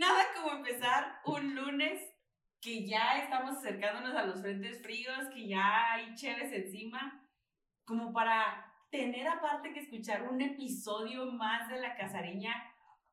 nada 0.00 0.24
como 0.34 0.56
empezar 0.56 1.20
un 1.26 1.54
lunes 1.54 2.00
que 2.58 2.86
ya 2.86 3.18
estamos 3.18 3.58
acercándonos 3.58 4.16
a 4.16 4.24
los 4.24 4.40
frentes 4.40 4.82
fríos, 4.82 5.28
que 5.32 5.46
ya 5.46 5.92
hay 5.92 6.14
chéves 6.14 6.50
encima, 6.52 7.22
como 7.84 8.10
para 8.10 8.66
tener 8.90 9.28
aparte 9.28 9.74
que 9.74 9.80
escuchar 9.80 10.22
un 10.22 10.40
episodio 10.40 11.30
más 11.32 11.68
de 11.68 11.80
La 11.80 11.94
Casariña 11.96 12.54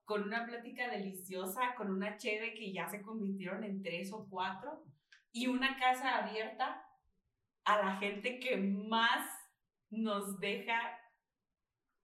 con 0.06 0.24
una 0.24 0.46
plática 0.46 0.90
deliciosa, 0.90 1.76
con 1.76 1.92
una 1.92 2.16
cheve 2.16 2.54
que 2.54 2.72
ya 2.72 2.88
se 2.88 3.02
convirtieron 3.02 3.66
en 3.66 3.84
tres 3.84 4.14
o 4.14 4.26
cuatro 4.30 4.86
y 5.34 5.48
una 5.48 5.78
casa 5.78 6.20
abierta 6.20 6.88
a 7.66 7.78
la 7.80 7.98
gente 7.98 8.40
que 8.40 8.56
más 8.56 9.30
nos 9.90 10.40
deja 10.40 10.80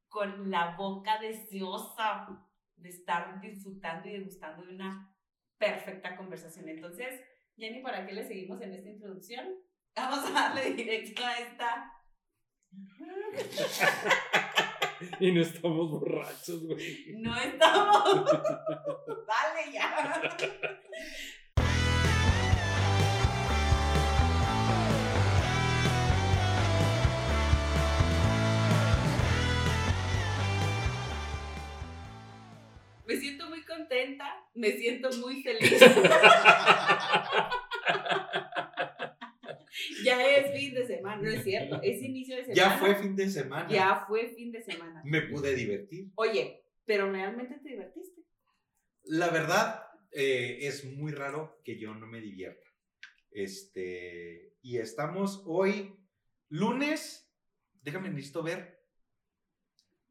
con 0.10 0.52
la 0.52 0.76
boca 0.76 1.20
deseosa 1.20 2.28
de 2.84 2.90
estar 2.90 3.42
disfrutando 3.42 4.08
y 4.08 4.14
degustando 4.14 4.66
de 4.66 4.76
una 4.76 5.12
perfecta 5.58 6.16
conversación. 6.16 6.70
Entonces, 6.70 7.20
Jenny, 7.56 7.82
¿para 7.82 8.06
qué 8.06 8.14
le 8.14 8.28
seguimos 8.28 8.62
en 8.62 8.74
esta 8.74 8.90
introducción? 8.90 9.48
Vamos 9.96 10.30
a 10.30 10.32
darle 10.32 10.74
directo 10.74 11.24
a 11.24 11.38
esta. 11.38 11.92
y 15.20 15.32
no 15.32 15.42
estamos 15.42 15.92
borrachos, 15.92 16.66
güey. 16.66 17.14
No 17.18 17.40
estamos. 17.40 18.26
Dale 19.28 19.72
ya. 19.72 20.36
Me 33.14 33.20
siento 33.20 33.50
muy 33.50 33.64
contenta, 33.64 34.26
me 34.56 34.72
siento 34.72 35.12
muy 35.18 35.44
feliz. 35.44 35.80
ya 40.04 40.28
es 40.28 40.60
fin 40.60 40.74
de 40.74 40.88
semana, 40.88 41.22
no 41.22 41.30
es 41.30 41.44
cierto, 41.44 41.80
es 41.84 42.02
inicio 42.02 42.38
de 42.38 42.46
semana. 42.46 42.56
Ya 42.56 42.72
fue 42.78 42.96
fin 42.96 43.16
de 43.16 43.30
semana. 43.30 43.70
Ya 43.70 44.04
fue 44.08 44.34
fin 44.36 44.52
de 44.52 44.64
semana. 44.64 45.04
Me 45.06 45.22
pude 45.22 45.54
divertir. 45.54 46.08
Oye, 46.16 46.66
pero 46.86 47.12
realmente 47.12 47.60
te 47.62 47.70
divertiste. 47.70 48.24
La 49.04 49.30
verdad, 49.30 49.84
eh, 50.12 50.58
es 50.62 50.86
muy 50.86 51.12
raro 51.12 51.62
que 51.64 51.78
yo 51.78 51.94
no 51.94 52.08
me 52.08 52.20
divierta. 52.20 52.66
Este, 53.32 54.56
y 54.62 54.78
estamos 54.78 55.44
hoy, 55.46 55.94
lunes, 56.50 57.30
déjame 57.82 58.10
necesito 58.10 58.44
ver. 58.44 58.82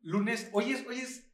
Lunes, 0.03 0.51
hoy 0.53 0.73
es, 0.73 0.87
hoy 0.87 0.99
es, 0.99 1.32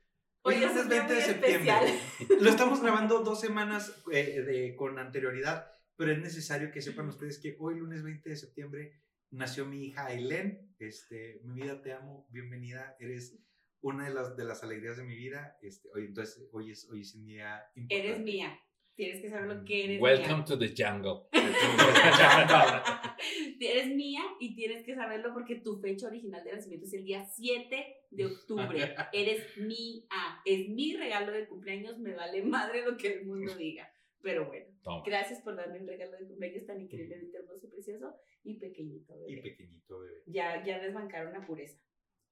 hoy, 0.49 0.65
es 0.65 0.75
día 0.75 0.85
20 0.85 1.15
de 1.15 1.21
septiembre. 1.23 1.77
especial. 1.87 2.39
Lo 2.43 2.51
estamos 2.51 2.83
grabando 2.83 3.21
dos 3.23 3.41
semanas 3.41 4.03
eh, 4.13 4.43
de- 4.43 4.75
con 4.77 4.99
anterioridad, 4.99 5.67
pero 5.97 6.13
es 6.13 6.19
necesario 6.19 6.71
que 6.71 6.83
sepan 6.83 7.09
ustedes 7.09 7.41
que 7.41 7.57
hoy, 7.59 7.79
lunes 7.79 8.03
20 8.03 8.29
de 8.31 8.37
septiembre, 8.37 8.93
nació 9.31 9.67
mi 9.67 9.85
hija 9.87 10.07
Aileen. 10.07 10.75
Este, 10.79 11.41
mi 11.45 11.61
vida, 11.63 11.83
te 11.83 11.93
amo, 11.93 12.27
bienvenida, 12.31 12.97
eres 13.01 13.39
una 13.81 14.09
de 14.09 14.15
las, 14.15 14.37
de 14.37 14.45
las 14.45 14.63
alegrías 14.63 14.97
de 14.97 15.05
mi 15.05 15.17
vida. 15.17 15.57
Este, 15.63 15.89
hoy, 15.95 16.07
entonces, 16.07 16.49
hoy 16.53 16.71
es, 16.73 16.89
hoy 16.91 17.03
es 17.03 17.15
un 17.15 17.27
día 17.27 17.61
importante. 17.75 18.09
Eres 18.09 18.21
mía. 18.21 18.59
Tienes 18.99 19.23
que 19.23 19.31
saber 19.31 19.47
lo 19.47 19.65
que 19.65 19.85
eres 19.85 20.01
Welcome 20.03 20.39
mía. 20.39 20.45
to 20.45 20.59
the 20.59 20.75
jungle. 20.77 21.29
Eres 23.61 23.87
mía 23.95 24.23
y 24.41 24.57
tienes 24.57 24.85
que 24.85 24.97
saberlo 24.97 25.33
porque 25.33 25.55
tu 25.57 25.79
fecha 25.81 26.09
original 26.09 26.43
de 26.43 26.53
nacimiento 26.55 26.87
es 26.87 26.95
el 26.95 27.05
día 27.05 27.25
7 27.25 27.97
de 28.11 28.27
octubre. 28.27 28.95
Eres 29.13 29.57
mía. 29.57 30.03
Es 30.45 30.69
mi 30.69 30.97
regalo 30.97 31.31
de 31.31 31.47
cumpleaños. 31.47 31.97
Me 32.01 32.15
vale 32.15 32.43
madre 32.43 32.85
lo 32.85 32.97
que 32.97 33.19
el 33.19 33.27
mundo 33.27 33.55
diga. 33.55 33.89
Pero 34.21 34.47
bueno, 34.49 34.67
Toma. 34.83 35.05
gracias 35.07 35.41
por 35.43 35.55
darme 35.55 35.79
un 35.81 35.87
regalo 35.87 36.19
de 36.19 36.27
cumpleaños 36.27 36.67
tan 36.67 36.81
increíblemente 36.81 37.37
hermoso, 37.39 37.71
precioso 37.71 38.17
y 38.43 38.59
pequeñito. 38.59 39.15
Y 39.29 39.37
bebé. 39.37 39.51
pequeñito, 39.51 40.01
bebé. 40.01 40.23
Ya, 40.27 40.65
ya 40.65 40.81
desbancaron 40.81 41.33
la 41.34 41.47
pureza. 41.47 41.78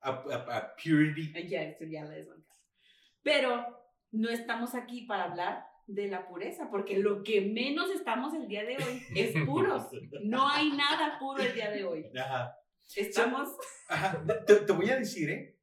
A, 0.00 0.10
a- 0.10 0.56
a 0.58 0.74
purity. 0.76 1.32
Ya, 1.48 1.78
ya 1.78 2.02
la 2.04 2.10
desbancaron. 2.10 2.60
Pero 3.22 3.64
no 4.10 4.30
estamos 4.30 4.74
aquí 4.74 5.02
para 5.06 5.24
hablar 5.30 5.64
de 5.86 6.08
la 6.08 6.26
pureza, 6.26 6.68
porque 6.70 6.98
lo 6.98 7.22
que 7.22 7.40
menos 7.40 7.90
estamos 7.90 8.34
el 8.34 8.48
día 8.48 8.64
de 8.64 8.76
hoy 8.76 9.02
es 9.14 9.32
puros. 9.46 9.84
No 10.24 10.48
hay 10.48 10.70
nada 10.72 11.18
puro 11.18 11.42
el 11.42 11.54
día 11.54 11.70
de 11.70 11.84
hoy. 11.84 12.06
Ajá. 12.18 12.56
Estamos. 12.94 13.48
Ajá, 13.88 14.22
Te, 14.46 14.56
te 14.56 14.72
voy 14.72 14.90
a 14.90 14.96
decir, 14.96 15.30
¿eh? 15.30 15.58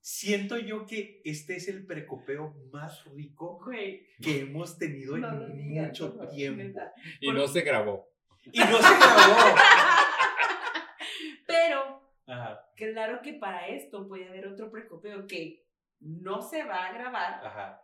Siento 0.00 0.58
yo 0.58 0.84
que 0.84 1.20
este 1.24 1.54
es 1.56 1.68
el 1.68 1.86
precopeo 1.86 2.54
más 2.72 3.04
rico 3.04 3.60
Güey, 3.64 4.04
que 4.20 4.40
hemos 4.40 4.76
tenido 4.76 5.14
en 5.14 5.20
no 5.22 5.32
lo 5.32 5.46
digas, 5.48 5.88
mucho 5.90 6.18
tiempo. 6.28 6.62
neta. 6.62 6.92
Y 7.20 7.30
no 7.30 7.46
se 7.46 7.60
grabó. 7.60 8.08
Y 8.50 8.58
no 8.58 8.78
se 8.82 8.96
grabó. 8.96 9.56
Pero 11.46 12.02
Ajá, 12.26 12.66
claro 12.76 13.20
que 13.22 13.34
para 13.34 13.68
esto 13.68 14.08
puede 14.08 14.28
haber 14.28 14.46
otro 14.46 14.70
precopeo 14.70 15.26
que 15.26 15.66
no 16.00 16.40
se 16.42 16.64
va 16.64 16.86
a 16.86 16.92
grabar, 16.92 17.44
ajá. 17.46 17.82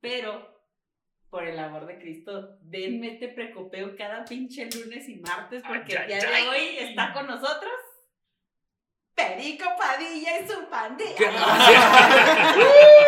pero 0.00 0.57
por 1.30 1.44
el 1.44 1.58
amor 1.58 1.86
de 1.86 1.98
Cristo, 1.98 2.58
denme 2.62 3.14
este 3.14 3.28
precopeo 3.28 3.94
cada 3.96 4.24
pinche 4.24 4.68
lunes 4.70 5.08
y 5.08 5.16
martes 5.16 5.62
porque 5.66 5.92
el 5.92 5.98
Ay, 5.98 6.06
día 6.06 6.16
de 6.18 6.26
ay, 6.26 6.46
hoy 6.46 6.78
está 6.78 7.12
con 7.12 7.26
nosotros 7.26 7.72
Perico 9.14 9.64
Padilla 9.76 10.40
y 10.40 10.46
su 10.46 10.68
pandilla. 10.70 11.16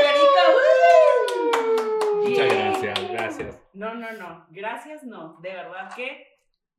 Perico, 0.02 0.42
¡uh! 0.56 2.28
Muchas 2.28 2.52
gracias, 2.52 3.10
gracias. 3.10 3.60
No, 3.72 3.94
no, 3.94 4.12
no, 4.12 4.46
gracias 4.50 5.04
no, 5.04 5.38
de 5.40 5.50
verdad 5.50 5.94
que 5.94 6.26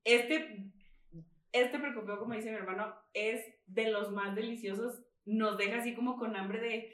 este, 0.04 0.70
este 1.54 1.80
precopeo, 1.80 2.20
como 2.20 2.34
dice 2.34 2.52
mi 2.52 2.58
hermano, 2.58 2.94
es 3.14 3.46
de 3.68 3.90
los 3.90 4.12
más 4.12 4.36
deliciosos, 4.36 5.02
nos 5.24 5.58
deja 5.58 5.78
así 5.78 5.96
como 5.96 6.18
con 6.18 6.36
hambre 6.36 6.60
de, 6.60 6.94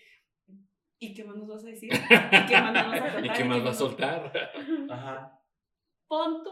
¿y 1.00 1.14
qué 1.14 1.24
más 1.24 1.36
nos 1.36 1.48
vas 1.48 1.64
a 1.64 1.68
decir? 1.68 1.92
¿Y 1.94 2.46
qué 2.48 2.62
más 2.62 2.74
nos 2.74 2.88
vas 2.88 3.02
a 3.02 3.04
contar? 3.14 3.26
¿Y 3.26 3.30
qué 3.30 3.44
más 3.46 3.66
va 3.66 3.70
a 3.70 3.74
soltar? 3.74 4.52
Ajá. 4.90 5.42
Pon 6.08 6.44
tú, 6.44 6.52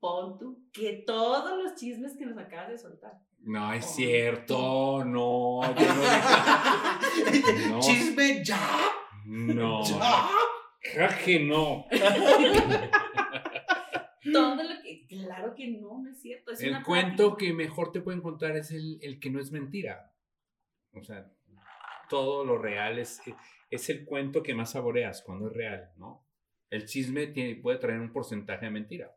pon 0.00 0.38
tú, 0.38 0.68
que 0.72 1.04
todos 1.06 1.62
los 1.62 1.74
chismes 1.76 2.16
que 2.16 2.26
nos 2.26 2.38
acabas 2.38 2.68
de 2.70 2.78
soltar. 2.78 3.12
No 3.42 3.72
es 3.72 3.84
Oh. 3.86 3.88
cierto, 3.88 5.04
no. 5.04 5.60
yo 5.74 5.74
no. 7.70 7.80
Chisme 7.80 8.44
ya. 8.44 8.58
No. 9.26 9.82
Ya. 9.84 10.28
Jaje, 10.94 11.40
no. 11.40 11.86
Todo 14.32 14.54
lo 14.56 14.82
que, 14.82 15.06
claro 15.06 15.54
que 15.54 15.68
no, 15.68 16.02
no 16.02 16.10
es 16.10 16.20
cierto. 16.20 16.52
Es 16.52 16.60
El 16.62 16.70
una 16.70 16.82
cuento 16.82 17.36
que 17.36 17.52
mejor 17.54 17.90
te 17.92 18.00
pueden 18.02 18.20
contar 18.20 18.56
es 18.56 18.70
el, 18.70 18.98
el 19.02 19.18
que 19.18 19.30
no 19.30 19.40
es 19.40 19.50
mentira. 19.50 20.12
O 20.92 21.02
sea, 21.02 21.30
todo 22.10 22.44
lo 22.44 22.58
real 22.58 22.98
es, 22.98 23.22
es 23.70 23.88
el 23.88 24.04
cuento 24.04 24.42
que 24.42 24.54
más 24.54 24.72
saboreas 24.72 25.22
cuando 25.22 25.46
es 25.48 25.54
real, 25.54 25.90
¿no? 25.96 26.26
El 26.68 26.84
chisme 26.86 27.28
tiene, 27.28 27.56
puede 27.56 27.78
traer 27.78 27.98
un 28.00 28.12
porcentaje 28.12 28.66
de 28.66 28.70
mentira. 28.72 29.16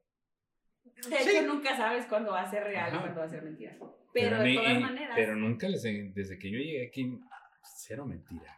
De 0.84 1.16
hecho, 1.16 1.30
Sí. 1.32 1.46
nunca 1.46 1.76
sabes 1.76 2.06
cuándo 2.06 2.32
va 2.32 2.42
a 2.44 2.50
ser 2.50 2.64
real 2.64 2.88
y 2.88 2.96
Ajá. 2.96 3.02
cuándo 3.02 3.20
va 3.20 3.26
a 3.26 3.30
ser 3.30 3.44
mentira. 3.44 3.78
Pero, 4.14 4.38
de 4.40 4.46
ni- 4.46 4.56
todas 4.56 4.72
eh, 4.72 4.80
maneras, 4.80 5.14
Pero 5.16 5.36
nunca 5.36 5.68
les, 5.68 5.82
desde 5.84 6.38
que 6.40 6.52
yo 6.52 6.58
llegué 6.60 6.88
aquí, 6.88 7.20
cero 7.78 8.06
mentira. 8.06 8.58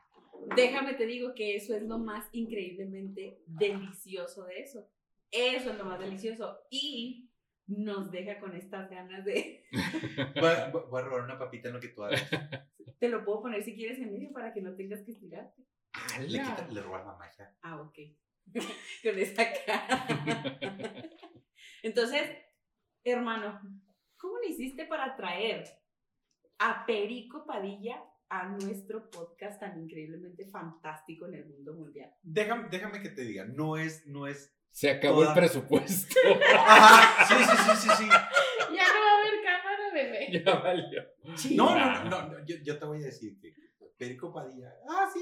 déjame 0.55 0.93
te 0.95 1.05
digo 1.05 1.33
que 1.33 1.55
eso 1.55 1.75
es 1.75 1.83
lo 1.83 1.97
más 1.97 2.27
increíblemente 2.33 3.39
delicioso 3.47 4.45
de 4.45 4.59
eso. 4.59 4.87
Eso 5.31 5.71
es 5.71 5.77
lo 5.77 5.85
más 5.85 5.99
delicioso. 5.99 6.59
Y 6.69 7.29
nos 7.67 8.11
deja 8.11 8.39
con 8.39 8.55
estas 8.55 8.89
ganas 8.89 9.25
de. 9.25 9.65
Voy 10.35 10.49
a, 10.49 10.69
voy 10.69 11.01
a 11.01 11.05
robar 11.05 11.23
una 11.23 11.39
papita 11.39 11.69
en 11.69 11.73
lo 11.75 11.79
que 11.79 11.89
tú 11.89 12.03
hagas. 12.03 12.21
Te 12.99 13.09
lo 13.09 13.23
puedo 13.25 13.41
poner 13.41 13.63
si 13.63 13.75
quieres 13.75 13.99
en 13.99 14.11
medio 14.11 14.31
para 14.31 14.53
que 14.53 14.61
no 14.61 14.75
tengas 14.75 15.01
que 15.03 15.11
estirarte. 15.11 15.63
Le, 16.19 16.39
quita- 16.39 16.67
le 16.71 16.81
robar 16.81 17.05
la 17.05 17.13
magia. 17.15 17.55
Ah, 17.61 17.81
ok. 17.81 17.97
Con 19.03 19.17
esa 19.19 19.43
cara. 19.65 20.07
Entonces, 21.83 22.29
hermano, 23.03 23.59
¿cómo 24.17 24.37
le 24.39 24.49
hiciste 24.49 24.85
para 24.85 25.15
traer 25.15 25.63
a 26.59 26.85
Perico 26.85 27.45
Padilla 27.45 28.01
a 28.29 28.47
nuestro 28.47 29.09
podcast 29.09 29.59
tan 29.59 29.79
increíblemente 29.81 30.45
fantástico 30.47 31.27
en 31.27 31.35
el 31.35 31.45
mundo 31.45 31.73
mundial? 31.73 32.11
Déjame, 32.23 32.67
déjame 32.69 33.01
que 33.01 33.09
te 33.09 33.21
diga, 33.23 33.45
no 33.45 33.77
es, 33.77 34.05
no 34.07 34.27
es. 34.27 34.51
Se 34.71 34.89
acabó 34.89 35.21
Toda- 35.21 35.29
el 35.33 35.39
presupuesto. 35.39 36.15
Ajá, 36.57 37.25
sí, 37.25 37.33
sí, 37.35 37.57
sí, 37.57 37.77
sí, 37.77 37.89
sí. 37.97 38.07
Ya 38.09 38.83
no 38.93 38.99
va 38.99 39.11
a 39.11 39.19
haber 39.21 39.41
bebé. 39.95 40.43
ya 40.45 40.55
valió. 40.59 41.03
No, 41.55 41.75
no, 41.75 42.03
no, 42.03 42.09
no, 42.09 42.27
no, 42.29 42.45
yo, 42.45 42.55
yo 42.63 42.77
te 42.77 42.85
voy 42.85 43.01
a 43.01 43.05
decir 43.07 43.39
que 43.39 43.53
Perico 43.97 44.31
Padilla, 44.33 44.75
ah, 44.89 45.09
sí, 45.11 45.21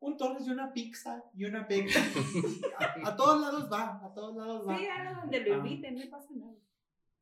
un 0.00 0.16
Torres 0.18 0.46
y 0.46 0.50
una 0.50 0.72
pizza 0.72 1.24
y 1.34 1.44
una 1.46 1.66
pega. 1.66 1.86
A, 2.78 3.08
a 3.08 3.16
todos 3.16 3.40
lados 3.40 3.72
va, 3.72 4.04
a 4.04 4.12
todos 4.12 4.36
lados 4.36 4.68
va. 4.68 4.76
Sí, 4.76 4.86
haga 4.86 5.14
donde 5.20 5.40
lo 5.40 5.54
Ah. 5.54 5.56
inviten, 5.58 5.94
no 5.98 6.10
pasa 6.10 6.28
nada. 6.34 6.52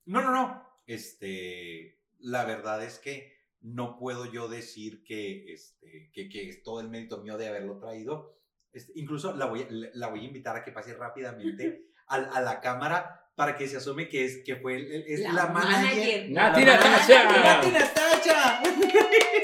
No, 0.06 0.20
no, 0.22 0.30
no. 0.32 0.66
Este, 0.86 2.00
la 2.18 2.44
verdad 2.44 2.82
es 2.82 2.98
que 2.98 3.32
no 3.60 3.96
puedo 3.96 4.24
yo 4.32 4.48
decir 4.48 5.04
que, 5.04 5.52
este, 5.52 6.10
que, 6.12 6.28
que 6.28 6.48
es 6.48 6.62
todo 6.64 6.80
el 6.80 6.88
mérito 6.88 7.22
mío 7.22 7.36
de 7.38 7.48
haberlo 7.48 7.78
traído. 7.78 8.36
Este, 8.72 8.92
incluso 8.96 9.36
la 9.36 9.46
voy, 9.46 9.62
a, 9.62 9.66
la 9.70 10.08
voy 10.08 10.20
a 10.20 10.24
invitar 10.24 10.56
a 10.56 10.64
que 10.64 10.72
pase 10.72 10.94
rápidamente 10.94 11.86
a, 12.08 12.16
a 12.16 12.40
la 12.40 12.60
cámara 12.60 13.21
para 13.34 13.56
que 13.56 13.66
se 13.66 13.76
asume 13.78 14.08
que 14.08 14.24
es, 14.24 14.42
que 14.44 14.56
fue 14.56 14.76
el- 14.76 15.04
es 15.06 15.20
la, 15.20 15.46
manager. 15.46 16.26
La 16.30 16.50
Natacha. 16.50 17.24
manager, 17.24 17.44
Nati 17.44 17.70
Natacha. 17.70 18.62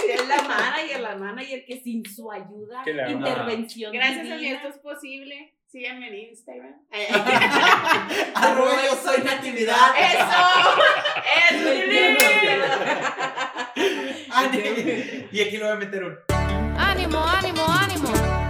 Es 0.08 0.28
la 0.28 0.42
manager, 0.42 1.00
la 1.00 1.16
manager 1.16 1.64
que 1.66 1.80
sin 1.80 2.04
su 2.04 2.30
ayuda, 2.30 2.82
la- 2.86 3.10
intervención. 3.10 3.92
Gracias 3.92 4.20
a 4.20 4.22
mí 4.24 4.30
divina, 4.36 4.56
esto 4.56 4.68
es 4.68 4.78
posible. 4.78 5.54
Síganme 5.66 6.08
en 6.08 6.14
Instagram. 6.30 6.74
Arroba 8.34 8.72
yo 8.86 8.94
soy 8.96 9.22
Natividad. 9.22 9.76
¡Eso! 9.98 10.38
Ah, 14.30 14.50
y 15.32 15.40
aquí 15.40 15.56
lo 15.56 15.66
voy 15.66 15.74
a 15.74 15.78
meter 15.78 16.04
un. 16.04 16.16
Ánimo, 16.78 17.18
ánimo, 17.24 17.64
ánimo. 17.66 18.08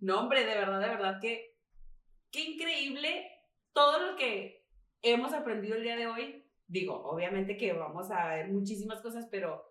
No, 0.00 0.20
hombre, 0.20 0.44
de 0.44 0.54
verdad, 0.54 0.80
de 0.80 0.88
verdad 0.88 1.20
que 1.20 1.56
qué 2.32 2.40
increíble 2.40 3.30
todo 3.72 4.10
lo 4.10 4.16
que 4.16 4.66
hemos 5.02 5.32
aprendido 5.32 5.76
el 5.76 5.84
día 5.84 5.94
de 5.96 6.08
hoy. 6.08 6.44
Digo, 6.66 7.00
obviamente 7.04 7.56
que 7.56 7.72
vamos 7.72 8.10
a 8.10 8.26
ver 8.28 8.48
muchísimas 8.48 9.00
cosas, 9.02 9.28
pero 9.30 9.64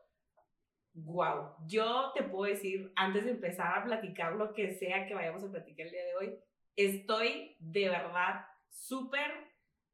wow, 0.93 1.55
yo 1.67 2.13
te 2.13 2.23
puedo 2.23 2.49
decir, 2.49 2.93
antes 2.95 3.25
de 3.25 3.31
empezar 3.31 3.79
a 3.79 3.83
platicar 3.83 4.35
lo 4.35 4.53
que 4.53 4.73
sea 4.75 5.07
que 5.07 5.13
vayamos 5.13 5.43
a 5.43 5.51
platicar 5.51 5.87
el 5.87 5.91
día 5.91 6.05
de 6.05 6.15
hoy, 6.15 6.39
estoy 6.77 7.57
de 7.59 7.89
verdad 7.89 8.45
súper 8.69 9.48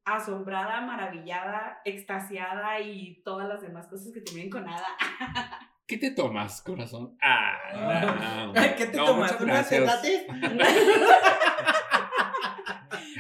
asombrada, 0.06 0.82
maravillada, 0.82 1.82
extasiada 1.84 2.80
y 2.80 3.22
todas 3.24 3.48
las 3.48 3.62
demás 3.62 3.88
cosas 3.88 4.14
que 4.14 4.22
terminen 4.22 4.50
con 4.50 4.66
nada. 4.66 4.88
¿Qué 5.88 5.98
te 5.98 6.12
tomas, 6.12 6.62
corazón? 6.62 7.18
Ah, 7.22 8.48
no. 8.48 8.54
¿Qué 8.78 8.86
te 8.88 8.98
No, 8.98 9.06
tomas? 9.06 9.40
¿Unas? 9.42 9.72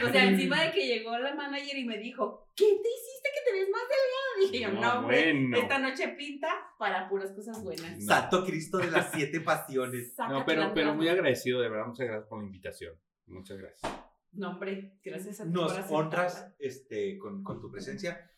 O 0.03 0.09
sea, 0.09 0.25
encima 0.25 0.61
de 0.61 0.71
que 0.71 0.85
llegó 0.85 1.17
la 1.17 1.33
manager 1.33 1.77
y 1.77 1.85
me 1.85 1.97
dijo, 1.97 2.49
¿qué 2.55 2.65
te 2.65 2.89
hiciste 2.89 3.29
que 3.33 3.49
te 3.51 3.57
ves 3.57 3.69
más 3.71 3.81
delgada? 3.89 4.51
Dije 4.51 4.59
yo, 4.63 4.71
No, 4.73 4.81
no, 4.81 4.99
hombre, 4.99 5.31
bueno. 5.33 5.57
esta 5.57 5.79
noche 5.79 6.09
pinta 6.09 6.49
para 6.77 7.07
puras 7.09 7.31
cosas 7.31 7.63
buenas. 7.63 7.97
No. 7.99 8.05
Santo 8.05 8.45
Cristo 8.45 8.77
de 8.77 8.91
las 8.91 9.11
siete 9.11 9.39
pasiones. 9.39 10.13
Sácate 10.13 10.33
No, 10.33 10.45
pero, 10.45 10.73
pero 10.73 10.93
muy 10.93 11.07
agradecido, 11.07 11.61
de 11.61 11.69
verdad, 11.69 11.87
muchas 11.87 12.07
gracias 12.07 12.27
por 12.27 12.39
la 12.39 12.45
invitación. 12.45 12.93
Muchas 13.27 13.57
gracias. 13.57 14.04
No, 14.35 14.51
hombre, 14.51 14.99
gracias 15.03 15.39
a 15.39 15.45
ti 15.45 15.49
Nos 15.51 15.71
honras 15.91 16.53
este, 16.59 17.17
con, 17.17 17.43
con 17.43 17.59
tu 17.61 17.71
presencia. 17.71 18.31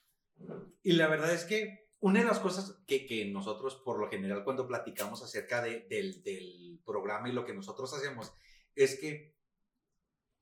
Y 0.83 0.93
la 0.93 1.07
verdad 1.07 1.33
es 1.33 1.43
que 1.45 1.87
una 1.99 2.19
de 2.19 2.25
las 2.25 2.39
cosas 2.39 2.83
que, 2.85 3.05
que 3.07 3.25
nosotros, 3.31 3.81
por 3.83 3.99
lo 3.99 4.09
general, 4.09 4.43
cuando 4.43 4.67
platicamos 4.67 5.23
acerca 5.23 5.61
de- 5.63 5.87
del, 5.89 6.21
del 6.23 6.79
programa 6.85 7.27
y 7.29 7.33
lo 7.33 7.43
que 7.45 7.53
nosotros 7.55 7.91
hacemos, 7.93 8.31
es 8.75 8.99
que 8.99 9.35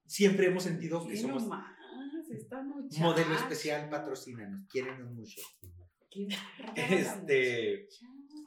siempre 0.06 0.48
hemos 0.48 0.64
sentido 0.64 1.08
que 1.08 1.16
somos 1.18 1.44
nomás, 1.44 1.78
modelo 3.00 3.36
especial, 3.36 3.90
patrocínanos, 3.90 4.66
quiérenos 4.68 5.12
mucho. 5.12 5.42
Qué 6.12 6.28
Este, 6.76 7.88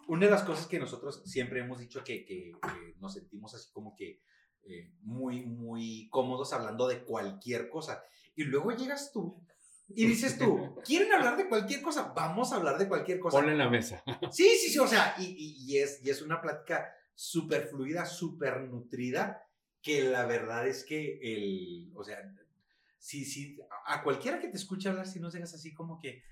una 0.09 0.27
de 0.27 0.31
las 0.33 0.43
cosas 0.43 0.67
que 0.67 0.79
nosotros 0.79 1.23
siempre 1.25 1.61
hemos 1.61 1.79
dicho 1.79 2.05
que, 2.05 2.25
que- 2.25 2.53
que 2.61 2.95
nos 2.99 3.15
sentimos 3.15 3.55
así 3.55 3.71
como 3.73 3.95
que 3.97 4.21
eh, 4.65 4.91
muy, 5.03 5.45
muy 5.47 6.09
cómodos 6.11 6.53
hablando 6.53 6.87
de 6.89 7.05
cualquier 7.05 7.69
cosa. 7.69 8.03
Y 8.37 8.45
luego 8.45 8.73
llegas 8.73 9.11
tú 9.13 9.41
y 9.89 10.07
dices 10.07 10.39
tú, 10.39 10.77
¿quieren 10.85 11.13
hablar 11.13 11.37
de 11.37 11.49
cualquier 11.49 11.81
cosa? 11.83 12.13
Vamos 12.15 12.53
a 12.53 12.57
hablar 12.57 12.79
de 12.79 12.89
cualquier 12.89 13.19
cosa. 13.21 13.37
Ponle 13.39 13.53
en 13.53 13.59
la 13.59 13.71
mesa. 13.71 14.03
Sí, 14.31 14.49
sí, 14.61 14.71
sí, 14.71 14.79
o 14.79 14.87
sea, 14.87 15.15
y, 15.19 15.25
y- 15.25 15.65
y 15.73 15.79
es, 15.79 16.01
y 16.05 16.11
es 16.11 16.23
una 16.23 16.41
plática 16.41 16.93
súper 17.15 17.67
fluida, 17.69 18.05
súper 18.07 18.61
nutrida, 18.63 19.43
que 19.83 20.03
la 20.05 20.27
verdad 20.27 20.67
es 20.69 20.85
que 20.85 21.19
el, 21.23 21.91
o 21.95 22.05
sea, 22.05 22.19
sí, 22.99 23.25
sí, 23.25 23.59
a 23.87 24.03
cualquiera 24.03 24.39
que 24.39 24.49
te 24.49 24.57
escuche 24.57 24.89
hablar, 24.89 25.07
si 25.07 25.19
no 25.21 25.31
seas 25.31 25.55
así 25.55 25.73
como 25.73 25.99
que... 26.01 26.23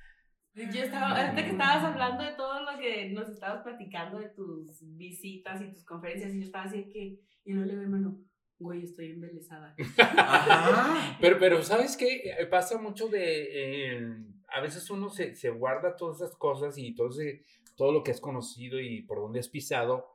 Yo 0.57 0.83
estaba, 0.83 1.09
ahorita 1.21 1.45
que 1.45 1.51
estabas 1.51 1.85
hablando 1.85 2.25
de 2.25 2.33
todo 2.33 2.61
lo 2.63 2.79
que 2.79 3.11
nos 3.11 3.29
estabas 3.29 3.63
platicando 3.63 4.19
de 4.19 4.31
tus 4.31 4.81
visitas 4.97 5.61
y 5.61 5.71
tus 5.73 5.85
conferencias, 5.85 6.33
y 6.35 6.39
yo 6.41 6.47
estaba 6.47 6.65
así 6.65 6.89
que, 6.91 7.19
y 7.45 7.53
no 7.53 7.65
le 7.67 7.75
veo, 7.75 7.83
hermano, 7.83 8.19
güey, 8.59 8.83
estoy 8.85 9.11
embelesada. 9.11 9.75
Ajá. 9.99 11.19
Pero, 11.21 11.39
pero 11.39 11.63
¿sabes 11.63 11.97
qué? 11.97 12.23
Eh, 12.39 12.47
Pasa 12.47 12.79
mucho 12.79 13.09
de... 13.09 13.97
eh, 13.99 14.01
a 14.49 14.61
veces 14.61 14.89
uno 14.91 15.11
se, 15.11 15.35
se 15.35 15.51
guarda 15.51 15.97
todas 15.97 16.17
esas 16.23 16.35
cosas 16.37 16.79
y 16.79 16.95
todo, 16.95 17.11
ese- 17.11 17.45
todo 17.77 17.93
lo 17.93 18.03
que 18.03 18.13
has 18.13 18.21
conocido 18.21 18.81
y 18.81 19.03
por 19.03 19.19
donde 19.21 19.41
has 19.41 19.49
pisado. 19.49 20.07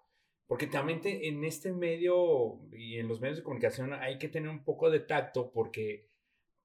Porque 0.47 0.65
también 0.67 1.01
te- 1.01 1.27
en 1.27 1.43
este 1.43 1.71
medio 1.71 2.59
y 2.71 2.97
en 2.97 3.07
los 3.07 3.21
medios 3.21 3.37
de 3.37 3.43
comunicación 3.43 3.93
hay 3.93 4.17
que 4.17 4.27
tener 4.29 4.49
un 4.49 4.63
poco 4.63 4.89
de 4.89 5.01
tacto 5.01 5.51
porque 5.51 6.07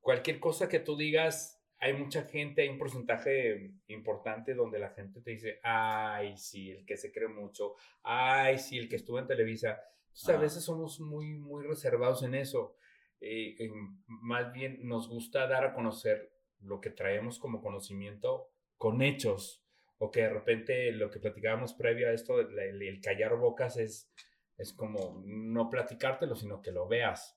cualquier 0.01 0.41
cosa 0.41 0.69
que 0.69 0.81
tú 0.81 0.97
digas, 0.97 1.56
hay 1.79 1.93
mucha 1.95 2.23
gente, 2.23 2.63
hay 2.63 2.69
un 2.69 2.79
porcentaje 2.79 3.71
importante 3.89 4.55
donde 4.55 4.79
la 4.79 4.91
gente 4.91 5.21
te 5.21 5.33
dice, 5.33 5.61
ay, 5.63 6.37
sí, 6.37 6.71
el 6.71 6.87
que 6.87 6.97
se 6.97 7.13
cree 7.13 7.29
mucho, 7.29 7.75
ay, 8.03 8.59
sí, 8.59 8.79
el 8.79 8.89
que 8.89 8.97
estuvo 8.97 9.19
en 9.19 9.27
Televisa. 9.27 9.79
Entonces, 10.09 10.35
a 10.35 10.39
veces 10.41 10.65
somos 10.65 11.01
muy, 11.01 11.35
muy 11.35 11.67
reservados 11.67 12.23
en 12.23 12.35
eso. 12.35 12.77
Eh, 13.21 13.57
em, 13.59 14.03
más 14.07 14.53
bien 14.53 14.79
nos 14.87 15.09
gusta 15.09 15.47
dar 15.47 15.65
a 15.65 15.75
conocer 15.75 16.33
lo 16.61 16.81
que 16.81 16.91
traemos 16.91 17.39
como 17.39 17.61
conocimiento 17.63 18.51
con 18.79 19.03
hechos, 19.03 19.63
o 19.99 20.11
que 20.11 20.23
de 20.23 20.29
repente 20.31 20.93
lo 20.93 21.11
que 21.11 21.21
platicábamos 21.21 21.75
previo 21.75 22.09
a 22.09 22.13
esto, 22.13 22.41
el, 22.41 22.59
el- 22.59 22.83
el 22.83 23.01
callar 23.01 23.37
bocas 23.37 23.77
es, 23.79 24.11
es 24.59 24.73
como 24.73 25.23
no 25.25 25.71
platicártelo, 25.71 26.35
sino 26.37 26.61
que 26.63 26.73
lo 26.73 26.87
veas. 26.89 27.36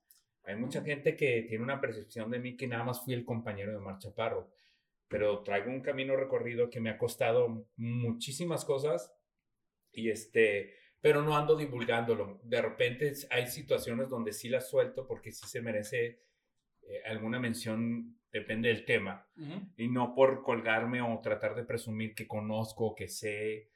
Hay 0.50 0.56
mucha 0.56 0.82
gente 0.82 1.16
que 1.16 1.44
tiene 1.44 1.64
una 1.64 1.80
percepción 1.80 2.32
de 2.32 2.40
mí 2.40 2.58
que 2.58 2.68
nada 2.68 2.84
más 2.84 3.04
fui 3.06 3.14
el 3.14 3.24
compañero 3.24 3.72
de 3.72 3.80
Mar 3.80 4.00
Chaparro, 4.00 4.52
pero 5.08 5.44
traigo 5.44 5.70
un 5.70 5.82
camino 5.82 6.16
recorrido 6.16 6.72
que 6.72 6.80
me 6.80 6.90
ha 6.90 6.98
costado 6.98 7.68
muchísimas 7.78 8.66
cosas 8.66 9.14
y 9.92 10.10
este, 10.10 10.74
pero 11.02 11.22
no 11.22 11.38
ando 11.38 11.56
divulgándolo. 11.56 12.40
De 12.44 12.62
repente 12.64 13.14
hay 13.30 13.46
situaciones 13.46 14.10
donde 14.10 14.34
sí 14.34 14.50
las 14.50 14.68
suelto 14.68 15.06
porque 15.06 15.32
sí 15.32 15.48
se 15.48 15.62
merece 15.62 16.24
eh, 16.82 17.04
alguna 17.06 17.40
mención, 17.40 18.18
depende 18.32 18.70
del 18.70 18.86
tema 18.86 19.28
y 19.78 19.88
no 19.88 20.16
por 20.16 20.42
colgarme 20.42 21.02
o 21.02 21.20
tratar 21.22 21.54
de 21.54 21.64
presumir 21.64 22.16
que 22.16 22.28
conozco, 22.28 22.96
que 22.96 23.08
sé, 23.08 23.70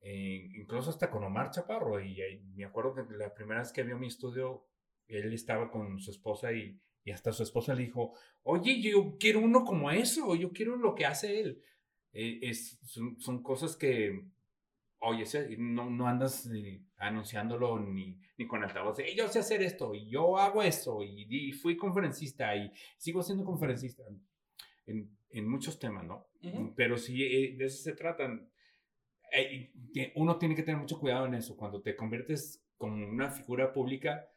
eh, 0.00 0.50
incluso 0.56 0.90
hasta 0.90 1.10
con 1.10 1.24
Omar 1.24 1.50
Chaparro. 1.50 2.00
Y, 2.00 2.20
eh, 2.20 2.42
me 2.54 2.66
acuerdo 2.66 2.94
que 2.94 3.14
la 3.14 3.32
primera 3.32 3.60
vez 3.60 3.72
que 3.72 3.82
vio 3.82 3.98
mi 3.98 4.08
estudio, 4.08 4.67
él 5.08 5.32
estaba 5.32 5.70
con 5.70 5.98
su 6.00 6.10
esposa 6.10 6.52
y, 6.52 6.78
y 7.04 7.10
hasta 7.10 7.32
su 7.32 7.42
esposa 7.42 7.74
le 7.74 7.84
dijo, 7.84 8.14
oye, 8.42 8.80
yo 8.80 9.16
quiero 9.18 9.40
uno 9.40 9.64
como 9.64 9.90
eso, 9.90 10.34
yo 10.36 10.52
quiero 10.52 10.76
lo 10.76 10.94
que 10.94 11.06
hace 11.06 11.40
él. 11.40 11.62
Eh, 12.12 12.40
es, 12.42 12.78
son, 12.82 13.18
son 13.20 13.42
cosas 13.42 13.76
que, 13.76 14.24
oye, 15.00 15.24
no, 15.58 15.90
no 15.90 16.06
andas 16.08 16.46
eh, 16.54 16.82
anunciándolo 16.96 17.78
ni, 17.78 18.18
ni 18.36 18.46
con 18.46 18.62
altavoz. 18.62 18.98
"Eh, 19.00 19.14
yo 19.16 19.28
sé 19.28 19.38
hacer 19.40 19.62
esto 19.62 19.94
y 19.94 20.08
yo 20.10 20.38
hago 20.38 20.62
esto 20.62 21.02
y, 21.02 21.26
y 21.28 21.52
fui 21.52 21.76
conferencista 21.76 22.54
y 22.56 22.72
sigo 22.96 23.22
siendo 23.22 23.44
conferencista 23.44 24.02
en, 24.86 25.16
en 25.30 25.48
muchos 25.48 25.78
temas, 25.78 26.04
¿no? 26.04 26.28
Ujú. 26.42 26.72
Pero 26.76 26.96
sí, 26.98 27.22
eh, 27.22 27.56
de 27.56 27.66
eso 27.66 27.82
se 27.82 27.94
tratan. 27.94 28.50
Eh, 29.32 29.72
uno 30.16 30.38
tiene 30.38 30.54
que 30.54 30.62
tener 30.62 30.80
mucho 30.80 30.98
cuidado 30.98 31.26
en 31.26 31.34
eso. 31.34 31.56
Cuando 31.56 31.82
te 31.82 31.94
conviertes 31.96 32.64
como 32.76 33.06
una 33.06 33.30
figura 33.30 33.72
pública, 33.72 34.28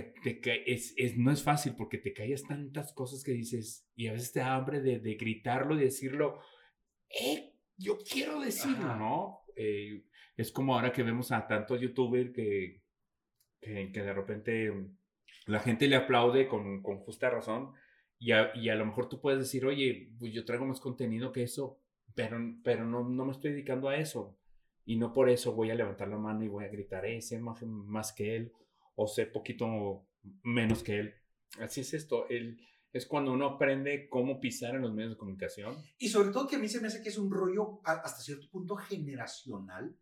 te, 0.00 0.34
te 0.34 0.72
es, 0.72 0.94
es- 0.96 1.16
no 1.16 1.30
es 1.30 1.42
fácil 1.42 1.74
porque 1.76 1.98
te 1.98 2.12
callas 2.12 2.42
tantas 2.44 2.92
cosas 2.92 3.22
que 3.24 3.32
dices 3.32 3.88
y 3.94 4.06
a 4.08 4.12
veces 4.12 4.32
te 4.32 4.40
da 4.40 4.54
hambre 4.54 4.80
de, 4.80 4.98
de 5.00 5.14
gritarlo 5.14 5.76
y 5.76 5.84
decirlo. 5.84 6.40
¡Eh! 7.08 7.52
Yo 7.76 7.98
quiero 7.98 8.40
decirlo, 8.40 8.86
Ajá. 8.86 8.96
¿no? 8.98 9.40
Eh, 9.56 10.04
es 10.36 10.52
como 10.52 10.74
ahora 10.74 10.92
que 10.92 11.02
vemos 11.02 11.32
a 11.32 11.46
tantos 11.46 11.80
youtubers 11.80 12.32
que, 12.32 12.82
que, 13.60 13.90
que 13.92 14.02
de 14.02 14.12
repente 14.12 14.72
la 15.46 15.60
gente 15.60 15.88
le 15.88 15.96
aplaude 15.96 16.46
con, 16.48 16.82
con 16.82 16.98
justa 16.98 17.28
razón 17.30 17.72
y 18.18 18.32
a, 18.32 18.52
y 18.54 18.68
a 18.68 18.74
lo 18.76 18.86
mejor 18.86 19.08
tú 19.08 19.20
puedes 19.20 19.40
decir, 19.40 19.66
oye, 19.66 20.10
pues 20.18 20.32
yo 20.32 20.44
traigo 20.44 20.64
más 20.64 20.80
contenido 20.80 21.32
que 21.32 21.42
eso, 21.42 21.80
pero, 22.14 22.38
pero 22.62 22.84
no, 22.84 23.08
no 23.08 23.24
me 23.24 23.32
estoy 23.32 23.50
dedicando 23.52 23.88
a 23.88 23.96
eso. 23.96 24.38
Y 24.84 24.96
no 24.96 25.12
por 25.12 25.28
eso 25.28 25.54
voy 25.54 25.70
a 25.70 25.74
levantar 25.74 26.08
la 26.08 26.18
mano 26.18 26.44
y 26.44 26.48
voy 26.48 26.64
a 26.64 26.68
gritar, 26.68 27.04
eh, 27.06 27.20
sé 27.20 27.38
más, 27.40 27.62
más 27.64 28.12
que 28.12 28.36
él 28.36 28.52
o 29.02 29.08
sé 29.08 29.26
poquito 29.26 30.06
menos 30.42 30.82
que 30.82 30.98
él. 31.00 31.14
Así 31.60 31.80
es 31.82 31.92
esto. 31.94 32.28
El, 32.28 32.60
es 32.92 33.06
cuando 33.06 33.32
uno 33.32 33.46
aprende 33.46 34.08
cómo 34.08 34.40
pisar 34.40 34.74
en 34.74 34.82
los 34.82 34.92
medios 34.92 35.12
de 35.12 35.18
comunicación. 35.18 35.76
Y 35.98 36.08
sobre 36.08 36.30
todo 36.30 36.46
que 36.46 36.56
a 36.56 36.58
mí 36.58 36.68
se 36.68 36.80
me 36.80 36.88
hace 36.88 37.02
que 37.02 37.08
es 37.08 37.18
un 37.18 37.30
rollo 37.30 37.80
a- 37.84 37.92
hasta 37.92 38.20
cierto 38.22 38.48
punto 38.50 38.76
generacional. 38.76 39.96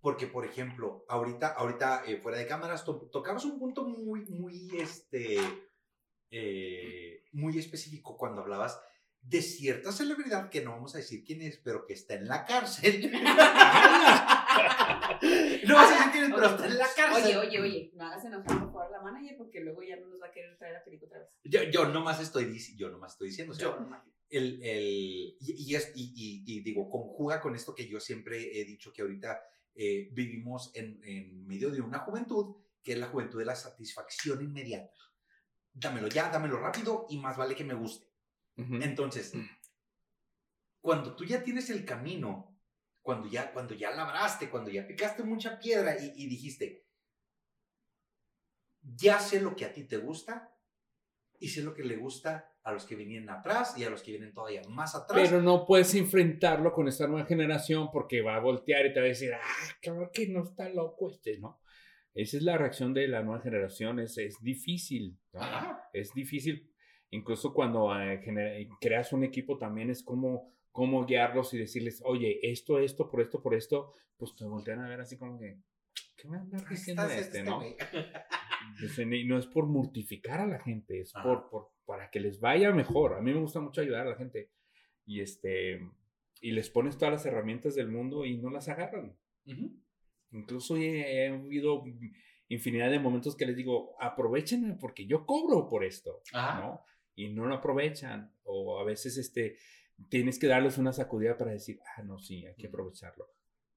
Porque, 0.00 0.26
por 0.26 0.46
ejemplo, 0.46 1.04
ahorita, 1.08 1.48
ahorita 1.48 2.04
eh, 2.06 2.16
fuera 2.16 2.38
de 2.38 2.46
cámaras, 2.46 2.84
to- 2.84 3.08
tocabas 3.12 3.44
un 3.44 3.58
punto 3.58 3.86
muy, 3.86 4.24
muy, 4.26 4.70
este, 4.80 5.36
eh, 6.30 7.24
muy 7.32 7.58
específico 7.58 8.16
cuando 8.16 8.40
hablabas 8.42 8.80
de 9.22 9.42
cierta 9.42 9.92
celebridad 9.92 10.48
que 10.48 10.62
no 10.62 10.70
vamos 10.70 10.94
a 10.94 10.98
decir 10.98 11.22
quién 11.24 11.42
es, 11.42 11.58
pero 11.58 11.84
que 11.86 11.92
está 11.92 12.14
en 12.14 12.26
la 12.28 12.44
cárcel. 12.46 13.12
no 15.66 15.74
vamos 15.74 15.92
a 16.00 16.04
es, 16.24 16.30
pero 16.34 16.46
está 16.46 16.66
en 16.66 16.78
la 16.78 16.86
cárcel. 16.96 17.36
Oye, 17.36 17.48
oye, 17.48 17.60
oye, 17.60 17.90
no 17.94 18.04
hagas 18.06 18.24
enojar 18.24 18.58
por 18.58 18.72
favor 18.72 18.86
a 18.86 18.90
la 18.90 19.00
manager 19.02 19.36
porque 19.36 19.60
luego 19.60 19.82
ya 19.82 19.96
no 19.96 20.08
nos 20.08 20.20
va 20.20 20.26
a 20.28 20.30
querer 20.30 20.56
traer 20.58 20.76
a 20.76 20.84
Perico 20.84 21.06
otra 21.06 21.18
vez. 21.20 21.28
Yo, 21.44 21.62
yo 21.64 21.86
nomás 21.88 22.20
estoy, 22.20 22.58
yo 22.76 22.90
nomás 22.90 23.12
estoy 23.12 23.28
diciendo, 23.28 23.52
o 23.52 23.56
sea, 23.56 23.66
Yo, 23.68 23.80
no. 23.80 24.02
el, 24.28 24.62
el, 24.62 25.36
y, 25.40 25.54
y, 25.70 25.74
es- 25.74 25.92
y, 25.94 26.12
y- 26.14 26.44
y 26.46 26.60
digo, 26.62 26.88
conjuga 26.88 27.40
con 27.40 27.54
esto 27.54 27.74
que 27.74 27.88
yo 27.88 28.00
siempre 28.00 28.60
he 28.60 28.64
dicho 28.64 28.92
que 28.92 29.02
ahorita 29.02 29.40
eh, 29.74 30.08
vivimos 30.12 30.70
en, 30.74 31.00
en 31.04 31.46
medio 31.46 31.70
de 31.70 31.80
una 31.80 32.00
juventud, 32.00 32.56
que 32.82 32.92
es 32.92 32.98
la 32.98 33.08
juventud 33.08 33.38
de 33.38 33.44
la 33.44 33.54
satisfacción 33.56 34.42
inmediata. 34.42 34.92
Dámelo 35.72 36.08
ya, 36.08 36.28
dámelo 36.30 36.58
rápido 36.58 37.06
y 37.08 37.18
más 37.18 37.36
vale 37.36 37.54
que 37.54 37.64
me 37.64 37.74
guste. 37.74 38.06
Ujú. 38.56 38.74
Entonces, 38.82 39.32
cuando 40.80 41.14
tú 41.14 41.24
ya 41.24 41.42
tienes 41.42 41.70
el 41.70 41.84
camino, 41.84 42.49
cuando 43.02 43.28
ya, 43.28 43.52
cuando 43.52 43.74
ya 43.74 43.90
labraste, 43.90 44.50
cuando 44.50 44.70
ya 44.70 44.86
picaste 44.86 45.22
mucha 45.22 45.58
piedra 45.58 45.96
y, 45.98 46.12
y 46.16 46.26
dijiste, 46.28 46.86
ya 48.82 49.18
sé 49.18 49.40
lo 49.40 49.54
que 49.56 49.64
a 49.64 49.72
ti 49.72 49.84
te 49.84 49.98
gusta 49.98 50.54
y 51.38 51.48
sé 51.48 51.62
lo 51.62 51.74
que 51.74 51.84
le 51.84 51.96
gusta 51.96 52.52
a 52.62 52.72
los 52.72 52.84
que 52.84 52.94
vienen 52.96 53.30
atrás 53.30 53.76
y 53.78 53.84
a 53.84 53.90
los 53.90 54.02
que 54.02 54.10
vienen 54.12 54.34
todavía 54.34 54.62
más 54.68 54.94
atrás. 54.94 55.18
Pero 55.28 55.40
no 55.40 55.64
puedes 55.64 55.94
enfrentarlo 55.94 56.72
con 56.72 56.88
esta 56.88 57.06
nueva 57.06 57.26
generación 57.26 57.90
porque 57.90 58.20
va 58.20 58.36
a 58.36 58.40
voltear 58.40 58.84
y 58.86 58.92
te 58.92 59.00
va 59.00 59.06
a 59.06 59.08
decir, 59.08 59.32
ah, 59.32 59.76
claro 59.80 60.10
que 60.12 60.28
no 60.28 60.42
está 60.42 60.68
loco 60.68 61.10
este, 61.10 61.38
¿no? 61.38 61.60
Esa 62.12 62.36
es 62.36 62.42
la 62.42 62.58
reacción 62.58 62.92
de 62.92 63.08
la 63.08 63.22
nueva 63.22 63.40
generación, 63.40 64.00
es, 64.00 64.18
es 64.18 64.36
difícil, 64.42 65.18
¿no? 65.32 65.40
Es 65.92 66.12
difícil, 66.12 66.70
incluso 67.10 67.54
cuando 67.54 67.98
eh, 67.98 68.20
genera- 68.22 68.58
creas 68.80 69.12
un 69.12 69.24
equipo 69.24 69.56
también 69.56 69.90
es 69.90 70.02
como, 70.02 70.52
como 70.72 71.04
guiarlos 71.06 71.52
y 71.54 71.58
decirles, 71.58 72.02
oye, 72.04 72.38
esto, 72.42 72.78
esto, 72.78 73.10
por 73.10 73.20
esto, 73.20 73.42
por 73.42 73.54
esto, 73.54 73.92
pues 74.16 74.34
te 74.36 74.44
voltean 74.44 74.80
a 74.80 74.88
ver 74.88 75.00
así 75.00 75.16
como 75.18 75.38
que, 75.38 75.58
¿qué 76.16 76.28
me 76.28 76.38
anda 76.38 76.58
Ahí 76.58 76.64
diciendo 76.70 77.02
este, 77.04 77.20
este 77.20 77.42
no? 77.42 77.62
y 79.16 79.24
no 79.24 79.38
es 79.38 79.46
por 79.46 79.66
mortificar 79.66 80.40
a 80.40 80.46
la 80.46 80.60
gente, 80.60 81.00
es 81.00 81.12
por, 81.12 81.48
por- 81.50 81.70
para 81.84 82.10
que 82.10 82.20
les 82.20 82.40
vaya 82.40 82.70
mejor. 82.72 83.14
A 83.14 83.20
mí 83.20 83.32
me 83.32 83.40
gusta 83.40 83.60
mucho 83.60 83.80
ayudar 83.80 84.06
a 84.06 84.10
la 84.10 84.16
gente. 84.16 84.50
Y 85.06 85.20
este 85.20 85.80
y 86.42 86.52
les 86.52 86.70
pones 86.70 86.96
todas 86.96 87.12
las 87.12 87.26
herramientas 87.26 87.74
del 87.74 87.88
mundo 87.88 88.24
y 88.24 88.38
no 88.38 88.48
las 88.48 88.68
agarran. 88.68 89.16
Ujú. 89.46 89.76
Incluso 90.30 90.76
he, 90.76 91.24
he 91.24 91.28
habido 91.28 91.84
infinidad 92.48 92.90
de 92.90 92.98
momentos 92.98 93.36
que 93.36 93.44
les 93.46 93.56
digo, 93.56 93.94
aprovechenme 94.00 94.74
porque 94.74 95.06
yo 95.06 95.26
cobro 95.26 95.68
por 95.68 95.84
esto, 95.84 96.22
Ajá. 96.32 96.60
¿no? 96.60 96.80
Y 97.16 97.28
no 97.30 97.46
lo 97.46 97.56
aprovechan. 97.56 98.32
O 98.44 98.78
a 98.78 98.84
veces 98.84 99.18
este, 99.18 99.56
tienes 100.08 100.38
que 100.38 100.46
darles 100.46 100.78
una 100.78 100.92
sacudida 100.92 101.36
para 101.36 101.52
decir, 101.52 101.80
ah, 101.96 102.02
no, 102.02 102.18
sí, 102.18 102.46
hay 102.46 102.54
que 102.54 102.68
aprovecharlo. 102.68 103.28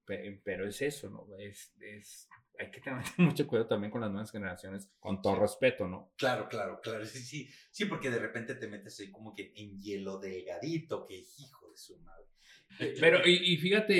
Pe- 0.04 0.40
Pero 0.44 0.66
es 0.68 0.80
eso, 0.82 1.08
¿no? 1.10 1.26
Es, 1.38 1.72
es, 1.80 2.28
hay 2.58 2.70
que 2.70 2.80
tener 2.80 3.02
mucho 3.18 3.46
cuidado 3.46 3.68
también 3.68 3.90
con 3.90 4.00
las 4.00 4.10
nuevas 4.10 4.30
generaciones, 4.30 4.90
con 5.00 5.22
todo 5.22 5.36
respeto, 5.36 5.88
¿no? 5.88 6.12
Claro, 6.16 6.48
claro, 6.48 6.80
claro. 6.82 7.04
Sí, 7.06 7.18
sí, 7.20 7.48
sí, 7.70 7.84
porque 7.86 8.10
de 8.10 8.18
repente 8.18 8.54
te 8.54 8.68
metes 8.68 8.98
ahí 9.00 9.10
como 9.10 9.34
que 9.34 9.52
en 9.56 9.80
hielo 9.80 10.18
delgadito, 10.18 11.06
que 11.06 11.16
hijo 11.16 11.70
de 11.70 11.76
su 11.76 11.98
madre. 12.00 12.24
Pero, 13.00 13.26
y, 13.26 13.54
y 13.54 13.56
fíjate, 13.56 13.94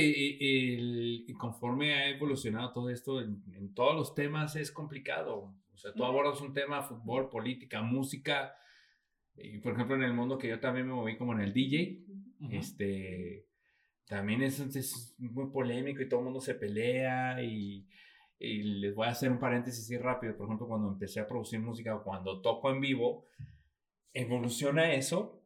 el- 0.75 1.25
y 1.29 1.33
conforme 1.35 1.95
ha 1.95 2.09
evolucionado 2.11 2.73
todo 2.73 2.91
esto, 2.91 3.21
en, 3.21 3.43
en 3.55 3.73
todos 3.75 3.95
los 3.95 4.15
temas 4.15 4.57
es 4.57 4.71
complicado. 4.73 5.55
O 5.73 5.77
sea, 5.77 5.93
tú 5.93 6.05
abordas 6.05 6.41
un 6.41 6.53
tema, 6.53 6.83
fútbol, 6.83 7.29
política, 7.31 7.83
música, 7.83 8.55
y 9.37 9.59
por 9.59 9.73
ejemplo, 9.75 9.97
en 9.97 10.03
el 10.05 10.13
mundo 10.15 10.39
que 10.39 10.49
yo 10.49 10.61
también 10.61 10.87
me 10.87 10.93
moví 10.95 11.17
como 11.17 11.33
en 11.33 11.41
el 11.41 11.53
DJ, 11.53 12.04
Ujú. 12.45 12.57
este, 12.57 13.47
también 14.07 14.43
es, 14.43 14.61
es 14.61 15.15
muy 15.19 15.51
polémico 15.51 16.03
y 16.03 16.09
todo 16.09 16.21
el 16.21 16.25
mundo 16.25 16.41
se 16.41 16.55
pelea 16.55 17.43
y, 17.43 17.87
y 18.39 18.63
les 18.63 18.95
voy 18.95 19.07
a 19.07 19.11
hacer 19.11 19.31
un 19.31 19.39
paréntesis 19.39 19.85
así 19.85 19.97
rápido. 19.97 20.37
Por 20.37 20.47
ejemplo, 20.47 20.69
cuando 20.69 20.89
empecé 20.89 21.21
a 21.21 21.27
producir 21.27 21.61
música 21.61 21.95
o 21.97 22.03
cuando 22.03 22.41
toco 22.41 22.71
en 22.71 22.81
vivo, 22.81 23.25
evoluciona 24.13 24.93
eso. 24.95 25.41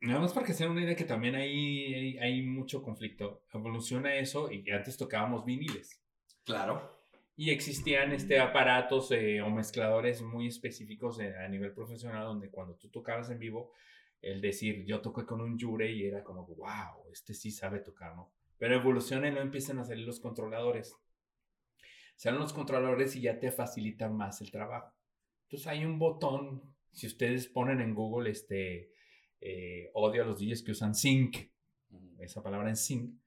Nada 0.00 0.20
más 0.20 0.32
para 0.32 0.46
que 0.46 0.54
se 0.54 0.64
den 0.64 0.72
una 0.72 0.82
idea 0.82 0.96
que 0.96 1.04
también 1.04 1.34
hay, 1.34 1.94
hay, 1.94 2.18
hay 2.18 2.42
mucho 2.42 2.82
conflicto. 2.82 3.42
Evoluciona 3.52 4.14
eso 4.16 4.50
y 4.50 4.68
antes 4.70 4.96
tocábamos 4.96 5.44
viniles. 5.44 6.02
Claro. 6.44 6.98
Y 7.36 7.50
existían 7.50 8.12
este, 8.12 8.38
aparatos 8.38 9.10
eh, 9.12 9.40
o 9.40 9.50
mezcladores 9.50 10.20
muy 10.20 10.46
específicos 10.46 11.20
eh, 11.20 11.34
a 11.36 11.48
nivel 11.48 11.72
profesional 11.72 12.24
donde 12.24 12.50
cuando 12.50 12.74
tú 12.74 12.88
tocabas 12.88 13.30
en 13.30 13.38
vivo, 13.38 13.72
el 14.22 14.40
decir 14.40 14.84
yo 14.84 15.00
toqué 15.00 15.24
con 15.24 15.40
un 15.40 15.58
Jure 15.58 15.90
y 15.90 16.04
era 16.04 16.22
como, 16.22 16.46
wow, 16.46 17.10
este 17.12 17.34
sí 17.34 17.50
sabe 17.50 17.80
tocar, 17.80 18.14
¿no? 18.14 18.32
Pero 18.58 18.74
evoluciona 18.74 19.28
y 19.28 19.32
no 19.32 19.40
empiezan 19.40 19.78
a 19.78 19.84
salir 19.84 20.06
los 20.06 20.20
controladores. 20.20 20.94
Salen 22.16 22.40
los 22.40 22.52
controladores 22.52 23.16
y 23.16 23.22
ya 23.22 23.38
te 23.40 23.50
facilitan 23.50 24.14
más 24.14 24.42
el 24.42 24.50
trabajo. 24.50 24.94
Entonces 25.44 25.66
hay 25.66 25.84
un 25.84 25.98
botón, 25.98 26.62
si 26.92 27.06
ustedes 27.06 27.48
ponen 27.48 27.80
en 27.80 27.94
Google, 27.94 28.30
este, 28.30 28.92
eh, 29.40 29.90
odio 29.94 30.22
a 30.22 30.26
los 30.26 30.38
DJs 30.38 30.62
que 30.62 30.72
usan 30.72 30.94
sync, 30.94 31.36
esa 32.18 32.42
palabra 32.42 32.68
en 32.68 32.76
sync, 32.76 33.18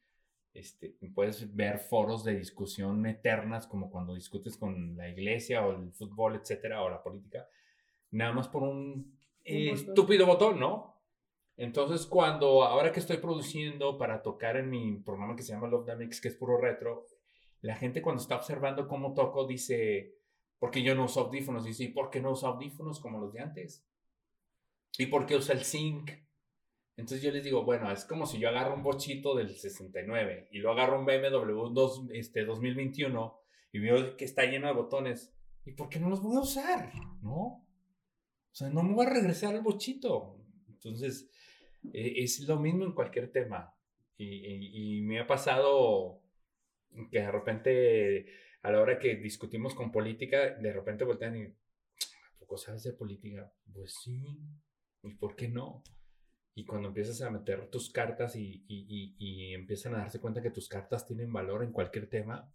este, 0.53 0.95
puedes 1.15 1.55
ver 1.55 1.79
foros 1.79 2.23
de 2.23 2.37
discusión 2.37 3.03
eternas 3.07 3.65
como 3.65 3.89
cuando 3.89 4.13
discutes 4.13 4.55
con 4.55 4.95
la 4.95 5.09
iglesia 5.09 5.65
o 5.65 5.75
el 5.75 5.91
fútbol, 5.91 6.35
etcétera, 6.35 6.83
o 6.83 6.89
la 6.89 7.01
política, 7.01 7.47
nada 8.11 8.33
más 8.33 8.47
por 8.47 8.61
un 8.61 9.17
eh, 9.43 9.69
botón. 9.71 9.89
estúpido 9.89 10.25
botón, 10.25 10.59
¿no? 10.59 11.01
Entonces, 11.55 12.05
cuando 12.07 12.63
ahora 12.63 12.91
que 12.91 12.99
estoy 12.99 13.17
produciendo 13.17 13.97
para 13.97 14.21
tocar 14.23 14.57
en 14.57 14.69
mi 14.69 14.97
programa 14.99 15.35
que 15.35 15.43
se 15.43 15.53
llama 15.53 15.67
Love 15.67 15.95
Mix, 15.97 16.19
que 16.19 16.29
es 16.29 16.35
puro 16.35 16.57
retro, 16.57 17.05
la 17.61 17.75
gente 17.75 18.01
cuando 18.01 18.21
está 18.21 18.35
observando 18.35 18.87
cómo 18.87 19.13
toco 19.13 19.45
dice, 19.45 20.15
¿por 20.59 20.71
qué 20.71 20.81
yo 20.81 20.95
no 20.95 21.05
uso 21.05 21.21
audífonos? 21.21 21.63
Dice, 21.63 21.83
¿y 21.85 21.89
por 21.89 22.09
qué 22.09 22.21
no 22.21 22.31
uso 22.31 22.47
audífonos 22.47 22.99
como 22.99 23.19
los 23.19 23.31
de 23.33 23.41
antes? 23.41 23.85
¿Y 24.97 25.05
por 25.07 25.25
qué 25.25 25.35
usa 25.35 25.53
el 25.55 25.63
sync? 25.63 26.11
Entonces 26.95 27.21
yo 27.23 27.31
les 27.31 27.43
digo, 27.43 27.63
bueno, 27.63 27.91
es 27.91 28.05
como 28.05 28.25
si 28.25 28.37
yo 28.39 28.49
agarro 28.49 28.75
un 28.75 28.83
bochito 28.83 29.33
del 29.35 29.49
69 29.49 30.49
y 30.51 30.59
lo 30.59 30.71
agarro 30.71 30.99
un 30.99 31.05
BMW 31.05 31.69
dos- 31.73 32.03
este, 32.13 32.45
2021 32.45 33.39
y 33.71 33.79
veo 33.79 34.15
que 34.17 34.25
está 34.25 34.43
lleno 34.45 34.67
de 34.67 34.73
botones. 34.73 35.33
¿Y 35.65 35.71
por 35.71 35.89
qué 35.89 35.99
no 35.99 36.09
los 36.09 36.21
voy 36.21 36.35
a 36.35 36.41
usar? 36.41 36.91
¿No? 37.21 37.62
O 38.53 38.55
sea, 38.55 38.69
no 38.69 38.83
me 38.83 38.93
voy 38.93 39.05
a 39.07 39.09
regresar 39.09 39.55
al 39.55 39.61
bochito. 39.61 40.37
Entonces, 40.69 41.29
eh, 41.93 42.13
es 42.17 42.39
lo 42.41 42.59
mismo 42.59 42.85
en 42.85 42.93
cualquier 42.93 43.31
tema. 43.31 43.73
Y, 44.17 44.25
y- 44.27 44.97
y 44.99 45.01
me 45.01 45.19
ha 45.19 45.27
pasado 45.27 46.21
que 47.11 47.19
de 47.19 47.31
repente, 47.31 48.27
a 48.61 48.71
la 48.71 48.79
hora 48.81 48.99
que 48.99 49.15
discutimos 49.15 49.73
con 49.73 49.91
política, 49.91 50.51
de 50.55 50.71
repente 50.71 51.03
voltean 51.03 51.35
y, 51.37 51.43
¿a 51.45 51.55
poco 52.39 52.57
sabes 52.57 52.83
de 52.83 52.93
política? 52.93 53.51
Pues 53.73 53.95
sí. 54.03 54.23
¿Y 55.03 55.15
por 55.15 55.35
qué 55.35 55.47
no? 55.47 55.83
Y 56.55 56.65
cuando 56.65 56.89
empiezas 56.89 57.21
a 57.21 57.31
meter 57.31 57.69
tus 57.71 57.89
cartas 57.91 58.35
y- 58.35 58.63
y- 58.67 59.15
y 59.17 59.53
empiezan 59.55 59.95
a 59.95 59.99
darse 59.99 60.19
cuenta 60.21 60.41
que 60.43 60.51
tus 60.51 60.69
cartas 60.69 61.07
tienen 61.07 61.33
valor 61.33 61.63
en 61.63 61.71
cualquier 61.71 62.07
tema, 62.09 62.53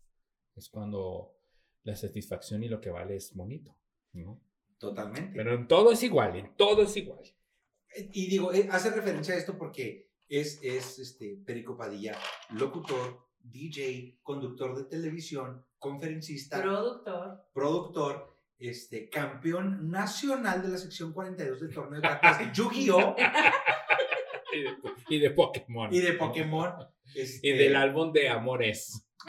es 0.54 0.68
cuando 0.68 1.34
la 1.82 1.96
satisfacción 1.96 2.62
y 2.62 2.68
lo 2.68 2.80
que 2.80 2.90
vale 2.90 3.16
es 3.16 3.34
bonito, 3.34 3.76
¿no? 4.12 4.40
Totalmente. 4.78 5.32
Pero 5.34 5.54
en 5.54 5.66
todo 5.68 5.92
es 5.92 6.02
igual, 6.02 6.36
en 6.36 6.54
todo 6.56 6.82
es 6.82 6.96
igual. 6.96 7.22
Y 8.12 8.28
digo, 8.28 8.52
eh, 8.52 8.68
hace 8.70 8.90
referencia 8.90 9.34
a 9.34 9.38
esto 9.38 9.56
porque 9.58 10.10
es, 10.28 10.60
es 10.62 10.98
este, 10.98 11.36
Perico 11.44 11.76
Padilla, 11.76 12.16
locutor, 12.50 13.26
DJ, 13.40 14.18
conductor 14.22 14.76
de 14.76 14.84
televisión, 14.84 15.64
conferencista, 15.78 16.60
Productor. 16.62 17.44
productor, 17.52 18.36
este, 18.58 19.08
campeón 19.08 19.90
nacional 19.90 20.62
de 20.62 20.68
la 20.68 20.78
sección 20.78 21.12
42 21.12 21.60
del 21.60 21.72
torneo 21.74 22.00
de 22.00 22.08
cartas 22.08 22.38
de 22.38 22.50
Yu-Gi-Oh! 22.54 23.16
Y 24.52 24.62
de, 24.62 24.76
y 25.08 25.18
de 25.18 25.30
Pokémon. 25.30 25.92
y 25.92 26.00
de 26.00 26.12
Pokémon. 26.14 26.72
este, 27.14 27.48
Y 27.48 27.52
del 27.52 27.74
álbum 27.76 28.12
de 28.12 28.28
Amores. 28.28 29.04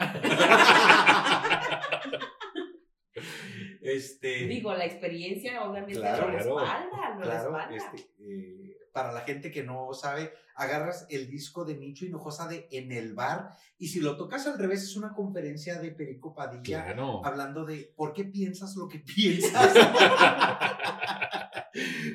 este, 3.94 4.46
Digo, 4.46 4.72
la 4.74 4.84
experiencia 4.84 5.62
obviamente 5.64 6.00
Claro, 6.00 6.28
lo 6.28 6.32
respalda, 6.36 7.14
lo 7.16 7.20
Claro, 7.22 7.50
respalda. 7.52 7.76
este, 7.76 8.10
eh, 8.20 8.76
para 8.92 9.12
la 9.12 9.20
gente 9.20 9.50
que 9.50 9.62
no 9.62 9.92
sabe, 9.94 10.32
agarras 10.56 11.06
el 11.10 11.30
disco 11.30 11.64
de 11.64 11.76
Nicho 11.76 12.04
Hinojosa 12.04 12.48
de 12.48 12.66
En 12.72 12.90
el 12.92 13.14
Bar 13.14 13.50
y 13.78 13.88
si 13.88 14.00
lo 14.00 14.16
tocas 14.16 14.46
al 14.46 14.58
revés 14.58 14.82
es 14.82 14.96
una 14.96 15.12
conferencia 15.14 15.78
de 15.80 15.92
Perico 15.92 16.34
Padilla 16.34 16.84
Claro. 16.84 17.24
hablando 17.24 17.64
de 17.64 17.92
por 17.96 18.12
qué 18.12 18.24
piensas 18.24 18.74
lo 18.76 18.88
que 18.88 18.98
piensas. 19.14 19.72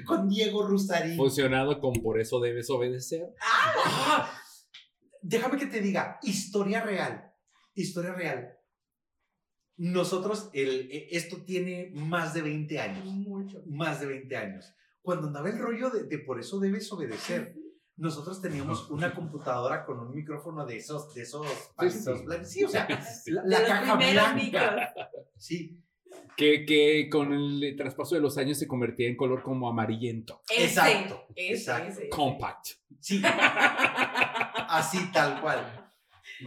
Con 0.05 0.27
Diego 0.29 0.67
Rusarín. 0.67 1.15
Fusionado 1.17 1.79
con 1.79 1.93
Por 1.93 2.19
eso 2.19 2.39
debes 2.39 2.69
obedecer. 2.69 3.33
¡Ah! 3.41 4.29
Déjame 5.21 5.57
que 5.57 5.65
te 5.67 5.79
diga, 5.81 6.19
historia 6.21 6.81
real. 6.81 7.31
Historia 7.73 8.13
real. 8.13 8.54
Nosotros, 9.77 10.49
el, 10.53 10.89
e- 10.91 11.07
esto 11.11 11.37
tiene 11.43 11.91
más 11.93 12.33
de 12.33 12.41
20 12.41 12.79
años. 12.79 13.05
Mucho. 13.05 13.61
Más 13.67 13.99
de 13.99 14.07
20 14.07 14.37
años. 14.37 14.73
Cuando 15.01 15.27
andaba 15.27 15.49
el 15.49 15.59
rollo 15.59 15.89
de, 15.89 16.03
de 16.03 16.19
por 16.19 16.39
eso 16.39 16.59
debes 16.59 16.91
obedecer. 16.91 17.55
nosotros 17.97 18.41
teníamos 18.41 18.89
una 18.89 19.13
computadora 19.15 19.85
con 19.85 19.99
un 19.99 20.13
micrófono 20.13 20.65
de 20.65 20.77
esos, 20.77 21.13
de 21.13 21.21
esos 21.21 21.47
Sí, 21.79 21.89
sí. 21.89 22.09
blancos. 22.25 22.49
Sí, 22.49 22.63
o 22.63 22.69
sea, 22.69 22.87
la, 23.27 23.43
la 23.45 23.65
caja 23.65 23.95
blanca. 23.95 24.33
micros. 24.33 24.71
Sí, 25.37 25.79
Que, 26.35 26.65
que 26.65 27.07
con 27.09 27.31
el 27.33 27.75
traspaso 27.77 28.15
de 28.15 28.21
los 28.21 28.37
años 28.37 28.57
se 28.57 28.67
convertía 28.67 29.07
en 29.07 29.15
color 29.15 29.41
como 29.43 29.69
amarillento. 29.69 30.41
Ese, 30.49 30.65
Exacto, 30.65 31.25
ese, 31.35 31.53
exacto. 31.53 31.91
ese. 31.91 32.09
Compact. 32.09 32.67
sí. 32.99 33.21
Así 34.67 35.11
tal 35.11 35.39
cual. 35.41 35.84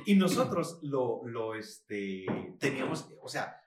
Y 0.06 0.14
nosotros 0.14 0.80
lo, 0.82 1.26
lo, 1.26 1.54
este, 1.54 2.24
teníamos, 2.58 3.08
o 3.22 3.28
sea, 3.28 3.60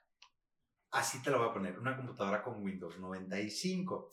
así 0.90 1.22
te 1.22 1.30
lo 1.30 1.38
voy 1.38 1.48
a 1.48 1.52
poner, 1.52 1.78
una 1.78 1.96
computadora 1.96 2.42
con 2.42 2.62
Windows 2.62 2.98
95. 2.98 4.10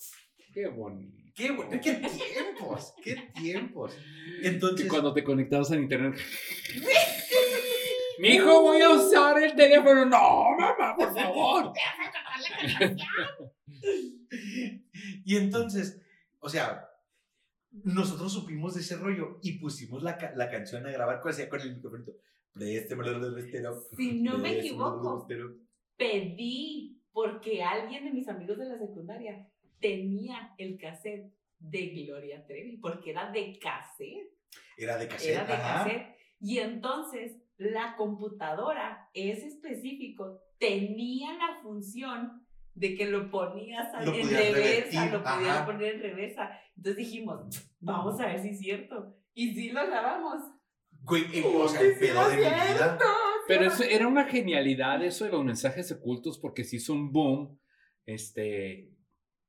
Qué 0.53 0.67
bonito. 0.67 1.17
¡Qué, 1.35 1.51
bueno, 1.51 1.79
qué 1.81 1.93
tiempos! 1.93 2.93
¡Qué 3.03 3.15
tiempos! 3.33 3.95
Entonces, 4.43 4.83
Que 4.83 4.89
cuando 4.89 5.13
te 5.13 5.23
conectabas 5.23 5.71
al 5.71 5.81
internet. 5.81 6.19
Mi 8.19 8.29
hijo, 8.29 8.61
voy 8.61 8.81
a 8.81 8.89
usar 8.89 9.41
el 9.41 9.55
teléfono. 9.55 10.05
No, 10.05 10.57
mamá, 10.57 10.95
por 10.97 11.13
favor. 11.13 11.71
y 15.23 15.37
entonces, 15.37 16.01
o 16.39 16.49
sea, 16.49 16.89
nosotros 17.83 18.31
supimos 18.33 18.75
de 18.75 18.81
ese 18.81 18.97
rollo 18.97 19.39
y 19.41 19.59
pusimos 19.59 20.03
la, 20.03 20.17
ca- 20.17 20.33
la 20.35 20.49
canción 20.49 20.85
a 20.85 20.91
grabar 20.91 21.19
con, 21.21 21.31
con 21.49 21.61
el 21.61 21.75
micrófono. 21.75 22.03
Estero. 23.37 23.83
Si 23.95 24.21
no 24.21 24.37
me 24.37 24.51
el 24.53 24.59
equivoco, 24.59 25.27
pedí 25.97 27.01
porque 27.11 27.63
alguien 27.63 28.05
de 28.05 28.11
mis 28.11 28.27
amigos 28.27 28.57
de 28.57 28.65
la 28.65 28.77
secundaria 28.77 29.47
tenía 29.79 30.53
el 30.57 30.77
cassette 30.77 31.31
de 31.59 31.87
Gloria 32.05 32.45
Trevi, 32.45 32.77
porque 32.77 33.11
era 33.11 33.31
de 33.31 33.57
cassette, 33.59 34.31
Era 34.77 34.97
de 34.97 35.07
cassette. 35.07 35.31
era 35.31 35.45
de 35.45 35.53
ajá. 35.53 35.83
cassette. 35.83 36.15
Y 36.39 36.59
entonces 36.59 37.37
la 37.57 37.95
computadora, 37.97 39.09
ese 39.13 39.47
específico, 39.47 40.39
tenía 40.57 41.33
la 41.33 41.59
función 41.61 42.45
de 42.75 42.95
que 42.95 43.05
lo 43.07 43.29
ponías 43.29 43.91
Lo 44.05 44.13
en 44.13 44.29
reversa, 44.29 45.05
lo 45.07 45.21
podías 45.23 45.57
ajá. 45.57 45.65
poner 45.65 45.95
en 45.95 46.01
reversa. 46.01 46.49
Entonces 46.79 46.95
dijimos, 46.95 47.41
vamos 47.81 48.21
a 48.21 48.27
ver 48.27 48.41
si 48.41 48.49
es 48.49 48.59
cierto. 48.59 49.17
Y 49.33 49.53
sí 49.53 49.69
lo 49.69 49.85
grabamos. 49.85 50.41
Güey, 51.01 51.25
o 51.43 51.67
sea, 51.67 51.81
el 51.81 51.99
pedo 51.99 52.29
de 52.29 52.37
mi 52.37 52.41
vida. 52.41 52.97
Pero 53.49 53.65
eso 53.65 53.83
era 53.83 54.07
una 54.07 54.23
genialidad, 54.23 55.03
eso 55.03 55.25
de 55.25 55.31
los 55.31 55.43
mensajes 55.43 55.91
ocultos, 55.91 56.39
porque 56.39 56.63
se 56.63 56.77
hizo 56.77 56.93
un 56.93 57.11
boom, 57.11 57.59
este, 58.05 58.93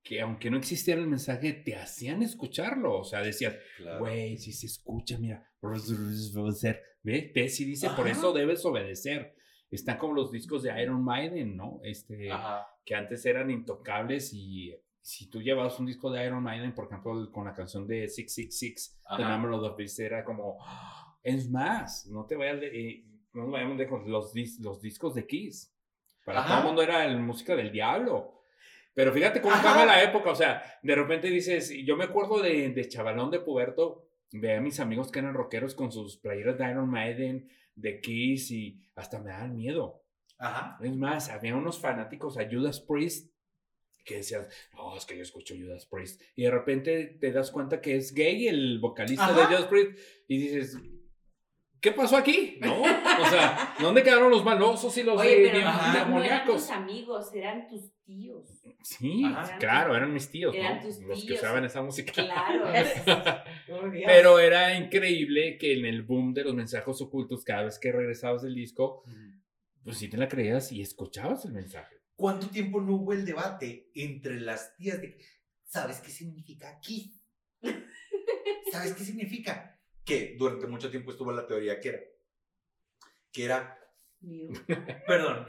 que 0.03 0.21
aunque 0.21 0.51
no 0.51 0.57
existiera 0.57 1.01
el 1.01 1.07
mensaje, 1.07 1.53
te 1.53 1.77
hacían 1.77 2.25
escucharlo. 2.25 2.99
O 2.99 3.05
sea, 3.05 3.23
decías, 3.23 3.57
güey, 4.01 4.37
si 4.37 4.53
se 4.53 4.67
escucha, 4.67 5.17
mira, 5.17 5.49
¿ves? 5.63 7.33
¿Ves? 7.33 7.57
Si 7.57 7.65
dice, 7.65 7.91
por 7.91 8.09
eso 8.09 8.33
debes 8.33 8.65
obedecer. 8.65 9.37
Están 9.71 9.99
como 9.99 10.15
los 10.15 10.33
discos 10.33 10.65
de 10.65 10.83
Iron 10.83 11.05
Maiden, 11.05 11.57
¿no? 11.57 11.79
Este, 11.85 12.33
Ajá. 12.33 12.67
que 12.85 12.97
antes 12.97 13.25
eran 13.25 13.53
intocables 13.53 14.33
y 14.35 14.75
si 15.11 15.29
tú 15.29 15.43
llevabas 15.43 15.79
un 15.81 15.87
disco 15.87 16.11
de 16.11 16.25
Iron 16.25 16.43
Maiden, 16.43 16.73
por 16.75 16.87
ejemplo, 16.87 17.31
con 17.33 17.45
la 17.45 17.53
canción 17.53 17.87
de 17.87 18.09
666, 18.09 19.01
The 19.17 19.23
Ajá. 19.25 19.37
Number 19.37 19.51
of 19.53 19.63
the 19.77 19.83
Beast, 19.83 19.99
era 19.99 20.25
como, 20.25 20.57
"Ah, 20.65 21.17
es 21.23 21.51
más, 21.51 22.07
no 22.07 22.27
te 22.27 22.37
vayas 22.37 22.61
de, 22.61 23.05
no 23.33 23.43
nos 23.43 23.51
vayamos 23.53 23.77
lejos, 23.77 24.07
los, 24.07 24.33
dis- 24.33 24.61
los 24.61 24.81
discos 24.81 25.15
de 25.15 25.27
Kiss. 25.27 25.75
Para 26.25 26.41
Ajá. 26.41 26.49
todo 26.49 26.59
el 26.61 26.65
mundo 26.67 26.83
era 26.83 27.09
música 27.19 27.57
del 27.57 27.73
diablo. 27.73 28.43
Pero 28.95 29.13
fíjate 29.13 29.41
cómo 29.41 29.55
cambia 29.63 29.85
la 29.87 30.03
época, 30.03 30.31
o 30.31 30.35
sea, 30.35 30.63
de 30.83 30.95
repente 30.95 31.29
dices, 31.29 31.73
yo 31.85 31.97
me 31.97 32.05
acuerdo 32.05 32.41
de, 32.41 32.71
de 32.71 32.89
chavalón 32.89 33.31
de 33.31 33.41
puberto, 33.41 34.09
veía 34.33 34.59
a 34.59 34.61
mis 34.61 34.79
amigos 34.81 35.11
que 35.11 35.19
eran 35.19 35.35
rockeros 35.35 35.75
con 35.75 35.91
sus 35.91 36.19
playeras 36.19 36.57
de 36.59 36.71
Iron 36.71 36.89
Maiden, 36.89 37.49
de 37.75 38.01
Kiss 38.01 38.51
y 38.51 38.81
hasta 38.95 39.19
me 39.21 39.31
daban 39.31 39.55
miedo. 39.57 40.03
Ajá. 40.39 40.79
Es 40.83 40.97
más, 40.97 41.31
había 41.31 41.55
unos 41.57 41.79
fanáticos 41.81 42.37
a 42.39 42.49
Judas 42.51 42.81
Priest 42.81 43.30
que 44.05 44.17
decían, 44.17 44.47
no, 44.75 44.97
es 44.97 45.05
que 45.07 45.17
yo 45.17 45.23
escucho 45.23 45.55
Judas 45.57 45.87
Priest. 45.87 46.21
Y 46.37 46.45
de 46.45 46.51
repente 46.51 47.17
te 47.21 47.33
das 47.33 47.51
cuenta 47.51 47.81
que 47.81 47.97
es 47.97 48.13
gay 48.15 48.49
el 48.49 48.79
vocalista 48.79 49.27
Ajá. 49.27 49.41
de 49.41 49.47
Judas 49.47 49.65
Priest 49.67 49.99
y 50.29 50.39
dices, 50.39 50.77
¿qué 51.81 51.93
pasó 51.93 52.17
aquí? 52.17 52.59
¿No? 52.61 52.81
O 52.83 53.27
sea, 53.31 53.75
¿dónde 53.81 54.03
quedaron 54.03 54.31
los 54.31 54.45
malosos 54.45 54.97
y 54.99 55.03
los 55.03 55.19
Oye, 55.21 55.37
de- 55.41 55.49
pero 55.51 55.59
de- 55.59 55.65
no, 55.65 56.09
no 56.11 56.25
eran 56.25 56.47
tus 56.47 56.71
amigos, 56.71 57.33
eran 57.35 57.69
tus 57.69 57.93
tíos. 58.05 58.49
Sí, 58.83 59.23
Ajá. 59.27 59.59
claro, 59.59 59.95
eran 59.95 60.13
mis 60.13 60.31
tíos, 60.31 60.55
Eran 60.55 60.79
¿no? 60.79 60.83
tus 60.83 60.99
Los 61.01 61.25
que 61.25 61.35
usaban 61.35 61.65
esa 61.65 61.83
música. 61.83 62.13
Claro. 62.13 62.65
Oh. 63.73 63.89
Pero 64.05 64.39
era 64.41 64.75
increíble 64.77 65.57
que 65.57 65.79
en 65.79 65.85
el 65.87 66.03
boom 66.03 66.35
de 66.35 66.43
los 66.43 66.55
mensajes 66.55 67.01
ocultos, 67.01 67.45
cada 67.45 67.63
vez 67.65 67.79
que 67.79 67.93
regresabas 67.93 68.43
del 68.43 68.55
disco, 68.57 69.05
pues 69.85 69.97
sí 69.99 70.09
te 70.09 70.17
la 70.17 70.27
creías 70.29 70.73
y 70.73 70.83
escuchabas 70.83 71.45
el 71.45 71.53
mensaje. 71.53 72.00
¿Cuánto 72.21 72.51
tiempo 72.51 72.83
no 72.83 72.97
hubo 72.97 73.15
el 73.15 73.25
debate 73.25 73.89
entre 73.95 74.39
las 74.41 74.77
tías 74.77 75.01
de 75.01 75.17
¿sabes 75.65 76.01
qué 76.01 76.11
significa 76.11 76.69
aquí? 76.69 77.19
¿Sabes 78.71 78.93
qué 78.93 79.05
significa? 79.05 79.81
Que 80.05 80.37
durante 80.39 80.67
mucho 80.67 80.91
tiempo 80.91 81.13
estuvo 81.13 81.33
la 81.33 81.47
teoría 81.47 81.81
que 81.81 81.89
era 81.89 82.01
que 83.33 83.45
era 83.47 83.79
perdón, 85.07 85.47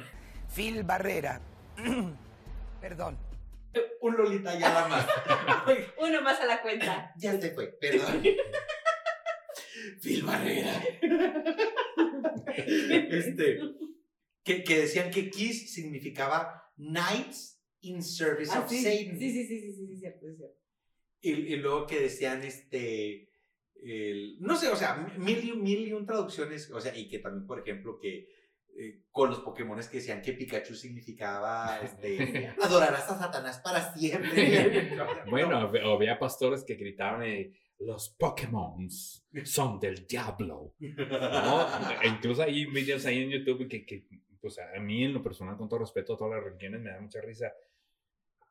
Phil 0.55 0.83
Barrera. 0.83 1.41
Perdón. 2.79 3.17
un 3.99 4.15
Lolita 4.15 4.57
ya 4.57 4.73
la 4.73 4.87
más. 4.87 5.07
Uno 5.99 6.21
más 6.21 6.39
a 6.39 6.45
la 6.45 6.61
cuenta. 6.61 7.11
ya 7.17 7.39
se 7.39 7.51
fue, 7.51 7.67
perdón. 7.67 8.23
Phil 10.01 10.23
Barrera. 10.23 10.81
este 12.55 13.59
que, 14.43 14.63
que 14.63 14.79
decían 14.79 15.11
que 15.11 15.29
Kiss 15.29 15.73
significaba 15.73 16.63
Knights 16.77 17.61
in 17.81 18.01
Service 18.03 18.51
Ah, 18.53 18.59
of 18.61 18.69
sí. 18.69 18.81
Satan. 18.83 19.17
sí, 19.19 19.31
sí, 19.31 19.45
sí, 19.45 19.59
sí, 19.59 19.73
sí, 19.73 19.87
sí, 19.87 19.97
cierto, 19.97 20.27
es 20.29 20.37
cierto. 20.37 20.55
Y, 21.21 21.31
y 21.31 21.55
luego 21.57 21.85
que 21.87 21.99
decían, 22.01 22.43
este, 22.43 23.29
el- 23.83 24.37
no 24.39 24.55
sé, 24.55 24.69
o 24.69 24.75
sea, 24.75 24.95
mil 25.17 25.43
y, 25.43 25.51
un- 25.51 25.61
mil 25.63 25.87
y 25.87 25.93
un 25.93 26.05
traducciones, 26.05 26.69
o 26.71 26.79
sea, 26.81 26.95
y 26.97 27.07
que 27.07 27.19
también, 27.19 27.45
por 27.47 27.59
ejemplo, 27.59 27.99
que 27.99 28.27
eh, 28.79 29.03
con 29.11 29.29
los 29.29 29.39
Pokémones 29.41 29.89
que 29.89 29.97
decían 29.97 30.21
que 30.21 30.31
Pikachu 30.31 30.73
significaba, 30.75 31.79
este, 31.83 32.47
adorarás 32.61 33.09
a 33.09 33.19
Satanás 33.19 33.59
para 33.63 33.93
siempre. 33.93 34.91
Bueno, 35.29 35.59
hab- 35.59 35.93
había 35.95 36.17
pastores 36.17 36.63
que 36.63 36.75
gritaban, 36.75 37.21
eh, 37.23 37.51
los 37.79 38.09
Pokémon 38.17 38.87
son 39.43 39.79
del 39.79 40.05
diablo. 40.07 40.73
¿no? 40.79 41.67
E 42.03 42.07
incluso 42.07 42.43
hay 42.43 42.65
videos 42.65 43.05
ahí 43.05 43.23
en 43.23 43.29
YouTube 43.31 43.67
que, 43.67 43.85
que, 43.85 44.05
pues 44.41 44.57
a 44.59 44.79
mí 44.79 45.03
en 45.03 45.13
lo 45.13 45.21
personal, 45.21 45.55
con 45.57 45.69
todo 45.69 45.79
respeto 45.79 46.13
a 46.13 46.17
todas 46.17 46.35
las 46.35 46.43
religiones, 46.43 46.81
me 46.81 46.89
da 46.89 46.99
mucha 46.99 47.21
risa. 47.21 47.53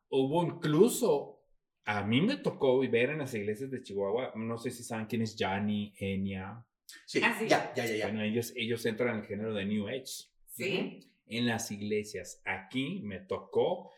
Hubo 0.08 0.44
incluso, 0.44 1.42
a 1.84 2.02
mí 2.04 2.20
me 2.20 2.36
tocó 2.36 2.78
ver 2.80 3.10
en 3.10 3.18
las 3.18 3.34
iglesias 3.34 3.70
de 3.70 3.82
Chihuahua, 3.82 4.32
no 4.36 4.58
sé 4.58 4.70
si 4.70 4.82
saben 4.82 5.06
quién 5.06 5.22
es 5.22 5.36
Johnny, 5.38 5.92
Enya. 5.98 6.64
Sí, 7.06 7.20
Ah, 7.22 7.36
sí. 7.38 7.46
ya, 7.48 7.72
ya, 7.74 7.86
ya, 7.86 7.96
ya. 7.96 8.06
Bueno, 8.06 8.22
ellos, 8.22 8.52
ellos 8.56 8.84
entran 8.86 9.14
en 9.16 9.20
el 9.22 9.26
género 9.26 9.54
de 9.54 9.64
New 9.64 9.88
Age. 9.88 10.04
Sí. 10.46 11.06
en 11.26 11.46
las 11.46 11.70
iglesias. 11.70 12.42
Aquí 12.44 13.00
me 13.04 13.20
tocó, 13.20 13.92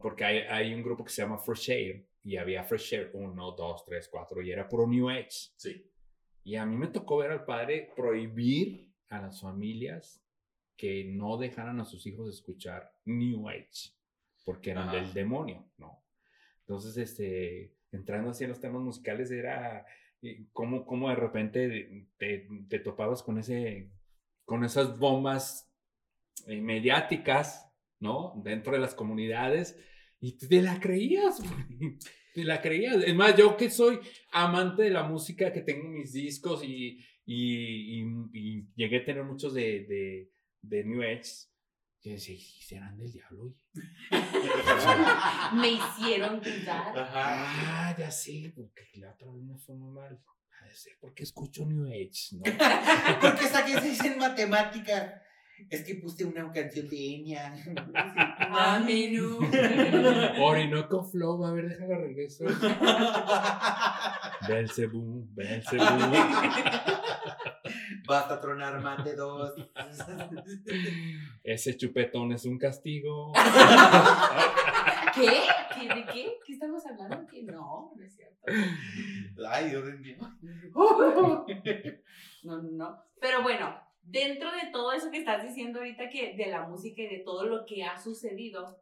porque 0.00 0.24
hay, 0.24 0.38
hay 0.48 0.72
un 0.72 0.82
grupo 0.84 1.02
que 1.04 1.10
se 1.10 1.22
llama 1.22 1.36
Fresh 1.38 1.70
Air, 1.70 2.06
y 2.22 2.36
había 2.36 2.62
Fresh 2.62 2.94
Air 2.94 3.10
1, 3.14 3.52
2, 3.52 3.84
3, 3.84 4.08
4, 4.08 4.42
y 4.42 4.52
era 4.52 4.68
puro 4.68 4.86
New 4.86 5.08
Age. 5.10 5.28
Sí. 5.56 5.90
Y 6.44 6.54
a 6.54 6.64
mí 6.64 6.76
me 6.76 6.86
tocó 6.86 7.16
ver 7.18 7.32
al 7.32 7.44
padre 7.44 7.90
prohibir 7.96 8.92
a 9.08 9.20
las 9.22 9.40
familias 9.40 10.22
que 10.78 11.04
no 11.04 11.36
dejaran 11.36 11.78
a 11.80 11.84
sus 11.84 12.06
hijos 12.06 12.32
escuchar 12.34 12.90
New 13.04 13.48
Age, 13.50 13.90
porque 14.46 14.70
eran 14.70 14.88
Ajá. 14.88 14.96
del 14.96 15.12
demonio, 15.12 15.68
¿no? 15.76 16.02
Entonces, 16.60 16.96
este, 16.96 17.74
entrando 17.92 18.30
así 18.30 18.44
en 18.44 18.50
los 18.50 18.60
temas 18.60 18.80
musicales, 18.80 19.30
era 19.30 19.84
eh, 20.22 20.46
como, 20.54 20.86
como 20.86 21.10
de 21.10 21.16
repente 21.16 22.06
te, 22.16 22.48
te 22.68 22.78
topabas 22.78 23.22
con 23.22 23.38
ese, 23.38 23.90
con 24.46 24.64
esas 24.64 24.98
bombas 24.98 25.70
eh, 26.46 26.60
mediáticas, 26.60 27.68
¿no? 28.00 28.40
Dentro 28.44 28.72
de 28.72 28.78
las 28.78 28.94
comunidades, 28.94 29.78
y 30.20 30.38
te 30.38 30.62
la 30.62 30.80
creías, 30.80 31.40
güey. 31.40 31.98
Te 32.34 32.44
la 32.44 32.60
creías. 32.60 33.02
Es 33.04 33.14
más, 33.16 33.36
yo 33.36 33.56
que 33.56 33.68
soy 33.68 33.98
amante 34.30 34.82
de 34.84 34.90
la 34.90 35.02
música, 35.02 35.52
que 35.52 35.62
tengo 35.62 35.88
mis 35.88 36.12
discos 36.12 36.62
y, 36.62 36.98
y, 37.26 38.00
y- 38.02 38.06
y 38.32 38.66
llegué 38.76 38.98
a 38.98 39.04
tener 39.04 39.24
muchos 39.24 39.54
de, 39.54 39.84
de, 39.86 40.30
de 40.62 40.84
New 40.84 41.02
Age, 41.02 41.48
yo 42.02 42.12
decía, 42.12 42.34
"¿Y 42.34 42.62
serán 42.62 42.96
del 42.96 43.12
diablo? 43.12 43.44
oye?". 43.44 43.64
Me 45.54 45.68
hicieron 45.72 46.40
dudar. 46.40 46.92
Ah, 46.96 47.94
ya 47.98 48.10
sé, 48.10 48.52
porque 48.54 48.88
la 48.94 49.10
otra 49.12 49.30
vez 49.32 49.42
me 49.42 49.56
fue 49.58 49.74
muy 49.76 49.92
mal. 49.92 50.20
Ha 50.60 50.64
de 50.64 50.74
ser 50.74 50.92
porque 51.00 51.22
escucho 51.22 51.64
New 51.66 51.86
Age, 51.86 52.36
¿no? 52.36 52.42
Porque 53.20 53.46
saqué 53.46 53.80
seis 53.80 54.04
en 54.04 54.18
matemática. 54.18 55.22
Es 55.70 55.82
que 55.84 55.96
puse 55.96 56.24
una 56.24 56.50
canción 56.52 56.88
de 56.88 57.14
Enya. 57.14 57.52
A 57.94 58.78
menú. 58.78 59.38
Orinoco 60.40 61.02
Flow, 61.04 61.44
a 61.44 61.52
ver, 61.52 61.68
déjalo 61.68 62.00
regreso. 62.00 62.44
Belzebú, 64.48 65.28
Belzebú. 65.34 65.84
Basta 68.06 68.40
tronar 68.40 68.80
más 68.80 69.04
de 69.04 69.14
dos. 69.14 69.54
Ese 71.42 71.76
chupetón 71.76 72.32
es 72.32 72.44
un 72.44 72.58
castigo. 72.58 73.32
¿Qué? 75.14 75.42
¿Qué? 75.74 75.94
¿De 75.94 76.04
qué? 76.12 76.38
¿Qué 76.44 76.52
estamos 76.52 76.84
hablando? 76.86 77.26
¿Qué? 77.26 77.42
No, 77.42 77.92
no 77.96 78.04
es 78.04 78.14
cierto. 78.14 78.40
Ay, 79.48 79.70
Dios 79.70 79.84
mío. 80.00 80.16
No, 82.44 82.62
no, 82.62 82.70
no. 82.70 83.02
Pero 83.20 83.42
bueno, 83.42 83.76
dentro 84.00 84.50
de 84.52 84.70
todo 84.72 84.92
eso 84.92 85.10
que 85.10 85.18
estás 85.18 85.42
diciendo 85.42 85.80
ahorita, 85.80 86.08
que 86.08 86.36
de 86.36 86.46
la 86.46 86.66
música 86.66 87.02
y 87.02 87.08
de 87.08 87.18
todo 87.18 87.44
lo 87.46 87.66
que 87.66 87.84
ha 87.84 87.98
sucedido, 87.98 88.80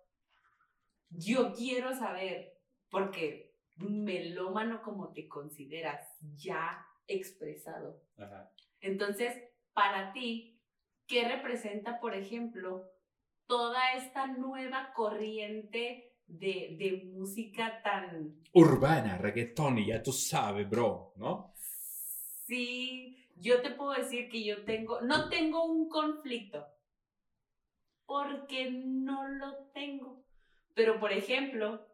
yo 1.08 1.52
quiero 1.52 1.94
saber, 1.94 2.52
porque 2.90 3.54
melómano 3.76 4.82
como 4.82 5.12
te 5.12 5.26
consideras, 5.26 6.02
ya 6.36 6.86
expresado. 7.08 8.02
Ajá. 8.18 8.50
Entonces, 8.86 9.34
para 9.72 10.12
ti, 10.12 10.60
¿qué 11.06 11.28
representa, 11.28 12.00
por 12.00 12.14
ejemplo, 12.14 12.84
toda 13.46 13.92
esta 13.92 14.26
nueva 14.26 14.92
corriente 14.94 16.14
de, 16.26 16.76
de 16.78 17.10
música 17.12 17.82
tan 17.82 18.42
Urbana, 18.52 19.18
reggaetón, 19.18 19.78
y 19.78 19.88
ya 19.88 20.02
tú 20.02 20.12
sabes, 20.12 20.68
bro, 20.68 21.12
¿no? 21.16 21.52
Sí, 22.46 23.28
yo 23.36 23.60
te 23.60 23.70
puedo 23.70 23.92
decir 23.92 24.28
que 24.28 24.44
yo 24.44 24.64
tengo, 24.64 25.00
no 25.02 25.28
tengo 25.28 25.64
un 25.64 25.88
conflicto, 25.88 26.66
porque 28.06 28.70
no 28.70 29.28
lo 29.28 29.56
tengo. 29.74 30.24
Pero, 30.74 30.98
por 31.00 31.12
ejemplo, 31.12 31.86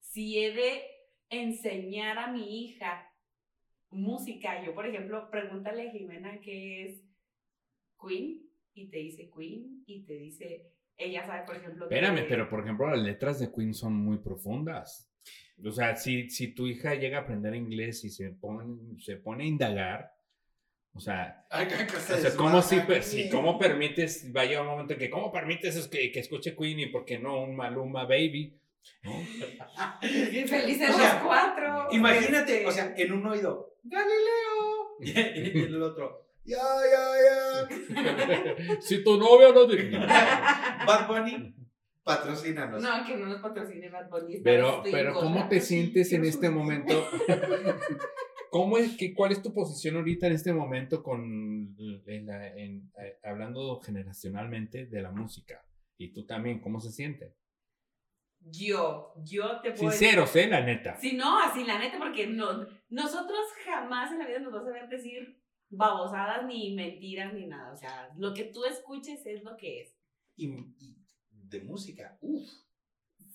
si 0.00 0.38
he 0.38 0.52
de 0.52 0.84
enseñar 1.30 2.18
a 2.18 2.26
mi 2.26 2.64
hija 2.64 3.11
música, 3.92 4.64
yo, 4.64 4.74
por 4.74 4.86
ejemplo, 4.86 5.30
pregúntale 5.30 5.88
a 5.88 5.92
Jimena 5.92 6.40
qué 6.40 6.86
es 6.86 7.02
Queen, 8.00 8.42
y 8.74 8.88
te 8.88 8.98
dice 8.98 9.30
Queen, 9.36 9.84
y 9.86 10.02
te 10.04 10.14
dice, 10.14 10.72
ella 10.96 11.24
sabe, 11.24 11.44
por 11.46 11.56
ejemplo, 11.56 11.88
que- 11.88 11.94
Espérame, 11.94 12.26
pero 12.28 12.48
por 12.48 12.60
ejemplo, 12.60 12.88
las 12.90 13.00
letras 13.02 13.38
de 13.38 13.52
Queen 13.52 13.74
son 13.74 13.94
muy 13.94 14.18
profundas. 14.18 15.08
O 15.64 15.70
sea, 15.70 15.94
si, 15.94 16.28
si 16.30 16.48
tu 16.54 16.66
hija 16.66 16.94
llega 16.94 17.18
a 17.18 17.20
aprender 17.22 17.54
inglés 17.54 18.02
y 18.04 18.10
se 18.10 18.30
pone, 18.30 18.98
se 18.98 19.16
pone 19.16 19.44
a 19.44 19.46
indagar, 19.46 20.12
o 20.94 21.00
sea, 21.00 21.46
o 21.50 22.16
sea 22.20 22.36
¿cómo, 22.36 22.60
si, 22.62 22.76
si- 23.02 23.30
¿cómo 23.30 23.58
permites, 23.58 24.32
va 24.34 24.40
a 24.42 24.44
llegar 24.46 24.62
un 24.62 24.68
momento 24.70 24.94
en 24.94 24.98
que, 24.98 25.10
¿cómo 25.10 25.30
permites 25.30 25.76
es 25.76 25.86
que, 25.88 26.10
que 26.10 26.20
escuche 26.20 26.56
Queen 26.56 26.80
y 26.80 26.86
por 26.86 27.04
qué 27.04 27.18
no 27.18 27.42
un 27.42 27.54
Maluma 27.54 28.04
Baby? 28.04 28.58
Felices 30.00 30.90
O 30.90 30.92
sea, 30.98 31.14
los 31.14 31.22
cuatro. 31.24 31.88
Imagínate, 31.92 32.56
Este, 32.56 32.66
o 32.66 32.70
sea, 32.70 32.94
en 32.96 33.12
un 33.12 33.26
oído, 33.26 33.74
Galileo. 33.82 34.98
Y 35.00 35.10
en 35.18 35.56
el 35.74 35.82
otro, 35.82 36.28
ya, 36.44 36.58
ya, 36.58 37.68
ya. 37.68 38.76
si 38.80 39.02
tu 39.02 39.16
novio 39.18 39.52
no 39.52 39.66
te... 39.66 39.90
Bad 39.90 41.08
Bunny, 41.08 41.54
patrocínanos. 42.04 42.82
No, 42.82 43.04
que 43.04 43.16
no 43.16 43.26
nos 43.26 43.40
patrocine 43.40 43.88
Bad 43.88 44.08
Bunny. 44.10 44.40
Pero, 44.42 44.82
pero 44.84 45.14
¿cómo 45.14 45.48
te 45.48 45.60
sientes 45.60 46.12
en 46.12 46.24
este 46.24 46.50
momento? 46.50 47.04
¿Cómo 48.50 48.76
es 48.78 48.96
que, 48.96 49.14
¿Cuál 49.14 49.32
es 49.32 49.42
tu 49.42 49.52
posición 49.54 49.96
ahorita 49.96 50.26
en 50.26 50.34
este 50.34 50.52
momento 50.52 51.02
con 51.02 51.74
en 52.06 52.26
la- 52.26 52.48
en, 52.48 52.92
eh, 53.02 53.18
hablando 53.24 53.80
generacionalmente 53.80 54.86
de 54.86 55.02
la 55.02 55.10
música? 55.10 55.64
Y 55.96 56.12
tú 56.12 56.26
también, 56.26 56.60
¿cómo 56.60 56.80
se 56.80 56.92
siente? 56.92 57.34
Yo, 58.44 59.14
yo 59.24 59.60
te 59.60 59.72
puedo 59.72 59.90
Sinceros, 59.90 60.34
¿eh? 60.36 60.48
La 60.48 60.60
neta. 60.60 60.96
Sí, 61.00 61.14
no, 61.14 61.38
así 61.38 61.64
la 61.64 61.78
neta, 61.78 61.98
porque 61.98 62.26
no, 62.26 62.66
nosotros 62.88 63.40
jamás 63.64 64.12
en 64.12 64.18
la 64.18 64.26
vida 64.26 64.40
nos 64.40 64.52
vas 64.52 64.66
a 64.66 64.70
ver 64.70 64.88
decir 64.88 65.40
babosadas 65.68 66.44
ni 66.46 66.74
mentiras 66.74 67.32
ni 67.32 67.46
nada. 67.46 67.72
O 67.72 67.76
sea, 67.76 68.10
lo 68.16 68.34
que 68.34 68.44
tú 68.44 68.64
escuches 68.64 69.24
es 69.26 69.42
lo 69.42 69.56
que 69.56 69.82
es. 69.82 69.96
Y, 70.36 70.46
y 70.78 70.96
de 71.30 71.60
música, 71.62 72.18
uff. 72.20 72.48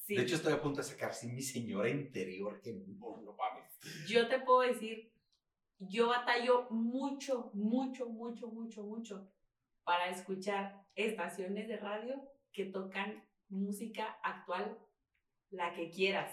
Sí. 0.05 0.15
De 0.15 0.21
hecho, 0.21 0.35
estoy 0.35 0.53
a 0.53 0.61
punto 0.61 0.77
de 0.77 0.87
sacar 0.87 1.13
sí, 1.13 1.27
mi 1.27 1.41
señora 1.41 1.89
interior, 1.89 2.61
que 2.61 2.73
no, 2.73 3.21
no 3.21 3.35
mames. 3.35 4.07
yo 4.07 4.27
te 4.29 4.39
puedo 4.39 4.61
decir, 4.61 5.11
yo 5.79 6.07
batallo 6.07 6.67
mucho, 6.69 7.51
mucho, 7.53 8.07
mucho, 8.07 8.47
mucho, 8.47 8.83
mucho 8.83 9.31
para 9.83 10.09
escuchar 10.09 10.85
estaciones 10.95 11.67
de 11.67 11.77
radio 11.77 12.23
que 12.51 12.65
tocan 12.65 13.23
música 13.49 14.17
actual, 14.23 14.77
la 15.51 15.73
que 15.73 15.89
quieras. 15.89 16.31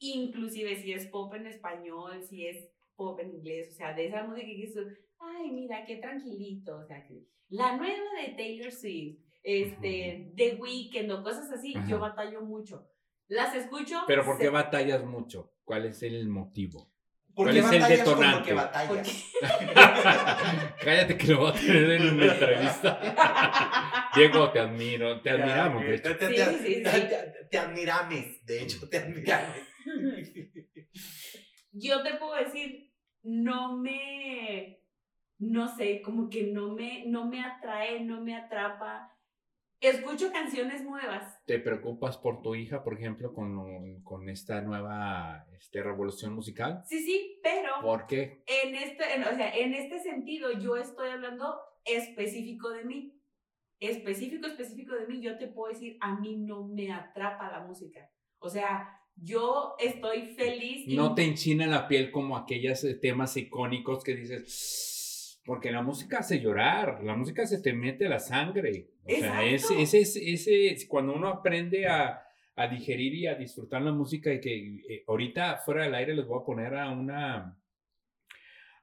Inclusive 0.00 0.76
si 0.76 0.92
es 0.92 1.06
pop 1.06 1.34
en 1.34 1.46
español, 1.46 2.22
si 2.22 2.46
es 2.46 2.70
pop 2.94 3.18
en 3.20 3.30
inglés, 3.34 3.70
o 3.72 3.76
sea, 3.76 3.94
de 3.94 4.06
esa 4.06 4.24
música 4.24 4.46
que 4.46 4.54
dices, 4.54 4.86
ay, 5.18 5.50
mira, 5.50 5.84
qué 5.86 5.96
tranquilito, 5.96 6.78
o 6.78 6.84
sea, 6.84 7.04
que 7.06 7.24
la 7.48 7.76
nueva 7.76 7.96
de 8.20 8.34
Taylor 8.34 8.70
Swift, 8.72 9.20
este, 9.42 10.32
The 10.36 10.56
Weeknd 10.56 11.10
o 11.12 11.22
cosas 11.22 11.50
así, 11.50 11.74
Ajá. 11.76 11.88
yo 11.88 11.98
batallo 11.98 12.42
mucho. 12.42 12.86
Las 13.28 13.54
escucho. 13.54 14.02
Pero 14.06 14.24
¿por 14.24 14.38
qué 14.38 14.44
se- 14.44 14.50
batallas 14.50 15.04
mucho? 15.04 15.52
¿Cuál 15.64 15.86
es 15.86 16.02
el 16.02 16.28
motivo? 16.28 16.90
¿Por 17.34 17.46
¿Cuál 17.46 17.56
es 17.58 17.72
el 17.72 17.82
detonante? 17.98 18.54
Cállate 20.82 21.16
que 21.16 21.26
lo 21.28 21.38
voy 21.38 21.50
a 21.50 21.54
tener 21.54 21.90
en 21.92 22.14
una 22.14 22.26
entrevista. 22.32 22.98
Diego, 24.18 24.50
te 24.52 24.58
admiro, 24.60 25.20
te 25.20 25.30
admiramos, 25.30 25.84
de 25.86 25.94
hecho. 25.94 26.16
Te, 26.16 26.28
te- 26.28 26.44
Sí, 26.44 26.58
sí, 26.64 26.74
sí. 26.76 26.82
te- 26.84 27.46
te 27.50 27.58
admirames, 27.58 28.44
de 28.44 28.62
hecho, 28.62 28.88
te 28.88 28.98
admirames. 28.98 29.62
yo 31.72 32.02
te 32.02 32.14
puedo 32.14 32.34
decir, 32.34 32.92
no 33.22 33.76
me, 33.76 34.80
no 35.38 35.74
sé, 35.76 36.00
como 36.02 36.28
que 36.30 36.44
no 36.44 36.74
me, 36.74 37.04
no 37.06 37.26
me 37.26 37.42
atrae, 37.42 38.00
no 38.00 38.20
me 38.20 38.36
atrapa. 38.36 39.14
Escucho 39.80 40.32
canciones 40.32 40.82
nuevas. 40.82 41.38
¿Te 41.46 41.60
preocupas 41.60 42.16
por 42.18 42.42
tu 42.42 42.56
hija, 42.56 42.82
por 42.82 42.94
ejemplo, 42.94 43.32
con, 43.32 44.02
con 44.02 44.28
esta 44.28 44.60
nueva 44.60 45.46
este, 45.56 45.82
revolución 45.84 46.32
musical? 46.34 46.82
Sí, 46.86 46.98
sí, 47.04 47.38
pero 47.44 47.70
¿Por 47.80 48.06
qué? 48.08 48.42
en 48.46 48.74
este, 48.74 49.14
en- 49.14 49.22
o 49.22 49.36
sea, 49.36 49.54
en 49.56 49.74
este 49.74 50.00
sentido 50.00 50.50
yo 50.58 50.76
estoy 50.76 51.10
hablando 51.10 51.60
específico 51.84 52.70
de 52.70 52.84
mí. 52.84 53.17
Específico, 53.80 54.46
específico 54.46 54.94
de 54.94 55.06
mí, 55.06 55.20
yo 55.20 55.38
te 55.38 55.46
puedo 55.48 55.72
decir, 55.72 55.96
a 56.00 56.18
mí 56.18 56.36
no 56.36 56.66
me 56.66 56.90
atrapa 56.92 57.50
la 57.50 57.60
música. 57.60 58.10
O 58.38 58.48
sea, 58.48 58.88
yo 59.16 59.74
estoy 59.78 60.26
feliz. 60.34 60.84
y- 60.86 60.96
No 60.96 61.14
te 61.14 61.24
enchina 61.24 61.66
la 61.66 61.86
piel 61.88 62.10
como 62.10 62.36
aquellos 62.36 62.82
eh, 62.84 62.94
temas 62.94 63.36
icónicos 63.36 64.02
que 64.04 64.14
dices, 64.16 65.40
porque 65.44 65.70
la 65.72 65.82
música 65.82 66.18
hace 66.18 66.40
llorar, 66.40 67.02
la 67.04 67.14
música 67.14 67.46
se 67.46 67.60
te 67.62 67.72
mete 67.72 68.06
a 68.06 68.10
la 68.10 68.18
sangre. 68.18 68.90
O 69.04 69.08
sea, 69.10 69.48
Exacto. 69.48 69.74
ese, 69.80 70.00
ese, 70.00 70.32
ese, 70.32 70.66
ese- 70.72 70.88
cuando 70.88 71.14
uno 71.14 71.28
aprende 71.28 71.86
a, 71.86 72.22
a 72.56 72.66
digerir 72.68 73.14
y 73.14 73.26
a 73.28 73.34
disfrutar 73.36 73.80
la 73.82 73.92
música 73.92 74.32
y 74.32 74.40
que 74.40 74.56
eh, 74.88 75.04
ahorita 75.06 75.58
fuera 75.58 75.84
del 75.84 75.94
aire 75.94 76.14
les 76.16 76.26
voy 76.26 76.40
a 76.42 76.44
poner 76.44 76.74
a 76.74 76.90
una... 76.90 77.56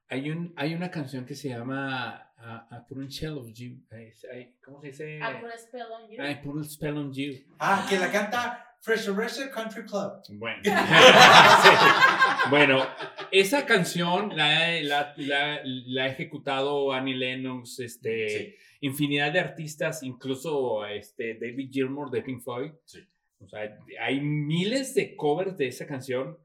Hay, 0.07 0.29
un, 0.29 0.53
hay 0.55 0.73
una 0.73 0.91
canción 0.91 1.25
que 1.25 1.33
se 1.35 1.49
llama 1.49 2.24
I 2.37 2.77
Put 2.87 2.97
a 2.99 3.09
Shell 3.09 3.37
of 3.37 3.47
You. 3.53 3.77
Ay, 3.91 4.11
ay, 4.33 4.53
¿Cómo 4.63 4.79
se 4.81 4.87
dice? 4.87 5.17
I 5.19 5.41
put 5.41 5.51
a 5.51 5.57
spell 5.57 5.87
on 5.91 6.09
you. 6.11 6.21
I 6.23 6.35
Put 6.43 6.59
a 6.61 6.63
Spell 6.63 6.97
on 6.97 7.13
You. 7.13 7.33
Ah, 7.59 7.85
que 7.89 7.97
la 7.97 8.11
canta 8.11 8.75
Fresh 8.81 9.07
Racer 9.07 9.49
Country 9.49 9.83
Club. 9.85 10.21
Bueno. 10.29 10.61
Sí. 10.65 12.49
Bueno, 12.51 12.85
esa 13.31 13.65
canción 13.65 14.35
la, 14.35 14.79
la, 14.83 15.13
la, 15.17 15.59
la 15.63 16.03
ha 16.03 16.07
ejecutado 16.07 16.91
Annie 16.93 17.15
Lennox, 17.15 17.79
este, 17.79 18.29
Sí. 18.29 18.55
infinidad 18.81 19.31
de 19.33 19.39
artistas, 19.39 20.03
incluso 20.03 20.85
este, 20.85 21.33
David 21.39 21.69
Gilmour 21.71 22.11
de 22.11 22.21
Pink 22.21 22.43
Floyd. 22.43 22.71
Sí. 22.85 22.99
O 23.39 23.47
sea, 23.47 23.75
hay 24.01 24.21
miles 24.21 24.93
de 24.93 25.15
covers 25.15 25.57
de 25.57 25.67
esa 25.67 25.87
canción 25.87 26.37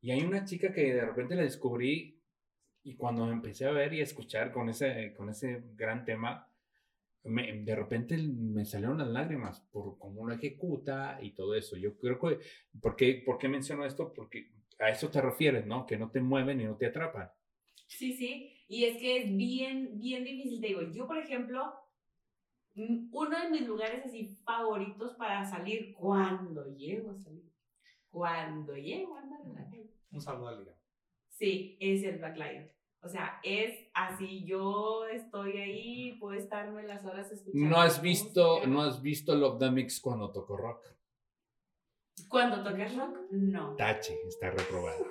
y 0.00 0.12
hay 0.12 0.20
una 0.20 0.44
chica 0.44 0.72
que 0.72 0.94
de 0.94 1.00
repente 1.04 1.34
la 1.34 1.42
descubrí 1.42 2.17
y 2.88 2.96
cuando 2.96 3.30
empecé 3.30 3.66
a 3.66 3.70
ver 3.72 3.92
y 3.94 4.00
a 4.00 4.04
escuchar 4.04 4.52
con 4.52 4.68
ese, 4.68 5.12
con 5.14 5.28
ese 5.28 5.62
gran 5.74 6.04
tema, 6.04 6.46
me- 7.24 7.52
de 7.62 7.76
repente 7.76 8.16
me 8.16 8.64
salieron 8.64 8.98
las 8.98 9.08
lágrimas 9.08 9.60
por 9.72 9.98
cómo 9.98 10.26
lo 10.26 10.32
ejecuta 10.34 11.18
y 11.20 11.32
todo 11.32 11.54
eso. 11.54 11.76
Yo 11.76 11.96
creo 11.98 12.18
que, 12.18 12.38
¿por 12.80 12.96
qué, 12.96 13.22
¿por 13.26 13.38
qué 13.38 13.48
menciono 13.48 13.84
esto? 13.84 14.12
Porque 14.14 14.50
a 14.78 14.88
eso 14.90 15.10
te 15.10 15.20
refieres, 15.20 15.66
¿no? 15.66 15.84
Que 15.86 15.98
no 15.98 16.10
te 16.10 16.20
mueven 16.20 16.60
y 16.60 16.64
no 16.64 16.76
te 16.76 16.86
atrapan. 16.86 17.28
Sí, 17.86 18.12
sí, 18.14 18.64
y 18.68 18.84
es 18.84 18.98
que 18.98 19.18
es 19.24 19.36
bien, 19.36 19.98
bien 19.98 20.24
difícil, 20.24 20.60
te 20.60 20.68
digo, 20.68 20.82
yo 20.92 21.06
por 21.06 21.18
ejemplo, 21.18 21.74
mm, 22.74 23.08
uno 23.12 23.40
de 23.42 23.50
mis 23.50 23.66
lugares 23.66 24.04
así 24.06 24.26
favoritos 24.44 25.14
para 25.16 25.44
salir, 25.44 25.92
cuando 25.94 26.74
llego 26.76 27.10
a 27.10 27.18
salir, 27.18 27.44
cuando 28.10 28.76
llego 28.76 29.16
a 29.16 29.20
andar 29.22 29.40
en 29.44 29.54
la 29.54 29.64
calle, 29.64 29.90
Un 30.12 30.20
saludo 30.20 30.48
a 30.48 30.58
Liga. 30.58 30.74
sí, 31.28 31.76
es 31.80 32.02
el 32.04 32.18
Black 32.18 32.36
Lion. 32.36 32.70
O 33.00 33.08
sea, 33.08 33.38
es 33.44 33.78
así, 33.94 34.44
yo 34.44 35.06
estoy 35.06 35.56
ahí, 35.58 36.12
puedo 36.18 36.34
estar 36.38 36.64
gastarme 36.66 36.82
las 36.88 37.04
horas 37.04 37.30
escuchando. 37.30 37.68
No 37.68 37.80
has 37.80 38.02
visto, 38.02 38.48
música. 38.56 38.66
no 38.66 38.82
has 38.82 39.00
visto 39.02 39.34
Love 39.36 39.58
the 39.60 39.70
Mix 39.70 40.00
cuando 40.00 40.32
toco 40.32 40.56
rock. 40.56 40.84
Cuando 42.28 42.62
tocas 42.64 42.94
rock, 42.96 43.16
no. 43.30 43.76
Tache, 43.76 44.18
está 44.26 44.50
reprobada. 44.50 44.98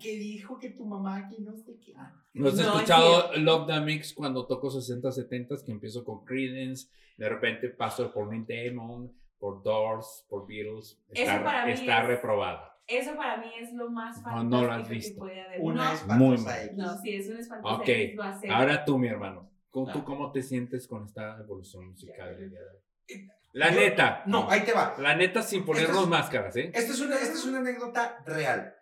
Que 0.00 0.16
dijo 0.16 0.58
que 0.58 0.70
tu 0.70 0.86
mamá 0.86 1.28
que 1.28 1.38
no 1.42 1.54
sé 1.54 1.78
qué. 1.78 1.92
Ah, 1.94 2.10
¿No 2.32 2.48
has 2.48 2.54
No, 2.54 2.62
escuchado. 2.76 3.36
Love 3.36 3.66
the 3.66 3.80
Mix 3.80 4.14
cuando 4.14 4.46
toco 4.46 4.70
60, 4.70 5.12
70 5.12 5.56
que 5.66 5.70
empiezo 5.70 6.02
con 6.02 6.24
Creedence, 6.24 6.88
de 7.18 7.28
repente 7.28 7.68
paso 7.68 8.10
por 8.10 8.26
Neil 8.28 8.46
Damon, 8.48 9.12
por 9.38 9.62
Doors, 9.62 10.24
por 10.30 10.46
Beatles? 10.46 10.98
Está, 11.10 11.44
para 11.44 11.66
mí 11.66 11.72
está 11.72 12.00
es- 12.00 12.06
reprobada. 12.06 12.71
Eso 12.86 13.16
para 13.16 13.36
mí 13.38 13.46
es 13.60 13.72
lo 13.72 13.90
más 13.90 14.16
No, 14.18 14.22
fantástico 14.24 14.50
no 14.50 14.64
lo 14.66 14.72
has 14.72 14.88
que 14.88 14.94
visto. 14.94 15.18
puede 15.20 15.40
haber. 15.40 15.60
Una 15.60 15.84
no, 15.84 15.92
espantosa 15.92 16.16
Muy 16.18 16.38
mal. 16.38 16.64
X. 16.64 16.76
no, 16.76 16.98
sí, 16.98 17.14
es 17.14 17.28
un 17.28 17.36
espantoso. 17.38 17.74
Ok, 17.76 17.88
X, 17.88 18.16
lo. 18.16 18.50
Ahora 18.50 18.84
tú, 18.84 18.98
mi 18.98 19.08
hermano, 19.08 19.50
¿cómo, 19.70 19.92
¿tú 19.92 19.98
Ah. 20.00 20.04
cómo 20.04 20.32
te 20.32 20.42
sientes 20.42 20.86
con 20.88 21.04
esta 21.04 21.38
evolución 21.40 21.88
musical? 21.88 22.36
del 22.36 22.50
día 22.50 22.60
de 22.60 22.66
hoy? 22.66 23.28
La 23.52 23.70
Yo- 23.70 23.80
neta. 23.80 24.22
No, 24.26 24.50
ahí 24.50 24.62
te 24.62 24.72
va. 24.72 24.94
La 24.98 25.14
neta 25.14 25.42
sin 25.42 25.64
ponernos 25.64 25.90
Esto 25.90 26.02
es- 26.04 26.08
máscaras, 26.08 26.56
¿eh? 26.56 26.70
Esta 26.74 26.92
es 26.92 27.00
una, 27.00 27.16
esta 27.16 27.34
es 27.34 27.44
una 27.44 27.58
anécdota 27.58 28.18
real. 28.26 28.74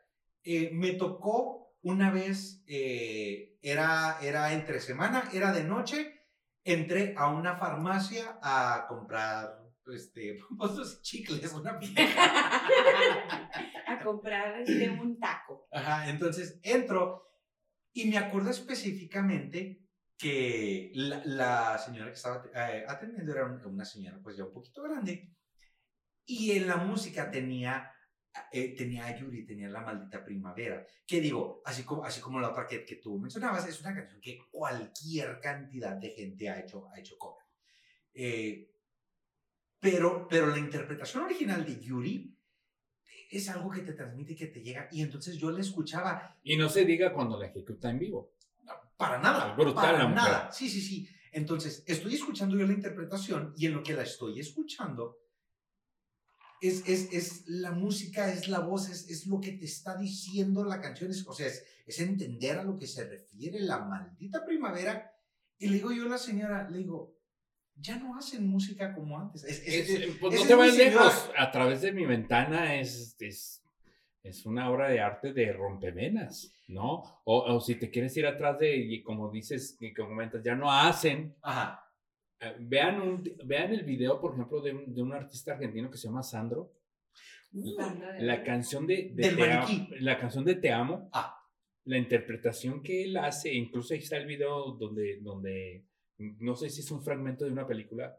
Eh, 0.45 0.71
me 0.73 0.93
tocó 0.93 1.75
una 1.83 2.11
vez, 2.11 2.63
eh, 2.67 3.59
era, 3.63 4.19
era 4.23 4.53
entre 4.53 4.81
semana, 4.81 5.25
era 5.33 5.53
de 5.53 5.65
noche, 5.65 6.21
entré 6.65 7.15
a 7.17 7.29
una 7.29 7.57
farmacia 7.57 8.39
a 8.43 8.87
comprar 8.89 9.60
este, 9.93 10.39
pues, 10.59 10.73
los 10.73 11.03
chicles, 11.03 11.53
una 11.53 11.79
pija. 11.81 12.03
a 13.87 13.99
comprar 14.03 14.61
este, 14.61 14.91
un 14.91 15.19
taco. 15.19 15.69
Ajá, 15.73 16.09
entonces 16.11 16.59
entro 16.63 17.27
y 17.93 18.07
me 18.09 18.19
acuerdo 18.19 18.51
específicamente 18.51 19.83
que 20.17 20.93
la, 20.95 21.23
la 21.25 21.79
señora 21.79 22.07
que 22.07 22.13
estaba 22.17 22.45
eh, 22.55 22.85
atendiendo 22.87 23.33
era 23.33 23.47
un- 23.47 23.65
una 23.65 23.85
señora 23.85 24.21
pues 24.23 24.37
ya 24.37 24.45
un 24.45 24.53
poquito 24.53 24.83
grande 24.83 25.35
y 26.27 26.53
en 26.53 26.67
la 26.67 26.77
música 26.77 27.31
tenía 27.31 27.91
eh, 28.53 28.77
tenía 28.77 29.07
a 29.07 29.17
Yuri, 29.19 29.45
tenía 29.45 29.69
la 29.69 29.81
maldita 29.81 30.23
primavera, 30.25 30.87
que 31.05 31.21
digo, 31.21 31.61
así 31.65 31.83
como, 31.83 32.05
así 32.05 32.21
como 32.21 32.39
la 32.39 32.51
otra 32.51 32.65
que, 32.65 32.85
que 32.85 32.95
tú 32.97 33.19
mencionabas, 33.19 33.67
es 33.67 33.81
una 33.81 33.93
canción 33.93 34.21
que 34.21 34.39
cualquier 34.53 35.41
cantidad 35.41 35.97
de 35.97 36.11
gente 36.11 36.49
ha 36.49 36.61
hecho, 36.61 36.89
ha 36.91 37.01
hecho 37.01 37.19
cover. 37.19 37.45
Eh, 38.15 38.71
pero, 39.81 40.29
pero 40.29 40.47
la 40.47 40.59
interpretación 40.59 41.25
original 41.25 41.65
de 41.65 41.81
Yuri 41.81 42.37
es 43.31 43.49
algo 43.49 43.71
que 43.71 43.81
te 43.81 43.93
transmite, 43.93 44.37
que 44.37 44.47
te 44.47 44.61
llega, 44.61 44.89
y 44.91 45.03
entonces 45.03 45.37
yo 45.39 45.51
la 45.51 45.61
escuchaba 45.61 46.37
Y 46.43 46.57
no 46.57 46.69
se 46.69 46.85
diga 46.85 47.13
cuando 47.13 47.39
la 47.39 47.47
ejecuta 47.47 47.89
en 47.89 47.99
vivo. 47.99 48.35
para 48.97 49.19
nada. 49.19 49.55
Brutal 49.55 49.75
para 49.75 49.99
la 49.99 50.09
mujer. 50.09 50.23
nada. 50.23 50.53
Sí, 50.53 50.69
sí, 50.69 50.81
sí. 50.81 51.09
Entonces, 51.33 51.85
estoy 51.87 52.15
escuchando 52.15 52.57
yo 52.57 52.67
la 52.67 52.73
interpretación 52.73 53.55
y 53.57 53.67
en 53.67 53.75
lo 53.75 53.83
que 53.83 53.95
la 53.95 54.03
estoy 54.03 54.41
escuchando 54.41 55.19
es, 56.61 56.87
es, 56.89 57.13
es 57.13 57.45
la 57.47 57.71
música, 57.71 58.33
es 58.33 58.49
la 58.49 58.59
voz, 58.59 58.91
es, 58.91 59.09
es 59.09 59.27
lo 59.27 59.41
que 59.41 59.53
te 59.53 59.65
está 59.65 59.97
diciendo 59.97 60.65
la 60.65 60.81
canción. 60.81 61.11
Es, 61.11 61.27
o 61.27 61.33
sea, 61.33 61.47
es, 61.47 61.65
es 61.87 62.01
entender 62.01 62.59
a 62.59 62.65
lo 62.65 62.77
que 62.77 62.87
se 62.87 63.09
refiere 63.09 63.61
la 63.61 63.79
maldita 63.79 64.45
primavera. 64.45 65.13
Y 65.57 65.69
le 65.69 65.75
digo 65.75 65.93
yo 65.93 66.05
a 66.07 66.09
la 66.09 66.19
señora, 66.19 66.69
le 66.69 66.79
digo, 66.79 67.20
ya 67.81 67.97
no 67.99 68.17
hacen 68.17 68.47
música 68.47 68.95
como 68.95 69.19
antes. 69.19 69.45
Es, 69.45 69.61
es- 69.67 69.91
Es- 69.91 70.01
es- 70.03 70.17
pues 70.19 70.35
no 70.41 70.47
te 70.47 70.55
vayas 70.55 70.77
lejos. 70.77 71.31
A 71.37 71.51
través 71.51 71.83
de 71.83 71.93
mi 71.93 72.05
ventana 72.07 72.75
es, 72.81 73.17
es, 73.21 73.63
es 74.23 74.45
una 74.47 74.71
obra 74.71 74.89
de 74.89 75.01
arte 75.01 75.33
de 75.33 75.53
rompevenas, 75.53 76.53
¿no? 76.69 77.03
O, 77.25 77.39
o 77.55 77.61
si 77.61 77.75
te 77.77 77.91
quieres 77.91 78.17
ir 78.17 78.27
atrás 78.27 78.59
de, 78.59 78.77
y 78.77 79.03
como 79.03 79.31
dices, 79.31 79.77
y 79.81 79.93
comentas, 79.95 80.43
ya 80.45 80.55
no 80.55 80.71
hacen. 80.71 81.35
Ajá. 81.43 81.85
eh, 82.41 82.55
Vean, 82.61 83.01
un, 83.01 83.25
vean 83.45 83.73
el 83.73 83.85
video, 83.85 84.21
por 84.21 84.35
ejemplo, 84.35 84.61
de 84.61 84.73
un, 84.75 84.95
de 84.95 85.03
un 85.03 85.13
artista 85.13 85.53
argentino 85.53 85.91
que 85.91 85.97
se 85.99 86.09
llama 86.09 86.23
Sandro. 86.23 86.73
La 88.21 88.45
canción 88.45 88.87
de, 88.87 89.11
de 89.15 89.27
Del 89.27 89.37
Te 89.37 89.43
Amo- 89.53 89.63
maniquí. 89.67 89.95
la 90.01 90.19
canción 90.19 90.45
de 90.45 90.55
Te 90.55 90.71
Amo, 90.71 91.09
Ah. 91.13 91.37
la 91.85 91.99
interpretación 91.99 92.83
que 92.83 93.05
él 93.05 93.17
hace, 93.17 93.53
incluso 93.53 93.93
ahí 93.95 94.01
está 94.01 94.17
el 94.19 94.27
video 94.27 94.73
donde, 94.73 95.19
donde, 95.21 95.85
no 96.39 96.55
sé 96.55 96.71
si 96.71 96.81
es 96.81 96.91
un 96.91 97.03
fragmento 97.03 97.45
de 97.45 97.53
una 97.53 97.67
película, 97.67 98.17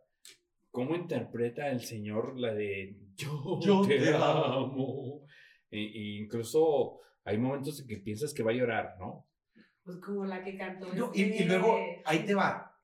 cómo 0.72 0.96
interpreta 0.96 1.70
el 1.70 1.82
señor 1.82 2.40
la 2.40 2.54
de 2.54 2.98
Yo, 3.16 3.60
Yo 3.62 3.82
te, 3.88 4.00
te 4.00 4.14
amo. 4.16 5.26
E- 5.70 5.80
e 5.80 6.18
incluso 6.22 7.00
hay 7.24 7.38
momentos 7.38 7.80
en 7.80 7.88
que 7.88 7.98
piensas 7.98 8.34
que 8.34 8.44
va 8.44 8.52
a 8.52 8.56
llorar, 8.56 8.96
¿no? 9.00 9.28
Pues 9.84 9.98
como 9.98 10.26
la 10.26 10.44
que 10.44 10.58
cantó. 10.58 10.94
No, 10.94 11.12
y, 11.14 11.24
este- 11.24 11.44
y 11.44 11.46
luego, 11.48 11.78
ahí 12.06 12.26
te 12.26 12.34
va. 12.34 12.78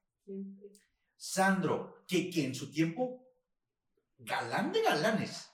Sandro, 1.15 2.03
que, 2.07 2.29
que 2.29 2.45
en 2.45 2.55
su 2.55 2.71
tiempo, 2.71 3.25
galán 4.19 4.71
de 4.71 4.81
galanes. 4.83 5.51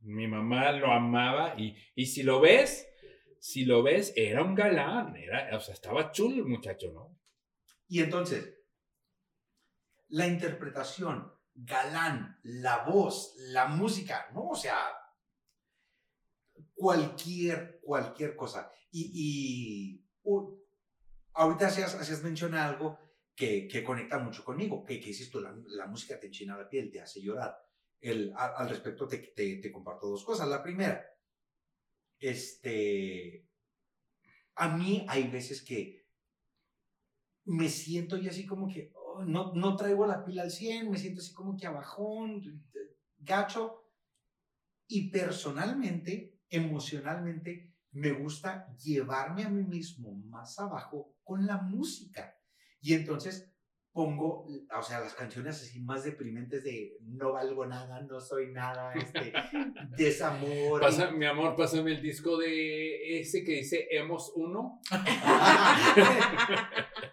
Mi 0.00 0.26
mamá 0.28 0.70
lo 0.72 0.92
amaba 0.92 1.54
y, 1.58 1.76
y 1.94 2.06
si 2.06 2.22
lo 2.22 2.40
ves, 2.40 2.86
si 3.40 3.64
lo 3.64 3.82
ves, 3.82 4.12
era 4.16 4.42
un 4.42 4.54
galán, 4.54 5.16
era, 5.16 5.56
o 5.56 5.60
sea, 5.60 5.74
estaba 5.74 6.12
chulo 6.12 6.36
el 6.36 6.44
muchacho, 6.48 6.92
¿no? 6.92 7.18
Y 7.88 8.00
entonces, 8.00 8.54
la 10.08 10.26
interpretación, 10.26 11.32
galán, 11.54 12.38
la 12.42 12.84
voz, 12.84 13.34
la 13.38 13.66
música, 13.66 14.28
¿no? 14.32 14.48
O 14.50 14.56
sea, 14.56 14.78
cualquier, 16.74 17.80
cualquier 17.82 18.36
cosa. 18.36 18.70
Y, 18.90 19.10
y 19.14 20.06
ahorita 21.32 21.66
hacías, 21.66 21.94
hacías 21.94 22.22
algo 22.54 22.98
que, 23.34 23.66
que 23.66 23.82
conecta 23.82 24.18
mucho 24.18 24.44
conmigo, 24.44 24.84
que, 24.84 24.98
dices 24.98 25.30
tú, 25.30 25.40
la, 25.40 25.86
música 25.86 26.18
te 26.18 26.26
enchina 26.26 26.56
la 26.56 26.68
piel, 26.68 26.90
te 26.90 27.00
hace 27.00 27.20
llorar. 27.20 27.56
El, 28.00 28.32
al 28.36 28.68
respecto 28.68 29.08
te, 29.08 29.18
te, 29.18 29.56
te 29.56 29.72
comparto 29.72 30.08
dos 30.08 30.24
cosas. 30.24 30.48
La 30.48 30.62
primera, 30.62 31.04
este, 32.18 33.48
a 34.56 34.76
mí 34.76 35.06
hay 35.08 35.28
veces 35.28 35.62
que 35.62 36.04
me 37.46 37.68
siento 37.68 38.16
yo 38.16 38.30
así 38.30 38.46
como 38.46 38.68
que 38.68 38.92
no, 39.24 39.52
no 39.54 39.76
traigo 39.76 40.06
la 40.06 40.24
pila 40.24 40.42
al 40.42 40.50
100, 40.50 40.90
me 40.90 40.98
siento 40.98 41.20
así 41.20 41.32
como 41.32 41.56
que 41.56 41.66
abajón, 41.66 42.42
gacho. 43.18 43.80
Y 44.86 45.10
personalmente, 45.10 46.38
emocionalmente, 46.48 47.72
me 47.92 48.12
gusta 48.12 48.74
llevarme 48.76 49.44
a 49.44 49.48
mí 49.48 49.64
mismo 49.64 50.14
más 50.14 50.58
abajo 50.58 51.16
con 51.22 51.46
la 51.46 51.58
música. 51.58 52.36
Y 52.80 52.94
entonces 52.94 53.50
pongo, 53.92 54.48
o 54.76 54.82
sea, 54.82 55.00
las 55.00 55.14
canciones 55.14 55.62
así 55.62 55.80
más 55.80 56.02
deprimentes 56.02 56.64
de 56.64 56.96
no 57.00 57.32
valgo 57.32 57.64
nada, 57.64 58.02
no 58.02 58.20
soy 58.20 58.50
nada, 58.50 58.92
este, 58.92 59.32
desamor. 59.96 60.80
Pasa, 60.80 61.12
mi 61.12 61.24
amor, 61.24 61.54
pásame 61.54 61.92
el 61.92 62.02
disco 62.02 62.36
de 62.36 63.20
ese 63.20 63.44
que 63.44 63.52
dice 63.52 63.86
Hemos 63.90 64.32
Uno. 64.34 64.80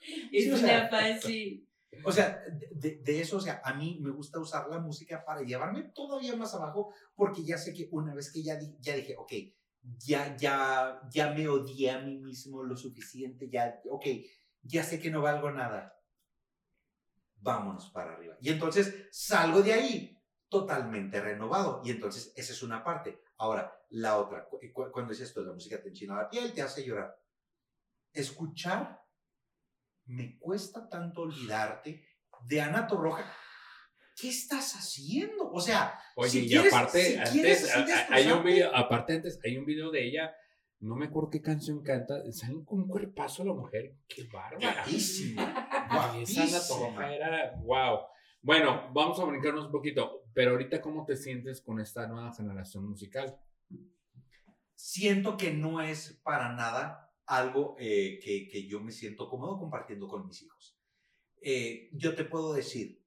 Es 0.32 0.44
Sí, 0.44 0.50
o 0.50 0.56
una 0.56 0.88
fácil. 0.88 1.68
O 2.04 2.12
sea, 2.12 2.42
de, 2.72 2.96
de- 2.96 3.20
eso, 3.20 3.38
o 3.38 3.40
sea, 3.40 3.60
a 3.64 3.74
mí 3.74 3.98
me 4.00 4.10
gusta 4.10 4.38
usar 4.38 4.68
la 4.68 4.78
música 4.78 5.24
para 5.24 5.42
llevarme 5.42 5.84
todavía 5.94 6.36
más 6.36 6.54
abajo, 6.54 6.92
porque 7.16 7.44
ya 7.44 7.58
sé 7.58 7.72
que 7.72 7.88
una 7.90 8.14
vez 8.14 8.30
que 8.32 8.42
ya, 8.42 8.56
di- 8.56 8.76
ya 8.78 8.94
dije, 8.94 9.16
ok, 9.16 9.32
ya, 10.06 10.36
ya, 10.36 11.00
ya 11.10 11.32
me 11.32 11.48
odié 11.48 11.90
a 11.90 11.98
mí 12.00 12.18
mismo 12.18 12.62
lo 12.62 12.76
suficiente, 12.76 13.48
ya, 13.48 13.80
ok, 13.90 14.06
ya 14.62 14.82
sé 14.84 15.00
que 15.00 15.10
no 15.10 15.22
valgo 15.22 15.50
nada. 15.50 15.94
Vámonos 17.40 17.90
para 17.90 18.12
arriba. 18.14 18.36
Y 18.40 18.50
entonces 18.50 18.94
salgo 19.10 19.62
de 19.62 19.72
ahí 19.72 20.20
totalmente 20.48 21.20
renovado. 21.20 21.80
Y 21.84 21.90
entonces 21.92 22.32
esa 22.36 22.52
es 22.52 22.62
una 22.62 22.82
parte. 22.82 23.20
Ahora, 23.38 23.72
la 23.90 24.18
otra, 24.18 24.44
cu- 24.44 24.58
cu- 24.72 24.90
cuando 24.90 25.10
dices 25.12 25.28
esto, 25.28 25.42
la 25.42 25.52
música 25.52 25.80
te 25.80 25.88
enchina 25.88 26.16
la 26.16 26.28
piel, 26.28 26.52
te 26.52 26.62
hace 26.62 26.84
llorar. 26.84 27.16
Escuchar 28.12 29.00
me 30.08 30.38
cuesta 30.38 30.88
tanto 30.88 31.22
olvidarte 31.22 32.04
de 32.46 32.60
Ana 32.60 32.86
Torroja. 32.86 33.24
¿Qué 34.20 34.28
estás 34.30 34.74
haciendo? 34.74 35.50
O 35.52 35.60
sea, 35.60 35.98
Oye, 36.16 36.30
Si 36.30 36.38
y 36.46 36.48
quieres- 36.48 36.72
aparte, 36.72 37.00
si 37.26 37.38
antes, 37.38 37.70
a- 37.76 37.78
a- 37.80 38.14
hay 38.14 38.26
un 38.32 38.42
video, 38.42 38.74
aparte 38.74 39.14
antes, 39.14 39.38
hay 39.44 39.56
un 39.56 39.64
video 39.64 39.90
de 39.92 40.04
ella, 40.04 40.34
no 40.80 40.96
me 40.96 41.06
acuerdo 41.06 41.30
qué 41.30 41.40
canción 41.40 41.82
canta, 41.82 42.20
sale 42.32 42.64
con 42.64 42.80
un 42.82 42.88
cuerpazo 42.88 43.44
la 43.44 43.52
mujer, 43.54 43.94
qué 44.08 44.24
bárbara. 44.32 44.84
esa 44.86 45.88
guapísima. 45.88 47.14
era, 47.14 47.54
wow. 47.62 48.00
Bueno, 48.42 48.90
vamos 48.92 49.18
a 49.20 49.24
brincarnos 49.24 49.66
un 49.66 49.72
poquito, 49.72 50.24
pero 50.32 50.52
ahorita, 50.52 50.80
¿cómo 50.80 51.04
te 51.04 51.16
sientes 51.16 51.60
con 51.60 51.78
esta 51.80 52.06
nueva 52.08 52.32
generación 52.34 52.88
musical? 52.88 53.38
Siento 54.74 55.36
que 55.36 55.52
no 55.52 55.80
es 55.80 56.20
para 56.22 56.52
nada 56.54 57.07
algo 57.28 57.76
eh, 57.78 58.18
que, 58.22 58.48
que 58.48 58.66
yo 58.66 58.80
me 58.80 58.92
siento 58.92 59.28
cómodo 59.28 59.58
compartiendo 59.58 60.08
con 60.08 60.26
mis 60.26 60.42
hijos. 60.42 60.76
Eh, 61.40 61.88
yo 61.92 62.14
te 62.14 62.24
puedo 62.24 62.52
decir, 62.52 63.00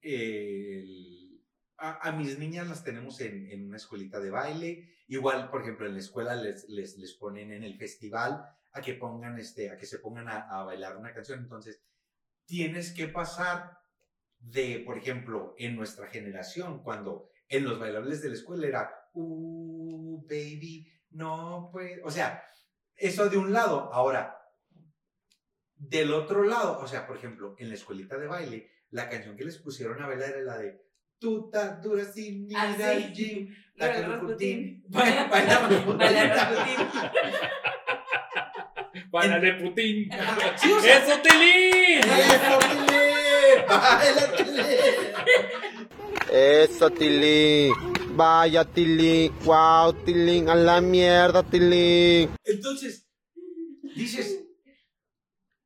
el- 0.00 1.42
a, 1.76 2.08
a 2.08 2.12
mis 2.12 2.38
niñas 2.38 2.68
las 2.68 2.84
tenemos 2.84 3.20
en, 3.20 3.50
en 3.50 3.66
una 3.66 3.76
escuelita 3.76 4.20
de 4.20 4.30
baile. 4.30 4.94
Igual, 5.08 5.50
por 5.50 5.62
ejemplo, 5.62 5.86
en 5.86 5.94
la 5.94 6.00
escuela 6.00 6.34
les, 6.36 6.68
les, 6.68 6.96
les 6.98 7.14
ponen 7.14 7.52
en 7.52 7.64
el 7.64 7.76
festival 7.76 8.44
a 8.72 8.80
que 8.80 8.94
pongan 8.94 9.38
este, 9.38 9.70
a 9.70 9.76
que 9.76 9.86
se 9.86 9.98
pongan 9.98 10.28
a, 10.28 10.40
a 10.48 10.64
bailar 10.64 10.96
una 10.96 11.12
canción. 11.12 11.40
Entonces, 11.40 11.82
tienes 12.46 12.92
que 12.92 13.08
pasar 13.08 13.78
de, 14.38 14.82
por 14.86 14.98
ejemplo, 14.98 15.54
en 15.58 15.76
nuestra 15.76 16.06
generación, 16.08 16.82
cuando 16.82 17.30
en 17.48 17.64
los 17.64 17.78
bailables 17.78 18.22
de 18.22 18.28
la 18.28 18.34
escuela 18.34 18.66
era, 18.66 18.90
uh, 19.14 20.22
baby, 20.26 20.86
no, 21.10 21.68
pues, 21.72 22.00
o 22.04 22.10
sea, 22.10 22.42
eso 23.00 23.28
de 23.28 23.36
un 23.38 23.52
lado. 23.52 23.90
Ahora, 23.92 24.36
del 25.76 26.12
otro 26.12 26.44
lado, 26.44 26.78
o 26.78 26.86
sea, 26.86 27.06
por 27.06 27.16
ejemplo, 27.16 27.54
en 27.58 27.68
la 27.68 27.74
escuelita 27.74 28.16
de 28.18 28.26
baile, 28.26 28.70
la 28.90 29.08
canción 29.08 29.36
que 29.36 29.44
les 29.44 29.58
pusieron 29.58 30.02
a 30.02 30.06
bailar 30.06 30.30
era 30.30 30.40
la 30.42 30.58
de 30.58 30.80
Tuta 31.18 31.76
dura 31.82 32.04
sin 32.04 32.46
ni 32.46 32.54
Ah, 32.54 32.74
ir 32.76 32.82
al 32.82 33.02
sí. 33.02 33.12
gym, 33.12 33.54
Pero 33.76 33.92
la 33.92 34.00
que 34.00 34.06
Rasputín. 34.06 34.82
Para 39.10 39.38
de 39.40 39.52
Putin. 39.54 40.10
Sí, 40.56 40.72
o 40.72 40.80
sea, 40.80 40.98
¡Eso, 40.98 41.20
Tilín! 41.22 42.00
¡Eso, 42.00 42.58
Tilín! 42.58 43.66
¡Baila, 43.68 44.26
Tilín! 44.36 44.66
Eso, 46.32 46.90
Tilín. 46.90 47.72
Vaya, 48.16 48.64
Tilín. 48.64 49.32
Wow, 49.44 49.92
Tilín. 50.04 50.48
A 50.48 50.54
la 50.54 50.80
mierda, 50.80 51.42
Tilín. 51.42 52.30
Entonces, 52.50 53.10
dices, 53.96 54.46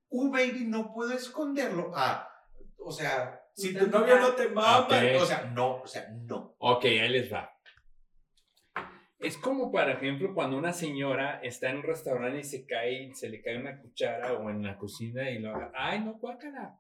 uh, 0.08 0.30
baby, 0.30 0.64
no 0.66 0.92
puedo 0.92 1.12
esconderlo. 1.12 1.92
Ah, 1.94 2.28
o 2.78 2.92
sea, 2.92 3.40
si 3.54 3.74
tu 3.74 3.86
novio 3.86 4.18
no 4.18 4.34
te 4.34 4.48
mama, 4.48 4.88
o 5.20 5.26
sea, 5.26 5.50
no, 5.54 5.82
o 5.82 5.86
sea, 5.86 6.08
no. 6.10 6.56
Ok, 6.58 6.84
ahí 6.84 7.08
les 7.08 7.32
va. 7.32 7.50
Es 9.18 9.38
como, 9.38 9.72
por 9.72 9.88
ejemplo, 9.88 10.34
cuando 10.34 10.58
una 10.58 10.72
señora 10.72 11.40
está 11.42 11.70
en 11.70 11.78
un 11.78 11.82
restaurante 11.84 12.40
y 12.40 12.44
se 12.44 12.66
cae, 12.66 13.14
se 13.14 13.30
le 13.30 13.40
cae 13.40 13.58
una 13.58 13.80
cuchara 13.80 14.34
o 14.34 14.50
en 14.50 14.62
la 14.62 14.76
cocina 14.76 15.30
y 15.30 15.38
lo 15.38 15.54
haga. 15.54 15.72
¡Ay, 15.74 16.00
no, 16.00 16.14
guácala! 16.14 16.78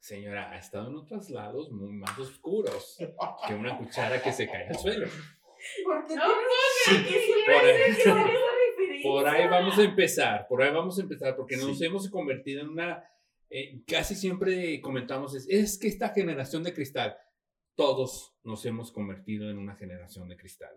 Señora, 0.00 0.50
ha 0.50 0.58
estado 0.58 0.88
en 0.88 0.96
otros 0.96 1.30
lados 1.30 1.70
muy 1.70 1.92
más 1.92 2.18
oscuros 2.18 2.96
que 3.46 3.54
una 3.54 3.76
cuchara 3.78 4.20
que 4.20 4.32
se 4.32 4.46
cae 4.48 4.68
al 4.68 4.76
suelo. 4.76 5.06
¿Por 5.84 6.06
qué 6.06 6.16
No, 6.16 6.24
Sí, 6.84 7.04
que 7.04 7.20
siempre 7.20 7.86
por 9.08 9.28
ahí- 9.28 9.48
vamos 9.48 9.78
a 9.78 9.82
empezar, 9.84 10.46
por 10.48 10.62
ahí 10.62 10.72
vamos 10.72 10.98
a 10.98 11.02
empezar, 11.02 11.36
porque 11.36 11.56
nos 11.56 11.78
Sí. 11.78 11.84
hemos 11.84 12.08
convertido 12.10 12.60
en 12.62 12.68
una, 12.68 13.04
eh, 13.50 13.82
casi 13.86 14.14
siempre 14.14 14.80
comentamos, 14.80 15.34
es, 15.34 15.46
es 15.48 15.78
que 15.78 15.88
esta 15.88 16.10
generación 16.10 16.62
de 16.62 16.72
cristal, 16.74 17.16
todos 17.74 18.34
nos 18.44 18.64
hemos 18.66 18.90
convertido 18.92 19.50
en 19.50 19.58
una 19.58 19.76
generación 19.76 20.28
de 20.28 20.36
cristal, 20.36 20.74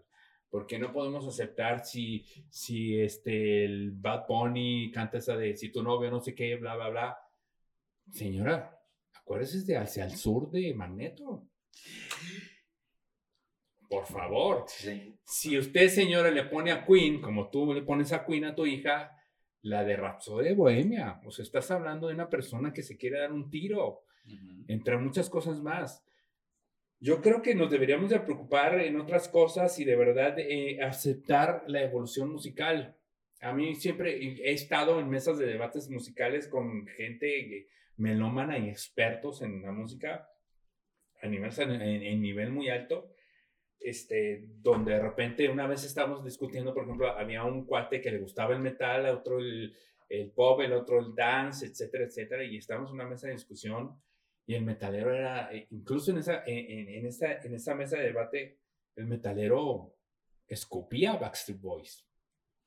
porque 0.49 0.77
no 0.79 0.91
podemos 0.91 1.27
aceptar 1.27 1.85
si, 1.85 2.25
si 2.49 2.99
este, 2.99 3.65
el 3.65 3.91
Bad 3.91 4.25
Bunny 4.27 4.91
canta 4.91 5.17
esa 5.19 5.37
de 5.37 5.55
si 5.55 5.69
tu 5.71 5.81
novio 5.83 6.09
no 6.11 6.19
sé 6.19 6.33
qué, 6.35 6.55
bla, 6.55 6.75
bla, 6.75 6.89
bla. 6.89 7.17
Señora, 8.11 8.77
acuérdese 9.13 9.63
de 9.63 9.77
hacia 9.77 10.05
el 10.05 10.15
sur 10.17 10.49
de 10.49 10.73
Magneto. 10.73 11.47
Por 13.89 14.05
favor. 14.05 14.65
Sí. 14.67 15.15
Si 15.23 15.57
usted, 15.57 15.89
señora, 15.89 16.29
le 16.29 16.43
pone 16.43 16.71
a 16.71 16.85
Queen, 16.85 17.19
como 17.19 17.49
tú 17.49 17.73
le 17.73 17.81
pones 17.81 18.13
a 18.13 18.23
Queen 18.23 18.45
a 18.45 18.55
tu 18.55 18.67
hija, 18.67 19.11
la 19.63 19.83
de 19.83 19.97
Rhapsody 19.97 20.49
de 20.49 20.53
Bohemia, 20.53 21.19
o 21.25 21.31
sea, 21.31 21.43
estás 21.43 21.69
hablando 21.71 22.07
de 22.07 22.13
una 22.13 22.29
persona 22.29 22.71
que 22.71 22.83
se 22.83 22.97
quiere 22.97 23.19
dar 23.19 23.33
un 23.33 23.49
tiro, 23.49 24.03
entre 24.67 24.97
muchas 24.97 25.29
cosas 25.29 25.59
más. 25.59 26.05
Yo 26.99 27.21
creo 27.21 27.41
que 27.41 27.55
nos 27.55 27.71
deberíamos 27.71 28.11
de 28.11 28.19
preocupar 28.19 28.79
en 28.79 28.99
otras 28.99 29.27
cosas 29.27 29.79
y 29.79 29.85
de 29.85 29.95
verdad 29.95 30.37
eh, 30.37 30.81
aceptar 30.83 31.63
la 31.67 31.81
evolución 31.81 32.31
musical. 32.31 32.95
A 33.41 33.53
mí 33.53 33.73
siempre 33.75 34.17
he 34.21 34.51
estado 34.51 34.99
en 34.99 35.09
mesas 35.09 35.39
de 35.39 35.47
debates 35.47 35.89
musicales 35.89 36.47
con 36.47 36.85
gente 36.87 37.67
melómana 37.95 38.59
y 38.59 38.69
expertos 38.69 39.41
en 39.41 39.61
la 39.63 39.71
música 39.71 40.29
a 41.21 41.27
nivel, 41.27 41.51
en, 41.57 41.81
en 41.81 42.21
nivel 42.21 42.51
muy 42.51 42.69
alto 42.69 43.09
este, 43.79 44.43
donde 44.61 44.93
de 44.93 45.01
repente 45.01 45.49
una 45.49 45.67
vez 45.67 45.83
estábamos 45.83 46.23
discutiendo, 46.23 46.73
por 46.73 46.83
ejemplo, 46.83 47.09
había 47.11 47.43
un 47.43 47.65
cuate 47.65 48.01
que 48.01 48.11
le 48.11 48.19
gustaba 48.19 48.53
el 48.53 48.59
metal, 48.61 49.05
a 49.05 49.13
otro 49.13 49.39
el, 49.39 49.75
el 50.09 50.31
pop, 50.31 50.61
el 50.61 50.73
otro 50.73 50.99
el 50.99 51.15
dance, 51.15 51.65
etcétera, 51.65 52.05
etcétera, 52.05 52.43
y 52.43 52.57
estábamos 52.57 52.89
en 52.89 52.95
una 52.95 53.07
mesa 53.07 53.27
de 53.27 53.33
discusión 53.33 54.01
y 54.45 54.55
el 54.55 54.63
metalero 54.65 55.13
era, 55.13 55.53
eh, 55.53 55.67
incluso 55.69 56.11
en 56.11 56.17
esa, 56.17 56.43
en, 56.45 56.89
en, 56.89 57.05
esa, 57.05 57.33
en 57.33 57.53
esa 57.53 57.75
mesa 57.75 57.97
de 57.97 58.05
debate, 58.05 58.57
el 58.95 59.05
metalero 59.05 59.95
escupía 60.47 61.13
Backstreet 61.15 61.61
Boys. 61.61 62.05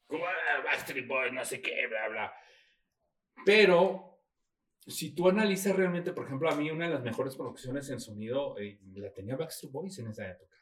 Como, 0.07 0.25
"Ah, 0.25 0.63
Backstreet 0.65 1.07
Boys, 1.09 1.33
no 1.33 1.45
sé 1.45 1.61
qué, 1.61 1.87
bla, 1.89 2.09
bla. 2.09 2.35
Pero 3.45 4.21
si 4.87 5.15
tú 5.15 5.29
analizas 5.29 5.75
realmente, 5.75 6.13
por 6.13 6.27
ejemplo, 6.27 6.49
a 6.49 6.55
mí 6.55 6.71
una 6.71 6.87
de 6.87 6.95
las 6.95 7.03
mejores 7.03 7.35
producciones 7.37 7.89
en 7.91 7.99
sonido 8.01 8.57
eh, 8.59 8.79
la 8.95 9.13
tenía 9.13 9.37
Backstreet 9.37 9.73
Boys 9.73 9.99
en 9.99 10.09
esa 10.09 10.31
época. 10.31 10.57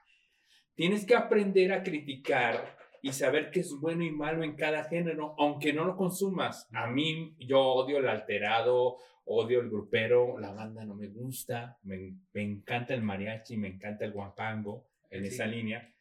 Tienes 0.74 1.04
que 1.04 1.14
aprender 1.14 1.72
a 1.72 1.82
criticar 1.82 2.76
y 3.02 3.12
saber 3.12 3.50
qué 3.50 3.60
es 3.60 3.72
bueno 3.80 4.04
y 4.04 4.10
malo 4.10 4.42
en 4.44 4.56
cada 4.56 4.84
género, 4.84 5.34
aunque 5.38 5.72
no 5.72 5.84
lo 5.84 5.96
consumas. 5.96 6.68
A 6.72 6.86
mí, 6.86 7.34
yo 7.38 7.60
odio 7.60 7.98
el 7.98 8.08
alterado, 8.08 8.96
odio 9.24 9.60
el 9.60 9.70
grupero, 9.70 10.38
la 10.38 10.52
banda 10.52 10.84
no 10.84 10.94
me 10.94 11.08
gusta, 11.08 11.78
me, 11.82 12.14
me 12.32 12.42
encanta 12.42 12.94
el 12.94 13.02
mariachi, 13.02 13.56
me 13.56 13.68
encanta 13.68 14.04
el 14.04 14.12
guapango 14.12 14.86
en 15.10 15.22
Sí. 15.26 15.34
esa 15.34 15.46
línea, 15.46 15.92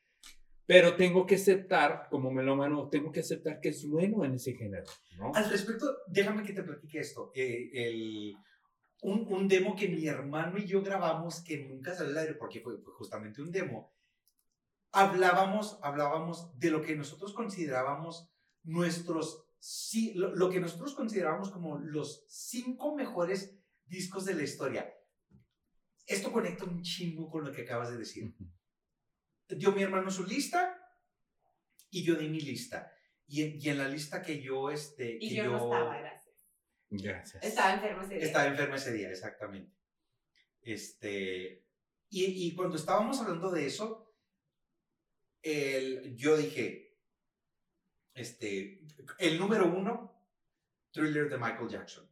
pero 0.65 0.95
tengo 0.95 1.25
que 1.25 1.35
aceptar, 1.35 2.07
como 2.11 2.31
melómano, 2.31 2.89
tengo 2.89 3.11
que 3.11 3.21
aceptar 3.21 3.59
que 3.59 3.69
es 3.69 3.87
bueno 3.89 4.23
en 4.23 4.35
ese 4.35 4.53
género, 4.53 4.83
¿no? 5.17 5.31
Al 5.33 5.49
respecto, 5.49 5.85
déjame 6.07 6.43
que 6.43 6.53
te 6.53 6.61
platique 6.63 6.99
esto. 6.99 7.31
Eh, 7.33 7.69
el, 7.73 8.35
un, 9.01 9.25
un 9.33 9.47
demo 9.47 9.75
que 9.75 9.87
mi 9.87 10.05
hermano 10.05 10.57
y 10.59 10.65
yo 10.67 10.83
grabamos 10.83 11.43
que 11.43 11.57
nunca 11.65 11.95
salió 11.95 12.11
al 12.11 12.17
aire 12.19 12.33
porque 12.35 12.59
fue, 12.61 12.77
fue 12.83 12.93
justamente 12.93 13.41
un 13.41 13.51
demo. 13.51 13.91
Hablábamos, 14.91 15.79
hablábamos 15.81 16.57
de 16.57 16.71
lo 16.71 16.81
que 16.81 16.95
nosotros 16.95 17.33
considerábamos 17.33 18.29
nuestros, 18.63 19.45
sí, 19.59 20.13
lo, 20.15 20.35
lo 20.35 20.49
que 20.49 20.59
nosotros 20.59 20.95
considerábamos 20.95 21.51
como 21.51 21.77
los 21.77 22.25
cinco 22.27 22.95
mejores 22.95 23.55
discos 23.85 24.25
de 24.25 24.35
la 24.35 24.43
historia. 24.43 24.93
Esto 26.05 26.31
conecta 26.31 26.65
un 26.65 26.81
chingo 26.81 27.29
con 27.29 27.45
lo 27.45 27.51
que 27.51 27.61
acabas 27.61 27.91
de 27.91 27.97
decir. 27.97 28.33
Dio 29.47 29.71
mi 29.71 29.83
hermano 29.83 30.09
su 30.09 30.25
lista 30.25 30.75
y 31.91 32.03
yo 32.03 32.15
di 32.15 32.27
mi 32.29 32.41
lista. 32.41 32.91
Y 33.27 33.43
en, 33.43 33.61
y 33.61 33.69
en 33.69 33.77
la 33.77 33.87
lista 33.87 34.23
que 34.23 34.41
yo, 34.41 34.71
este, 34.71 35.17
Y 35.19 35.29
que 35.29 35.35
yo 35.35 35.45
no 35.45 35.57
estaba, 35.57 35.97
gracias. 35.97 36.35
Gracias. 36.89 37.43
Estaba 37.43 37.73
enfermo 37.75 38.01
ese 38.01 38.15
día. 38.15 38.25
estaba 38.25 38.47
enferma 38.47 38.75
ese 38.75 38.93
día, 38.93 39.09
exactamente. 39.11 39.77
Este, 40.61 41.63
y, 42.09 42.47
y 42.47 42.55
cuando 42.55 42.75
estábamos 42.75 43.19
hablando 43.19 43.51
de 43.51 43.67
eso, 43.67 44.08
el, 45.41 46.15
yo 46.15 46.37
dije, 46.37 46.97
este, 48.13 48.81
el 49.19 49.39
número 49.39 49.65
uno, 49.65 50.13
Thriller 50.91 51.29
de 51.29 51.37
Michael 51.37 51.69
Jackson. 51.69 52.09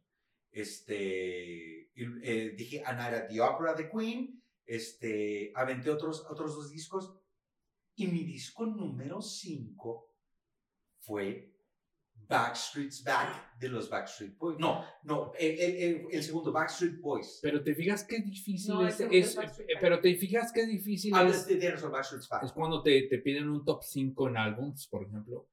Este, 0.50 1.90
eh, 1.94 2.54
dije 2.56 2.82
A 2.84 2.92
Night 2.92 3.14
at 3.14 3.28
the 3.28 3.40
Opera 3.40 3.74
de 3.74 3.90
Queen, 3.90 4.42
este, 4.64 5.52
aventé 5.54 5.90
otros, 5.90 6.26
otros 6.28 6.54
dos 6.54 6.70
discos, 6.70 7.14
y 7.94 8.06
mi 8.06 8.24
disco 8.24 8.64
número 8.66 9.20
cinco 9.20 10.14
fue 10.98 11.57
Backstreet's 12.28 13.02
Back 13.04 13.58
de 13.58 13.68
los 13.68 13.88
Backstreet 13.88 14.36
Boys. 14.36 14.58
No, 14.58 14.84
no, 15.04 15.32
el, 15.38 15.58
el- 15.58 15.76
el- 15.76 16.06
el 16.12 16.22
segundo, 16.22 16.52
Backstreet 16.52 17.00
Boys. 17.00 17.38
Pero 17.42 17.62
te 17.62 17.74
fijas 17.74 18.04
qué 18.04 18.20
difícil 18.20 18.74
No, 18.74 18.86
es, 18.86 19.00
es 19.00 19.38
pero 19.80 20.00
te 20.00 20.14
fijas 20.16 20.52
qué 20.52 20.66
difícil 20.66 21.14
Hablas 21.14 21.48
es, 21.48 21.60
de 21.60 21.88
Backstreet's 21.88 22.28
Back. 22.28 22.44
es 22.44 22.52
cuando 22.52 22.82
te, 22.82 23.02
te 23.08 23.18
piden 23.18 23.48
un 23.48 23.64
top 23.64 23.82
5 23.82 24.28
en 24.28 24.36
álbums, 24.36 24.86
por 24.88 25.04
ejemplo. 25.06 25.48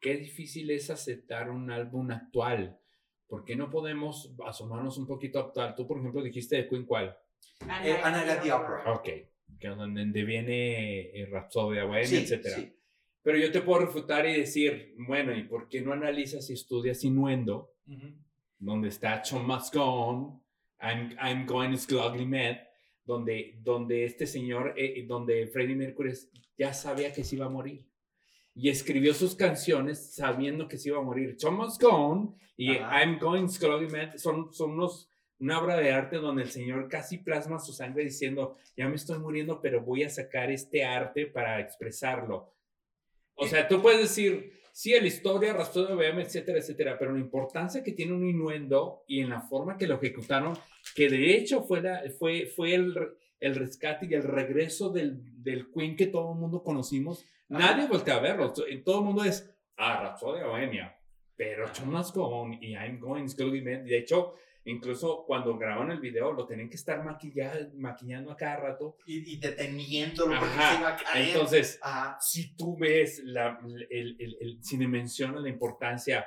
Qué 0.00 0.16
difícil 0.16 0.70
es 0.70 0.90
aceptar 0.90 1.50
un 1.50 1.70
álbum 1.70 2.10
actual. 2.10 2.78
¿Por 3.26 3.44
qué 3.44 3.56
no 3.56 3.70
podemos 3.70 4.34
asomarnos 4.46 4.98
un 4.98 5.06
poquito 5.06 5.40
actual? 5.40 5.74
Tú, 5.74 5.86
por 5.88 5.98
ejemplo, 5.98 6.22
dijiste 6.22 6.56
de 6.56 6.68
Queen 6.68 6.84
cuál. 6.84 7.16
A 7.68 7.86
Eh, 7.88 7.98
A 8.02 8.10
Night 8.10 8.28
at 8.28 8.42
the 8.42 8.52
Opera. 8.52 8.92
Ok. 8.92 9.04
Que 9.58 9.68
es 9.68 9.76
donde 9.76 10.24
viene 10.24 11.00
eh, 11.20 11.26
Rhapsody, 11.30 11.80
Bohemia, 11.80 12.04
Sí, 12.06 12.16
etcétera. 12.16 12.56
sí. 12.56 12.73
Pero 13.24 13.38
yo 13.38 13.50
te 13.50 13.62
puedo 13.62 13.80
refutar 13.80 14.26
y 14.28 14.36
decir, 14.36 14.94
bueno, 14.98 15.34
¿y 15.34 15.44
por 15.44 15.66
qué 15.68 15.80
no 15.80 15.92
analizas 15.94 16.48
y 16.50 16.52
estudias 16.52 17.02
Innuendo? 17.04 17.72
Ujú. 17.86 18.14
donde 18.58 18.88
está 18.88 19.22
Show 19.22 19.42
Must 19.42 19.74
Go 19.74 19.84
On, 19.84 20.42
I'm, 20.80 21.16
I'm 21.20 21.46
Going 21.46 21.76
Slowly 21.76 22.24
Mad, 22.26 22.56
donde, 23.04 23.58
donde 23.62 24.04
este 24.04 24.26
señor, 24.26 24.74
eh, 24.76 25.04
donde 25.06 25.46
Freddie 25.48 25.74
Mercury 25.74 26.12
ya 26.56 26.72
sabía 26.72 27.12
que 27.12 27.24
se 27.24 27.36
iba 27.36 27.46
a 27.46 27.50
morir. 27.50 27.86
Y 28.54 28.68
escribió 28.68 29.12
sus 29.14 29.34
canciones 29.34 30.14
sabiendo 30.14 30.68
que 30.68 30.78
se 30.78 30.90
iba 30.90 30.98
a 30.98 31.02
morir. 31.02 31.36
Show 31.36 31.52
Must 31.52 31.82
Go 31.82 31.90
On 31.90 32.36
y 32.56 32.76
Ajá. 32.76 33.02
I'm 33.02 33.18
Going 33.18 33.48
Slowly 33.48 33.88
Mad 33.88 34.16
son, 34.16 34.52
son 34.52 34.72
unos, 34.72 35.10
una 35.38 35.60
obra 35.60 35.76
de 35.76 35.92
arte 35.92 36.16
donde 36.16 36.42
el 36.42 36.50
señor 36.50 36.88
casi 36.88 37.18
plasma 37.18 37.58
su 37.58 37.72
sangre 37.72 38.04
diciendo, 38.04 38.56
ya 38.76 38.88
me 38.88 38.96
estoy 38.96 39.18
muriendo, 39.18 39.60
pero 39.60 39.82
voy 39.82 40.04
a 40.04 40.10
sacar 40.10 40.50
este 40.50 40.84
arte 40.84 41.26
para 41.26 41.60
expresarlo. 41.60 42.53
O 43.36 43.46
sea, 43.46 43.66
tú 43.68 43.80
puedes 43.82 44.00
decir, 44.00 44.52
sí, 44.72 44.90
la 44.92 45.06
historia, 45.06 45.52
Rhapsody 45.52 45.88
de 45.88 45.94
Bohemia, 45.94 46.24
etcétera, 46.24 46.58
etcétera, 46.58 46.96
pero 46.98 47.12
la 47.12 47.18
importancia 47.20 47.82
que 47.82 47.92
tiene 47.92 48.12
un 48.12 48.26
innuendo 48.28 49.04
y 49.08 49.20
en 49.20 49.30
la 49.30 49.40
forma 49.40 49.76
que 49.76 49.86
lo 49.86 49.96
ejecutaron, 49.96 50.56
que 50.94 51.08
de 51.08 51.36
hecho 51.36 51.62
fue, 51.62 51.80
la- 51.82 52.02
fue, 52.18 52.46
fue 52.46 52.74
el, 52.74 52.94
el 53.40 53.54
rescate 53.56 54.06
y 54.06 54.14
el 54.14 54.22
regreso 54.22 54.90
del, 54.90 55.20
del 55.42 55.70
Queen 55.72 55.96
que 55.96 56.06
todo 56.06 56.32
el 56.32 56.38
mundo 56.38 56.62
conocimos, 56.62 57.24
nadie 57.48 57.86
voltea 57.88 58.16
a 58.16 58.20
verlo. 58.20 58.52
To- 58.52 58.64
Todo 58.84 58.98
el 59.00 59.04
mundo 59.04 59.24
es, 59.24 59.50
ah, 59.76 60.00
Rhapsody 60.02 60.40
de 60.40 60.46
Bohemia, 60.46 60.96
pero 61.36 61.66
On 62.16 62.52
y 62.54 62.72
I'm 62.74 62.98
Going, 63.00 63.26
Be 63.50 63.62
Mad. 63.62 63.84
De 63.84 63.98
hecho, 63.98 64.34
incluso 64.64 65.24
cuando 65.26 65.56
graban 65.58 65.90
el 65.90 66.00
video, 66.00 66.32
lo 66.32 66.46
tienen 66.46 66.68
que 66.68 66.76
estar 66.76 67.04
maquilla- 67.04 67.70
maquillando 67.74 68.32
a 68.32 68.36
cada 68.36 68.56
rato. 68.56 68.96
Y, 69.06 69.34
y 69.34 69.38
deteniéndolo 69.38 70.38
porque 70.38 70.54
Ajá, 70.54 70.72
se 70.74 70.80
iba 70.80 70.88
a 70.88 70.96
caer. 70.96 71.28
Entonces, 71.28 71.78
Ajá. 71.82 72.18
si 72.20 72.56
tú 72.56 72.76
ves 72.76 73.22
la, 73.24 73.60
el, 73.90 74.16
el, 74.18 74.36
el 74.40 74.60
la 75.42 75.48
importancia 75.48 76.26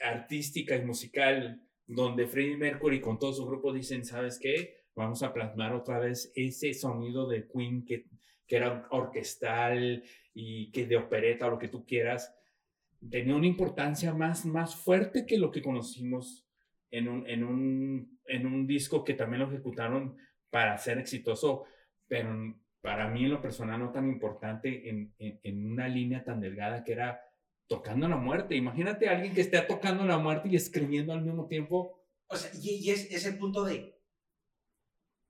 artística 0.00 0.76
y 0.76 0.84
musical 0.84 1.62
donde 1.86 2.26
Freddie 2.26 2.56
Mercury 2.56 3.00
con 3.00 3.18
todo 3.18 3.32
su 3.32 3.46
grupo 3.46 3.72
dicen, 3.72 4.04
¿sabes 4.04 4.38
qué? 4.40 4.76
Vamos 4.94 5.22
a 5.22 5.32
plasmar 5.32 5.74
otra 5.74 5.98
vez 5.98 6.32
ese 6.34 6.74
sonido 6.74 7.28
de 7.28 7.46
Queen 7.46 7.84
que, 7.84 8.06
que 8.46 8.56
era 8.56 8.86
orquestal 8.90 10.02
y 10.34 10.70
que 10.72 10.86
de 10.86 10.96
opereta 10.96 11.46
o 11.46 11.50
lo 11.50 11.58
que 11.58 11.68
tú 11.68 11.84
quieras, 11.84 12.34
tenía 13.10 13.36
una 13.36 13.46
importancia 13.46 14.12
más, 14.14 14.44
más 14.44 14.74
fuerte 14.74 15.26
que 15.26 15.38
lo 15.38 15.50
que 15.50 15.62
conocimos 15.62 16.45
en 16.90 17.08
un, 17.08 17.26
en 17.28 17.44
un, 17.44 18.20
en 18.26 18.46
un 18.46 18.66
disco 18.66 19.04
que 19.04 19.14
también 19.14 19.40
lo 19.42 19.48
ejecutaron 19.48 20.16
para 20.50 20.76
ser 20.78 20.98
exitoso, 20.98 21.64
pero 22.06 22.54
para 22.80 23.08
mí 23.08 23.24
en 23.24 23.30
lo 23.30 23.40
personal 23.42 23.80
no 23.80 23.90
tan 23.92 24.08
importante 24.08 24.88
en, 24.88 25.12
en, 25.18 25.40
en 25.42 25.70
una 25.72 25.88
línea 25.88 26.22
tan 26.24 26.40
delgada 26.40 26.84
que 26.84 26.92
era 26.92 27.20
tocando 27.66 28.08
la 28.08 28.16
muerte. 28.16 28.54
Imagínate 28.54 29.08
a 29.08 29.12
alguien 29.12 29.34
que 29.34 29.40
esté 29.40 29.60
tocando 29.62 30.04
la 30.04 30.18
muerte 30.18 30.48
y 30.48 30.56
escribiendo 30.56 31.12
al 31.12 31.22
mismo 31.22 31.48
tiempo. 31.48 32.00
O 32.28 32.36
sea, 32.36 32.50
y, 32.62 32.86
y 32.86 32.90
es, 32.90 33.10
es 33.10 33.26
el 33.26 33.36
punto 33.38 33.64
de. 33.64 33.94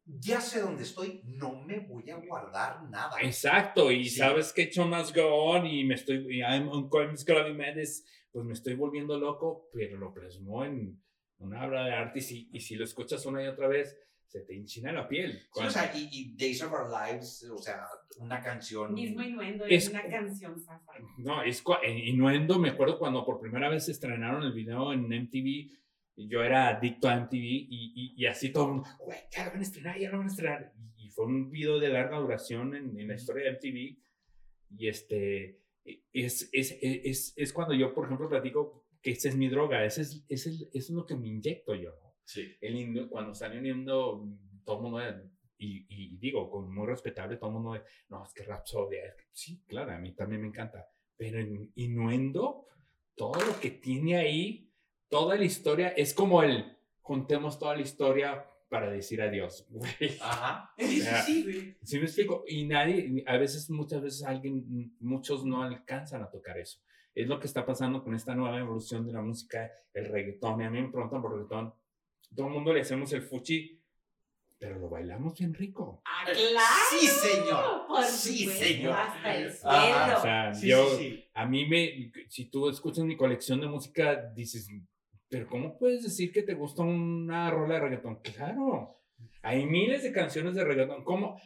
Ya 0.05 0.41
sé 0.41 0.61
dónde 0.61 0.85
estoy, 0.85 1.21
no 1.25 1.63
me 1.65 1.81
voy 1.81 2.09
a 2.11 2.17
guardar 2.17 2.85
nada. 2.91 3.17
Exacto, 3.23 3.91
y 3.91 4.05
Sí. 4.09 4.19
sabes 4.19 4.53
que 4.53 4.71
Show 4.71 4.87
Must 4.87 5.17
Go 5.17 5.27
On 5.27 5.67
y 5.67 5.83
me 5.85 5.95
estoy, 5.97 6.19
y 6.31 6.41
I'm 6.43 6.69
on 6.69 6.89
Coins 6.89 7.25
Gravy 7.25 7.55
Madness, 7.55 8.07
pues 8.31 8.45
me 8.47 8.53
estoy 8.53 8.75
volviendo 8.75 9.19
loco, 9.19 9.69
pero 9.73 9.97
lo 9.99 10.15
plasmó 10.15 10.65
en 10.65 11.03
una 11.39 11.65
obra 11.67 11.85
de 11.85 11.93
arte 11.93 12.19
y 12.19 12.23
si, 12.23 12.49
y 12.53 12.61
si 12.61 12.75
lo 12.77 12.85
escuchas 12.85 13.25
una 13.27 13.43
y 13.43 13.47
otra 13.47 13.69
vez, 13.69 13.97
se 14.27 14.41
te 14.41 14.55
enchina 14.57 14.91
la 14.93 15.07
piel. 15.09 15.33
Sí, 15.55 15.65
o 15.65 15.71
sea, 15.71 15.93
y, 15.95 16.09
y 16.11 16.37
Days 16.37 16.63
of 16.63 16.73
Our 16.73 16.89
Lives, 16.91 17.45
o 17.51 17.59
sea, 17.59 17.85
una 18.19 18.41
canción. 18.41 18.93
Mismo 18.93 19.23
innuendo, 19.23 19.65
Es- 19.67 19.85
es 19.85 19.91
una 19.91 20.07
canción 20.09 20.61
fafa. 20.61 20.93
No, 21.19 21.43
es 21.43 21.63
cua- 21.65 21.79
en 21.85 21.97
Innuendo, 21.99 22.59
me 22.59 22.71
acuerdo 22.71 22.99
cuando 22.99 23.25
por 23.25 23.41
primera 23.41 23.69
vez 23.69 23.89
estrenaron 23.89 24.43
el 24.43 24.53
video 24.53 24.93
en 24.93 25.05
MTV, 25.13 25.71
yo 26.17 26.43
era 26.43 26.69
adicto 26.69 27.09
a 27.09 27.15
MTV 27.17 27.35
y, 27.37 27.93
y, 27.95 28.15
y 28.17 28.27
así 28.27 28.51
todo 28.51 28.65
el 28.67 28.73
mundo, 28.73 28.89
güey, 29.05 29.19
ya 29.31 29.45
lo 29.45 29.51
van 29.51 29.61
a 29.61 29.63
estrenar, 29.63 29.99
ya 29.99 30.11
lo 30.11 30.19
van 30.19 30.27
a 30.27 30.31
estrenar. 30.31 30.73
Y, 30.97 31.07
y 31.07 31.11
fue 31.11 31.27
un 31.27 31.51
video 31.51 31.79
de 31.79 31.89
larga 31.91 32.19
duración 32.19 32.75
en, 32.75 32.99
en 32.99 33.09
la 33.09 33.15
historia 33.15 33.45
de 33.45 33.51
MTV. 33.53 33.99
Y 34.79 34.89
este, 34.89 35.61
es, 36.13 36.49
es, 36.53 36.77
es, 36.83 37.33
es 37.37 37.53
cuando 37.53 37.75
yo, 37.75 37.95
por 37.95 38.07
ejemplo, 38.07 38.29
platico 38.29 38.86
que 39.07 39.13
esa 39.13 39.29
es 39.29 39.37
mi 39.37 39.49
droga, 39.49 39.85
ese 39.85 40.03
es, 40.03 40.25
ese 40.29 40.51
es, 40.51 40.63
eso 40.63 40.71
es 40.73 40.91
lo 40.91 41.07
que 41.07 41.15
me 41.15 41.29
inyecto 41.29 41.77
yo, 41.77 41.91
¿no? 42.03 42.13
Sí. 42.25 42.57
el 42.61 43.09
cuando 43.09 43.31
están 43.31 43.57
uniendo 43.57 44.27
todo 44.65 44.79
el 44.79 44.83
mundo, 44.83 45.01
y, 45.59 45.87
y 45.89 46.17
digo, 46.17 46.51
con 46.51 46.75
muy 46.75 46.89
respetable, 46.89 47.37
todo 47.37 47.51
el 47.51 47.55
mundo, 47.55 47.81
no, 48.09 48.25
es 48.25 48.35
que 48.35 48.43
Rapsodia, 48.43 49.07
es 49.07 49.15
que-". 49.15 49.29
sí, 49.31 49.63
claro, 49.65 49.93
a 49.93 49.99
mí 49.99 50.13
también 50.13 50.41
me 50.41 50.49
encanta, 50.49 50.89
pero 51.17 51.39
en 51.39 51.71
Innuendo, 51.77 52.67
todo 53.15 53.35
lo 53.35 53.61
que 53.61 53.71
tiene 53.71 54.17
ahí, 54.17 54.73
toda 55.09 55.37
la 55.37 55.45
historia, 55.45 55.91
es 55.91 56.13
como 56.13 56.43
el, 56.43 56.77
contemos 57.01 57.61
toda 57.61 57.77
la 57.77 57.83
historia 57.83 58.45
para 58.69 58.91
decir 58.91 59.23
adiós. 59.23 59.69
Ajá. 60.21 60.75
Sí, 60.79 61.01
sea, 61.01 61.23
sí, 61.23 61.45
güey. 61.45 61.77
¿Sí 61.81 61.99
me 61.99 62.07
explico? 62.07 62.43
Y 62.49 62.67
nadie, 62.67 63.23
a 63.29 63.37
veces, 63.37 63.71
muchas 63.71 64.03
veces 64.03 64.25
alguien, 64.25 64.97
muchos 64.99 65.45
no 65.45 65.63
alcanzan 65.63 66.25
a 66.25 66.29
tocar 66.29 66.59
eso. 66.59 66.81
Es 67.17 67.27
lo 67.27 67.41
que 67.41 67.47
está 67.47 67.65
pasando 67.65 68.05
con 68.05 68.15
esta 68.15 68.35
nueva 68.35 68.59
evolución 68.61 69.07
de 69.07 69.13
la 69.15 69.23
música, 69.23 69.71
el 69.95 70.07
reggaetón. 70.07 70.61
Y 70.61 70.65
a 70.65 70.71
mí 70.71 70.83
me 70.83 70.89
preguntan 70.91 71.23
por 71.23 71.33
reggaetón. 71.33 71.75
Todo 72.37 72.47
el 72.49 72.53
mundo 72.53 72.75
le 72.75 72.83
hacemos 72.83 73.11
el 73.15 73.23
fuchi, 73.23 73.83
pero 74.59 74.79
lo 74.79 74.91
bailamos 74.91 75.39
bien 75.39 75.55
rico. 75.55 76.03
¡Ah, 76.05 76.25
claro! 76.25 76.67
Sí, 76.91 77.07
señor. 77.07 77.87
Por 77.89 78.05
Sí, 78.05 78.39
supuesto, 78.41 78.65
señor. 78.65 78.93
Hasta 78.93 79.35
el 79.35 79.51
cielo. 79.51 79.71
Ajá, 79.73 80.19
O 80.19 80.23
sea, 80.23 80.55
Sí, 80.55 80.69
yo, 80.69 80.89
sí, 80.91 80.97
sí. 81.11 81.31
a 81.33 81.47
mí 81.47 81.67
me, 81.67 82.13
si 82.29 82.51
tú 82.51 82.69
escuchas 82.69 83.05
mi 83.07 83.17
colección 83.17 83.63
de 83.63 83.69
música, 83.69 84.31
dices, 84.35 84.69
pero 85.31 85.47
¿cómo 85.49 85.79
puedes 85.79 86.03
decir 86.03 86.31
que 86.33 86.43
te 86.43 86.53
gusta 86.55 86.83
una 86.83 87.51
rola 87.51 87.75
de 87.75 87.81
reggaetón? 87.81 88.21
Claro, 88.21 89.01
hay 89.43 89.65
miles 89.65 90.03
de 90.03 90.13
canciones 90.13 90.55
de 90.55 90.65
reggaetón. 90.65 91.03
¿Cómo? 91.03 91.41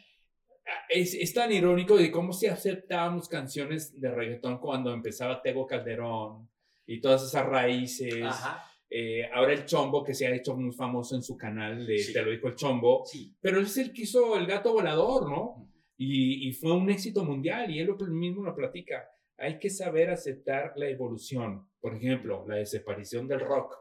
Es, 0.88 1.14
es 1.14 1.32
tan 1.34 1.52
irónico 1.52 1.96
de 1.96 2.10
cómo 2.10 2.32
si 2.32 2.46
aceptábamos 2.46 3.28
canciones 3.28 3.98
de 4.00 4.10
reggaetón 4.10 4.58
cuando 4.58 4.92
empezaba 4.92 5.40
Tego 5.42 5.66
Calderón 5.66 6.48
y 6.86 7.00
todas 7.00 7.22
esas 7.24 7.46
raíces. 7.46 8.22
Ajá. 8.24 8.66
Eh, 8.88 9.28
ahora 9.32 9.52
el 9.52 9.66
Chombo, 9.66 10.02
que 10.02 10.14
se 10.14 10.26
ha 10.26 10.34
hecho 10.34 10.56
muy 10.56 10.72
famoso 10.74 11.14
en 11.14 11.22
su 11.22 11.36
canal 11.36 11.86
de 11.86 11.98
Sí. 11.98 12.12
Te 12.12 12.22
lo 12.22 12.30
dijo 12.32 12.48
el 12.48 12.56
Chombo, 12.56 13.04
Sí. 13.06 13.36
pero 13.40 13.60
es 13.60 13.76
el 13.78 13.92
que 13.92 14.02
hizo 14.02 14.36
el 14.36 14.46
gato 14.46 14.72
volador, 14.72 15.30
¿no? 15.30 15.68
Y, 15.96 16.48
y 16.48 16.52
fue 16.52 16.72
un 16.72 16.90
éxito 16.90 17.24
mundial 17.24 17.70
y 17.70 17.78
él 17.78 17.86
lo- 17.86 17.96
mismo 18.06 18.42
lo 18.42 18.54
platica. 18.56 19.08
Hay 19.38 19.58
que 19.58 19.70
saber 19.70 20.10
aceptar 20.10 20.72
la 20.76 20.88
evolución. 20.88 21.68
Por 21.80 21.94
ejemplo, 21.94 22.44
la 22.48 22.56
desaparición 22.56 23.28
del 23.28 23.40
rock. 23.40 23.76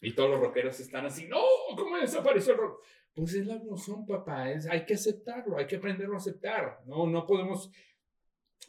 Y 0.00 0.12
todos 0.14 0.30
los 0.30 0.40
rockeros 0.40 0.78
están 0.80 1.06
así, 1.06 1.26
no, 1.28 1.40
¿cómo 1.76 1.96
desapareció 1.96 2.52
el 2.54 2.58
rock? 2.58 2.82
Pues 3.14 3.34
es 3.34 3.46
la 3.46 3.54
evolución, 3.54 4.04
papá. 4.06 4.50
Es, 4.50 4.66
hay 4.68 4.84
que 4.84 4.94
aceptarlo, 4.94 5.56
hay 5.56 5.66
que 5.66 5.76
aprenderlo 5.76 6.14
a 6.14 6.18
aceptar. 6.18 6.80
No, 6.86 7.06
no 7.06 7.26
podemos 7.26 7.70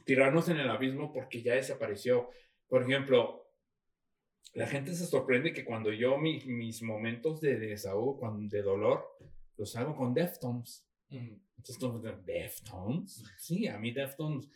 tirarnos 0.05 0.49
en 0.49 0.57
el 0.59 0.69
abismo 0.69 1.11
porque 1.11 1.41
ya 1.41 1.55
desapareció. 1.55 2.29
Por 2.67 2.83
ejemplo, 2.83 3.49
la 4.53 4.67
gente 4.67 4.93
se 4.93 5.05
sorprende 5.05 5.51
que 5.53 5.65
cuando 5.65 5.91
yo 5.91 6.17
mi- 6.17 6.41
mis 6.45 6.81
momentos 6.83 7.41
de 7.41 7.57
desahogo, 7.57 8.17
cuando, 8.19 8.47
de 8.55 8.61
dolor, 8.61 9.03
los 9.57 9.75
hago 9.75 9.95
con 9.95 10.13
Deftones. 10.13 10.85
Entonces, 11.57 12.25
¿Deftones? 12.25 13.23
Sí, 13.37 13.67
a 13.67 13.77
mí 13.79 13.91
Deftones. 13.91 14.47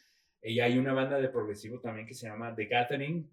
Y 0.42 0.60
hay 0.60 0.78
una 0.78 0.94
banda 0.94 1.20
de 1.20 1.30
progresivo 1.30 1.80
también 1.80 2.06
que 2.08 2.14
se 2.14 2.28
llama 2.28 2.54
The 2.56 2.66
Gathering, 2.66 3.30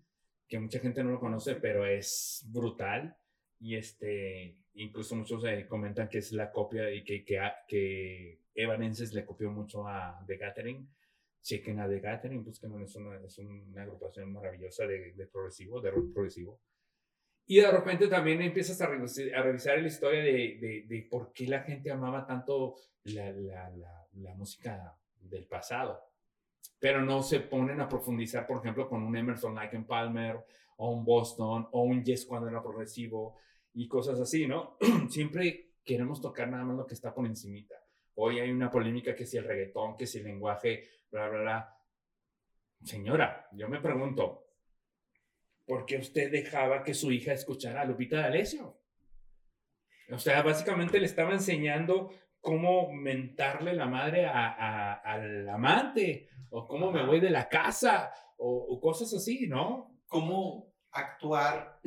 que 0.48 0.58
mucha 0.58 0.78
gente 0.80 1.04
no 1.04 1.10
lo 1.10 1.20
conoce, 1.20 1.56
pero 1.56 1.84
es 1.86 2.44
brutal. 2.48 3.16
Y 3.58 3.76
este, 3.76 4.58
incluso 4.74 5.16
muchos 5.16 5.44
eh, 5.44 5.66
comentan 5.66 6.08
que 6.08 6.18
es 6.18 6.32
la 6.32 6.50
copia 6.50 6.90
y 6.90 7.02
que, 7.02 7.24
que, 7.24 7.40
que 7.66 8.40
Evanescence 8.54 9.14
le 9.14 9.24
copió 9.24 9.50
mucho 9.50 9.86
a 9.86 10.22
The 10.26 10.36
Gathering. 10.36 10.88
Chequen 11.42 11.78
a 11.80 11.88
The 11.88 12.00
Gathering, 12.00 12.44
busquen, 12.44 12.80
es 12.82 12.96
una, 12.96 13.16
es 13.24 13.38
una 13.38 13.82
agrupación 13.82 14.32
maravillosa 14.32 14.86
de, 14.86 15.12
de 15.12 15.26
progresivo, 15.26 15.80
de 15.80 15.90
rock 15.90 16.12
progresivo. 16.12 16.60
Y 17.46 17.60
de 17.60 17.70
repente 17.70 18.08
también 18.08 18.42
empiezas 18.42 18.80
a 18.80 18.88
revisar, 18.88 19.32
a 19.32 19.42
revisar 19.42 19.78
la 19.78 19.86
historia 19.86 20.20
de, 20.20 20.58
de, 20.60 20.84
de 20.88 21.08
por 21.08 21.32
qué 21.32 21.46
la 21.46 21.60
gente 21.62 21.92
amaba 21.92 22.26
tanto 22.26 22.74
la, 23.04 23.30
la, 23.30 23.70
la, 23.70 24.08
la 24.14 24.34
música 24.34 24.98
del 25.20 25.46
pasado. 25.46 26.00
Pero 26.80 27.00
no 27.00 27.22
se 27.22 27.38
ponen 27.38 27.80
a 27.80 27.88
profundizar, 27.88 28.46
por 28.46 28.58
ejemplo, 28.58 28.88
con 28.88 29.04
un 29.04 29.16
Emerson 29.16 29.54
Lake 29.54 29.78
Palmer, 29.86 30.44
o 30.76 30.90
un 30.92 31.04
Boston, 31.04 31.68
o 31.72 31.82
un 31.82 32.04
Yes 32.04 32.26
cuando 32.26 32.48
era 32.48 32.62
progresivo, 32.62 33.36
y 33.74 33.88
cosas 33.88 34.18
así, 34.20 34.46
¿no? 34.46 34.76
Siempre 35.10 35.74
queremos 35.84 36.20
tocar 36.20 36.48
nada 36.48 36.64
más 36.64 36.76
lo 36.76 36.86
que 36.86 36.94
está 36.94 37.14
por 37.14 37.26
encimita. 37.26 37.74
Hoy 38.14 38.40
hay 38.40 38.50
una 38.50 38.70
polémica 38.70 39.14
que 39.14 39.26
si 39.26 39.36
el 39.36 39.44
reggaetón, 39.44 39.96
que 39.96 40.06
si 40.06 40.18
el 40.18 40.24
lenguaje, 40.24 40.88
bla, 41.10 41.28
bla, 41.28 41.40
bla. 41.40 41.78
Señora, 42.82 43.48
yo 43.52 43.68
me 43.68 43.80
pregunto, 43.80 44.46
¿por 45.66 45.84
qué 45.86 45.98
usted 45.98 46.30
dejaba 46.30 46.82
que 46.82 46.94
su 46.94 47.10
hija 47.12 47.32
escuchara 47.32 47.82
a 47.82 47.84
Lupita 47.84 48.20
D'Alessio? 48.20 48.80
O 50.12 50.18
sea, 50.18 50.42
básicamente 50.42 51.00
le 51.00 51.06
estaba 51.06 51.32
enseñando 51.32 52.10
cómo 52.40 52.92
mentarle 52.92 53.72
la 53.74 53.86
madre 53.86 54.26
a, 54.26 54.46
a- 54.48 54.94
al 54.94 55.48
amante, 55.48 56.28
o 56.50 56.66
cómo 56.66 56.92
me 56.92 57.04
voy 57.04 57.18
de 57.20 57.30
la 57.30 57.48
casa, 57.48 58.12
o, 58.38 58.48
o 58.70 58.80
cosas 58.80 59.12
así, 59.14 59.46
¿no? 59.48 59.95
Cómo 60.06 60.72
actuar 60.92 61.80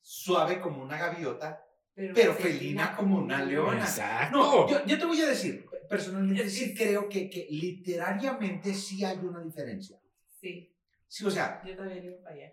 suave 0.00 0.60
como 0.60 0.82
una 0.82 0.96
gaviota, 0.98 1.62
pero 1.94 2.34
felina 2.34 2.94
como 2.96 3.18
una 3.18 3.44
leona. 3.44 3.80
Exacto. 3.80 4.36
No, 4.36 4.68
yo, 4.68 4.84
yo 4.86 4.98
te 4.98 5.04
voy 5.04 5.20
a 5.20 5.26
decir, 5.28 5.66
personalmente 5.88 6.44
Es 6.44 6.58
que- 6.58 6.74
creo 6.74 7.08
que, 7.08 7.28
que 7.30 7.46
literariamente 7.50 8.72
sí 8.74 9.04
hay 9.04 9.18
una 9.18 9.40
diferencia. 9.42 9.98
Sí, 10.40 10.72
Sí, 11.08 11.24
o 11.24 11.30
sea, 11.30 11.62
yo 11.64 11.76
también 11.76 12.04
iba 12.04 12.16
para 12.22 12.34
allá. 12.34 12.52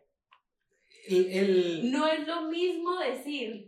el... 1.08 1.26
el- 1.32 1.92
No 1.92 2.08
es 2.08 2.26
lo 2.28 2.50
mismo 2.50 2.98
decir, 3.00 3.68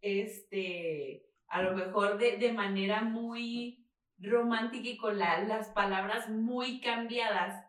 este, 0.00 1.26
a 1.48 1.62
lo 1.62 1.74
mejor 1.76 2.18
de, 2.18 2.38
de 2.38 2.52
manera 2.52 3.02
muy 3.02 3.86
romántica 4.18 4.88
y 4.88 4.96
con 4.96 5.18
la- 5.18 5.42
las 5.44 5.68
palabras 5.68 6.28
muy 6.30 6.80
cambiadas, 6.80 7.61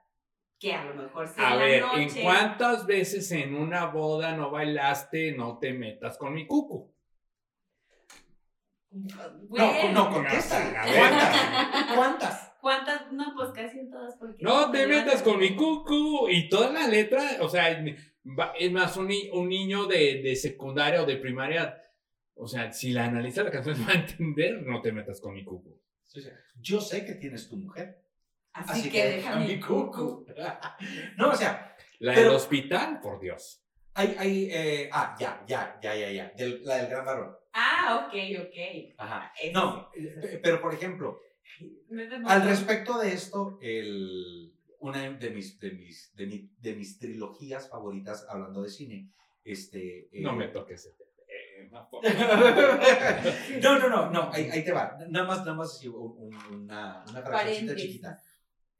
que 0.63 0.73
a 0.73 0.85
lo 0.85 0.95
mejor 0.95 1.27
sea 1.27 1.47
A 1.49 1.55
la 1.55 1.65
ver, 1.65 1.81
noche. 1.81 2.01
¿en 2.19 2.23
cuántas 2.23 2.85
veces 2.85 3.29
en 3.33 3.53
una 3.55 3.87
boda 3.87 4.35
no 4.35 4.49
bailaste, 4.49 5.33
no 5.33 5.57
te 5.59 5.73
metas 5.73 6.17
con 6.17 6.33
mi 6.33 6.47
cucu? 6.47 6.93
Bueno, 8.89 9.73
No, 9.91 9.91
no, 9.91 10.09
contesta. 10.13 10.57
A 10.81 10.85
ver. 10.85 10.95
¿Cuántas? 10.99 11.35
¿Cuántas? 11.95 12.53
¿Cuántas? 12.61 13.11
No, 13.11 13.33
pues 13.35 13.49
casi 13.49 13.79
en 13.79 13.91
todas. 13.91 14.15
Porque 14.17 14.41
No 14.43 14.71
te 14.71 14.87
metas 14.87 15.21
con 15.23 15.39
mi 15.39 15.55
cucu. 15.55 16.29
Y 16.29 16.47
toda 16.47 16.71
la 16.71 16.87
letra, 16.87 17.21
o 17.41 17.49
sea, 17.49 17.69
es 18.57 18.71
más, 18.71 18.95
un, 18.95 19.07
ni- 19.07 19.29
un 19.31 19.49
niño 19.49 19.85
de, 19.87 20.21
de 20.23 20.35
secundaria 20.35 21.01
o 21.01 21.05
de 21.05 21.17
primaria, 21.17 21.81
o 22.35 22.47
sea, 22.47 22.71
si 22.71 22.91
la 22.91 23.05
analiza 23.05 23.43
la 23.43 23.51
canción 23.51 23.75
va 23.87 23.91
a 23.93 23.95
entender, 23.95 24.61
no 24.61 24.81
te 24.81 24.91
metas 24.91 25.19
con 25.19 25.33
mi 25.33 25.43
cucu. 25.43 25.77
Sí, 26.03 26.21
sí. 26.21 26.29
Yo 26.61 26.79
sé 26.79 27.03
que 27.05 27.15
tienes 27.15 27.49
tu 27.49 27.57
mujer. 27.57 28.02
Así, 28.53 28.89
que, 28.89 29.03
deja 29.05 29.35
mi 29.37 29.59
cucu. 29.59 30.25
No, 31.17 31.29
o 31.31 31.35
sea, 31.35 31.75
La 31.99 32.13
Pero- 32.13 32.27
del 32.27 32.35
hospital, 32.35 32.99
por 33.01 33.19
Dios. 33.19 33.63
hay, 33.95 34.15
hay, 34.17 34.49
eh, 34.51 34.89
ah, 34.91 35.15
ya, 35.19 35.43
ya, 35.47 35.79
ya, 35.81 35.95
ya, 35.95 36.11
ya, 36.11 36.29
del- 36.37 36.63
la 36.63 36.77
del 36.77 36.87
gran 36.87 37.05
varón. 37.05 37.35
Ah, 37.53 38.07
ok, 38.07 38.13
ok. 38.47 38.93
Ajá. 38.97 39.31
Eso 39.41 39.53
No, 39.59 39.89
pero 40.41 40.59
por 40.61 40.73
ejemplo, 40.73 41.19
al 42.25 42.43
respecto 42.45 42.97
de 42.99 43.13
esto, 43.13 43.57
el, 43.61 44.53
una 44.79 44.99
de 45.09 45.29
mis, 45.29 45.59
de, 45.59 45.71
mis, 45.71 46.13
de, 46.15 46.25
mi- 46.27 46.49
de 46.59 46.75
mis 46.75 46.97
trilogías 46.99 47.69
favoritas, 47.69 48.25
hablando 48.29 48.63
de 48.63 48.69
cine, 48.69 49.09
este... 49.43 50.09
eh, 50.11 50.21
No 50.21 50.33
me 50.33 50.47
toques 50.47 50.85
ese 50.85 50.95
tema, 51.69 51.87
por 51.89 52.03
favor. 52.07 52.83
no, 53.61 53.79
no, 53.79 53.89
no, 53.89 54.09
no, 54.09 54.29
ahí, 54.31 54.49
ahí 54.51 54.63
te 54.65 54.71
va. 54.71 54.97
Nada 55.09 55.25
más, 55.27 55.39
nada 55.39 55.53
más 55.53 55.75
así, 55.75 55.87
un- 55.87 56.15
un- 56.17 56.55
una, 56.63 57.03
una 57.09 57.75
chiquita. 57.75 58.19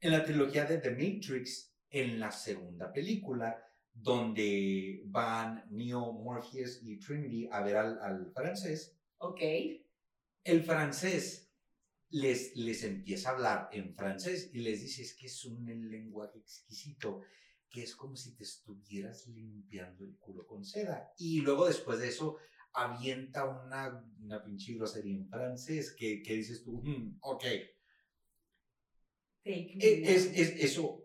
En 0.04 0.12
la 0.12 0.22
trilogía 0.22 0.66
de 0.66 0.76
The 0.78 0.90
Matrix, 0.90 1.74
en 1.88 2.20
la 2.20 2.30
segunda 2.30 2.92
película, 2.92 3.58
donde 3.90 5.00
van 5.06 5.64
Neo, 5.70 6.12
Morpheus 6.12 6.82
y 6.82 6.98
Trinity 6.98 7.48
a 7.50 7.62
ver 7.62 7.76
al, 7.78 7.98
al 8.02 8.30
francés, 8.32 8.98
Ok. 9.16 9.40
el 10.44 10.62
francés 10.62 11.50
les, 12.10 12.54
les 12.54 12.84
empieza 12.84 13.30
a 13.30 13.32
hablar 13.32 13.68
en 13.72 13.94
francés 13.94 14.50
y 14.52 14.58
les 14.60 14.82
dice 14.82 15.00
es 15.00 15.14
que 15.14 15.26
es 15.26 15.42
un 15.46 15.64
lenguaje 15.90 16.38
exquisito, 16.38 17.22
que 17.70 17.82
es 17.84 17.96
como 17.96 18.14
si 18.14 18.36
te 18.36 18.42
estuvieras 18.44 19.26
limpiando 19.26 20.04
el 20.04 20.18
culo 20.18 20.46
con 20.46 20.66
seda. 20.66 21.14
Y 21.16 21.40
luego 21.40 21.66
después 21.66 21.98
de 21.98 22.08
eso 22.08 22.36
avienta 22.74 23.46
una, 23.46 24.04
una 24.20 24.44
pinche 24.44 24.74
grosería 24.74 25.14
en 25.16 25.30
francés 25.30 25.94
que, 25.98 26.20
que 26.22 26.34
dices 26.34 26.62
tú, 26.62 26.82
"Mm, 26.82 27.16
ok. 27.22 27.44
E- 29.44 30.02
Es, 30.14 30.26
eso 30.36 31.04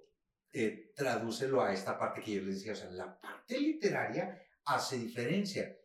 eh, 0.54 0.92
tradúcelo 0.96 1.62
a 1.62 1.74
esta 1.74 1.98
parte 2.00 2.22
que 2.22 2.34
yo 2.36 2.42
les 2.42 2.56
decía, 2.56 2.74
o 2.74 2.76
sea, 2.76 2.90
la 2.92 3.20
parte 3.20 3.60
literaria 3.60 4.42
hace 4.66 4.98
diferencia. 4.98 5.76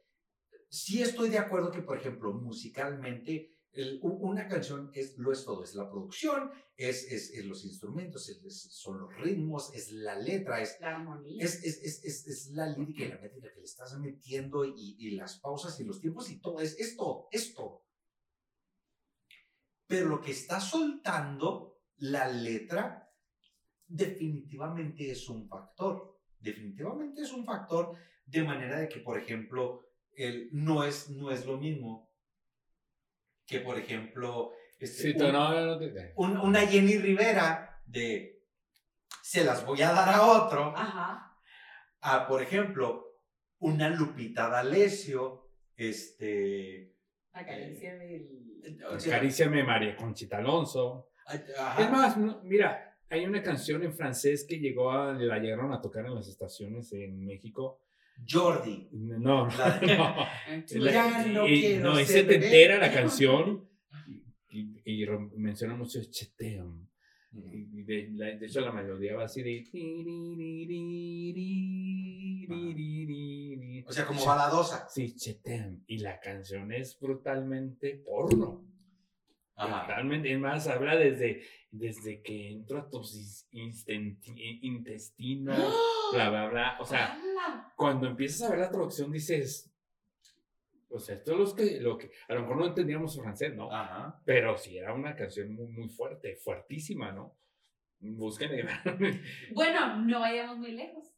Sí 0.68 1.02
estoy 1.02 1.28
de 1.30 1.38
acuerdo 1.38 1.70
que, 1.70 1.82
por 1.82 1.98
ejemplo, 1.98 2.32
musicalmente, 2.32 3.50
el- 3.72 3.98
una 4.02 4.46
canción 4.46 4.90
es, 4.94 5.18
lo 5.18 5.32
es 5.32 5.44
todo, 5.44 5.64
es 5.64 5.74
la 5.74 5.90
producción, 5.90 6.50
es, 6.76 7.10
es, 7.10 7.30
es 7.30 7.44
los 7.44 7.64
instrumentos, 7.64 8.28
es- 8.28 8.72
son 8.72 9.00
los 9.00 9.16
ritmos, 9.16 9.74
es 9.74 9.90
la 9.90 10.16
letra, 10.16 10.60
es, 10.62 10.76
La 10.80 10.96
armonía. 10.96 11.44
es, 11.44 11.62
es, 11.64 11.82
es, 11.82 12.04
es, 12.04 12.26
es 12.26 12.50
la 12.52 12.66
lírica 12.68 13.04
y 13.04 13.08
la 13.08 13.18
métrica 13.18 13.52
que 13.52 13.58
le 13.60 13.64
estás 13.66 13.98
metiendo 13.98 14.64
y, 14.64 14.96
y 14.98 15.10
las 15.12 15.40
pausas 15.40 15.78
y 15.80 15.84
los 15.84 16.00
tiempos 16.00 16.30
y 16.30 16.40
todo, 16.40 16.60
es, 16.60 16.78
es 16.78 16.96
todo, 16.96 17.28
es 17.32 17.52
todo. 17.54 17.84
Pero 19.86 20.08
lo 20.08 20.20
que 20.20 20.30
está 20.30 20.60
soltando 20.60 21.73
la 21.98 22.28
letra 22.28 23.10
definitivamente 23.86 25.10
es 25.10 25.28
un 25.28 25.48
factor. 25.48 26.18
Definitivamente 26.40 27.22
es 27.22 27.32
un 27.32 27.44
factor 27.44 27.96
de 28.26 28.42
manera 28.42 28.78
de 28.80 28.88
que, 28.88 29.00
por 29.00 29.18
ejemplo, 29.18 29.88
el, 30.16 30.48
no, 30.52 30.84
es, 30.84 31.10
no 31.10 31.30
es 31.30 31.46
lo 31.46 31.58
mismo 31.58 32.10
que, 33.46 33.60
por 33.60 33.78
ejemplo, 33.78 34.52
este, 34.78 35.02
Sí, 35.12 35.16
tú 35.16 35.26
un- 35.26 35.32
no, 35.32 35.66
no 35.66 35.78
te... 35.78 36.12
un- 36.16 36.38
una 36.38 36.60
Jenny 36.66 36.98
Rivera 36.98 37.80
de 37.86 38.42
se 39.22 39.44
las 39.44 39.64
voy 39.64 39.80
a 39.82 39.92
dar 39.92 40.08
a 40.08 40.22
otro, 40.26 40.72
Ajá. 40.76 41.36
a, 42.00 42.26
por 42.26 42.42
ejemplo, 42.42 43.06
una 43.58 43.88
Lupita 43.88 44.48
D'Alessio, 44.48 45.50
este... 45.76 46.94
O 47.32 48.98
sea, 49.00 49.16
Acaríciame 49.16 49.64
María 49.64 49.96
Conchita 49.96 50.38
Alonso. 50.38 51.10
Ajá. 51.26 51.82
Es 51.82 51.90
más, 51.90 52.16
no, 52.16 52.40
mira, 52.44 52.96
hay 53.10 53.24
una 53.26 53.42
canción 53.42 53.82
en 53.82 53.92
francés 53.94 54.44
que 54.48 54.58
llegó 54.58 54.90
a, 54.90 55.12
la 55.14 55.38
llegaron 55.38 55.72
a 55.72 55.80
tocar 55.80 56.06
en 56.06 56.14
las 56.14 56.28
estaciones 56.28 56.92
en 56.92 57.24
México. 57.24 57.80
Jordi. 58.28 58.88
No, 58.92 59.46
de- 59.48 59.86
no. 59.96 60.16
La- 60.84 60.92
Ya 60.92 61.26
no 61.26 61.48
y- 61.48 61.60
quiero 61.60 61.92
no, 61.92 61.98
es 61.98 62.06
ser 62.08 62.26
bebé. 62.26 62.34
setentera 62.42 62.78
la 62.78 62.92
canción. 62.92 63.68
Y, 64.56 64.80
y 64.84 65.04
re- 65.04 65.18
menciona 65.36 65.74
mucho 65.74 65.98
Cheteam. 66.04 66.86
Y 67.32 67.82
de, 67.82 68.08
la- 68.12 68.36
de 68.36 68.46
hecho, 68.46 68.60
la 68.60 68.70
melodía 68.70 69.16
va 69.16 69.24
así 69.24 69.42
de. 69.42 69.64
O 73.86 73.92
sea, 73.92 74.06
como 74.06 74.24
baladosa. 74.24 74.88
Sí, 74.88 75.14
Chetem. 75.16 75.82
Y 75.86 75.98
la 75.98 76.20
canción 76.20 76.72
es 76.72 76.98
brutalmente 77.00 77.96
porno. 78.06 78.64
Brutalmente. 79.56 80.32
Es 80.32 80.38
más, 80.38 80.66
habla 80.66 80.96
desde, 80.96 81.42
desde 81.70 82.22
que 82.22 82.50
entro 82.50 82.78
a 82.78 82.88
tus 82.88 83.46
intestinos, 84.62 85.56
bla, 86.12 86.30
bla, 86.30 86.48
bla. 86.48 86.76
O 86.80 86.84
sea, 86.84 87.12
¡Hala! 87.12 87.72
cuando 87.76 88.08
empiezas 88.08 88.42
a 88.42 88.50
ver 88.50 88.60
la 88.60 88.70
traducción 88.70 89.10
dices. 89.12 89.70
O 90.88 90.98
sea, 91.00 91.16
esto 91.16 91.32
es 91.32 91.38
lo 91.38 91.54
que, 91.54 91.80
lo 91.80 91.98
que. 91.98 92.10
A 92.28 92.34
lo 92.34 92.42
mejor 92.42 92.56
no 92.56 92.66
entendíamos 92.66 93.16
francés, 93.16 93.54
¿no? 93.54 93.72
Ajá. 93.72 94.20
Pero 94.24 94.56
sí 94.56 94.78
era 94.78 94.94
una 94.94 95.16
canción 95.16 95.52
muy, 95.52 95.66
muy 95.66 95.88
fuerte, 95.88 96.36
fuertísima, 96.36 97.10
¿no? 97.12 97.36
Busquen. 98.00 98.50
Bueno, 99.54 99.96
no 100.04 100.20
vayamos 100.20 100.58
muy 100.58 100.72
lejos. 100.72 101.12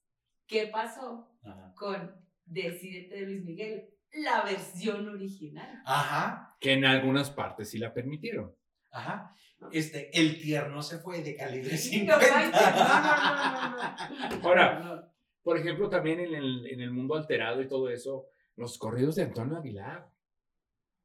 ¿Qué 0.47 0.69
pasó 0.69 1.29
Ajá. 1.43 1.75
con 1.77 2.27
Decídete 2.47 3.17
de 3.17 3.23
Luis 3.23 3.45
Miguel? 3.45 3.89
La 4.13 4.43
versión 4.45 5.09
original. 5.09 5.83
Ajá. 5.85 6.57
que 6.61 6.73
en 6.73 6.85
algunas 6.85 7.31
partes 7.31 7.71
sí 7.71 7.79
la 7.79 7.93
permitieron. 7.93 8.55
Ajá. 8.91 9.35
Este, 9.73 10.11
el 10.19 10.41
tierno 10.41 10.83
se 10.83 10.99
fue 10.99 11.23
de 11.23 11.37
calibre 11.37 11.71
No, 11.73 11.77
50. 11.77 12.51
no, 12.51 12.71
no, 12.71 13.81
no, 13.81 14.31
no, 14.31 14.37
no. 14.41 14.49
Ahora, 14.49 15.13
por 15.43 15.59
ejemplo, 15.59 15.89
también 15.89 16.21
en 16.21 16.35
el, 16.35 16.67
en 16.67 16.81
el 16.81 16.91
mundo 16.91 17.15
alterado 17.15 17.61
y 17.63 17.69
todo 17.69 17.89
eso, 17.91 18.27
los 18.57 18.79
corridos 18.79 19.17
de 19.17 19.25
Antonio 19.25 19.59
Aguilar. 19.59 20.09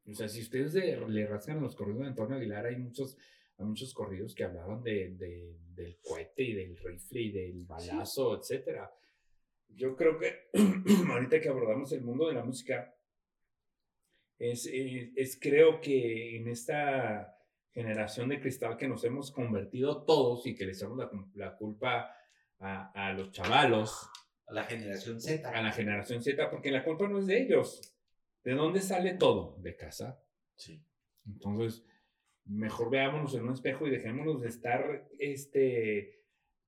O 0.09 0.13
sea, 0.13 0.27
si 0.27 0.41
ustedes 0.41 0.73
de- 0.73 1.05
le 1.07 1.27
rascan 1.27 1.61
los 1.61 1.75
corridos 1.75 2.01
de 2.01 2.07
Antonio 2.07 2.37
Aguilar, 2.37 2.65
hay 2.65 2.77
muchos, 2.77 3.17
hay 3.57 3.65
muchos 3.65 3.93
corridos 3.93 4.33
que 4.33 4.43
hablaban 4.45 4.81
de, 4.83 5.15
de- 5.15 5.57
del 5.75 5.97
cohete 6.01 6.43
y 6.43 6.53
del 6.53 6.77
rifle 6.77 7.21
y 7.21 7.31
del 7.31 7.65
balazo, 7.65 8.37
etcétera. 8.39 8.89
Yo 9.75 9.95
creo 9.95 10.17
que 10.19 10.49
ahorita 11.09 11.41
que 11.41 11.49
abordamos 11.49 11.91
el 11.91 12.01
mundo 12.01 12.27
de 12.27 12.33
la 12.33 12.43
música, 12.43 12.95
es, 14.37 14.65
es, 14.65 15.11
es 15.15 15.39
creo 15.39 15.81
que 15.81 16.37
en 16.37 16.47
esta 16.47 17.37
generación 17.71 18.29
de 18.29 18.39
cristal 18.39 18.77
que 18.77 18.87
nos 18.87 19.03
hemos 19.03 19.31
convertido 19.31 20.03
todos 20.03 20.45
y 20.45 20.55
que 20.55 20.65
le 20.65 20.73
echamos 20.73 20.97
la, 20.97 21.09
la 21.35 21.55
culpa 21.55 22.13
a, 22.59 22.91
a 23.09 23.13
los 23.13 23.31
chavalos, 23.31 24.09
La 24.49 24.63
generación 24.63 25.21
Z. 25.21 25.49
a 25.49 25.61
la 25.61 25.71
generación 25.71 26.21
Z, 26.21 26.49
porque 26.49 26.71
la 26.71 26.83
culpa 26.83 27.07
no 27.07 27.19
es 27.19 27.27
de 27.27 27.41
ellos. 27.41 27.95
¿De 28.43 28.53
dónde 28.53 28.81
sale 28.81 29.13
todo? 29.13 29.57
De 29.59 29.75
casa. 29.75 30.19
Sí. 30.55 30.83
Entonces, 31.25 31.85
mejor 32.45 32.89
veámonos 32.89 33.33
en 33.35 33.43
un 33.43 33.53
espejo 33.53 33.87
y 33.87 33.91
dejémonos 33.91 34.41
de 34.41 34.47
estar 34.47 35.07
este, 35.19 36.20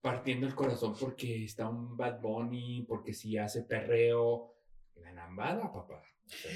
partiendo 0.04 0.46
el 0.46 0.54
corazón 0.54 0.94
porque 1.00 1.46
está 1.46 1.70
un 1.70 1.96
Bad 1.96 2.20
Bunny, 2.20 2.86
porque 2.88 3.14
si 3.14 3.38
hace 3.38 3.64
perreo. 3.64 4.50
La 4.98 5.12
lambada, 5.14 5.72
papá. 5.72 6.04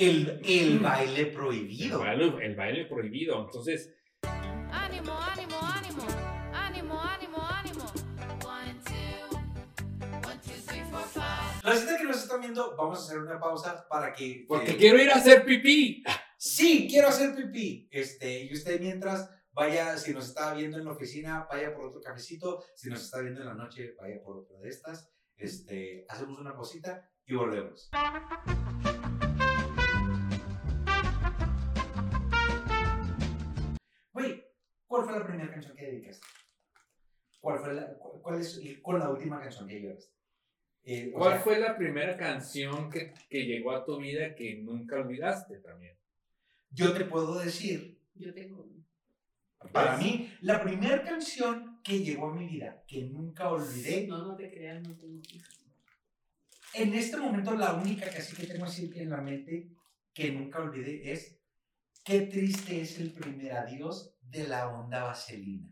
El, 0.00 0.40
el 0.44 0.78
baile 0.78 1.20
El 1.22 1.32
prohibido. 1.32 1.98
baile, 1.98 2.32
el 2.46 2.54
baile 2.54 2.84
prohibido. 2.84 3.44
Entonces, 3.44 3.92
Ánimo, 4.70 5.12
ánimo, 5.12 5.58
ánimo. 5.60 6.02
Ánimo, 6.52 7.00
ánimo, 7.02 7.38
ánimo. 7.40 7.84
One, 8.46 8.74
two. 8.84 9.36
One, 10.24 10.40
two, 10.40 10.52
three, 10.68 10.82
four, 10.88 11.02
five. 11.02 11.62
Resulta 11.64 11.96
que 11.98 12.04
nos 12.04 12.22
están 12.22 12.40
viendo, 12.40 12.76
vamos 12.76 13.00
a 13.00 13.02
hacer 13.02 13.18
una 13.18 13.40
pausa 13.40 13.88
para 13.88 14.12
que... 14.12 14.44
porque 14.46 14.70
eh, 14.70 14.76
quiero 14.76 15.02
ir 15.02 15.10
a 15.10 15.16
hacer 15.16 15.44
pipí. 15.44 16.04
Sí, 16.36 16.86
quiero 16.88 17.08
hacer 17.08 17.34
pipí. 17.34 17.88
Este, 17.90 18.44
y 18.44 18.52
usted 18.54 18.80
mientras 18.80 19.28
vaya, 19.58 19.96
si 19.98 20.14
nos 20.14 20.28
está 20.28 20.54
viendo 20.54 20.78
en 20.78 20.84
la 20.84 20.92
oficina, 20.92 21.46
vaya 21.50 21.74
por 21.74 21.86
otro 21.86 22.00
cafecito. 22.00 22.62
Si 22.76 22.88
nos 22.88 23.02
está 23.02 23.20
viendo 23.20 23.40
en 23.40 23.46
la 23.48 23.54
noche, 23.54 23.94
vaya 24.00 24.22
por 24.22 24.36
otra 24.38 24.56
de 24.60 24.68
estas. 24.68 25.10
Este, 25.36 26.04
hacemos 26.08 26.38
una 26.38 26.54
cosita 26.54 27.10
y 27.26 27.34
volvemos. 27.34 27.90
Güey, 34.12 34.44
¿cuál 34.86 35.04
fue 35.04 35.18
la 35.18 35.26
primera 35.26 35.50
canción 35.52 35.76
que 35.76 35.86
dedicaste? 35.86 36.26
¿cuál 37.40 37.60
fue 37.60 37.72
la, 37.72 37.94
cu- 37.98 38.20
cuál 38.20 38.40
es 38.40 38.56
el- 38.58 38.82
con 38.82 38.98
la 38.98 39.10
última 39.10 39.40
canción 39.40 39.68
que 39.68 39.80
lloraste? 39.80 40.12
Eh, 40.84 41.12
¿Cuál 41.12 41.34
sea, 41.34 41.40
fue 41.40 41.58
la 41.58 41.76
primera 41.76 42.16
canción 42.16 42.90
que, 42.90 43.12
que 43.28 43.44
llegó 43.44 43.72
a 43.72 43.84
tu 43.84 43.96
vida 43.98 44.34
que 44.34 44.56
nunca 44.56 44.96
olvidaste 44.96 45.58
también? 45.60 45.96
Yo 46.70 46.92
te 46.92 47.04
puedo 47.04 47.38
decir, 47.38 47.96
Yo 48.14 48.34
tengo 48.34 48.66
para 49.72 49.96
mí, 49.96 50.32
la 50.40 50.62
primera 50.62 51.02
canción 51.02 51.80
que 51.82 52.00
llegó 52.00 52.30
a 52.30 52.34
mi 52.34 52.46
vida, 52.46 52.84
que 52.86 53.02
nunca 53.02 53.50
olvidé, 53.50 54.06
No, 54.06 54.18
no 54.24 54.36
te 54.36 54.50
creas, 54.50 54.82
no 54.86 54.96
tengo. 54.96 55.20
en 56.74 56.94
este 56.94 57.16
momento 57.16 57.54
la 57.54 57.74
única 57.74 58.08
que 58.08 58.18
así 58.18 58.36
que 58.36 58.46
tengo 58.46 58.64
así 58.66 58.90
en 58.94 59.10
la 59.10 59.20
mente 59.20 59.70
que 60.12 60.30
nunca 60.32 60.60
olvidé 60.60 61.10
es 61.12 61.40
qué 62.04 62.22
triste 62.22 62.80
es 62.80 62.98
el 62.98 63.12
primer 63.12 63.52
adiós 63.52 64.14
de 64.20 64.46
la 64.46 64.68
onda 64.68 65.04
vaselina. 65.04 65.68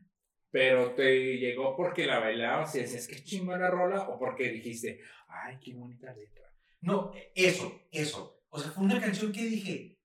Pero 0.50 0.94
te 0.94 1.36
llegó 1.38 1.76
porque 1.76 2.06
la 2.06 2.18
bailabas 2.18 2.74
y 2.74 2.80
decías, 2.80 3.06
qué 3.06 3.22
chingona 3.22 3.68
rola, 3.68 4.08
o 4.08 4.18
porque 4.18 4.50
dijiste, 4.50 5.00
ay, 5.28 5.58
qué 5.62 5.74
bonita 5.74 6.12
letra. 6.14 6.50
No, 6.80 7.12
eso, 7.34 7.82
eso. 7.90 8.42
O 8.48 8.58
sea, 8.58 8.70
fue 8.70 8.84
una 8.84 9.00
canción 9.00 9.32
que 9.32 9.44
dije, 9.44 9.98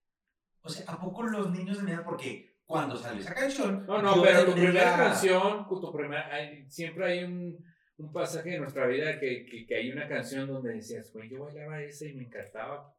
o 0.62 0.70
sea, 0.70 0.92
¿a 0.92 1.00
poco 1.00 1.24
los 1.24 1.52
niños 1.52 1.78
de 1.78 1.84
mi 1.84 1.92
edad? 1.92 2.04
Porque 2.04 2.51
cuando 2.72 2.96
salió 2.96 3.22
esa 3.22 3.34
canción... 3.36 3.86
No, 3.86 4.02
no, 4.02 4.22
pero 4.24 4.46
tu 4.46 4.54
primera 4.54 4.96
canción, 4.98 5.68
tu 5.68 5.92
primera, 5.94 6.34
hay- 6.34 6.70
siempre 6.70 7.06
hay 7.06 7.24
un, 7.24 7.64
un 7.98 8.12
pasaje 8.14 8.50
de 8.52 8.60
nuestra 8.60 8.88
vida 8.88 9.20
que, 9.20 9.46
que, 9.46 9.66
que 9.68 9.76
hay 9.76 9.92
una 9.92 10.08
canción 10.08 10.48
donde 10.48 10.74
decías, 10.74 11.12
güey, 11.14 11.30
yo 11.30 11.44
bailaba 11.46 11.82
esa 11.84 12.06
y 12.06 12.14
me 12.14 12.24
encantaba. 12.24 12.96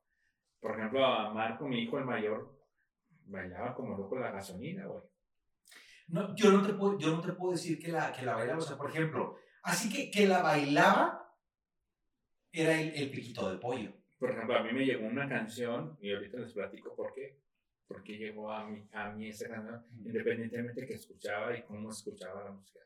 Por 0.61 0.79
ejemplo, 0.79 1.05
a 1.05 1.33
Marco, 1.35 1.67
mi 1.67 1.83
hijo 1.83 1.99
el 1.99 2.05
mayor, 2.05 2.57
bailaba 3.25 3.75
como 3.75 3.97
loco 3.97 4.19
la 4.19 4.31
gasolina, 4.31 4.87
güey. 4.87 5.03
No, 6.09 6.35
yo, 6.37 6.53
no 6.53 6.65
te 6.67 6.75
puedo, 6.75 6.99
yo 6.99 7.17
no 7.17 7.21
te 7.23 7.33
puedo 7.33 7.53
decir 7.53 7.79
que 7.81 7.91
la, 7.91 8.13
que 8.13 8.25
la 8.25 8.35
bailaba, 8.37 8.59
o 8.59 8.63
sea, 8.63 8.77
por 8.77 8.91
ejemplo, 8.91 9.37
así 9.63 9.89
que, 9.93 10.11
que 10.11 10.29
la 10.29 10.43
bailaba 10.43 11.35
era 12.53 12.79
el, 12.81 12.95
el 12.95 13.11
piquito 13.11 13.51
de 13.51 13.59
pollo. 13.59 13.93
Por 14.19 14.31
ejemplo, 14.31 14.57
a 14.57 14.63
mí 14.63 14.73
me 14.73 14.85
llegó 14.85 15.07
una 15.07 15.29
canción, 15.29 15.99
y 16.01 16.13
ahorita 16.13 16.39
les 16.39 16.53
platico 16.53 16.95
por 16.95 17.13
qué. 17.15 17.42
Por 17.93 18.03
qué 18.05 18.17
llegó 18.17 18.51
a 18.51 18.65
mí, 18.67 18.89
a 18.93 19.11
mí 19.11 19.29
esa 19.29 19.49
canción, 19.49 19.85
independientemente 20.05 20.87
que 20.87 20.95
escuchaba 20.95 21.55
y 21.57 21.63
cómo 21.65 21.91
escuchaba 21.91 22.43
la 22.45 22.53
música. 22.53 22.81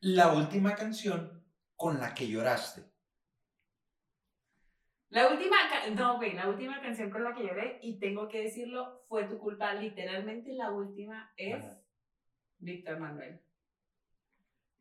La 0.00 0.32
última 0.32 0.74
canción 0.74 1.44
con 1.76 2.00
la 2.00 2.14
que 2.14 2.26
lloraste. 2.26 2.82
La 5.10 5.28
última, 5.28 5.56
no, 5.94 6.16
güey, 6.16 6.34
la 6.34 6.48
última 6.48 6.80
canción 6.80 7.10
con 7.10 7.22
la 7.24 7.34
que 7.34 7.42
lloré, 7.42 7.80
y 7.82 7.98
tengo 7.98 8.28
que 8.28 8.42
decirlo, 8.42 9.02
fue 9.08 9.24
tu 9.24 9.38
culpa. 9.38 9.74
Literalmente 9.74 10.52
la 10.54 10.70
última 10.70 11.32
es 11.36 11.56
Ajá. 11.64 11.82
Víctor 12.58 12.98
Manuel. 12.98 13.40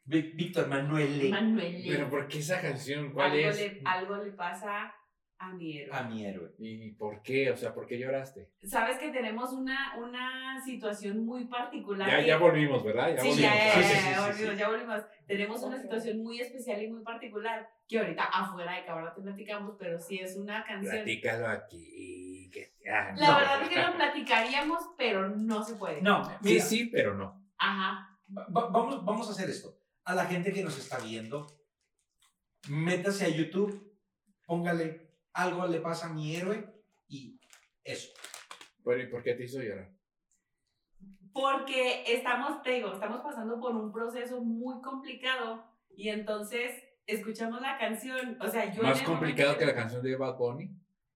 Ví- 0.06 0.36
Víctor 0.36 0.68
Manuel 0.68 1.30
Manuel. 1.30 1.84
Pero 1.86 2.10
¿por 2.10 2.28
qué 2.28 2.40
esa 2.40 2.62
canción? 2.62 3.12
¿Cuál 3.12 3.32
algo, 3.32 3.50
es? 3.50 3.58
Le, 3.60 3.82
algo 3.86 4.18
le 4.18 4.32
pasa 4.32 4.94
a 5.42 5.54
mi 5.54 5.78
héroe. 5.78 5.96
a 5.98 6.04
mi 6.04 6.26
héroe. 6.26 6.54
¿Y 6.60 6.92
por 6.92 7.22
qué? 7.22 7.50
O 7.52 7.56
sea, 7.58 7.74
¿por 7.74 7.88
qué 7.88 7.98
lloraste? 7.98 8.52
Sabes 8.68 8.98
que 8.98 9.10
tenemos 9.10 9.54
una, 9.54 9.96
una 9.98 10.62
situación 10.64 11.26
muy 11.26 11.46
particular. 11.46 12.10
Ya, 12.10 12.20
que- 12.20 12.28
ya 12.28 12.38
volvimos, 12.38 12.84
¿verdad? 12.84 13.16
Ya 13.16 13.22
Sí, 13.22 13.30
volvimos. 13.30 13.52
ya, 13.54 13.56
ya, 13.56 13.74
Sí, 13.74 13.80
ya, 13.82 13.88
sí, 13.88 13.94
ya, 13.94 14.00
sí, 14.02 14.08
sí, 14.10 14.20
volvimos, 14.20 14.52
sí. 14.54 14.60
ya 14.60 14.70
volvimos. 14.70 15.02
Tenemos 15.28 15.64
una 15.64 15.82
situación 15.82 16.18
muy 16.24 16.42
especial 16.42 16.82
y 16.84 16.90
muy 16.92 17.04
particular 17.04 17.70
que 17.88 18.00
ahorita 18.00 18.24
afuera 18.24 18.74
de 18.74 18.86
cámara 18.86 19.14
te 19.16 19.22
platicamos, 19.22 19.76
pero 19.80 19.98
sí 20.00 20.20
es 20.20 20.36
una 20.36 20.64
canción. 20.66 20.94
Platícalo 20.94 21.48
aquí. 21.48 22.50
Que... 22.52 22.74
ah, 22.92 23.14
La 23.16 23.38
verdad 23.38 23.62
es 23.64 23.70
que 23.70 23.82
lo 23.82 23.96
platicaríamos, 23.96 24.84
pero 24.98 25.30
no 25.30 25.64
se 25.64 25.76
puede. 25.76 26.02
No, 26.02 26.26
Sí, 26.26 26.32
mira, 26.42 26.64
sí, 26.66 26.86
pero 26.92 27.16
no. 27.16 27.42
Ajá. 27.58 28.18
va- 28.38 28.48
va- 28.50 28.70
vamos, 28.70 29.06
vamos 29.06 29.28
a 29.30 29.32
hacer 29.32 29.50
esto. 29.50 29.74
A 30.04 30.14
la 30.16 30.26
gente 30.26 30.52
que 30.52 30.64
nos 30.64 30.78
está 30.78 30.98
viendo, 31.00 31.48
métase 32.68 33.26
a 33.26 33.30
YouTube, 33.30 33.94
póngale 34.46 35.09
algo 35.34 35.68
le 35.68 35.80
pasa 35.80 36.08
a 36.08 36.14
mi 36.14 36.36
héroe 36.36 36.66
y 37.08 37.40
eso. 37.84 38.10
Pero, 38.84 39.02
¿y 39.02 39.08
por 39.08 39.24
qué 39.24 39.34
te 39.34 39.44
hizo 39.44 39.62
llorar? 39.62 39.92
Porque 41.34 42.04
estamos, 42.08 42.62
te 42.64 42.72
digo, 42.72 42.94
estamos 42.94 43.22
pasando 43.22 43.60
por 43.60 43.76
un 43.76 43.92
proceso 43.92 44.42
muy 44.42 44.82
complicado 44.82 45.64
y 45.96 46.10
entonces 46.10 46.84
escuchamos 47.06 47.62
la 47.62 47.78
canción. 47.78 48.38
O 48.42 48.48
sea, 48.48 48.72
yo. 48.74 48.84
Más 48.84 49.02
complicado 49.02 49.58
que 49.58 49.66
la 49.66 49.76
canción 49.76 50.02
de 50.02 50.16
Bad 50.16 50.38
Bunny. 50.38 50.70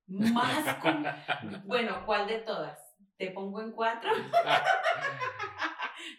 Más 0.08 0.78
Bueno, 1.66 2.06
¿cuál 2.06 2.28
de 2.28 2.40
todas? 2.40 2.80
¿Te 3.18 3.32
pongo 3.32 3.62
en 3.62 3.72
cuatro? 3.72 4.12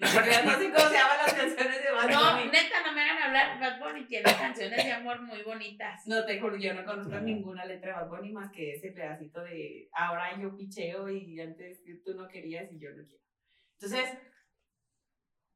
no, 0.05 0.23
creas, 0.23 0.45
no 0.45 0.59
sé 0.59 0.71
cómo 0.73 0.89
se 0.89 0.95
llaman 0.95 1.17
las 1.25 1.35
canciones 1.35 1.83
de 1.83 1.91
Bad 1.93 2.11
No, 2.11 2.33
Bunny. 2.37 2.51
neta, 2.51 2.83
no 2.85 2.93
me 2.93 3.01
hagan 3.03 3.23
hablar. 3.23 3.61
Bad 3.61 3.79
Bunny 3.81 4.07
tiene 4.07 4.25
canciones 4.25 4.85
de 4.85 4.93
amor 4.93 5.23
muy 5.23 5.43
bonitas. 5.43 6.07
No 6.07 6.25
te 6.25 6.41
juro, 6.41 6.57
yo 6.57 6.75
no 6.75 6.85
conozco 6.85 7.19
ninguna 7.21 7.65
letra 7.65 7.89
de 7.89 8.01
Bad 8.05 8.09
Bunny 8.09 8.33
más 8.33 8.51
que 8.53 8.75
ese 8.75 8.91
pedacito 8.93 9.43
de 9.43 9.89
ahora 9.93 10.39
yo 10.41 10.57
picheo 10.57 11.09
y 11.11 11.41
antes 11.41 11.83
tú 12.05 12.15
no 12.15 12.29
querías 12.29 12.71
y 12.73 12.79
yo 12.79 12.91
no 12.91 13.03
quiero. 13.05 13.25
Entonces, 13.81 14.19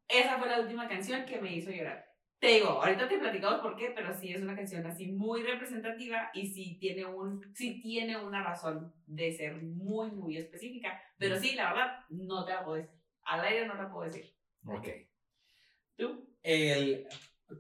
esa 0.09 0.39
fue 0.39 0.49
la 0.49 0.61
última 0.61 0.89
canción 0.89 1.25
que 1.27 1.41
me 1.41 1.55
hizo 1.55 1.71
llorar. 1.71 2.07
Te 2.41 2.47
digo, 2.49 2.69
ahorita 2.69 3.09
te 3.09 3.19
platicamos 3.19 3.61
por 3.61 3.77
qué, 3.77 3.91
pero 3.91 4.15
sí 4.15 4.33
es 4.33 4.41
una 4.41 4.55
canción 4.55 4.87
así 4.87 5.11
muy 5.11 5.43
representativa 5.43 6.31
y 6.33 6.47
sí 6.47 6.79
tiene, 6.79 7.05
un, 7.05 7.53
sí 7.55 7.81
tiene 7.83 8.17
una 8.17 8.45
razón 8.45 8.95
de 9.07 9.33
ser 9.33 9.57
muy, 9.61 10.13
muy 10.13 10.37
específica. 10.37 11.03
Pero 11.19 11.37
sí, 11.37 11.57
la 11.57 11.73
verdad, 11.73 11.99
no 12.11 12.45
te 12.45 12.53
la 12.53 12.65
puedo 12.65 12.77
decir. 12.77 12.97
Al 13.25 13.41
aire 13.41 13.67
no 13.67 13.75
la 13.75 13.91
puedo 13.91 14.05
decir. 14.05 14.38
Ok. 14.77 14.89
¿Tú? 15.97 16.35
El, 16.43 17.07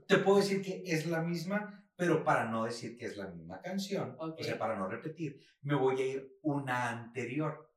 te 0.07 0.19
puedo 0.19 0.39
decir 0.39 0.63
que 0.63 0.83
es 0.87 1.07
la 1.07 1.23
misma, 1.23 1.85
pero 1.97 2.23
para 2.25 2.45
no 2.49 2.65
decir 2.65 2.97
que 2.97 3.07
es 3.07 3.17
la 3.17 3.27
misma 3.29 3.61
canción, 3.61 4.15
Ok. 4.19 4.39
o 4.41 4.45
sea, 4.45 4.59
para 4.59 4.77
no 4.77 4.87
repetir, 4.89 5.41
me 5.63 5.75
voy 5.75 6.01
a 6.01 6.07
ir 6.07 6.39
una 6.43 6.91
anterior. 6.91 7.73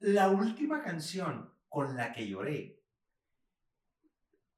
La 0.00 0.28
última 0.30 0.82
canción 0.82 1.52
con 1.68 1.96
la 1.96 2.12
que 2.12 2.28
lloré, 2.28 2.80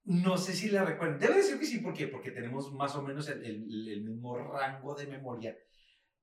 no 0.05 0.39
sé 0.39 0.55
si 0.55 0.69
la 0.71 0.85
recuerdan. 0.85 1.19
Debe 1.19 1.37
de 1.37 1.43
ser 1.43 1.59
que 1.59 1.67
sí, 1.67 1.79
¿por 1.79 1.93
qué? 1.93 2.07
Porque 2.07 2.31
tenemos 2.31 2.73
más 2.73 2.95
o 2.95 3.03
menos 3.03 3.29
el, 3.29 3.45
el- 3.45 3.89
el 3.89 4.03
mismo 4.05 4.39
rango 4.39 4.95
de 4.95 5.07
memoria. 5.09 5.57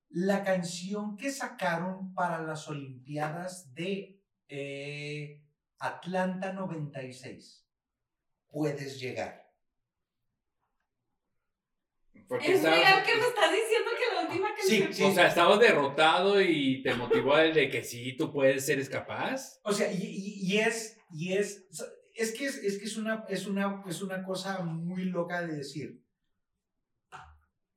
La 0.09 0.43
canción 0.43 1.17
que 1.17 1.31
sacaron 1.31 2.13
para 2.13 2.41
las 2.41 2.67
Olimpiadas 2.69 3.73
de 3.73 4.21
eh, 4.47 5.42
Atlanta 5.83 6.53
96, 6.53 7.65
Puedes 8.49 8.99
llegar. 8.99 9.43
Porque 12.27 12.51
¿Es 12.53 12.57
estabas- 12.59 12.79
real 12.79 13.03
que 13.03 13.15
me 13.15 13.27
estás 13.27 13.51
diciendo 13.51 13.91
que 13.97 14.15
la 14.15 14.21
última 14.21 14.49
Sí, 14.65 14.79
canción... 14.79 14.93
sí. 14.93 15.03
O 15.03 15.11
sea, 15.13 15.27
estabas 15.27 15.59
derrotado 15.59 16.39
y 16.41 16.81
te 16.83 16.93
motivó 16.95 17.37
el 17.37 17.53
de 17.53 17.69
que 17.69 17.83
sí, 17.83 18.15
tú 18.15 18.31
puedes, 18.31 18.67
eres 18.69 18.89
capaz. 18.89 19.59
O 19.63 19.73
sea, 19.73 19.91
y, 19.91 19.97
y- 20.03 20.53
y 20.53 20.57
es, 20.59 20.97
y 21.11 21.33
es, 21.33 21.65
es 22.15 22.31
que 22.33 22.45
es, 22.45 22.57
es 22.57 22.77
que 22.79 22.85
es 22.85 22.95
una, 22.97 23.25
es 23.27 23.45
una, 23.47 23.83
es 23.87 24.01
una 24.01 24.23
cosa 24.23 24.59
muy 24.63 25.05
loca 25.05 25.41
de 25.45 25.55
decir. 25.57 26.01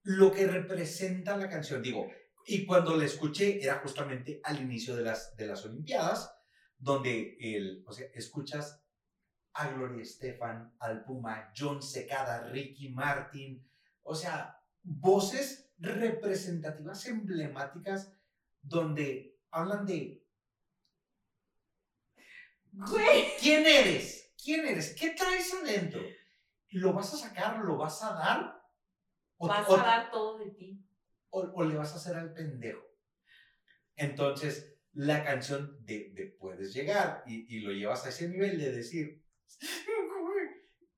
Lo 0.02 0.30
que 0.30 0.46
representa 0.46 1.36
la 1.36 1.48
canción, 1.48 1.82
digo, 1.82 2.06
y 2.46 2.64
cuando 2.64 2.96
la 2.96 3.04
escuché 3.06 3.60
era 3.62 3.80
justamente 3.80 4.40
al 4.44 4.60
inicio 4.60 4.94
de 4.94 5.02
las, 5.02 5.34
de 5.36 5.46
las 5.48 5.64
Olimpiadas, 5.64 6.32
donde 6.78 7.36
el, 7.40 7.84
o 7.86 7.92
sea, 7.92 8.06
escuchas 8.14 8.82
a 9.54 9.68
Gloria 9.70 10.02
Estefan, 10.02 10.74
al 10.78 11.04
Puma, 11.04 11.50
John 11.56 11.82
Secada, 11.82 12.48
Ricky 12.50 12.90
Martin, 12.90 13.66
o 14.02 14.14
sea, 14.14 14.60
voces 14.82 15.72
representativas, 15.78 17.06
emblemáticas, 17.06 18.12
donde 18.62 19.38
hablan 19.50 19.86
de 19.86 20.22
Güey. 22.72 23.24
¿Quién 23.40 23.66
eres? 23.66 24.34
¿Quién 24.42 24.66
eres? 24.66 24.94
¿Qué 24.94 25.10
traes 25.10 25.52
adentro? 25.54 26.02
¿Lo 26.72 26.92
vas 26.92 27.14
a 27.14 27.16
sacar? 27.16 27.58
¿Lo 27.60 27.78
vas 27.78 28.02
a 28.02 28.12
dar? 28.12 28.62
¿O, 29.38 29.48
Vas 29.48 29.68
o- 29.68 29.76
a 29.76 29.82
dar 29.82 30.10
todo 30.10 30.38
de 30.38 30.50
ti. 30.50 30.84
o- 31.30 31.50
o 31.54 31.64
le 31.64 31.76
vas 31.76 31.92
a 31.92 31.96
hacer 31.96 32.16
al 32.16 32.32
pendejo? 32.34 32.82
Entonces, 33.96 34.75
la 34.96 35.22
canción 35.22 35.84
de, 35.84 36.10
de 36.14 36.26
Puedes 36.26 36.72
llegar 36.72 37.22
y, 37.26 37.60
lo 37.60 37.70
llevas 37.70 38.04
a 38.06 38.08
ese 38.08 38.28
nivel 38.28 38.58
de 38.58 38.72
decir... 38.72 39.22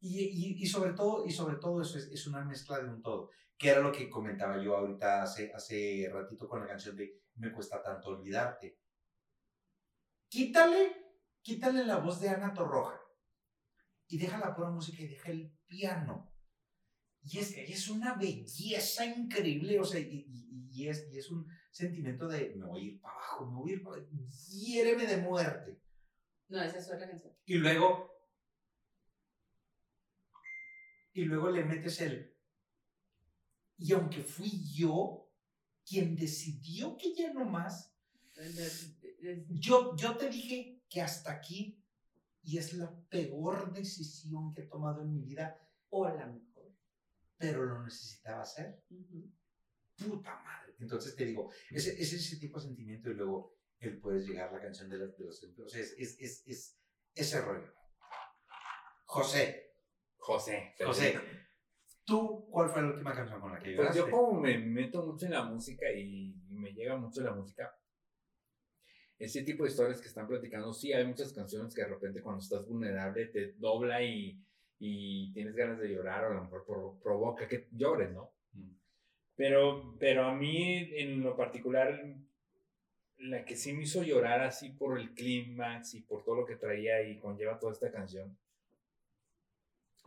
Y, 0.00 0.64
sobre 0.66 0.92
todo, 0.92 1.26
y 1.26 1.32
sobre 1.32 1.56
todo 1.56 1.82
eso 1.82 1.98
es, 1.98 2.04
es 2.06 2.26
una 2.28 2.44
mezcla 2.44 2.78
de 2.78 2.88
un 2.88 3.02
todo, 3.02 3.30
que 3.56 3.70
era 3.70 3.80
lo 3.80 3.90
que 3.90 4.08
comentaba 4.08 4.62
yo 4.62 4.76
ahorita 4.76 5.22
hace, 5.22 5.52
hace 5.52 6.08
ratito 6.12 6.48
con 6.48 6.60
la 6.60 6.68
canción 6.68 6.94
de 6.94 7.20
Me 7.34 7.50
cuesta 7.50 7.82
tanto 7.82 8.10
olvidarte. 8.10 8.78
Quítale, 10.28 11.16
quítale 11.42 11.84
la 11.84 11.96
voz 11.96 12.20
de 12.20 12.28
Ana 12.28 12.54
Torroja 12.54 13.00
y 14.06 14.18
deja 14.18 14.38
la 14.38 14.54
pura 14.54 14.70
música 14.70 15.02
y 15.02 15.08
deja 15.08 15.32
el 15.32 15.52
piano. 15.66 16.32
Y 17.30 17.38
es, 17.38 17.56
y 17.56 17.72
es 17.72 17.88
una 17.88 18.14
belleza 18.14 19.04
increíble, 19.04 19.78
o 19.80 19.84
sea, 19.84 20.00
y, 20.00 20.24
y- 20.28 20.68
y 20.70 20.88
es, 20.88 21.08
y 21.12 21.18
es 21.18 21.30
un 21.30 21.46
sentimiento 21.70 22.28
de 22.28 22.54
me 22.56 22.66
voy 22.66 22.80
a 22.80 22.84
ir 22.84 23.00
para 23.00 23.14
abajo, 23.14 23.46
me 23.50 23.56
voy 23.58 23.70
a 23.70 23.74
ir 23.74 23.82
para 23.82 24.02
hiéreme 24.48 25.06
de 25.06 25.16
muerte. 25.18 25.80
No, 26.48 26.62
esa 26.62 26.78
es 26.78 26.86
otra 26.86 27.08
canción. 27.08 27.32
Y 27.44 27.54
luego, 27.56 28.10
y 31.12 31.24
luego 31.24 31.50
le 31.50 31.64
metes 31.64 32.00
el... 32.00 32.34
Y 33.76 33.92
aunque 33.92 34.22
fui 34.22 34.50
yo 34.74 35.30
quien 35.84 36.16
decidió 36.16 36.96
que 36.96 37.14
ya 37.14 37.32
no 37.32 37.44
más, 37.44 37.92
yo, 39.48 39.96
yo 39.96 40.16
te 40.16 40.28
dije 40.30 40.82
que 40.88 41.00
hasta 41.02 41.32
aquí 41.32 41.82
y 42.42 42.58
es 42.58 42.72
la 42.74 42.90
peor 43.08 43.72
decisión 43.72 44.54
que 44.54 44.62
he 44.62 44.66
tomado 44.66 45.02
en 45.02 45.12
mi 45.12 45.20
vida 45.22 45.58
O 45.90 46.06
la 46.08 46.26
mejor. 46.26 46.47
Pero 47.38 47.64
lo 47.64 47.82
necesitaba 47.84 48.42
hacer. 48.42 48.82
Puta 49.96 50.40
madre. 50.42 50.74
Entonces 50.80 51.16
te 51.16 51.24
digo, 51.24 51.50
ese, 51.70 51.90
es 52.00 52.12
ese 52.12 52.36
tipo 52.38 52.58
de 52.60 52.66
sentimiento 52.66 53.10
y 53.10 53.14
luego 53.14 53.56
él 53.80 53.98
puedes 54.00 54.26
llegar 54.26 54.48
a 54.48 54.52
la 54.52 54.60
canción 54.60 54.88
de, 54.90 54.98
la- 54.98 55.06
de 55.06 55.24
los 55.24 55.42
O 55.42 55.68
sea, 55.68 55.80
es, 55.80 55.94
es, 55.98 56.16
es, 56.20 56.46
es 56.46 56.78
ese 57.14 57.40
rollo. 57.40 57.72
José, 59.06 59.72
José. 60.18 60.74
José, 60.84 61.18
¿tú 62.04 62.46
cuál 62.50 62.68
fue 62.68 62.82
la 62.82 62.88
última 62.88 63.14
canción 63.14 63.40
con 63.40 63.52
la 63.52 63.58
que 63.58 63.74
Pues 63.74 63.76
lloraste? 63.88 63.98
yo 63.98 64.10
como 64.10 64.40
me 64.40 64.58
meto 64.58 65.04
mucho 65.06 65.26
en 65.26 65.32
la 65.32 65.44
música 65.44 65.90
y, 65.90 66.34
y 66.48 66.54
me 66.54 66.72
llega 66.72 66.96
mucho 66.96 67.22
la 67.22 67.32
música, 67.32 67.74
ese 69.18 69.42
tipo 69.42 69.64
de 69.64 69.70
historias 69.70 70.00
que 70.00 70.08
están 70.08 70.28
platicando, 70.28 70.72
sí 70.72 70.92
hay 70.92 71.04
muchas 71.06 71.32
canciones 71.32 71.74
que 71.74 71.82
de 71.82 71.88
repente 71.88 72.22
cuando 72.22 72.40
estás 72.42 72.66
vulnerable 72.66 73.26
te 73.26 73.52
dobla 73.54 74.02
y, 74.02 74.40
y 74.78 75.32
tienes 75.32 75.54
ganas 75.54 75.78
de 75.78 75.88
llorar 75.88 76.24
o 76.24 76.30
a 76.30 76.34
lo 76.34 76.42
mejor 76.44 76.64
pro- 76.64 76.98
provoca 77.02 77.48
que 77.48 77.68
llores, 77.72 78.10
¿no? 78.12 78.32
Pero, 79.36 79.94
pero 79.98 80.24
a 80.24 80.34
mí 80.34 80.90
en 80.96 81.22
lo 81.22 81.36
particular, 81.36 82.16
la 83.18 83.44
que 83.44 83.56
sí 83.56 83.72
me 83.72 83.82
hizo 83.84 84.02
llorar 84.02 84.40
así 84.42 84.70
por 84.70 84.98
el 84.98 85.14
clímax 85.14 85.94
y 85.94 86.02
por 86.02 86.24
todo 86.24 86.36
lo 86.36 86.44
que 86.44 86.56
traía 86.56 87.02
y 87.02 87.18
conlleva 87.18 87.58
toda 87.58 87.72
esta 87.72 87.90
canción, 87.92 88.36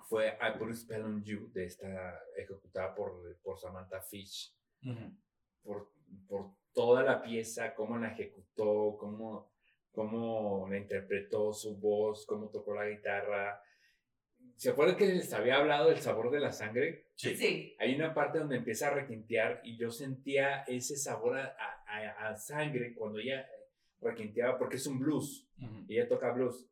fue 0.09 0.27
I 0.41 0.57
Put 0.57 0.71
a 0.71 0.75
Spell 0.75 1.03
on 1.03 1.23
You, 1.23 1.49
de 1.53 1.65
esta, 1.65 2.19
ejecutada 2.35 2.93
por, 2.93 3.37
por 3.41 3.57
Samantha 3.59 4.01
Fish, 4.01 4.53
Ujú. 4.83 5.13
por, 5.63 5.91
por 6.27 6.51
toda 6.73 7.03
la 7.03 7.21
pieza, 7.21 7.73
cómo 7.73 7.97
la 7.97 8.11
ejecutó, 8.11 8.97
cómo, 8.99 9.49
cómo 9.91 10.67
la 10.69 10.77
interpretó, 10.77 11.53
su 11.53 11.77
voz, 11.77 12.25
cómo 12.25 12.49
tocó 12.49 12.73
la 12.75 12.87
guitarra. 12.89 13.61
¿Se 14.57 14.69
acuerdan 14.69 14.95
que 14.97 15.07
les 15.07 15.33
había 15.33 15.57
hablado 15.57 15.89
del 15.89 15.99
sabor 15.99 16.29
de 16.31 16.39
la 16.39 16.51
sangre? 16.51 17.07
Sí. 17.15 17.35
Sí. 17.35 17.75
Hay 17.79 17.95
una 17.95 18.13
parte 18.13 18.39
donde 18.39 18.57
empieza 18.57 18.87
a 18.87 18.93
requintear 18.93 19.61
y 19.63 19.77
yo 19.77 19.91
sentía 19.91 20.61
ese 20.63 20.95
sabor 20.97 21.37
a, 21.37 21.55
a- 21.87 22.27
a- 22.29 22.35
sangre 22.35 22.93
cuando 22.93 23.19
ella 23.19 23.47
requinteaba, 23.99 24.57
porque 24.57 24.77
es 24.77 24.87
un 24.87 24.99
blues, 24.99 25.47
Ujú. 25.61 25.85
ella 25.89 26.07
toca 26.07 26.31
blues. 26.31 26.67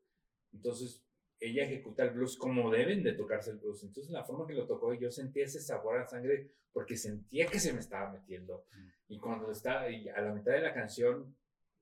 Entonces, 0.54 1.04
ella 1.40 1.64
ejecuta 1.64 2.04
el 2.04 2.12
blues 2.12 2.36
como 2.38 2.70
deben 2.72 3.04
de 3.04 3.14
tocarse 3.14 3.52
el 3.52 3.58
blues. 3.58 3.84
Entonces, 3.84 4.12
la 4.12 4.24
forma 4.24 4.46
que 4.48 4.54
lo 4.54 4.66
tocó, 4.66 4.94
yo 4.94 5.12
sentía 5.12 5.46
ese 5.46 5.60
sabor 5.62 5.98
a 6.00 6.08
sangre 6.08 6.52
porque 6.74 6.98
sentía 6.98 7.46
que 7.48 7.60
se 7.60 7.74
me 7.74 7.80
estaba 7.80 8.12
metiendo. 8.12 8.66
Y 9.08 9.18
cuando 9.20 9.52
estaba 9.52 9.90
y 9.90 10.08
a 10.10 10.22
la 10.22 10.34
mitad 10.34 10.52
de 10.52 10.62
la 10.62 10.74
canción, 10.74 11.36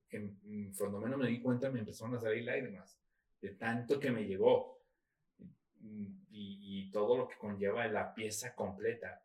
en, 0.09 0.39
en 0.45 0.73
cuando 0.75 0.99
menos 0.99 1.17
me 1.19 1.27
di 1.27 1.41
cuenta, 1.41 1.69
me 1.69 1.79
empezaron 1.79 2.15
a 2.15 2.19
salir 2.19 2.43
lágrimas 2.45 2.97
de 3.41 3.49
tanto 3.51 3.99
que 3.99 4.11
me 4.11 4.23
llegó. 4.25 4.76
Y, 5.81 6.17
y 6.29 6.91
todo 6.91 7.17
lo 7.17 7.27
que 7.27 7.37
conlleva 7.37 7.87
la 7.87 8.13
pieza 8.13 8.53
completa. 8.55 9.23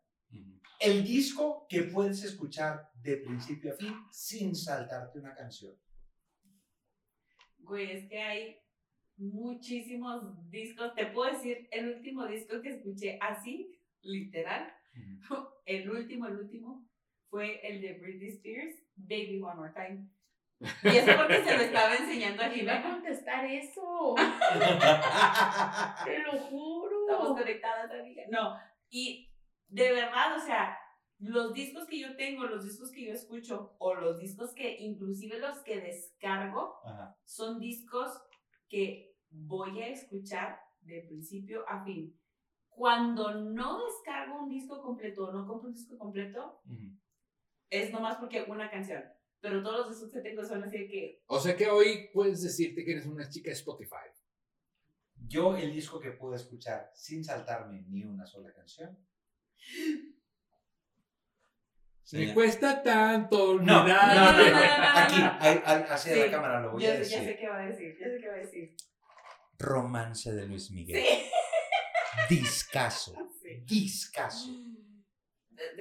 El 0.79 1.03
disco 1.03 1.65
que 1.69 1.83
puedes 1.83 2.23
escuchar 2.23 2.89
de 2.95 3.17
principio 3.17 3.73
a 3.73 3.75
fin 3.75 3.93
sin 4.11 4.55
saltarte 4.55 5.19
una 5.19 5.33
canción. 5.33 5.75
Güey, 7.59 7.91
es 7.91 8.09
que 8.09 8.19
hay 8.19 8.57
muchísimos 9.17 10.49
discos. 10.49 10.93
Te 10.95 11.05
puedo 11.07 11.31
decir, 11.31 11.67
el 11.71 11.95
último 11.95 12.25
disco 12.27 12.61
que 12.61 12.69
escuché 12.69 13.17
así, 13.21 13.79
literal, 14.01 14.73
el 15.65 15.89
último, 15.89 16.27
el 16.27 16.37
último, 16.39 16.89
fue 17.29 17.65
el 17.67 17.81
de 17.81 17.93
Britney 17.99 18.29
Spears, 18.29 18.75
Baby 18.95 19.41
One 19.41 19.55
More 19.55 19.73
Time. 19.73 20.07
Y 20.83 20.97
eso 20.97 21.11
porque 21.17 21.43
se 21.43 21.57
lo 21.57 21.63
estaba 21.63 21.95
enseñando 21.95 22.43
a 22.43 22.49
¿Quién 22.49 22.67
va 22.67 22.79
a 22.79 22.83
contestar 22.83 23.45
eso? 23.45 24.15
Te 26.05 26.19
lo 26.19 26.31
juro. 26.39 27.07
Estamos 27.09 27.39
conectadas, 27.39 27.91
amiga. 27.91 28.23
No, 28.29 28.55
y 28.89 29.29
de 29.67 29.91
verdad, 29.91 30.37
o 30.37 30.39
sea, 30.39 30.77
los 31.19 31.53
discos 31.53 31.85
que 31.87 31.99
yo 31.99 32.15
tengo, 32.15 32.45
los 32.45 32.63
discos 32.63 32.91
que 32.91 33.05
yo 33.05 33.13
escucho, 33.13 33.75
o 33.79 33.93
los 33.95 34.19
discos 34.19 34.53
que, 34.53 34.77
inclusive 34.79 35.39
los 35.39 35.59
que 35.59 35.81
descargo, 35.81 36.79
Ajá. 36.85 37.17
son 37.23 37.59
discos 37.59 38.21
que 38.67 39.15
voy 39.29 39.81
a 39.81 39.87
escuchar 39.87 40.59
de 40.81 41.01
principio 41.01 41.65
a 41.67 41.83
fin. 41.83 42.17
Cuando 42.69 43.33
no 43.33 43.85
descargo 43.85 44.43
un 44.43 44.49
disco 44.49 44.81
completo 44.81 45.25
o 45.25 45.31
no 45.31 45.47
compro 45.47 45.69
un 45.69 45.75
disco 45.75 45.97
completo, 45.97 46.61
Ujú. 46.65 46.97
es 47.69 47.91
nomás 47.91 48.17
porque 48.17 48.43
una 48.47 48.69
canción. 48.69 49.03
Pero 49.43 49.61
todos 49.61 49.79
los 49.87 49.89
discos 49.89 50.13
que 50.13 50.21
tengo 50.21 50.41
son 50.45 50.63
así 50.63 50.77
de 50.77 50.87
que, 50.87 51.21
O 51.27 51.37
sea 51.37 51.53
que 51.57 51.67
hoy 51.67 52.09
puedes 52.13 52.41
decirte 52.41 52.85
que 52.85 52.93
eres 52.93 53.05
una 53.05 53.27
chica 53.29 53.49
de 53.49 53.55
Spotify. 53.57 54.07
Yo 55.27 55.57
el 55.57 55.73
disco 55.73 55.99
que 55.99 56.11
pude 56.11 56.37
escuchar 56.37 56.89
sin 56.95 57.25
saltarme 57.25 57.83
ni 57.89 58.05
una 58.05 58.25
sola 58.25 58.53
canción. 58.53 58.97
Me 62.13 62.33
cuesta 62.33 62.81
tanto 62.83 63.55
No, 63.59 63.85
no, 63.85 63.87
no, 63.87 63.87
no, 63.87 64.31
no, 64.31 64.37
no, 64.37 64.49
no, 64.49 64.99
Aquí, 64.99 65.21
hacia 65.91 66.13
Sí, 66.13 66.19
la 66.19 66.31
cámara 66.31 66.61
lo 66.61 66.71
voy 66.71 66.83
ya, 66.83 66.89
a 66.89 66.93
sé- 66.93 66.99
decir. 66.99 67.17
ya 67.19 67.23
sé 67.25 67.37
qué 67.37 67.47
va 67.49 67.59
a 67.59 67.65
decir, 67.65 67.97
ya 67.99 68.07
sé 68.07 68.17
qué 68.21 68.27
va 68.27 68.33
a 68.35 68.37
decir. 68.37 68.75
Romance 69.59 70.31
de 70.33 70.45
Luis 70.47 70.71
Miguel. 70.71 71.03
Sí. 71.03 72.35
Discaso. 72.35 73.13
Sí. 73.43 73.61
Discaso. 73.65 74.49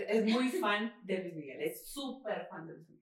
Es 0.09 0.25
muy 0.25 0.49
fan 0.49 0.93
de 1.05 1.19
Luis 1.19 1.35
Miguel, 1.37 1.63
es 1.63 1.89
súper 1.93 2.47
fan 2.51 2.67
de 2.67 2.75
Luis 2.75 2.89
Miguel. 2.89 3.02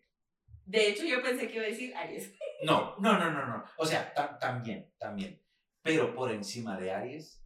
De 0.71 0.89
hecho, 0.89 1.05
yo 1.05 1.21
pensé 1.21 1.49
que 1.49 1.57
iba 1.57 1.65
a 1.65 1.69
decir 1.69 1.95
Aries. 1.97 2.33
No, 2.63 2.95
no, 2.99 3.19
no, 3.19 3.31
no, 3.33 3.47
no. 3.47 3.65
O 3.79 3.87
sea, 3.87 4.13
ta- 4.13 4.39
también, 4.39 4.93
también. 4.99 5.41
Pero 5.83 6.15
por 6.15 6.31
encima 6.31 6.79
de 6.79 6.93
Aries, 6.93 7.43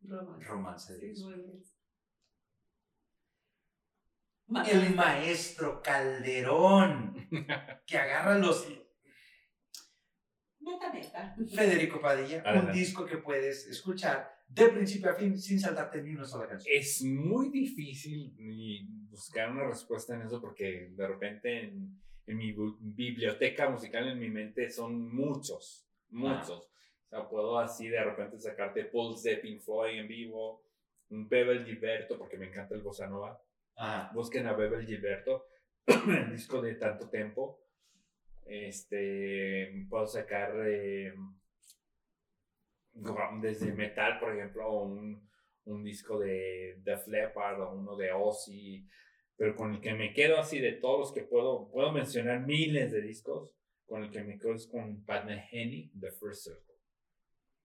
Romance. 0.00 0.46
romance 0.48 0.96
de. 0.96 1.12
El 4.72 4.94
maestro 4.94 5.82
Calderón, 5.82 7.28
que 7.86 7.98
agarra 7.98 8.38
los... 8.38 8.66
Neta, 10.60 10.90
neta. 10.92 11.36
Federico 11.54 12.00
Padilla, 12.00 12.42
un 12.54 12.72
disco 12.72 13.04
que 13.04 13.18
puedes 13.18 13.66
escuchar 13.66 14.40
de 14.48 14.68
principio 14.68 15.10
a 15.10 15.14
fin 15.14 15.38
sin 15.38 15.60
saltarte 15.60 16.00
ni 16.02 16.14
una 16.14 16.24
sola 16.24 16.48
canción. 16.48 16.74
Es 16.74 17.02
muy 17.02 17.50
difícil 17.50 18.34
buscar 19.10 19.50
una 19.50 19.64
respuesta 19.66 20.14
en 20.14 20.22
eso 20.22 20.40
porque 20.40 20.88
de 20.92 21.06
repente 21.06 21.64
en, 21.64 22.00
en 22.26 22.36
mi 22.38 22.54
biblioteca 22.80 23.68
musical 23.70 24.08
en 24.08 24.18
mi 24.18 24.28
mente 24.28 24.70
son 24.70 25.14
muchos, 25.14 25.88
muchos. 26.10 26.70
O 27.06 27.08
sea, 27.08 27.28
puedo 27.28 27.58
así 27.58 27.88
de 27.88 28.02
repente 28.02 28.38
sacarte 28.38 28.84
Pulse 28.84 29.30
de 29.30 29.36
Pink 29.36 29.60
Floyd 29.60 30.00
en 30.00 30.08
vivo, 30.08 30.64
un 31.10 31.28
Bebel 31.28 31.64
Gilberto 31.64 32.18
porque 32.18 32.36
me 32.36 32.48
encanta 32.48 32.74
el 32.74 32.82
bossa 32.82 33.06
nova. 33.06 33.40
Ajá. 33.76 34.10
Busquen 34.12 34.46
a 34.46 34.54
Bebel 34.54 34.86
Gilberto, 34.86 35.46
el 35.86 36.30
disco 36.32 36.60
de 36.60 36.74
tanto 36.74 37.08
tiempo. 37.08 37.60
Este, 38.44 39.86
puedo 39.88 40.06
sacar 40.06 40.52
eh, 40.66 41.12
desde 43.40 43.72
metal, 43.72 44.18
por 44.18 44.34
ejemplo, 44.34 44.82
un, 44.82 45.28
un 45.64 45.84
disco 45.84 46.18
de 46.18 46.80
Def 46.82 47.06
Leppard 47.08 47.60
o 47.60 47.72
uno 47.72 47.96
de 47.96 48.12
Ozzy, 48.12 48.86
pero 49.36 49.54
con 49.54 49.74
el 49.74 49.80
que 49.80 49.94
me 49.94 50.12
quedo 50.12 50.38
así 50.38 50.58
de 50.60 50.72
todos 50.72 50.98
los 51.00 51.12
que 51.12 51.22
puedo, 51.22 51.68
puedo 51.70 51.92
mencionar 51.92 52.40
miles 52.46 52.92
de 52.92 53.02
discos, 53.02 53.50
con 53.86 54.02
el 54.04 54.10
que 54.10 54.22
me 54.24 54.38
quedo 54.38 54.54
es 54.54 54.66
con 54.66 55.04
Pat 55.04 55.24
Metheny, 55.26 55.92
The 56.00 56.10
First 56.12 56.44
Circle. 56.44 56.74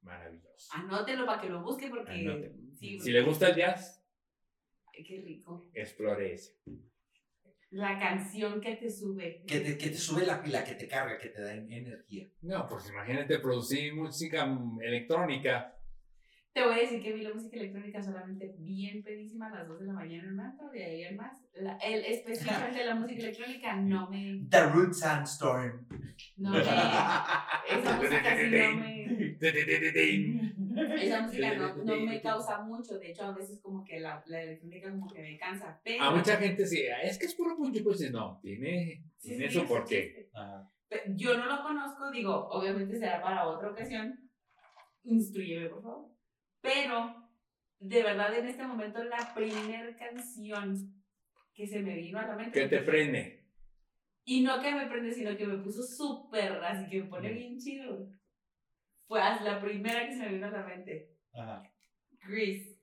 Maravilloso. 0.02 0.72
Anótelo 0.74 1.26
para 1.26 1.42
que 1.42 1.50
lo 1.50 1.62
busque 1.64 1.88
porque. 1.90 2.52
Sí, 2.76 3.00
Si 3.00 3.12
le 3.12 3.22
gusta 3.22 3.50
el 3.50 3.56
jazz, 3.56 4.04
Ay, 4.98 5.04
Qué 5.04 5.22
rico. 5.22 5.70
explore 5.74 6.34
ese. 6.34 6.58
La 7.70 7.98
canción 8.00 8.60
que 8.60 8.76
te 8.76 8.90
sube. 8.90 9.44
Que 9.48 9.62
te, 9.62 9.78
que 9.78 9.90
te 9.92 9.96
sube 9.98 10.26
la 10.26 10.42
pila, 10.44 10.64
que 10.66 10.74
te 10.76 10.88
carga, 10.88 11.18
que 11.18 11.30
te 11.30 11.42
da 11.42 11.54
en- 11.54 11.72
energía. 11.72 12.28
No, 12.42 12.68
pues 12.68 12.90
imagínate 12.90 13.40
producir 13.40 13.94
música 13.96 14.46
mm, 14.46 14.82
electrónica. 14.82 15.78
Te 16.54 16.66
voy 16.66 16.74
a 16.74 16.78
decir 16.80 17.02
que 17.02 17.14
vi 17.14 17.22
la 17.22 17.34
música 17.34 17.56
electrónica 17.56 18.04
solamente 18.04 18.54
bien 18.60 19.02
pedísima 19.04 19.48
a 19.48 19.56
las 19.56 19.68
2 19.70 19.80
de 19.80 19.86
la 19.86 19.94
mañana 19.94 20.28
en 20.28 20.36
mato, 20.36 20.70
de 20.70 20.84
ahí 20.84 21.04
en 21.04 21.16
más. 21.16 21.42
La- 21.54 21.78
el, 21.78 22.04
específicamente 22.04 22.84
la 22.84 22.96
música 22.96 23.22
electrónica 23.22 23.76
no 23.78 24.10
me. 24.10 24.46
The 24.50 24.66
Root 24.68 24.94
Sandstorm. 24.94 25.88
No 26.36 26.52
me. 26.52 26.60
Esa 26.60 27.98
música 27.98 28.38
sí 28.38 28.50
no 28.52 28.76
me. 28.76 29.38
Esa 31.06 31.22
música 31.22 31.56
no, 31.56 31.76
no 31.86 31.96
me 32.02 32.22
causa 32.22 32.62
mucho. 32.64 33.00
De 33.00 33.12
hecho, 33.12 33.24
a 33.24 33.32
veces 33.34 33.62
como 33.62 33.86
que 33.86 34.02
la, 34.02 34.22
la 34.26 34.42
electrónica 34.42 34.92
como 34.92 35.08
que 35.08 35.22
me 35.22 35.38
cansa. 35.38 35.80
Pero. 35.86 36.04
A 36.04 36.12
mucha 36.14 36.36
gente 36.36 36.68
sí, 36.68 36.84
es 37.04 37.18
que 37.18 37.28
es 37.28 37.36
puro 37.36 37.56
punch, 37.56 37.82
pues 37.82 38.12
no, 38.12 38.40
tiene, 38.42 39.06
Sí, 39.18 39.30
tiene 39.30 39.50
sí, 39.50 39.60
su 39.60 39.66
porqué. 39.66 40.30
Yo 41.16 41.38
no 41.38 41.46
lo 41.46 41.64
conozco, 41.64 42.12
digo, 42.12 42.50
obviamente 42.50 42.98
será 42.98 43.22
para 43.22 43.48
otra 43.48 43.72
ocasión. 43.72 44.20
Instruyeme, 45.06 45.70
por 45.70 45.82
favor. 45.82 46.12
Pero 46.62 47.16
de 47.80 48.04
verdad 48.04 48.38
en 48.38 48.48
este 48.48 48.64
momento 48.66 49.04
la 49.04 49.34
primera 49.34 49.96
canción 49.98 50.94
que 51.54 51.68
se 51.68 51.80
me 51.82 51.96
vino 51.96 52.20
a 52.20 52.28
la 52.28 52.36
mente. 52.36 52.60
¿Qué 52.62 52.68
te 52.68 52.80
prende? 52.84 53.46
Y 54.24 54.42
no 54.42 54.62
que 54.62 54.72
me 54.74 54.86
prende, 54.88 55.12
sino 55.14 55.36
que 55.36 55.48
me 55.48 55.58
puso 55.64 55.82
súper, 55.84 56.54
así 56.64 56.90
que 56.90 57.02
me 57.04 57.10
pone 57.10 57.32
Mm. 57.32 57.36
bien 57.36 57.58
chido. 57.58 58.08
Fue 59.08 59.20
la 59.20 59.60
primera 59.60 60.06
que 60.08 60.14
se 60.14 60.20
me 60.20 60.34
vino 60.36 60.48
a 60.48 60.52
la 60.52 60.64
mente. 60.66 61.18
Ajá. 61.34 61.64
Grease. 62.28 62.78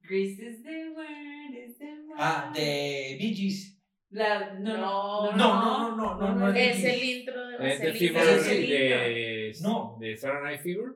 Grease 0.00 0.42
is 0.42 0.62
the 0.62 0.90
word, 0.90 1.54
is 1.54 1.78
the 1.78 1.86
word. 2.06 2.18
Ah, 2.18 2.52
de 2.54 3.16
Bee 3.18 3.34
Gees. 3.34 3.78
La, 4.10 4.52
no, 4.58 4.76
no, 4.76 5.32
No, 5.32 5.36
no, 5.36 5.96
no, 5.96 5.96
no, 5.96 6.18
no, 6.18 6.34
no, 6.34 6.48
es 6.52 6.76
Es 6.76 6.82
de- 6.82 6.94
el 6.94 7.04
intro 7.20 7.46
de 7.46 7.54
¿Es 7.72 7.80
de 7.80 7.88
Vaselina. 7.88 8.20
Fever 8.20 8.38
es 8.38 8.48
el 8.48 8.68
de, 8.68 9.52
No. 9.62 9.96
de 9.98 10.16
Saturday 10.18 10.58
Fever? 10.58 10.92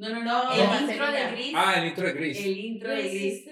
No, 0.00 0.08
no, 0.08 0.22
no, 0.24 0.44
No, 0.44 0.52
el 0.54 0.90
intro 0.90 1.12
de 1.12 1.22
Grease. 1.30 1.52
Ah, 1.54 1.74
el 1.76 1.88
intro 1.88 2.06
de 2.06 2.12
Grease. 2.14 2.44
el 2.46 2.58
intro 2.58 2.90
de 2.90 3.02
Grease. 3.02 3.50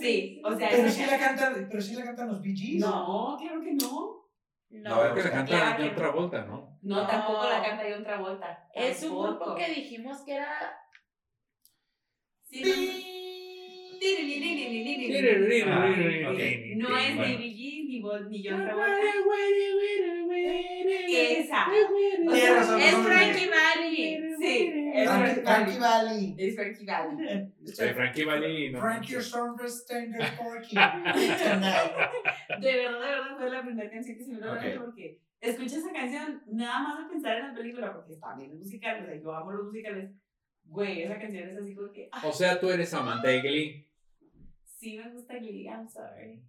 Sí, 0.00 0.40
o 0.44 0.54
sea, 0.56 0.68
Pero 0.70 0.88
sí 0.90 1.04
la 1.06 1.18
cantan, 1.18 1.66
pero 1.70 1.82
sí 1.82 1.94
la 1.94 2.04
cantan 2.04 2.28
los 2.28 2.40
Bee 2.42 2.56
Gees. 2.56 2.80
No, 2.80 3.36
claro 3.38 3.60
que 3.62 3.74
no. 3.74 4.24
A 4.70 4.70
ver, 4.70 4.82
No, 4.82 5.00
Creo 5.02 5.14
que 5.14 5.22
la 5.22 5.30
canta 5.30 5.46
Claro. 5.52 5.82
de 5.84 5.90
otra 5.90 6.10
vuelta, 6.10 6.44
¿no? 6.44 6.78
No, 6.82 6.96
No. 7.02 7.06
tampoco 7.06 7.48
la 7.48 7.62
canta 7.62 7.84
John 7.90 8.04
Travolta. 8.04 8.68
es 8.74 9.02
un 9.02 9.22
grupo 9.22 9.54
que 9.54 9.68
dijimos 9.68 10.22
que 10.24 10.34
era 10.34 10.78
Sí, 12.42 12.62
no. 12.62 12.72
Ah. 15.72 15.88
No 16.76 16.98
es 16.98 17.16
Bueno. 17.16 17.38
ni 17.38 17.48
ni, 17.48 18.02
John 18.02 18.62
Travolta. 18.64 19.00
Esa. 21.40 21.66
Tienes 21.68 22.56
razón, 22.56 22.80
Es. 22.80 22.94
Frankie 22.94 23.48
Valli. 23.48 24.36
Sí, 24.38 24.72
es 24.94 25.10
Frankie. 25.10 25.78
Valli. 25.78 26.34
Es 26.38 26.54
Frankie 26.54 26.86
Valli. 26.86 27.52
Soy 27.64 27.88
Frankie 27.94 28.24
Valli. 28.24 28.70
No, 28.72 28.80
Frankie 28.80 29.20
Stormberg 29.20 30.36
Porky. 30.38 30.74
Tonight. 30.74 32.60
De 32.60 32.76
verdad, 32.76 33.00
de 33.00 33.06
verdad 33.06 33.36
fue 33.36 33.50
la 33.50 33.62
primera 33.62 33.90
canción 33.90 34.18
que 34.18 34.24
se 34.24 34.32
me 34.32 34.46
a 34.46 34.54
mente 34.54 34.78
porque 34.80 35.20
escuché 35.40 35.76
esa 35.76 35.92
canción 35.92 36.42
nada 36.46 36.80
más 36.80 36.98
de 36.98 37.10
pensar 37.10 37.36
en 37.38 37.48
la 37.48 37.54
película 37.54 37.92
porque 37.92 38.16
también 38.16 38.52
es 38.52 38.58
musical, 38.58 39.02
o 39.02 39.06
sea, 39.06 39.16
yo 39.16 39.34
amo 39.34 39.52
los 39.52 39.66
musicales. 39.66 40.10
Güey, 40.64 41.02
esa 41.02 41.18
canción 41.18 41.48
es 41.48 41.56
así 41.58 41.74
como 41.74 41.92
que, 41.92 42.08
ah, 42.10 42.22
O 42.26 42.32
sea, 42.32 42.58
tú 42.58 42.70
eres 42.70 42.92
amante 42.92 43.28
de 43.28 43.40
Glee. 43.40 43.88
sí 44.64 44.98
me 44.98 45.10
gusta 45.10 45.34
Glee, 45.38 45.66
I'm 45.66 45.88
sorry. 45.88 46.42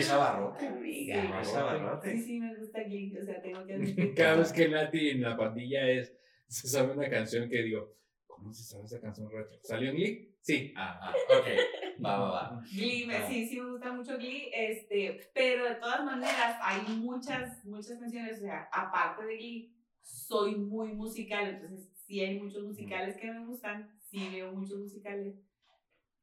Es 0.00 0.10
abarrote. 0.10 0.66
Amiga. 0.66 1.22
Sí. 1.22 1.28
Es 1.40 1.48
Sí, 1.48 1.56
abarrote. 1.56 2.18
sí 2.18 2.40
me 2.40 2.56
gusta 2.56 2.82
Glee, 2.84 3.16
o 3.18 3.24
sea, 3.24 3.40
tengo 3.42 3.64
que 3.66 3.74
admitir. 3.74 4.14
Cada 4.14 4.36
vez 4.36 4.52
que 4.52 4.68
Nati 4.68 5.10
en 5.10 5.22
la 5.22 5.36
pandilla 5.36 5.88
es, 5.90 6.14
se 6.48 6.68
sabe 6.68 6.92
una 6.92 7.08
canción 7.10 7.48
que 7.48 7.62
digo, 7.62 7.96
¿cómo 8.26 8.52
se 8.52 8.62
sabe 8.64 8.84
esa 8.84 9.00
canción 9.00 9.30
retro? 9.30 9.58
¿Salió 9.62 9.90
en 9.90 9.96
Glee? 9.96 10.36
Sí. 10.40 10.72
Ah, 10.76 10.98
ah, 11.02 11.14
ok. 11.38 12.04
Va, 12.04 12.18
va, 12.18 12.30
va. 12.30 12.62
Glee, 12.72 13.08
Ah. 13.10 13.26
sí, 13.28 13.46
sí 13.48 13.60
me 13.60 13.70
gusta 13.72 13.92
mucho 13.92 14.16
Glee, 14.18 14.50
este, 14.54 15.30
pero 15.34 15.64
de 15.64 15.74
todas 15.76 16.04
maneras 16.04 16.56
hay 16.62 16.82
muchas, 16.96 17.64
muchas 17.64 17.98
canciones, 17.98 18.38
o 18.38 18.40
sea, 18.42 18.68
aparte 18.72 19.24
de 19.24 19.36
Glee, 19.36 19.72
soy 20.02 20.54
muy 20.54 20.92
musical, 20.92 21.48
entonces 21.48 21.90
sí 22.06 22.20
hay 22.20 22.38
muchos 22.38 22.62
musicales 22.62 23.16
que 23.16 23.32
me 23.32 23.44
gustan, 23.44 23.90
sí 24.08 24.28
veo 24.32 24.52
muchos 24.52 24.78
musicales, 24.78 25.34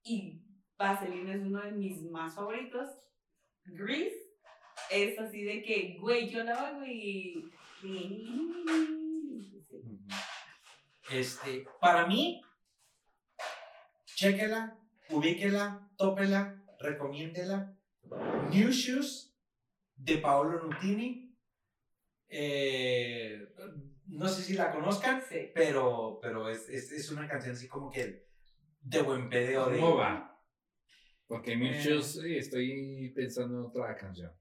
y 0.03 0.41
Vaselina 0.77 1.33
es 1.35 1.41
uno 1.41 1.61
de 1.61 1.71
mis 1.71 2.01
más 2.03 2.35
favoritos. 2.35 2.89
Grease 3.65 4.15
es 4.89 5.17
así 5.19 5.43
de 5.43 5.61
que, 5.63 5.97
güey, 5.99 6.29
yo 6.29 6.43
la 6.43 6.71
oigo 6.71 6.85
y... 6.85 7.51
Este, 11.11 11.65
para 11.79 12.07
mí, 12.07 12.41
chéquela, 14.05 14.77
ubíquela, 15.09 15.89
tópela, 15.97 16.63
recomiéndela. 16.79 17.75
New 18.51 18.69
Shoes 18.69 19.35
de 19.95 20.17
Paolo 20.17 20.63
Nutini. 20.63 21.35
Eh, 22.29 23.53
no 24.07 24.27
sé 24.27 24.41
si 24.43 24.53
la 24.53 24.71
conozcan, 24.71 25.21
Sí. 25.21 25.51
pero, 25.53 26.19
pero 26.21 26.49
es, 26.49 26.67
es, 26.69 26.91
es 26.91 27.11
una 27.11 27.27
canción 27.27 27.53
así 27.55 27.67
como 27.67 27.91
que 27.91 28.27
de 28.81 29.01
buen 29.01 29.29
pedeo. 29.29 29.69
De, 29.69 29.79
¿Cómo 29.79 29.97
va? 29.97 30.32
Porque 31.27 31.53
Eh. 31.53 31.57
muchos 31.57 32.13
sí, 32.21 32.35
estoy 32.37 33.11
pensando 33.15 33.59
en 33.59 33.65
otra 33.65 33.95
canción. 33.95 34.31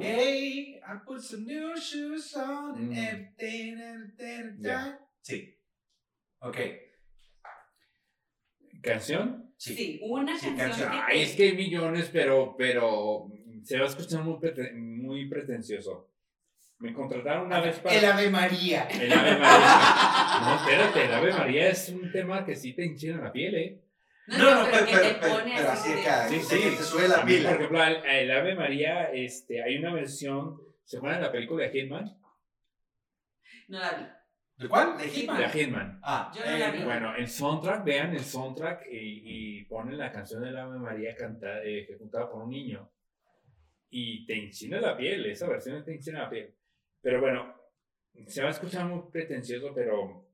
Hey, 0.00 0.80
I 0.84 0.98
put 1.06 1.20
some 1.20 1.44
new 1.44 1.74
shoes 1.76 2.34
on. 2.36 2.88
Mm. 2.88 2.92
everything, 2.92 3.76
everything, 3.78 4.60
Ya. 4.62 4.98
Sí. 5.20 5.56
Ok. 6.40 6.56
¿Canción? 8.82 9.52
Sí. 9.56 9.74
Sí, 9.76 10.00
una 10.02 10.36
Sí, 10.38 10.46
canción 10.56 10.68
canción. 10.90 10.92
es 11.12 11.36
que 11.36 11.42
hay 11.44 11.56
millones, 11.56 12.10
pero, 12.12 12.56
pero 12.56 13.28
se 13.62 13.78
va 13.78 13.84
a 13.84 13.88
escuchar 13.88 14.24
muy, 14.24 14.34
prete- 14.40 14.72
muy 14.74 15.28
pretencioso. 15.28 16.08
Me 16.80 16.92
contrataron 16.92 17.46
una 17.46 17.60
vez 17.60 17.78
para... 17.78 17.96
El 17.96 18.04
Ave 18.04 18.28
María. 18.28 18.88
El 18.88 19.12
Ave 19.12 19.38
María. 19.38 19.38
No, 20.42 20.56
espérate, 20.56 21.04
el 21.04 21.12
Ave 21.12 21.32
María 21.32 21.68
es 21.68 21.88
un 21.90 22.10
tema 22.10 22.44
que 22.44 22.56
sí 22.56 22.72
te 22.72 22.84
enchina 22.84 23.18
la 23.18 23.30
piel, 23.30 23.54
¿eh? 23.54 23.80
No, 24.26 24.38
no, 24.64 24.70
pero, 24.70 24.86
que 24.86 24.92
te 24.96 25.14
pone 25.28 25.54
pero 25.56 25.70
así 25.70 25.92
de 25.94 26.02
cada- 26.04 26.28
Sí, 26.28 26.40
sí. 26.40 26.60
que 26.60 26.70
te 26.76 26.82
sube 26.82 27.08
la 27.08 27.16
A 27.16 27.24
mí, 27.24 27.32
Por 27.32 27.38
pila. 27.38 27.50
ejemplo, 27.52 27.84
el, 27.84 27.96
el 28.06 28.30
Ave 28.30 28.54
María, 28.54 29.04
este, 29.12 29.62
hay 29.62 29.78
una 29.78 29.92
versión, 29.92 30.60
¿se 30.84 30.96
acuerdan 30.98 31.20
de 31.20 31.26
la 31.26 31.32
película 31.32 31.64
de 31.64 31.70
Hitman? 31.70 32.18
No 33.68 33.78
la 33.78 33.92
vi. 33.92 34.04
¿De 34.62 34.68
cuál? 34.68 34.96
¿De 34.96 35.04
De 35.04 35.10
Hitman? 35.10 35.50
Hitman. 35.50 36.00
Ah, 36.02 36.32
Yo 36.34 36.44
no 36.48 36.56
la 36.58 36.70
vi. 36.70 36.82
Bueno, 36.84 37.16
el 37.16 37.28
soundtrack, 37.28 37.84
vean 37.84 38.12
el 38.12 38.20
soundtrack 38.20 38.86
y, 38.90 39.58
y 39.60 39.64
ponen 39.64 39.98
la 39.98 40.12
canción 40.12 40.42
del 40.42 40.56
Ave 40.56 40.78
María 40.78 41.16
cantada, 41.16 41.62
eh, 41.64 41.80
ejecutada 41.80 42.30
por 42.30 42.42
un 42.42 42.50
niño. 42.50 42.88
Y 43.90 44.24
te 44.24 44.34
enchina 44.38 44.80
la 44.80 44.96
piel, 44.96 45.26
esa 45.26 45.48
versión 45.48 45.84
te 45.84 45.94
enchina 45.94 46.20
la 46.20 46.30
piel. 46.30 46.54
Pero 47.00 47.20
bueno, 47.20 47.54
se 48.26 48.40
va 48.42 48.48
a 48.48 48.52
escuchar 48.52 48.86
muy 48.86 49.02
pretencioso, 49.10 49.72
pero 49.74 50.28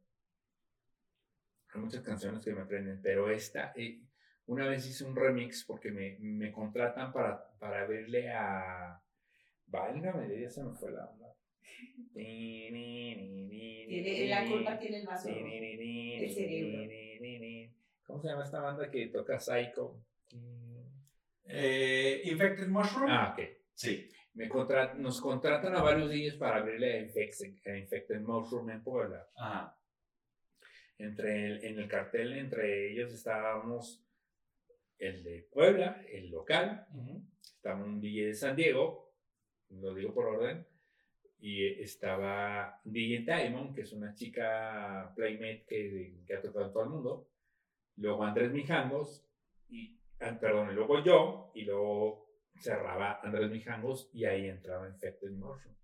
hay 1.78 1.84
muchas 1.84 2.02
canciones 2.02 2.44
que 2.44 2.52
me 2.52 2.64
prenden. 2.66 3.00
Pero 3.02 3.30
esta, 3.30 3.72
eh, 3.76 4.00
una 4.46 4.66
vez 4.68 4.86
hice 4.86 5.04
un 5.04 5.16
remix 5.16 5.64
porque 5.64 5.90
me, 5.90 6.16
me 6.20 6.52
contratan 6.52 7.12
para, 7.12 7.50
para 7.58 7.86
verle 7.86 8.30
a... 8.30 9.00
Válgame, 9.66 10.40
ya 10.40 10.48
se 10.50 10.62
me 10.64 10.74
fue 10.74 10.92
la 10.92 11.06
onda. 11.06 11.34
Tiene, 12.14 14.26
la 14.28 14.46
culpa 14.46 14.78
tiene 14.78 15.00
el 15.00 15.06
vaso. 15.06 15.28
El 15.28 16.30
cerebro. 16.30 17.72
¿Cómo 18.06 18.22
se 18.22 18.28
llama 18.28 18.44
esta 18.44 18.60
banda 18.60 18.90
que 18.90 19.08
toca 19.08 19.38
Psycho? 19.38 20.00
Eh, 21.44 22.22
Infected 22.24 22.68
Mushroom. 22.68 23.10
Ah, 23.10 23.34
ok. 23.36 23.44
Sí. 23.74 24.08
Me 24.34 24.48
contra- 24.48 24.94
nos 24.94 25.20
contratan 25.20 25.74
a 25.74 25.82
varios 25.82 26.10
días 26.10 26.36
para 26.36 26.58
abrirle 26.58 26.94
a 26.94 27.00
Infected, 27.02 27.54
a 27.66 27.76
Infected 27.76 28.20
Mushroom 28.20 28.70
en 28.70 28.82
Puebla. 28.82 29.26
Ajá. 29.36 29.77
Entre 30.98 31.46
el- 31.46 31.64
en 31.64 31.78
el 31.78 31.88
cartel, 31.88 32.32
entre 32.32 32.90
ellos 32.92 33.12
estábamos 33.12 34.04
el 34.98 35.22
de 35.22 35.48
Puebla, 35.52 36.02
el 36.10 36.28
local, 36.30 36.86
estaba 37.40 37.84
un 37.84 38.00
DJ 38.00 38.26
de 38.26 38.34
San 38.34 38.56
Diego, 38.56 39.12
lo 39.70 39.94
digo 39.94 40.12
por 40.12 40.26
orden, 40.26 40.66
y 41.38 41.64
estaba 41.80 42.80
DJ 42.84 43.20
Diamond, 43.24 43.74
que 43.76 43.82
es 43.82 43.92
una 43.92 44.12
chica 44.14 45.12
playmate 45.14 45.64
que, 45.68 46.24
que 46.26 46.34
ha 46.34 46.42
tocado 46.42 46.66
en 46.66 46.72
todo 46.72 46.82
el 46.82 46.90
mundo, 46.90 47.30
luego 47.96 48.24
Andrés 48.24 48.50
Mijangos, 48.52 49.24
y, 49.68 50.00
ah, 50.20 50.36
perdón, 50.40 50.70
y 50.72 50.74
luego 50.74 51.04
yo, 51.04 51.52
y 51.54 51.62
luego 51.62 52.28
cerraba 52.60 53.20
Andrés 53.22 53.50
Mijangos, 53.52 54.10
y 54.12 54.24
ahí 54.24 54.48
entraba 54.48 54.88
Infected 54.88 55.30
Mushroom. 55.30 55.76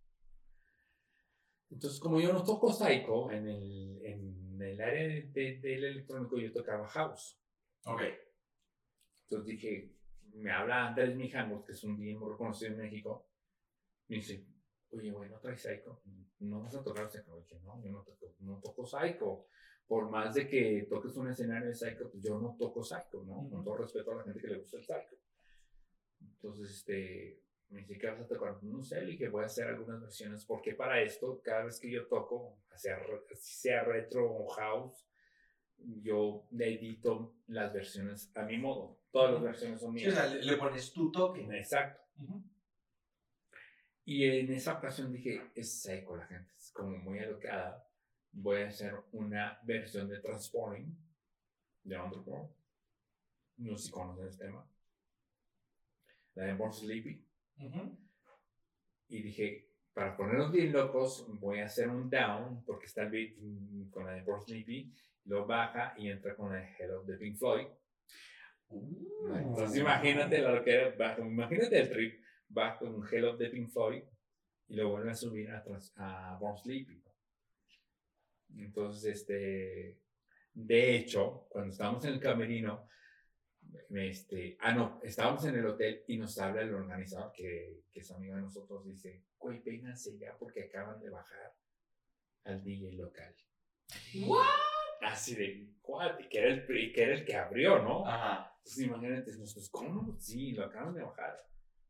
Entonces, 1.70 2.00
como 2.00 2.20
yo 2.20 2.32
no 2.32 2.42
toco 2.42 2.72
psycho, 2.72 3.30
en 3.30 3.48
el, 3.48 4.00
en 4.04 4.43
el 4.62 4.80
área 4.80 5.09
de- 5.09 5.22
de- 5.32 5.59
del 5.61 5.84
electrónico 5.84 6.38
yo 6.38 6.52
tocaba 6.52 6.86
house. 6.88 7.40
Ok. 7.84 8.02
Entonces 9.24 9.46
dije, 9.46 9.94
me 10.34 10.50
habla 10.50 10.88
Andrés 10.88 11.14
Mijangos, 11.16 11.64
que 11.64 11.72
es 11.72 11.84
un 11.84 11.96
DJ 11.96 12.18
muy 12.18 12.30
reconocido 12.32 12.72
en 12.72 12.78
México. 12.78 13.28
Me 14.09 14.16
dice, 14.16 14.46
oye, 14.90 15.11
güey, 15.11 15.30
¿no 15.30 15.38
traes 15.38 15.62
Psycho? 15.62 16.02
¿No 16.40 16.61
vas 16.62 16.74
a 16.74 16.82
tocar 16.82 17.09
Psycho? 17.11 17.36
Dije, 17.36 17.59
no, 17.61 17.82
yo 17.82 17.90
no 17.90 18.02
toco, 18.02 18.34
no 18.40 18.61
toco 18.61 18.84
Psycho. 18.86 19.46
Por 19.86 20.09
más 20.11 20.34
de 20.34 20.48
que 20.48 20.86
toques 20.88 21.14
un 21.16 21.28
escenario 21.28 21.68
de 21.68 21.74
Psycho, 21.74 22.11
pues 22.11 22.22
yo 22.22 22.38
no 22.40 22.57
toco 22.59 22.82
Psycho, 22.82 23.22
¿no? 23.24 23.48
Con 23.50 23.62
todo 23.64 23.76
respeto 23.76 24.12
a 24.12 24.16
la 24.16 24.24
gente 24.24 24.40
que 24.40 24.48
le 24.48 24.59
gusta 24.59 24.78
el 24.78 24.82
Psycho. 24.84 25.16
Entonces, 26.20 26.70
este, 26.70 27.42
me 27.70 27.80
dice, 27.80 27.98
¿qué 27.98 28.06
vas 28.08 28.20
a 28.20 28.26
tocar? 28.28 28.62
No 28.62 28.82
sé, 28.82 29.00
le 29.00 29.12
dije, 29.12 29.28
voy 29.28 29.42
a 29.42 29.46
hacer 29.46 29.66
algunas 29.68 30.00
versiones, 30.00 30.44
porque 30.44 30.74
para 30.74 31.00
esto, 31.02 31.40
cada 31.42 31.64
vez 31.64 31.78
que 31.80 31.90
yo 31.90 32.06
toco, 32.06 32.58
sea, 32.76 32.98
sea 33.34 33.82
retro 33.84 34.30
o 34.32 34.46
house, 34.48 35.06
yo 35.76 36.46
edito 36.58 37.34
las 37.48 37.72
versiones 37.72 38.30
a 38.36 38.42
mi 38.44 38.58
modo. 38.58 38.98
Todas 39.10 39.32
las 39.34 39.42
versiones 39.42 39.80
son 39.80 39.96
Sí, 39.98 40.06
o 40.06 40.10
mías. 40.10 40.14
sea, 40.14 40.34
le, 40.34 40.42
le 40.42 40.56
pones 40.56 40.92
tu 40.92 41.10
toque. 41.10 41.42
Exacto. 41.56 42.00
Ujú. 42.22 42.42
Y 44.06 44.24
en 44.24 44.52
esa 44.52 44.74
ocasión 44.74 45.12
dije, 45.12 45.50
es 45.54 45.80
seco 45.80 46.16
la 46.16 46.26
gente, 46.26 46.52
es 46.56 46.70
como 46.72 46.96
muy 46.98 47.18
educada. 47.18 47.88
Voy 48.32 48.62
a 48.62 48.68
hacer 48.68 48.94
una 49.12 49.58
versión 49.62 50.08
de 50.08 50.20
Transporting 50.20 50.94
de 51.84 51.98
Underworld. 51.98 52.50
No 53.58 53.76
sé 53.78 53.86
si 53.86 53.90
conocen 53.92 54.26
el 54.26 54.36
tema. 54.36 54.68
La 56.34 56.44
de 56.46 56.54
Born 56.54 56.72
Sleepy. 56.72 57.24
Ujú. 57.59 57.98
Y 59.09 59.22
dije, 59.22 59.68
para 59.92 60.16
ponernos 60.16 60.50
bien 60.50 60.72
locos, 60.72 61.26
voy 61.40 61.61
a 61.61 61.66
hacer 61.66 61.88
un 61.88 62.11
down, 62.11 62.64
porque 62.64 62.86
está 62.86 63.02
el 63.02 63.11
beat 63.11 63.90
con 63.90 64.07
la 64.07 64.12
de 64.12 64.22
Born 64.22 64.42
Sleepy, 64.42 64.92
lo 65.26 65.46
baja 65.46 65.94
y 65.96 66.11
entra 66.11 66.34
con 66.34 66.52
de 66.52 66.68
Hello 66.78 67.02
de 67.05 67.16
Pink 67.16 67.36
Floyd. 67.36 67.66
Uh. 68.68 69.34
Entonces 69.36 69.78
imagínate 69.78 70.38
lo 70.38 70.62
que 70.64 70.74
era, 70.74 70.96
bajo, 70.96 71.22
imagínate 71.22 71.80
el 71.80 71.90
trip, 71.90 72.24
va 72.57 72.76
con 72.76 73.07
Hello 73.11 73.36
de 73.36 73.50
Pink 73.50 73.70
Floyd 73.70 74.02
y 74.68 74.76
lo 74.76 74.90
vuelve 74.90 75.11
a 75.11 75.14
subir 75.14 75.50
atrás 75.50 75.92
a 75.96 76.36
Born 76.40 76.59
Sleepy. 76.59 77.02
Entonces, 78.57 79.20
este, 79.20 79.98
de 80.52 80.96
hecho, 80.96 81.46
cuando 81.48 81.72
estábamos 81.72 82.05
en 82.05 82.14
el 82.14 82.20
camerino, 82.20 82.88
este, 83.91 84.57
ah, 84.61 84.72
no, 84.72 85.01
estábamos 85.03 85.45
en 85.45 85.57
el 85.57 85.66
hotel 85.66 86.05
y 86.07 86.16
nos 86.16 86.39
habla 86.39 86.62
el 86.62 86.75
organizador, 86.75 87.33
que, 87.33 87.85
que 87.93 88.01
es 88.01 88.11
amigo 88.11 88.37
de 88.37 88.43
nosotros, 88.43 88.85
dice, 88.85 89.25
güey, 89.39 89.61
vénganse 89.61 90.16
ya 90.18 90.37
porque 90.39 90.64
acaban 90.64 91.01
de 91.01 91.11
bajar 91.11 91.55
al 92.45 92.62
DJ 92.62 92.93
local. 92.93 93.35
¿What? 94.27 94.47
Así 95.03 95.35
de, 95.35 95.68
¿what? 95.83 96.18
Y 96.18 96.29
que 96.29 96.39
era 96.39 96.49
el, 96.55 96.77
y 96.79 96.93
que, 96.93 97.03
era 97.03 97.14
el 97.14 97.25
que 97.25 97.37
abrió, 97.37 97.83
¿no? 97.83 98.07
Ajá. 98.07 98.53
Entonces 98.59 98.85
imagínate, 98.87 99.37
nosotros, 99.37 99.68
¿cómo? 99.70 100.16
Sí, 100.18 100.53
lo 100.53 100.64
acaban 100.64 100.95
de 100.95 101.03
bajar. 101.03 101.45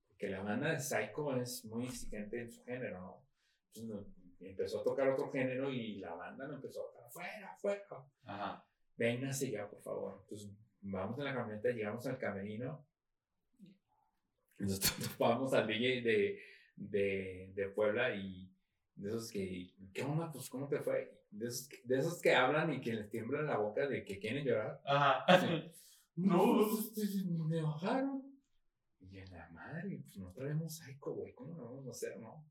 Porque 0.09 0.29
la 0.29 0.43
banda 0.43 0.73
de 0.73 0.81
Psycho 0.81 1.37
es 1.37 1.65
muy 1.67 1.87
exigente 1.87 2.41
en 2.41 2.51
su 2.51 2.65
género, 2.65 3.01
¿no? 3.01 3.27
Entonces 3.75 3.91
no- 3.91 4.15
empezó 4.47 4.81
a 4.81 4.85
tocar 4.85 5.09
otro 5.09 5.31
género 5.31 5.71
y 5.71 5.97
la 5.97 6.15
banda 6.15 6.47
lo 6.47 6.55
empezó 6.57 6.83
a 6.83 6.93
tocar, 6.93 7.11
fuera, 7.11 7.57
fuera. 7.57 8.07
Ajá. 8.25 8.67
Vénganse 8.97 9.51
ya, 9.51 9.69
por 9.69 9.81
favor. 9.83 10.19
Entonces 10.23 10.51
vamos 10.85 11.19
en 11.19 11.25
la 11.25 11.35
camioneta, 11.35 11.71
llegamos 11.71 12.07
al 12.07 12.19
camerino. 12.19 12.85
y 14.59 14.65
Nos 14.65 14.81
topamos 14.81 15.53
al 15.55 15.67
DJ 15.67 16.03
de, 16.03 16.41
de, 16.77 17.53
de 17.55 17.69
Puebla 17.69 18.15
y 18.15 18.51
de 18.95 19.09
esos 19.09 19.31
que, 19.31 19.71
¿qué 19.93 20.03
onda? 20.03 20.31
Pues, 20.31 20.49
¿cómo 20.49 20.69
te 20.69 20.79
fue? 20.81 21.23
De 21.31 21.47
esos, 21.49 21.69
que- 21.69 21.81
de 21.85 21.99
esos 21.99 22.21
que 22.23 22.33
hablan 22.35 22.73
y 22.73 22.81
que 22.81 22.93
les 22.95 23.11
tiembla 23.11 23.43
la 23.43 23.57
boca 23.59 23.87
de 23.89 24.05
que 24.05 24.19
quieren 24.19 24.45
llorar. 24.45 24.81
Ajá. 24.85 25.25
No, 26.17 26.69
pues, 26.95 27.25
me 27.27 27.61
bajaron. 27.61 28.23
Y 29.01 29.19
en 29.19 29.33
la 29.33 29.49
madre, 29.51 29.99
pues 30.05 30.17
no 30.17 30.31
traemos 30.31 30.77
psycho, 30.77 31.13
güey. 31.13 31.33
¿Cómo 31.35 31.57
lo 31.57 31.65
vamos 31.65 31.89
a 31.89 31.91
hacer, 31.91 32.21
no? 32.21 32.47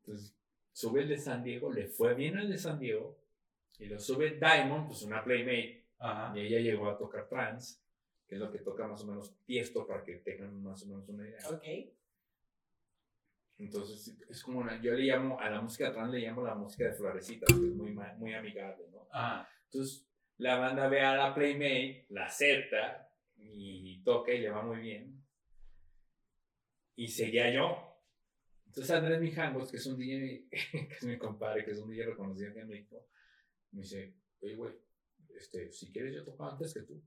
Entonces, 0.00 0.34
sube 0.72 1.02
el 1.02 1.08
de 1.10 1.18
San 1.18 1.44
Diego, 1.44 1.70
le 1.70 1.88
fue 1.88 2.14
bien 2.14 2.38
al 2.38 2.48
de 2.48 2.56
San 2.56 2.78
Diego. 2.78 3.18
Y 3.78 3.84
lo 3.84 4.00
sube 4.00 4.38
Diamond, 4.38 4.86
pues 4.86 5.02
una 5.02 5.22
Playmate. 5.22 5.83
Ajá. 5.98 6.36
Y 6.36 6.40
ella 6.40 6.60
llegó 6.60 6.88
a 6.88 6.98
tocar 6.98 7.28
trance, 7.28 7.80
que 8.26 8.34
es 8.34 8.40
lo 8.40 8.50
que 8.50 8.58
toca 8.58 8.86
más 8.86 9.02
o 9.02 9.06
menos 9.06 9.34
Tiesto 9.44 9.86
para 9.86 10.02
que 10.02 10.16
tengan 10.16 10.62
más 10.62 10.82
o 10.82 10.86
menos 10.86 11.08
una 11.08 11.28
idea. 11.28 11.48
Ok. 11.50 11.64
Entonces, 13.56 14.16
es 14.28 14.42
como 14.42 14.60
una, 14.60 14.80
yo 14.82 14.92
le 14.94 15.04
llamo, 15.04 15.38
a 15.38 15.48
la 15.48 15.60
música 15.60 15.92
trance 15.92 16.18
le 16.18 16.26
llamo 16.26 16.42
la 16.42 16.56
música 16.56 16.86
de 16.86 16.92
florecitas, 16.94 17.48
que 17.48 17.66
es 17.68 17.74
muy, 17.74 17.92
muy 17.92 18.34
amigable, 18.34 18.88
¿no? 18.90 19.06
Ajá. 19.12 19.48
Entonces, 19.66 20.08
la 20.38 20.56
banda 20.56 20.88
ve 20.88 21.00
a 21.00 21.14
la 21.14 21.34
Playmate, 21.34 22.06
la 22.08 22.26
acepta 22.26 23.08
y 23.36 24.02
toca 24.02 24.32
y 24.32 24.40
le 24.40 24.50
va 24.50 24.62
muy 24.62 24.78
bien. 24.78 25.24
Y 26.96 27.08
seguía 27.08 27.52
yo. 27.52 27.94
Entonces, 28.66 28.90
Andrés 28.90 29.20
Mijangos, 29.20 29.70
que 29.70 29.76
es 29.76 29.86
un 29.86 29.96
DJ, 29.96 30.48
que 30.50 30.94
es 30.96 31.04
mi 31.04 31.16
compadre, 31.16 31.64
que 31.64 31.70
es 31.70 31.78
un 31.78 31.88
DJ 31.88 32.06
reconocido 32.06 32.50
aquí 32.50 32.58
en 32.58 32.68
México, 32.68 33.06
me 33.70 33.82
dice, 33.82 34.16
oye, 34.40 34.56
güey, 34.56 34.74
este, 35.36 35.72
si 35.72 35.92
quieres 35.92 36.14
yo 36.14 36.24
toco 36.24 36.48
antes 36.48 36.74
que 36.74 36.82
tú. 36.82 37.02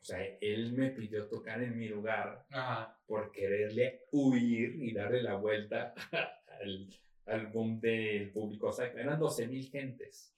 O 0.00 0.04
sea, 0.04 0.18
él 0.40 0.72
me 0.72 0.90
pidió 0.90 1.28
tocar 1.28 1.62
en 1.62 1.78
mi 1.78 1.88
lugar 1.88 2.44
Ajá. 2.50 2.98
por 3.06 3.30
quererle 3.30 4.06
huir 4.10 4.74
y 4.82 4.92
darle 4.92 5.22
la 5.22 5.36
vuelta 5.36 5.94
al, 6.60 6.88
al 7.26 7.46
boom 7.48 7.80
del 7.80 8.32
público. 8.32 8.68
O 8.68 8.72
sea, 8.72 8.86
eran 8.86 9.18
12 9.18 9.46
mil 9.46 9.70
gentes. 9.70 10.34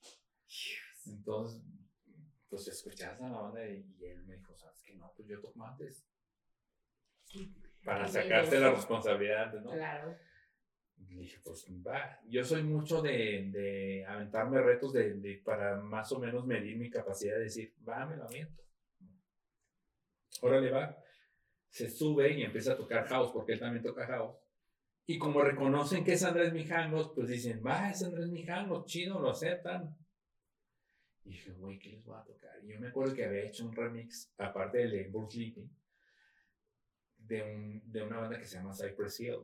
Entonces, 1.07 1.63
pues 2.49 2.67
escuchabas 2.67 3.21
a 3.21 3.29
la 3.29 3.41
banda 3.41 3.67
y, 3.67 3.85
él 4.05 4.23
me 4.25 4.37
dijo, 4.37 4.55
¿sabes 4.55 4.83
qué? 4.83 4.95
No, 4.95 5.11
pues 5.15 5.27
yo 5.27 5.39
toco 5.41 5.65
antes. 5.65 6.07
Para 7.83 8.05
Qué 8.05 8.11
sacarte 8.11 8.59
la 8.59 8.71
responsabilidad, 8.71 9.53
¿no? 9.61 9.71
Claro. 9.71 10.15
Dije, 10.97 11.39
pues 11.43 11.65
va. 11.85 12.19
Yo 12.27 12.43
soy 12.43 12.63
mucho 12.63 13.01
de, 13.01 13.49
de 13.51 14.05
aventarme 14.05 14.61
retos 14.61 14.93
de, 14.93 15.13
de- 15.15 15.41
para 15.43 15.77
más 15.77 16.11
o 16.11 16.19
menos 16.19 16.45
medir 16.45 16.77
mi 16.77 16.89
capacidad 16.89 17.35
de 17.37 17.43
decir, 17.43 17.73
va, 17.87 18.05
me 18.05 18.17
lo 18.17 18.25
aviento. 18.25 18.61
Órale, 20.41 20.71
va. 20.71 20.97
Se 21.69 21.89
sube 21.89 22.31
y 22.33 22.43
empieza 22.43 22.73
a 22.73 22.77
tocar 22.77 23.07
house, 23.07 23.31
porque 23.31 23.53
él 23.53 23.59
también 23.59 23.83
toca 23.83 24.05
house. 24.07 24.35
Y 25.07 25.17
como 25.17 25.41
reconocen 25.41 26.03
que 26.03 26.13
es 26.13 26.23
Andrés 26.23 26.51
Mijangos, 26.53 27.11
pues 27.13 27.27
dicen, 27.27 27.61
va, 27.65 27.91
es 27.91 28.03
Andrés 28.03 28.27
Mijangos, 28.29 28.85
chido, 28.85 29.19
lo 29.19 29.29
aceptan. 29.29 29.95
Y 31.23 31.29
dije, 31.29 31.51
güey, 31.53 31.79
¿qué 31.79 31.89
les 31.89 32.03
voy 32.03 32.17
a 32.19 32.23
tocar? 32.23 32.63
Y 32.63 32.73
yo 32.73 32.79
me 32.79 32.87
acuerdo 32.89 33.13
que 33.13 33.25
había 33.25 33.43
hecho 33.43 33.65
un 33.65 33.75
remix, 33.75 34.33
aparte 34.37 34.79
del 34.79 34.91
de 34.91 35.03
Bruce 35.09 35.35
Sleeping, 35.37 35.69
de, 37.17 37.43
un, 37.43 37.91
de 37.91 38.03
una 38.03 38.19
banda 38.19 38.37
que 38.39 38.45
se 38.45 38.57
llama 38.57 38.73
Cypress 38.73 39.19
Hill. 39.19 39.39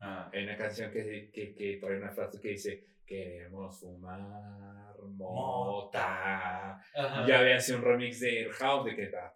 Ajá. 0.00 0.30
Hay 0.32 0.44
una 0.44 0.56
canción 0.56 0.90
que, 0.90 1.30
que, 1.32 1.54
que 1.54 1.76
trae 1.76 1.96
una 1.96 2.10
frase 2.10 2.40
que 2.40 2.48
dice, 2.48 2.84
queremos 3.06 3.78
fumar 3.78 4.96
mota. 5.02 6.76
Ajá. 6.94 7.26
Ya 7.26 7.40
había 7.40 7.60
sido 7.60 7.78
un 7.78 7.84
remix 7.84 8.20
de 8.20 8.48
House 8.52 8.84
de 8.86 8.96
que 8.96 9.02
está, 9.04 9.32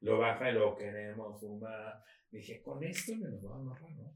lo 0.00 0.18
baja 0.18 0.50
y 0.50 0.54
lo 0.54 0.76
queremos 0.76 1.40
fumar. 1.40 2.02
Dije, 2.30 2.62
con 2.62 2.82
esto 2.82 3.14
me 3.16 3.28
lo 3.28 3.38
voy 3.38 3.52
a 3.52 3.56
amarrar, 3.56 3.90
¿no? 3.92 4.14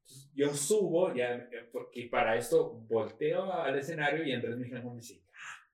Entonces, 0.00 0.32
yo 0.34 0.54
subo, 0.54 1.12
ya, 1.14 1.48
porque 1.72 2.08
para 2.10 2.36
esto 2.36 2.72
volteo 2.72 3.52
al 3.52 3.78
escenario 3.78 4.24
y 4.24 4.32
Andrés 4.32 4.56
Mijangos 4.56 4.94
me 4.94 5.00
dice, 5.00 5.22
"Ah", 5.34 5.68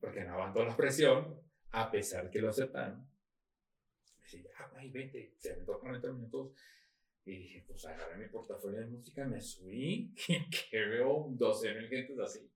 porque 0.00 0.24
no 0.24 0.32
aguantó 0.32 0.64
la 0.64 0.76
presión, 0.76 1.40
a 1.70 1.90
pesar 1.90 2.30
que 2.30 2.40
lo 2.40 2.48
aceptaron. 2.48 3.00
Me 4.18 4.24
dice, 4.24 4.42
ya, 4.42 4.66
güey, 4.68 4.90
vente, 4.90 5.34
se 5.36 5.56
me 5.56 5.64
40 5.64 6.12
minutos. 6.12 6.52
Y 7.28 7.36
dije, 7.40 7.64
pues 7.66 7.84
agarré 7.84 8.16
mi 8.16 8.28
portafolio 8.28 8.80
de 8.80 8.86
música, 8.86 9.26
me 9.26 9.38
subí, 9.38 10.14
que 10.70 10.80
veo 10.80 11.26
12 11.28 11.74
mil 11.74 11.88
gentes 11.88 12.18
así. 12.18 12.50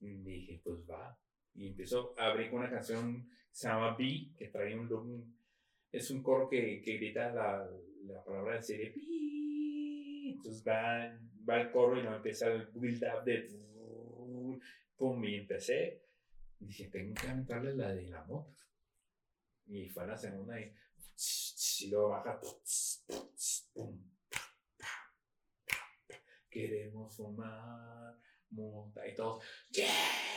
Y 0.00 0.14
dije, 0.22 0.60
pues 0.64 0.78
va. 0.88 1.18
Y 1.54 1.68
empezó 1.68 2.14
a 2.16 2.30
abrir 2.30 2.50
con 2.50 2.60
una 2.60 2.70
canción 2.70 3.28
que 3.28 3.36
se 3.52 3.68
llama 3.68 3.94
B, 3.98 4.30
que 4.34 4.48
trae 4.48 4.74
un 4.78 5.36
es 5.92 6.10
un 6.10 6.22
coro 6.22 6.48
que, 6.48 6.80
que 6.80 6.96
grita 6.96 7.32
la, 7.32 7.68
la 8.04 8.24
palabra 8.24 8.54
de 8.54 8.62
serie 8.62 8.90
Pi. 8.92 10.32
Entonces 10.36 10.66
va, 10.66 11.14
va 11.46 11.60
el 11.60 11.70
coro 11.70 11.98
y 11.98 12.02
luego 12.02 12.16
empieza 12.16 12.46
el 12.46 12.66
build 12.72 13.04
up 13.04 13.24
de 13.24 13.46
pum, 14.96 15.24
y 15.24 15.36
empecé. 15.36 16.02
Y 16.60 16.66
dije, 16.66 16.88
tengo 16.88 17.14
que 17.14 17.28
aventarle 17.28 17.74
la 17.74 17.94
de 17.94 18.08
la 18.08 18.24
moto. 18.24 18.62
Y 19.66 19.88
fue 19.90 20.04
a 20.04 20.06
la 20.06 20.16
segunda 20.16 20.58
y, 20.58 20.72
y 21.80 21.90
luego 21.90 22.08
baja. 22.08 22.40
Pum, 23.78 23.96
Queremos 26.50 27.14
fumar 27.16 28.18
mota 28.50 29.06
y 29.06 29.14
todos. 29.14 29.42
¡Yeah! 29.70 29.86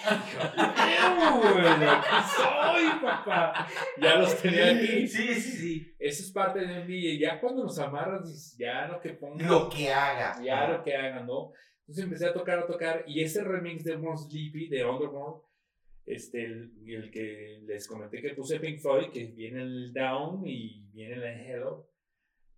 ¡Aquí 0.06 0.94
soy, 2.36 3.02
papá! 3.02 3.68
Ya 4.00 4.16
los 4.18 4.42
tenía 4.42 4.76
aquí. 4.76 5.08
Sí, 5.08 5.34
sí, 5.34 5.52
sí. 5.52 5.96
Eso 5.98 6.24
es 6.24 6.32
parte 6.32 6.60
de 6.60 6.82
un 6.82 6.88
DJ. 6.88 7.20
Ya 7.20 7.40
cuando 7.40 7.64
los 7.64 7.80
amarras, 7.80 8.56
ya 8.58 8.88
lo 8.88 9.00
que 9.00 9.12
pongan. 9.14 9.48
Lo 9.48 9.70
que 9.70 9.92
haga. 9.92 10.42
Ya 10.44 10.68
lo 10.68 10.84
que 10.84 10.96
hagan, 10.96 11.26
¿no? 11.26 11.54
Entonces 11.82 12.04
empecé 12.04 12.28
a 12.28 12.34
tocar, 12.34 12.60
a 12.60 12.68
tocar. 12.68 13.04
Y 13.08 13.24
ese 13.24 13.44
remix 13.44 13.84
de 13.84 13.98
More 13.98 14.18
Sleepy, 14.18 14.68
de 14.68 14.86
Underworld, 14.86 15.42
este, 16.06 16.46
el, 16.46 16.74
el 16.88 17.12
que 17.12 17.62
les 17.64 17.88
comenté 17.88 18.22
que 18.22 18.34
puse 18.34 18.60
Pink 18.60 18.80
Floyd, 18.80 19.12
que 19.12 19.26
viene 19.28 19.62
el 19.62 19.94
Down 19.94 20.46
y 20.46 20.90
viene 20.92 21.16
el 21.16 21.24
Hello. 21.24 21.91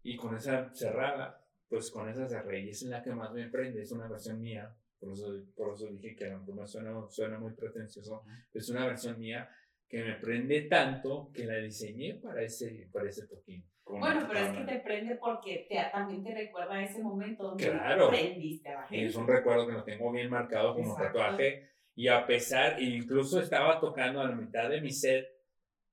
Y 0.04 0.16
con 0.18 0.36
esa 0.36 0.74
cerrada, 0.74 1.42
pues 1.70 1.90
con 1.92 2.10
esa 2.10 2.28
cerré. 2.28 2.62
Y 2.62 2.70
es 2.70 2.84
la 2.84 3.02
que 3.02 3.12
más 3.12 3.32
me 3.34 3.48
prende. 3.50 3.82
Es 3.82 3.92
una 3.92 4.08
versión 4.08 4.40
mía. 4.42 4.76
Por 5.00 5.12
eso, 5.14 5.44
por 5.56 5.74
eso 5.74 5.88
dije 5.88 6.16
que 6.16 6.26
a 6.26 6.30
lo 6.34 6.40
mejor 6.40 6.56
me 6.56 6.68
suena, 6.68 6.94
suena 7.10 7.40
muy 7.40 7.54
pretencioso. 7.54 8.24
Es 8.54 8.70
una 8.70 8.86
versión 8.86 9.20
mía 9.20 9.50
que 9.88 10.04
me 10.04 10.16
prende 10.16 10.62
tanto 10.64 11.30
que 11.34 11.46
la 11.46 11.58
diseñé 11.58 12.16
para 12.16 12.42
ese, 12.42 12.90
para 12.92 13.10
ese 13.10 13.28
toquín. 13.28 13.64
Bueno, 13.86 14.26
pero 14.28 14.40
es 14.40 14.58
que 14.58 14.64
te 14.64 14.80
prende 14.80 15.16
porque 15.18 15.68
te, 15.70 15.78
también 15.92 16.24
te 16.24 16.34
recuerda 16.34 16.76
a 16.76 16.84
ese 16.84 17.02
momento 17.04 17.44
donde 17.44 17.70
Claro. 17.70 18.10
prendiste 18.10 18.70
a 18.70 18.84
gente. 18.88 19.06
es 19.06 19.16
un 19.16 19.28
recuerdo 19.28 19.68
que 19.68 19.74
lo 19.74 19.84
tengo 19.84 20.12
bien 20.12 20.30
marcado 20.30 20.74
como 20.74 20.94
Exacto. 20.94 21.20
tatuaje. 21.20 21.70
Y 21.96 22.08
a 22.08 22.26
pesar, 22.26 22.82
incluso 22.82 23.40
estaba 23.40 23.80
tocando 23.80 24.22
a 24.22 24.30
la 24.30 24.36
mitad 24.36 24.70
de 24.70 24.82
mi 24.82 24.90
set, 24.90 25.28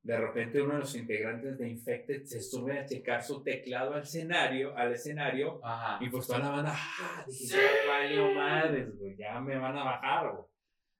de 0.03 0.17
repente 0.17 0.63
uno 0.63 0.75
de 0.75 0.81
los 0.81 0.95
integrantes 0.97 1.59
de 1.59 1.69
Infected 1.69 2.25
se 2.25 2.41
sube 2.41 2.79
a 2.79 2.87
checar 2.87 3.23
su 3.23 3.43
teclado 3.43 3.95
al 3.95 4.03
escenario, 4.03 4.77
al 4.77 4.93
escenario 4.93 5.61
Ajá. 5.63 6.03
y 6.03 6.09
pues 6.09 6.27
toda 6.27 6.39
la 6.39 6.51
banda, 6.51 6.73
¡ah! 6.75 7.25
Dije, 7.27 7.57
ya 7.57 7.89
valió 7.89 8.33
madres, 8.33 8.99
güey, 8.99 9.17
ya 9.17 9.41
me 9.41 9.59
van 9.59 9.77
a 9.77 9.85
bajar, 9.85 10.33
güey. 10.33 10.45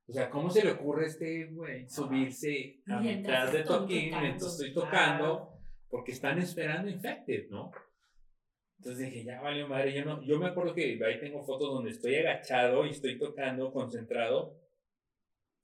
O 0.07 0.13
sea, 0.13 0.29
¿cómo 0.29 0.51
se 0.51 0.65
le 0.65 0.73
ocurre 0.73 1.05
a 1.05 1.07
este 1.07 1.47
güey 1.47 1.89
subirse 1.89 2.83
a 2.89 3.01
Mientras 3.01 3.47
mitad 3.47 3.53
de 3.53 3.65
toquín 3.65 4.11
tocando. 4.11 4.27
mientras 4.27 4.53
estoy 4.53 4.75
tocando? 4.75 5.53
Porque 5.89 6.13
están 6.13 6.39
esperando 6.39 6.91
Infected, 6.91 7.49
¿no? 7.49 7.71
Entonces 8.79 9.07
dije, 9.07 9.25
ya 9.25 9.41
valió 9.41 9.69
madre. 9.69 9.93
Yo, 9.95 10.05
no, 10.05 10.23
yo 10.23 10.39
me 10.39 10.49
acuerdo 10.49 10.75
que 10.75 10.99
ahí 11.05 11.21
tengo 11.21 11.43
fotos 11.45 11.71
donde 11.73 11.91
estoy 11.91 12.17
agachado 12.17 12.87
y 12.87 12.91
estoy 12.91 13.19
tocando, 13.19 13.73
concentrado. 13.73 14.59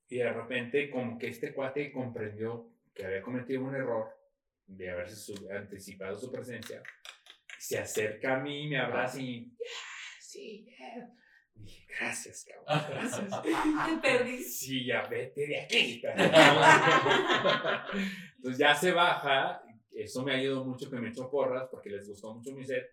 Y 0.09 0.19
de 0.19 0.33
repente, 0.33 0.91
como 0.91 1.19
que 1.19 1.29
este 1.29 1.53
cuate 1.53 1.91
comprendió 1.93 2.71
que 2.97 3.05
había 3.05 3.23
cometido 3.23 3.63
un 3.63 3.75
error 3.75 4.09
de 4.67 4.91
haberse 4.91 5.17
sub- 5.17 5.51
anticipado 5.53 6.19
su 6.19 6.33
presencia. 6.33 6.83
Se 7.59 7.79
acerca 7.79 8.37
a 8.37 8.41
mí, 8.41 8.69
me 8.69 8.79
abraza 8.79 9.21
y. 9.21 9.45
"Yeah, 9.45 9.57
sí, 10.21 10.65
yeah". 10.65 11.11
Dije, 11.55 11.87
gracias, 11.99 12.45
cabrón, 12.45 12.85
gracias. 12.91 13.43
Te 13.43 13.97
perdí. 14.03 14.43
Sí, 14.43 14.85
ya 14.87 15.03
vete 15.07 15.47
de 15.47 15.61
aquí. 15.61 16.03
Entonces 18.37 18.59
ya 18.59 18.75
se 18.75 18.93
baja. 18.93 19.63
Eso 19.91 20.23
me 20.23 20.35
ayudó 20.35 20.65
mucho 20.65 20.91
que 20.91 20.97
me 20.97 21.09
echó 21.09 21.31
porras 21.31 21.69
porque 21.71 21.89
les 21.91 22.07
gustó 22.07 22.35
mucho 22.35 22.53
mi 22.53 22.65
set. 22.65 22.85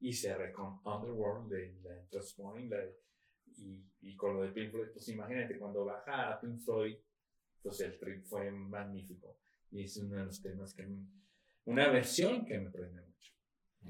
Y 0.00 0.12
cerré 0.12 0.52
con 0.52 0.80
Underworld 0.84 1.50
de 1.50 1.74
la 1.82 2.06
Transforming. 2.10 2.70
y, 3.56 3.82
y 4.02 4.16
con 4.16 4.34
lo 4.36 4.42
de 4.42 4.50
Pink 4.50 4.70
Floyd, 4.70 4.88
pues 4.92 5.08
imagínate, 5.08 5.58
cuando 5.58 5.84
baja 5.84 6.32
a 6.32 6.40
Pink 6.40 6.60
Floyd, 6.60 6.96
pues 7.62 7.80
el 7.80 7.98
trip 7.98 8.24
fue 8.24 8.50
magnífico. 8.50 9.38
Y 9.70 9.84
es 9.84 9.96
uno 9.96 10.16
de 10.16 10.24
los 10.24 10.42
temas 10.42 10.74
que. 10.74 10.82
m- 10.82 11.06
Una 11.64 11.88
versión 11.88 12.44
que 12.46 12.58
me 12.58 12.70
prende 12.70 13.02
mucho. 13.02 13.32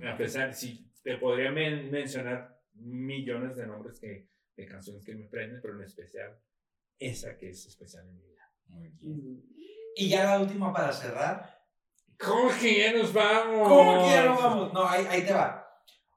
A 0.06 0.16
pesar, 0.16 0.52
sí, 0.54 0.90
te 1.02 1.16
podría 1.18 1.50
men- 1.50 1.90
mencionar 1.90 2.60
millones 2.74 3.56
de 3.56 3.66
nombres 3.66 3.98
que, 4.00 4.28
de 4.56 4.66
canciones 4.66 5.04
que 5.04 5.14
me 5.14 5.26
prenden, 5.28 5.60
pero 5.62 5.76
en 5.76 5.84
especial 5.84 6.38
esa 6.98 7.36
que 7.38 7.50
es 7.50 7.66
especial 7.66 8.06
en 8.06 8.14
mi 8.14 8.22
vida. 8.22 8.42
Muy 8.66 8.88
bien. 8.90 9.42
Y 9.96 10.08
ya 10.08 10.24
la 10.24 10.40
última 10.40 10.72
para 10.72 10.92
cerrar. 10.92 11.58
¿Cómo 12.18 12.50
que 12.60 12.78
ya 12.78 12.92
nos 12.92 13.12
vamos? 13.14 13.66
¿Cómo 13.68 14.04
que 14.04 14.10
ya 14.10 14.24
no 14.26 14.36
vamos? 14.36 14.72
No, 14.74 14.86
ahí, 14.86 15.06
ahí 15.08 15.22
te 15.24 15.32
va. 15.32 15.66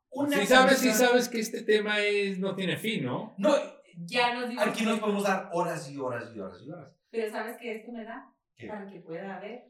Una 0.10 0.38
Sí 0.38 0.46
sabes, 0.46 0.78
sí 0.80 0.88
canción- 0.90 1.08
sabes 1.10 1.30
que 1.30 1.40
este 1.40 1.64
tema 1.64 2.00
es, 2.02 2.38
no 2.40 2.54
tiene 2.56 2.78
fin, 2.78 3.06
¿no? 3.06 3.34
No, 3.38 3.56
Ya 3.96 4.34
nos 4.34 4.50
dimos 4.50 4.68
aquí 4.68 4.84
nos 4.86 5.00
podemos 5.00 5.24
dar 5.24 5.50
horas 5.54 5.90
y 5.90 5.98
horas 5.98 6.30
y 6.36 6.40
horas 6.40 6.62
y 6.66 6.70
horas. 6.70 6.94
Pero 7.10 7.32
¿sabes 7.32 7.58
qué 7.60 7.78
esto 7.78 7.92
me 7.94 8.04
da? 8.04 8.30
¿Qué? 8.56 8.68
Para 8.68 8.86
que 8.86 9.00
pueda 9.00 9.38
haber 9.38 9.66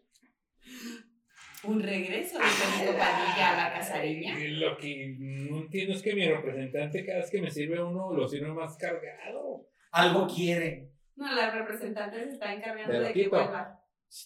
un 1.64 1.82
regreso 1.82 2.38
de 2.38 2.46
Federico 2.46 2.98
Padilla 2.98 3.52
a 3.52 3.58
la 3.58 3.74
casareña. 3.74 4.36
Lo 4.60 4.78
que 4.78 5.16
no 5.20 5.62
entiendo 5.62 5.94
es 5.94 6.02
que 6.02 6.14
mi 6.14 6.28
representante 6.28 7.06
cada 7.06 7.20
vez 7.20 7.32
que 7.32 7.42
me 7.42 7.50
sirve 7.50 7.82
uno 7.82 8.14
lo 8.14 8.28
sirve 8.28 8.50
más 8.50 8.78
cargado. 8.78 9.68
Algo 9.92 10.28
quiere. 10.28 10.92
No, 11.16 11.34
la 11.34 11.52
representante 11.52 12.24
se 12.24 12.32
está 12.32 12.54
encargando 12.54 13.00
de 13.00 13.14
que 13.14 13.28
vuelva. 13.28 13.80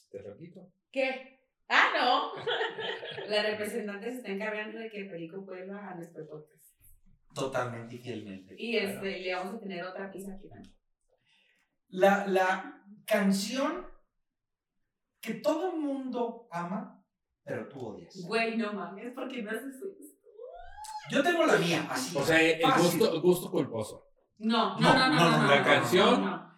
Te 0.10 0.22
lo 0.22 0.38
quito. 0.38 0.72
¿Qué? 0.92 1.42
Ah, 1.70 1.92
no. 1.98 3.28
La 3.30 3.44
representante 3.44 4.10
se 4.10 4.18
está 4.18 4.32
encargando 4.32 4.80
de 4.80 4.90
que 4.90 5.06
Federico 5.06 5.42
vuelva 5.42 5.90
a 5.90 5.96
nuestro 5.96 6.26
podcast. 6.26 6.64
Totalmente 7.36 7.96
y 7.96 8.00
fielmente. 8.00 8.56
Y 8.58 8.78
este, 8.78 9.20
le 9.20 9.36
vamos 9.36 9.56
a 9.56 9.60
tener 9.60 9.84
otra 9.84 10.10
pizza 10.10 10.34
aquí 10.34 10.48
también. 10.48 10.74
La, 11.90 12.26
la 12.26 12.84
canción 13.06 13.86
que 15.22 15.36
todo 15.36 15.72
el 15.74 15.80
mundo 15.80 16.48
ama, 16.52 17.04
pero 17.44 17.68
tú 17.68 17.80
odias. 17.80 18.16
Güey, 18.26 18.58
no 18.58 18.74
mames, 18.74 19.12
porque 19.14 19.42
no 19.42 19.52
haces 19.52 19.76
eso. 19.76 19.86
Yo 21.10 21.24
tengo 21.24 21.46
la 21.46 21.58
mía, 21.58 21.88
así. 21.90 22.18
O 22.18 22.24
sea, 22.24 22.42
el 22.42 22.62
gusto, 22.78 23.14
el 23.14 23.22
gusto 23.22 23.50
culposo. 23.52 24.08
No, 24.40 24.78
No, 24.80 24.94
no, 24.94 25.10
no, 25.10 25.16
no, 25.16 25.32
no, 25.32 25.42
no, 25.44 25.48
la 25.50 25.60
no, 25.60 25.66
canción. 25.66 26.22
no, 26.24 26.30
no. 26.32 26.54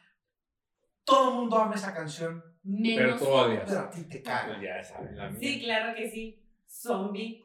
Todo 1.04 1.30
el 1.30 1.36
mundo 1.36 1.58
ama 1.58 1.76
esa 1.76 1.94
canción, 1.94 2.44
Pero 2.64 3.18
tú 3.18 3.26
odias. 3.28 3.64
pero 3.68 3.80
a 3.82 3.90
ti 3.90 4.04
te 4.04 4.22
caga. 4.22 4.48
Pues 4.56 4.62
ya 4.62 4.84
saben 4.84 5.16
la 5.18 5.30
mía. 5.30 5.40
Sí, 5.40 5.60
claro 5.62 5.96
que 5.96 6.10
sí. 6.10 6.44
Zombie. 6.68 7.44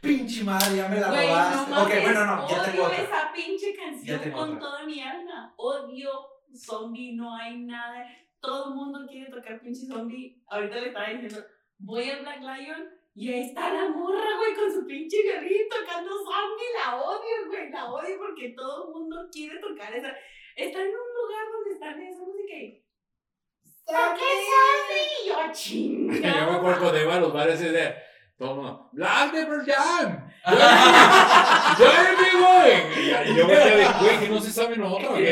Pinche 0.00 0.44
madre, 0.44 0.76
ya 0.76 0.88
me 0.88 1.00
la 1.00 1.08
Güey, 1.10 1.28
robaste. 1.28 1.70
no 1.70 1.82
ok, 1.82 1.90
bueno, 2.02 2.26
no, 2.26 2.48
ya 2.48 2.62
tengo 2.64 2.82
odio 2.84 2.92
otra. 2.92 3.02
esa 3.02 3.32
pinche 3.34 3.74
canción 3.74 4.30
con 4.32 4.48
otra. 4.50 4.58
toda 4.60 4.84
mi 4.86 5.00
alma. 5.00 5.54
Odio 5.56 6.10
zombie, 6.54 7.14
no 7.14 7.34
hay 7.36 7.58
nada. 7.58 8.06
Todo 8.44 8.68
el 8.68 8.74
mundo 8.74 9.06
quiere 9.08 9.30
tocar 9.30 9.60
pinche 9.60 9.86
zombie. 9.86 10.42
Ahorita 10.48 10.76
le 10.76 10.88
estaba 10.88 11.08
diciendo, 11.08 11.46
voy 11.78 12.10
a 12.10 12.18
Black 12.20 12.40
Lion 12.40 12.90
y 13.14 13.32
ahí 13.32 13.40
está 13.48 13.72
la 13.72 13.88
morra, 13.88 14.36
güey, 14.38 14.54
con 14.54 14.70
su 14.70 14.86
pinche 14.86 15.22
violín 15.22 15.66
tocando 15.70 16.10
zombie. 16.10 16.74
La 16.84 16.96
odio, 16.96 17.46
güey, 17.46 17.70
la 17.70 17.90
odio 17.90 18.18
porque 18.18 18.50
todo 18.50 18.86
el 18.86 18.92
mundo 18.92 19.28
quiere 19.32 19.58
tocar 19.60 19.94
esa. 19.94 20.14
Está 20.56 20.80
en 20.82 20.88
un 20.88 20.92
lugar 20.92 21.44
donde 21.52 21.70
están 21.70 22.02
esa 22.02 22.22
música 22.22 22.54
y. 22.54 22.84
¿Por 23.86 24.14
qué 24.14 24.24
zombie? 24.50 25.08
Y 25.22 25.28
yo, 25.28 25.52
chingada. 25.52 26.40
Yo 26.40 26.52
me 26.52 26.56
acuerdo 26.58 26.80
cuando 26.80 27.00
iba 27.00 27.14
a 27.14 27.20
los 27.20 27.32
bares 27.32 27.62
y 27.62 27.68
mundo, 28.38 28.90
Black 28.92 29.32
Never 29.32 29.64
Jam. 29.64 30.30
Jeremy, 31.78 32.30
güey. 32.40 33.30
Y 33.30 33.36
yo 33.36 33.46
me 33.46 33.54
quedé, 33.54 33.86
güey, 34.00 34.20
que 34.20 34.28
no 34.28 34.40
se 34.40 34.50
sabe 34.50 34.76
otra, 34.92 35.08
güey. 35.08 35.24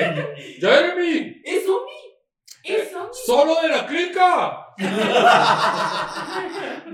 Jeremy, 0.60 1.42
¡Es 1.44 1.66
zombie! 1.66 1.91
Solo 3.26 3.60
de 3.60 3.68
la 3.68 3.86
clica. 3.86 4.68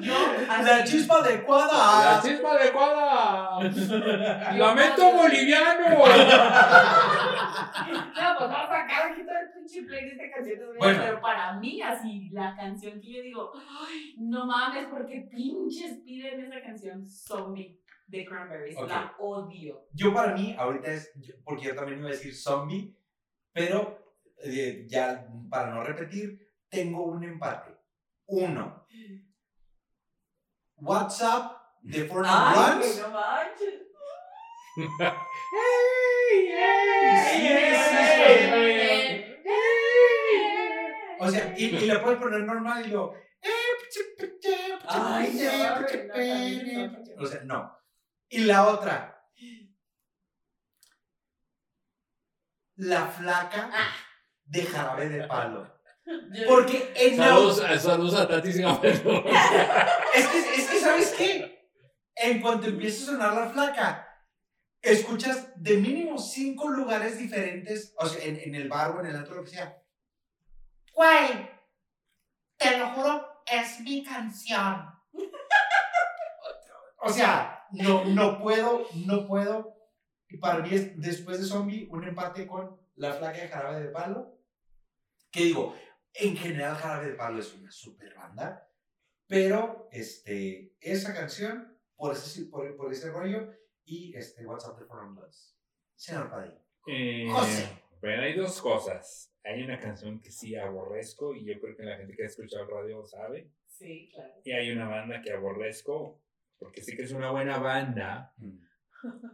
Yo, 0.01 0.15
La 0.63 0.85
chispa 0.85 1.17
adecuada. 1.19 2.17
La 2.17 2.23
chispa 2.23 2.53
adecuada. 2.53 3.61
Lamento 4.57 5.13
boliviano. 5.13 5.89
No, 7.89 8.35
pues 8.37 8.51
vamos 8.51 8.71
a 8.71 8.81
sacar 8.81 9.13
aquí 9.13 9.23
todo 9.23 9.39
el 9.39 9.53
pinche 9.53 9.83
playlist 9.83 10.21
de 10.21 10.31
canciones. 10.31 10.65
Bueno. 10.79 10.99
Pero 11.01 11.21
para 11.21 11.53
mí, 11.55 11.81
así, 11.81 12.29
la 12.33 12.55
canción 12.57 13.01
que 13.01 13.13
yo 13.15 13.23
digo, 13.23 13.53
"Ay, 13.55 14.15
no 14.19 14.47
mames, 14.47 14.87
porque 14.91 15.29
pinches 15.31 15.99
piden 16.05 16.45
esa 16.45 16.61
canción 16.61 17.09
Zombie 17.09 17.81
de 18.09 18.25
Cranberries. 18.25 18.77
La 18.89 19.15
odio. 19.19 19.87
Yo 19.93 20.13
para 20.13 20.35
mí, 20.35 20.55
ahorita 20.59 20.91
es, 20.93 21.13
porque 21.45 21.67
yo 21.67 21.75
también 21.75 22.01
iba 22.01 22.09
a 22.09 22.13
decir 22.13 22.35
zombie, 22.35 22.95
pero 23.53 24.08
eh, 24.45 24.87
ya 24.89 25.27
para 25.51 25.75
no 25.75 25.83
repetir, 25.83 26.55
tengo 26.69 27.05
un 27.05 27.25
empate. 27.25 27.77
Uno. 28.27 28.87
WhatsApp 30.77 31.57
de 31.83 32.05
Four 32.05 32.25
Ay, 32.27 32.81
no 33.01 33.09
manches. 33.11 33.83
O 41.21 41.31
sea, 41.31 41.55
y, 41.57 41.65
y 41.65 41.87
le 41.87 41.99
puedes 41.99 42.21
poner 42.21 42.43
normal 42.43 42.87
y 42.87 42.91
lo. 42.91 43.15
Ay, 44.87 45.41
no. 47.17 47.25
O 47.25 47.27
sea, 47.27 47.43
no. 47.45 47.77
Y 48.29 48.45
la 48.45 48.67
otra. 48.69 49.15
La 52.77 53.07
flaca 53.09 53.71
de 54.49 54.63
jarabe 54.65 55.09
de 55.09 55.27
palo. 55.27 55.73
Porque 56.49 56.93
en 56.97 57.19
la- 57.19 57.27
Saludos, 57.29 57.63
saludos 57.83 58.15
a 58.15 58.29
Tati 58.29 58.53
Singapur. 58.53 58.87
Es 58.87 59.01
que, 60.27 60.39
es 60.39 60.69
que, 60.71 60.81
¿sabes 60.81 61.15
qué? 61.17 61.71
En 62.17 62.41
cuanto 62.41 62.67
empieza 62.67 63.03
a 63.03 63.07
sonar 63.15 63.35
la 63.35 63.51
flaca, 63.51 64.09
escuchas 64.81 65.49
de 65.57 65.77
mínimo 65.77 66.17
cinco 66.19 66.69
lugares 66.71 67.19
diferentes, 67.19 67.95
o 67.99 68.07
sea, 68.07 68.25
en, 68.25 68.37
en 68.41 68.55
el 68.55 68.69
bar 68.69 68.93
o 68.97 69.01
en 69.01 69.07
el 69.07 69.17
antro, 69.17 69.35
lo 69.37 69.45
que 69.45 69.51
sea. 69.51 69.83
Güey, 70.95 71.51
te 72.57 72.79
lo 72.79 72.89
juro, 72.91 73.43
es 73.47 73.81
mi 73.81 74.03
canción. 74.05 74.87
O 77.01 77.11
sea, 77.11 77.65
no, 77.71 78.05
no 78.07 78.41
puedo, 78.41 78.87
no 79.07 79.27
puedo. 79.29 79.77
Y 80.29 80.37
para 80.39 80.59
mí 80.59 80.71
es, 80.73 81.01
después 81.01 81.39
de 81.39 81.47
Zombie, 81.47 81.87
un 81.93 82.03
empate 82.03 82.45
con 82.47 82.77
La 82.97 83.13
Flaca 83.13 83.39
de 83.41 83.49
Jarabe 83.49 83.81
de 83.83 83.89
Palo. 83.91 84.38
Que 85.31 85.45
digo, 85.45 85.75
en 86.15 86.37
general 86.37 86.77
Jarabe 86.77 87.11
de 87.11 87.15
Palo 87.15 87.41
es 87.41 87.55
una 87.55 87.71
super 87.71 88.15
banda. 88.15 88.69
Pero 89.27 89.89
este, 89.93 90.75
esa 90.81 91.13
canción, 91.13 91.79
por 91.97 92.15
ese, 92.15 92.47
por, 92.47 92.75
por 92.77 92.93
ese 92.93 93.11
rollo, 93.11 93.53
y 93.85 94.17
este, 94.17 94.47
WhatsApp 94.47 94.79
de 94.79 94.87
Forum 94.87 95.17
Bloods. 95.17 95.59
Señor 95.95 96.31
Padilla. 96.31 96.63
Eh, 96.87 97.27
José. 97.31 97.69
bueno, 98.01 98.23
hay 98.23 98.35
dos 98.35 98.61
cosas. 98.61 99.35
Hay 99.45 99.63
una 99.63 99.79
canción 99.79 100.21
que 100.21 100.31
sí 100.31 100.55
aborrezco 100.57 101.35
y 101.35 101.45
yo 101.45 101.61
creo 101.61 101.77
que 101.77 101.83
la 101.83 101.97
gente 101.97 102.15
que 102.15 102.23
ha 102.23 102.27
escuchado 102.27 102.65
el 102.65 102.71
radio 102.71 103.05
sabe. 103.05 103.51
Sí, 103.67 104.11
claro. 104.13 104.35
Y 104.45 104.53
hay 104.53 104.71
una 104.71 104.89
banda 104.89 105.21
que 105.23 105.33
aborrezco 105.33 106.23
porque 106.59 106.83
sí 106.83 106.97
que 106.97 107.03
es 107.03 107.13
una 107.13 107.31
buena 107.31 107.59
banda. 107.59 108.35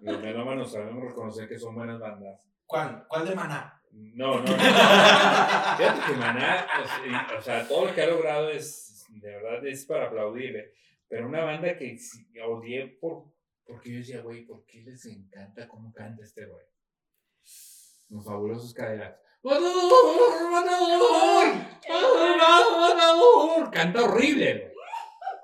Los 0.03 0.21
melómanos 0.21 0.73
sabemos 0.73 1.03
reconocer 1.05 1.49
que 1.49 1.59
son 1.59 1.75
buenas 1.75 1.99
bandas. 1.99 2.41
¿Cuál? 2.67 3.07
¿Cuál 3.09 3.29
de 3.29 3.35
Maná? 3.35 3.74
No, 3.95 4.41
no, 4.41 4.43
no. 4.43 4.47
Fíjate 4.47 6.01
que 6.07 6.19
Maná, 6.19 6.67
o 6.83 6.87
sea, 6.87 7.39
o 7.39 7.43
sea, 7.43 7.69
todo 7.69 7.87
lo 7.87 7.95
que 7.95 8.03
ha 8.03 8.07
logrado 8.07 8.51
es, 8.51 9.07
de 9.09 9.31
verdad, 9.31 9.65
es 9.65 9.87
para 9.87 10.07
aplaudirle. 10.07 10.73
Pero 11.09 11.29
una 11.29 11.45
banda 11.45 11.77
que 11.77 11.97
odié 12.45 12.89
por, 13.01 13.27
porque 13.65 13.93
yo 13.93 13.99
decía, 13.99 14.21
güey, 14.21 14.45
¿por 14.45 14.67
qué 14.67 14.83
les 14.83 15.07
encanta 15.07 15.69
cómo 15.69 15.93
canta 15.93 16.25
este 16.25 16.45
güey? 16.45 16.67
Los 18.09 18.25
fabulosos 18.25 18.75
Cadillacs. 18.75 19.21
¡Matador! 19.43 20.51
¡Matador! 20.51 21.47
¡Matador! 22.81 23.71
Canta 23.71 24.05
horrible, 24.05 24.55
güey. 24.55 24.75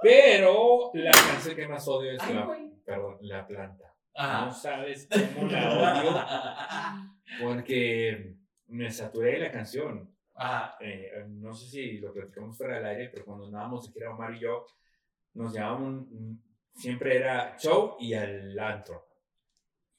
Pero 0.02 0.90
la 0.94 1.12
canción 1.12 1.54
que 1.54 1.68
más 1.68 1.86
odio 1.86 2.12
es 2.12 2.22
Ay, 2.22 2.34
la, 2.34 2.48
perdón, 2.84 3.18
la 3.20 3.46
planta. 3.46 3.94
Ajá. 4.14 4.46
No 4.46 4.52
sabes 4.52 5.08
cómo 5.34 5.48
la 5.48 6.00
odio 6.00 7.44
porque 7.44 8.39
me 8.70 8.90
saturé 8.90 9.32
de 9.32 9.38
la 9.40 9.52
canción. 9.52 10.14
Ajá. 10.34 10.76
Eh, 10.80 11.24
no 11.28 11.52
sé 11.52 11.66
si 11.70 11.98
lo 11.98 12.12
platicamos 12.12 12.56
fuera 12.56 12.76
del 12.76 12.86
aire, 12.86 13.10
pero 13.12 13.24
cuando 13.24 13.46
andábamos, 13.46 13.86
siquiera 13.86 14.12
Omar 14.14 14.34
y 14.34 14.40
yo, 14.40 14.66
nos 15.34 15.52
llamaban, 15.52 16.06
mm, 16.10 16.42
siempre 16.74 17.16
era 17.16 17.56
show 17.58 17.96
y 18.00 18.14
al 18.14 18.58
antro. 18.58 19.06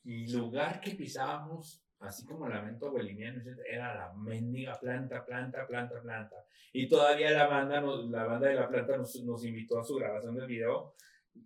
Y 0.03 0.31
lugar 0.31 0.81
que 0.81 0.91
pisábamos, 0.95 1.85
así 1.99 2.25
como 2.25 2.49
Lamento 2.49 2.87
Abueliniano, 2.87 3.41
era 3.69 3.93
la 3.93 4.13
mendiga 4.13 4.79
planta, 4.79 5.23
planta, 5.23 5.67
planta, 5.67 6.01
planta. 6.01 6.35
Y 6.73 6.87
todavía 6.89 7.29
la 7.31 7.47
banda, 7.47 7.81
nos- 7.81 8.09
la 8.09 8.23
banda 8.23 8.47
de 8.47 8.55
la 8.55 8.67
planta 8.67 8.97
nos, 8.97 9.15
nos 9.23 9.45
invitó 9.45 9.79
a 9.79 9.83
su 9.83 9.95
grabación 9.95 10.35
del 10.35 10.47
video. 10.47 10.95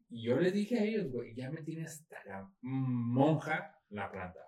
Y 0.09 0.23
yo 0.23 0.39
les 0.39 0.53
dije 0.53 0.79
a 0.79 0.83
ellos, 0.83 1.11
güey, 1.11 1.35
ya 1.35 1.51
me 1.51 1.61
tiene 1.63 1.83
hasta 1.85 2.23
la 2.25 2.49
monja 2.61 3.75
la 3.89 4.09
planta. 4.11 4.39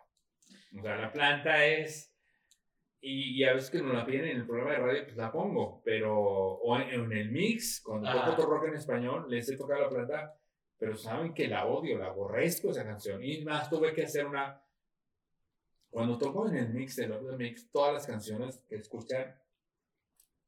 O 0.77 0.81
sea, 0.81 0.95
la 0.97 1.11
planta 1.11 1.65
es... 1.65 2.13
Y, 3.09 3.39
y 3.39 3.43
a 3.45 3.53
veces 3.53 3.69
que 3.69 3.81
nos 3.81 3.93
la 3.93 4.05
piden 4.05 4.25
en 4.25 4.37
el 4.37 4.45
programa 4.45 4.71
de 4.71 4.79
radio, 4.79 5.03
pues 5.05 5.15
la 5.15 5.31
pongo. 5.31 5.81
Pero, 5.85 6.13
o 6.13 6.77
en, 6.77 6.89
en 6.89 7.11
el 7.13 7.31
mix, 7.31 7.79
cuando 7.81 8.11
toco 8.25 8.45
rock 8.45 8.65
en 8.67 8.75
español, 8.75 9.27
les 9.29 9.49
he 9.49 9.55
tocado 9.55 9.83
la 9.83 9.89
planta, 9.89 10.37
pero 10.77 10.97
saben 10.97 11.33
que 11.33 11.47
la 11.47 11.67
odio, 11.67 11.97
la 11.97 12.07
aborrezco 12.07 12.71
esa 12.71 12.83
canción. 12.83 13.23
Y 13.23 13.45
más, 13.45 13.69
tuve 13.69 13.93
que 13.93 14.03
hacer 14.03 14.25
una... 14.25 14.61
Cuando 15.89 16.17
toco 16.17 16.49
en 16.49 16.57
el 16.57 16.73
mix, 16.73 16.97
the 16.97 17.07
Mix, 17.37 17.71
todas 17.71 17.93
las 17.93 18.05
canciones 18.05 18.61
que 18.67 18.75
escuchan, 18.75 19.41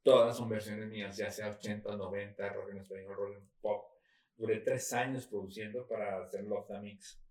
todas 0.02 0.36
son 0.36 0.50
versiones 0.50 0.86
mías, 0.90 1.16
ya 1.16 1.30
sea 1.30 1.48
80, 1.48 1.96
90, 1.96 2.46
rock 2.50 2.70
en 2.72 2.76
español, 2.76 3.16
rock 3.16 3.36
en 3.38 3.50
pop. 3.62 3.90
Duré 4.36 4.60
tres 4.60 4.92
años 4.92 5.26
produciendo 5.26 5.88
para 5.88 6.22
hacer 6.22 6.44
Love 6.44 6.66
the 6.66 6.78
Mix. 6.80 7.22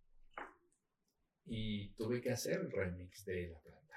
Y 1.45 1.93
tuve 1.93 2.19
que 2.19 2.31
hacer 2.31 2.61
el 2.61 2.71
remix 2.71 3.25
de 3.25 3.49
La 3.49 3.59
Planta. 3.59 3.88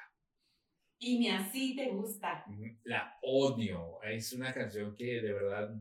Y 1.04 1.18
ni 1.18 1.28
así 1.30 1.74
te 1.74 1.90
gusta. 1.90 2.44
La 2.84 3.18
odio. 3.22 4.00
Es 4.04 4.32
una 4.34 4.54
canción 4.54 4.94
que 4.94 5.20
de 5.20 5.32
verdad 5.32 5.74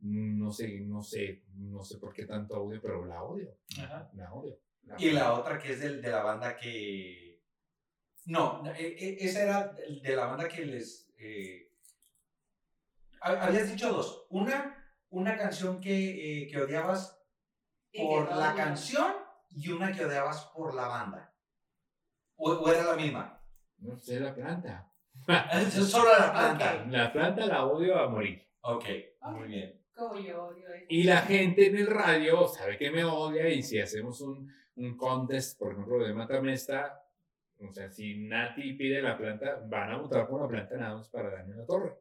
no 0.00 0.50
sé, 0.50 0.80
no 0.80 1.02
sé, 1.04 1.44
no 1.54 1.84
sé 1.84 1.98
por 1.98 2.12
qué 2.12 2.26
tanto 2.26 2.60
odio, 2.60 2.80
pero 2.82 3.04
la 3.04 3.22
odio. 3.22 3.56
Ajá. 3.80 4.10
La 4.14 4.32
odio. 4.32 4.58
La 4.82 4.96
Y 4.98 5.10
la 5.12 5.34
otra 5.34 5.56
que 5.58 5.72
es 5.74 5.80
del- 5.80 6.02
de, 6.02 6.10
la 6.10 6.22
banda 6.24 6.56
que... 6.56 7.40
No, 8.26 8.62
e- 8.74 8.96
e- 8.98 9.24
esa 9.24 9.42
era 9.42 9.72
de 9.72 10.16
la 10.16 10.26
banda 10.26 10.48
que 10.48 10.64
les... 10.66 11.12
eh, 11.18 11.70
ha- 13.20 13.46
Habías 13.46 13.70
dicho 13.70 13.92
dos. 13.92 14.26
Una, 14.30 14.76
una 15.10 15.36
canción 15.36 15.80
que, 15.80 16.42
eh, 16.42 16.48
que 16.48 16.58
odiabas 16.60 17.22
que 17.92 18.02
por 18.02 18.34
la 18.36 18.54
canción 18.56 19.12
y 19.50 19.68
una 19.70 19.92
que 19.92 20.04
odiabas 20.06 20.46
por 20.46 20.74
la 20.74 20.88
banda. 20.88 21.34
¿O, 22.36 22.50
o 22.50 22.72
era 22.72 22.82
la 22.84 22.96
misma? 22.96 23.39
No 23.80 23.96
sé, 23.96 24.20
la 24.20 24.34
planta. 24.34 24.90
Solo 25.70 26.10
la 26.18 26.32
planta. 26.32 26.84
La 26.90 27.12
planta 27.12 27.46
la 27.46 27.66
odio 27.66 27.98
a 27.98 28.08
morir. 28.08 28.42
Ok, 28.62 28.84
muy 29.22 29.48
bien. 29.48 29.80
Como 29.94 30.18
yo 30.18 30.44
odio. 30.46 30.66
Y 30.88 31.04
la 31.04 31.18
gente 31.18 31.66
en 31.66 31.76
el 31.76 31.86
radio 31.86 32.46
sabe 32.48 32.78
que 32.78 32.90
me 32.90 33.04
odia 33.04 33.48
y 33.48 33.62
si 33.62 33.78
hacemos 33.78 34.20
un, 34.20 34.50
un 34.76 34.96
contest, 34.96 35.58
por 35.58 35.72
ejemplo, 35.72 35.98
de 35.98 36.14
Matamesta, 36.14 37.00
o 37.58 37.72
sea, 37.72 37.90
si 37.90 38.16
Nati 38.16 38.72
pide 38.72 39.02
la 39.02 39.16
planta, 39.18 39.62
van 39.66 39.90
a 39.90 39.98
votar 39.98 40.26
por 40.26 40.40
la 40.40 40.48
planta 40.48 40.76
nada 40.76 40.96
más 40.96 41.08
para 41.10 41.30
darme 41.30 41.56
la 41.56 41.66
torre. 41.66 41.98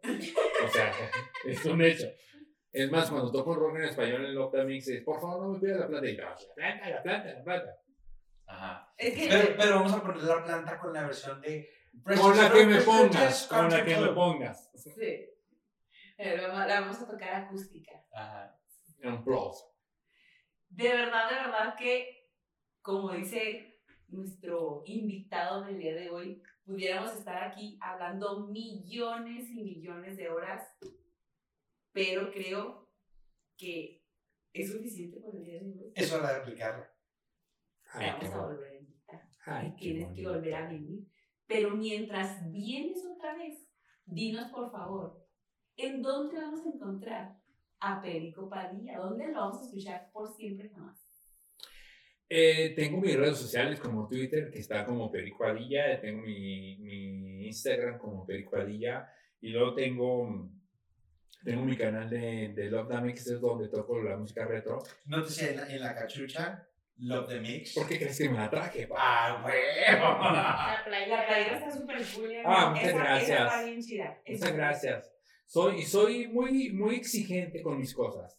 O 0.66 0.68
sea, 0.70 0.92
es 1.46 1.66
un 1.66 1.82
hecho. 1.82 2.08
Es 2.72 2.90
más, 2.90 3.10
cuando 3.10 3.32
toco 3.32 3.56
rock 3.56 3.78
en 3.78 3.84
español 3.86 4.26
en 4.26 4.36
Lopta 4.36 4.64
Mix, 4.64 4.88
es, 4.88 5.04
por 5.04 5.20
favor 5.20 5.42
no 5.42 5.54
me 5.54 5.60
pidas 5.60 5.80
la 5.80 5.88
planta. 5.88 6.10
Y 6.10 6.16
yo, 6.16 6.24
la 6.24 6.36
planta, 6.56 6.90
la 6.90 7.04
planta, 7.04 7.34
la 7.34 7.44
planta. 7.44 7.78
Ajá. 8.50 8.94
Es 8.98 9.14
que 9.14 9.28
Pero, 9.30 9.56
pero 9.58 9.76
vamos 9.76 9.94
a 9.94 10.02
poner 10.02 10.24
la 10.24 10.44
planta 10.44 10.80
con 10.80 10.92
la 10.94 11.04
versión 11.06 11.40
de... 11.42 11.70
Con 12.04 12.36
la 12.36 12.52
que 12.52 12.66
me 12.66 12.82
pongas, 12.82 13.48
con 13.48 13.70
la 13.70 13.84
que 13.86 13.96
me 13.98 14.08
pongas. 14.10 14.72
Sí. 14.76 15.26
Eh, 16.18 16.38
vamos- 16.42 16.68
La 16.68 16.82
vamos 16.82 17.00
a 17.02 17.08
tocar 17.08 17.34
acústica. 17.36 17.92
Ajá. 18.12 18.60
Un 19.04 19.24
plus. 19.24 19.64
De 20.70 20.90
verdad, 20.90 21.30
de 21.30 21.36
verdad 21.36 21.76
que, 21.78 22.30
como 22.82 23.12
dice 23.12 23.82
nuestro 24.08 24.82
invitado 24.86 25.64
del 25.64 25.78
día 25.80 25.94
de 25.96 26.10
hoy, 26.10 26.42
pudiéramos 26.66 27.14
estar 27.14 27.44
aquí 27.44 27.78
hablando 27.82 28.48
millones 28.48 29.50
y 29.50 29.64
millones 29.64 30.18
de 30.18 30.30
horas, 30.30 30.68
pero 31.92 32.32
creo 32.32 32.90
que 33.58 34.04
es 34.54 34.72
suficiente 34.72 35.20
por 35.20 35.36
el 35.36 35.44
día 35.44 35.60
de 35.62 35.66
hoy. 35.70 35.92
Es 35.96 36.12
hora 36.12 36.34
de 36.34 36.40
aplicarla. 36.42 36.92
Te 37.92 38.06
Ay, 38.06 38.12
vamos 38.12 38.34
a 38.34 38.46
volver 38.46 38.72
a 38.72 38.76
invitar. 38.78 39.22
ay, 39.46 39.76
tienes 39.78 40.14
que 40.16 40.28
volver 40.28 40.54
a 40.56 40.68
venir. 40.68 41.08
Pero 41.48 41.72
mientras 41.76 42.52
vienes 42.52 43.04
otra 43.06 43.36
vez, 43.36 43.68
dinos 44.06 44.52
por 44.52 44.72
favor, 44.72 45.26
¿en 45.76 46.02
dónde 46.02 46.38
vamos 46.40 46.66
a 46.66 46.70
encontrar 46.70 47.38
a 47.80 48.02
Perico 48.02 48.50
Padilla? 48.50 49.00
¿Dónde 49.00 49.28
lo 49.28 49.40
vamos 49.40 49.62
a 49.62 49.66
escuchar 49.66 50.10
por 50.12 50.36
siempre 50.36 50.70
jamás? 50.70 51.00
Eh, 52.32 52.74
tengo 52.76 53.02
mis 53.02 53.16
redes 53.16 53.38
sociales 53.40 53.80
como 53.80 54.08
Twitter, 54.08 54.52
que 54.52 54.60
está 54.60 54.86
como 54.86 55.12
Pericuadilla, 55.12 56.00
tengo 56.00 56.22
mi, 56.22 56.78
mi 56.78 57.48
Instagram 57.48 57.98
como 57.98 58.24
Pericuadilla, 58.24 59.10
y 59.42 59.50
luego 59.50 59.74
tengo, 59.74 60.52
tengo 61.44 61.66
mi 61.66 61.76
canal 61.76 62.08
de, 62.08 62.54
de 62.54 62.70
Love 62.70 62.88
Dame, 62.90 63.14
que 63.16 63.20
es 63.22 63.42
donde 63.42 63.70
toco 63.70 64.00
la 64.04 64.16
música 64.16 64.46
retro. 64.46 64.78
Nótese 65.08 65.52
en 65.52 65.58
la, 65.58 65.74
en 65.74 65.82
la 65.82 65.96
cachucha, 65.96 66.69
Love 67.02 67.28
the 67.30 67.40
Mix. 67.40 67.74
¿Por 67.74 67.88
qué 67.88 67.98
crees 67.98 68.18
que 68.18 68.30
me 68.30 68.38
la 68.38 68.50
traje? 68.50 68.88
pa? 68.88 68.96
¡Ah, 69.00 69.44
huevo! 69.46 70.04
La 70.34 70.82
playa. 70.86 71.08
La 71.18 71.26
playera 71.28 71.58
está 71.58 71.72
súper 71.72 71.98
cool. 72.16 72.32
¿eh? 72.32 72.44
Ah, 72.46 72.70
muchas 72.72 72.90
Esa- 72.90 72.98
gracias. 72.98 73.30
Esa 73.30 73.46
está 73.48 73.64
bien 73.64 73.82
chida. 73.82 74.22
Muchas 74.28 74.54
gracias. 74.54 75.14
Soy, 75.46 75.82
soy 75.84 76.28
muy, 76.28 76.72
muy 76.74 76.96
exigente 76.96 77.62
con 77.64 77.78
mis 77.80 77.94
cosas. 77.94 78.38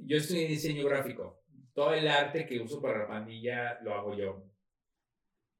Yo 0.00 0.16
estoy 0.16 0.40
en 0.42 0.48
diseño 0.48 0.84
gráfico. 0.86 1.42
Todo 1.74 1.92
el 1.92 2.08
arte 2.08 2.46
que 2.46 2.58
uso 2.60 2.80
para 2.80 3.00
la 3.00 3.08
pandilla 3.08 3.78
lo 3.82 3.94
hago 3.94 4.16
yo. 4.16 4.42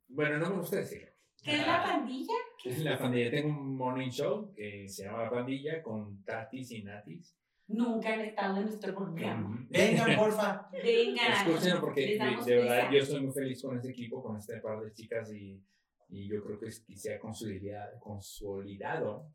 Bueno, 0.09 0.39
no 0.39 0.51
me 0.51 0.57
gusta 0.57 0.77
decirlo. 0.77 1.11
¿Qué 1.43 1.53
es 1.53 1.67
la 1.67 1.83
pandilla? 1.83 2.33
En 2.65 2.85
la 2.85 2.99
pandilla 2.99 3.31
tengo 3.31 3.49
un 3.51 3.77
morning 3.77 4.09
show 4.11 4.53
que 4.55 4.89
se 4.89 5.05
llama 5.05 5.25
La 5.25 5.31
Pandilla 5.31 5.83
con 5.83 6.25
Tatis 6.25 6.73
y 6.73 6.83
Natis. 6.83 7.37
Nunca 7.69 8.13
han 8.15 8.21
estado 8.21 8.57
en 8.59 8.65
nuestro 8.67 8.95
programa. 8.95 9.67
Vengan, 9.71 10.17
porfa. 10.19 10.69
Vengan. 10.73 11.33
Escúchenlo 11.49 11.81
porque 11.81 12.01
de, 12.03 12.45
de 12.45 12.57
verdad 12.57 12.91
yo 12.93 12.99
estoy 12.99 13.21
muy 13.23 13.33
feliz 13.33 13.61
con 13.63 13.77
este 13.77 13.91
equipo, 13.91 14.23
con 14.23 14.37
este 14.37 14.61
par 14.61 14.81
de 14.81 14.93
chicas 14.93 15.33
y, 15.33 15.61
y 16.09 16.29
yo 16.29 16.43
creo 16.45 16.59
que, 16.61 16.67
es- 16.69 16.81
que 16.81 16.97
se 16.97 17.15
ha 17.15 17.19
consolidado, 17.19 17.99
consolidado 18.01 19.33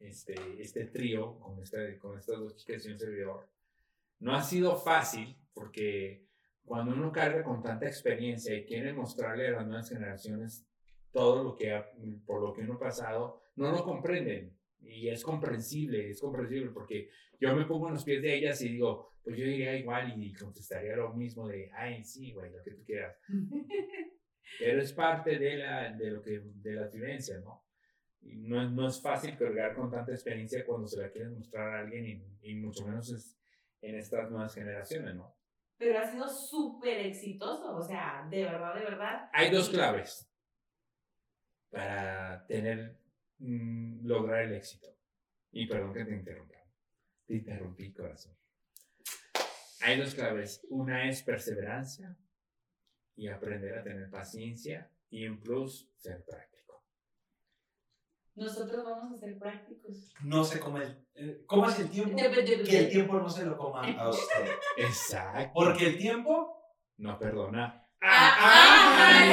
este, 0.00 0.34
este 0.60 0.86
trío 0.86 1.38
con, 1.38 1.62
este, 1.62 1.96
con 1.98 2.18
estas 2.18 2.38
dos 2.38 2.56
chicas 2.56 2.84
y 2.86 2.90
un 2.92 2.98
servidor. 2.98 3.48
No 4.18 4.34
ha 4.34 4.42
sido 4.42 4.76
fácil 4.76 5.36
porque 5.54 6.26
cuando 6.64 6.92
uno 6.94 7.12
carga 7.12 7.42
con 7.44 7.62
tanta 7.62 7.86
experiencia 7.86 8.54
y 8.56 8.64
quiere 8.64 8.92
mostrarle 8.92 9.48
a 9.48 9.52
las 9.52 9.66
nuevas 9.66 9.88
generaciones 9.88 10.66
todo 11.12 11.42
lo 11.44 11.56
que 11.56 11.72
ha- 11.72 11.86
por 12.26 12.40
lo 12.42 12.52
que 12.52 12.62
uno 12.62 12.74
ha 12.74 12.78
pasado, 12.80 13.42
no 13.56 13.70
lo 13.70 13.84
comprenden. 13.84 14.56
Y 14.82 15.08
es 15.08 15.22
comprensible, 15.22 16.10
es 16.10 16.20
comprensible 16.20 16.70
porque 16.70 17.10
yo 17.38 17.54
me 17.54 17.64
pongo 17.64 17.88
en 17.88 17.94
los 17.94 18.04
pies 18.04 18.22
de 18.22 18.34
ellas 18.34 18.60
y 18.62 18.70
digo, 18.70 19.14
pues 19.22 19.36
yo 19.36 19.44
diría 19.44 19.76
igual 19.76 20.20
y 20.22 20.32
contestaría 20.32 20.96
lo 20.96 21.12
mismo 21.14 21.46
de, 21.48 21.70
ay, 21.72 22.02
sí, 22.04 22.32
güey, 22.32 22.50
lo 22.50 22.62
que 22.62 22.70
tú 22.72 22.84
quieras. 22.84 23.16
Pero 24.58 24.82
es 24.82 24.92
parte 24.92 25.38
de, 25.38 25.56
la, 25.58 25.92
de, 25.92 26.10
lo 26.10 26.22
que, 26.22 26.40
de 26.44 26.72
las 26.74 26.92
vivencias, 26.92 27.42
¿no? 27.42 27.64
Y 28.22 28.36
no, 28.36 28.62
es- 28.62 28.70
no 28.70 28.88
es 28.88 29.00
fácil 29.00 29.36
cargar 29.36 29.74
con 29.74 29.90
tanta 29.90 30.12
experiencia 30.12 30.64
cuando 30.66 30.86
se 30.88 31.00
la 31.00 31.10
quieren 31.10 31.34
mostrar 31.34 31.74
a 31.74 31.80
alguien 31.80 32.04
y, 32.42 32.50
y 32.50 32.54
mucho 32.56 32.84
menos 32.86 33.10
es 33.12 33.38
en 33.80 33.94
estas 33.96 34.30
nuevas 34.30 34.54
generaciones, 34.54 35.14
¿no? 35.14 35.34
Pero 35.78 35.98
ha 35.98 36.04
sido 36.10 36.28
súper 36.28 37.06
exitoso. 37.06 37.74
O 37.76 37.82
sea, 37.82 38.26
de 38.30 38.44
verdad, 38.44 38.74
de 38.74 38.82
verdad. 38.82 39.30
Hay 39.32 39.50
dos 39.50 39.70
claves 39.70 40.30
para 41.70 42.44
tener, 42.46 42.98
mm, 43.40 44.06
lograr 44.06 44.42
el 44.42 44.54
éxito. 44.54 44.88
Y 45.52 45.66
perdón 45.66 45.92
que 45.92 46.04
te 46.04 46.14
interrumpa. 46.14 46.54
Te 47.26 47.34
interrumpí, 47.34 47.92
corazón. 47.92 48.36
Hay 49.82 49.98
dos 49.98 50.14
claves. 50.14 50.64
Una 50.68 51.08
es 51.08 51.22
perseverancia 51.22 52.16
y 53.16 53.28
aprender 53.28 53.78
a 53.78 53.82
tener 53.82 54.10
paciencia 54.10 54.90
y 55.10 55.24
en 55.24 55.40
plus 55.40 55.90
ser 55.96 56.24
práctico. 56.24 56.84
Nosotros 58.34 58.84
vamos 58.84 59.12
a 59.12 59.18
ser 59.18 59.38
prácticos. 59.38 60.14
No 60.22 60.44
se 60.44 60.60
come 60.60 60.84
el... 60.84 61.06
eh, 61.14 61.44
comas 61.46 61.78
el 61.80 61.90
tiempo, 61.90 62.16
que 62.16 62.78
el 62.78 62.88
tiempo 62.88 63.18
no 63.18 63.28
se 63.28 63.44
lo 63.44 63.56
coma 63.58 63.92
a 63.92 64.08
usted. 64.08 64.48
Exacto. 64.78 65.52
Porque 65.54 65.86
el 65.88 65.98
tiempo... 65.98 66.56
No 66.96 67.18
perdona. 67.18 67.79
Ah, 68.02 69.24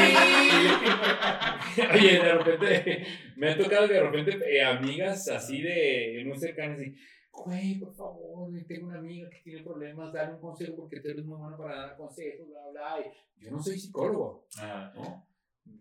Oye, 1.78 1.88
Oye, 1.94 2.12
de 2.20 2.34
repente, 2.34 3.08
me 3.36 3.50
ha 3.50 3.58
tocado 3.58 3.88
que 3.88 3.94
de 3.94 4.02
repente 4.02 4.56
eh, 4.56 4.64
amigas 4.64 5.28
así 5.30 5.62
de 5.62 6.24
muy 6.26 6.38
cercanas 6.38 6.80
y, 6.82 6.96
güey, 7.32 7.80
por 7.80 7.94
favor, 7.96 8.52
tengo 8.68 8.88
una 8.88 9.00
amiga 9.00 9.30
que 9.30 9.42
tiene 9.42 9.64
problemas, 9.64 10.12
dale 10.12 10.34
un 10.34 10.42
consejo 10.42 10.76
porque 10.76 11.00
tú 11.00 11.10
eres 11.10 11.24
muy 11.26 11.38
bueno 11.38 11.58
para 11.58 11.76
dar 11.76 11.98
consejos, 11.98 12.48
bla, 12.50 12.68
bla. 12.72 13.06
Y 13.38 13.46
yo 13.46 13.52
no 13.52 13.62
soy 13.62 13.80
psicólogo, 13.80 14.48
¿no? 14.96 15.28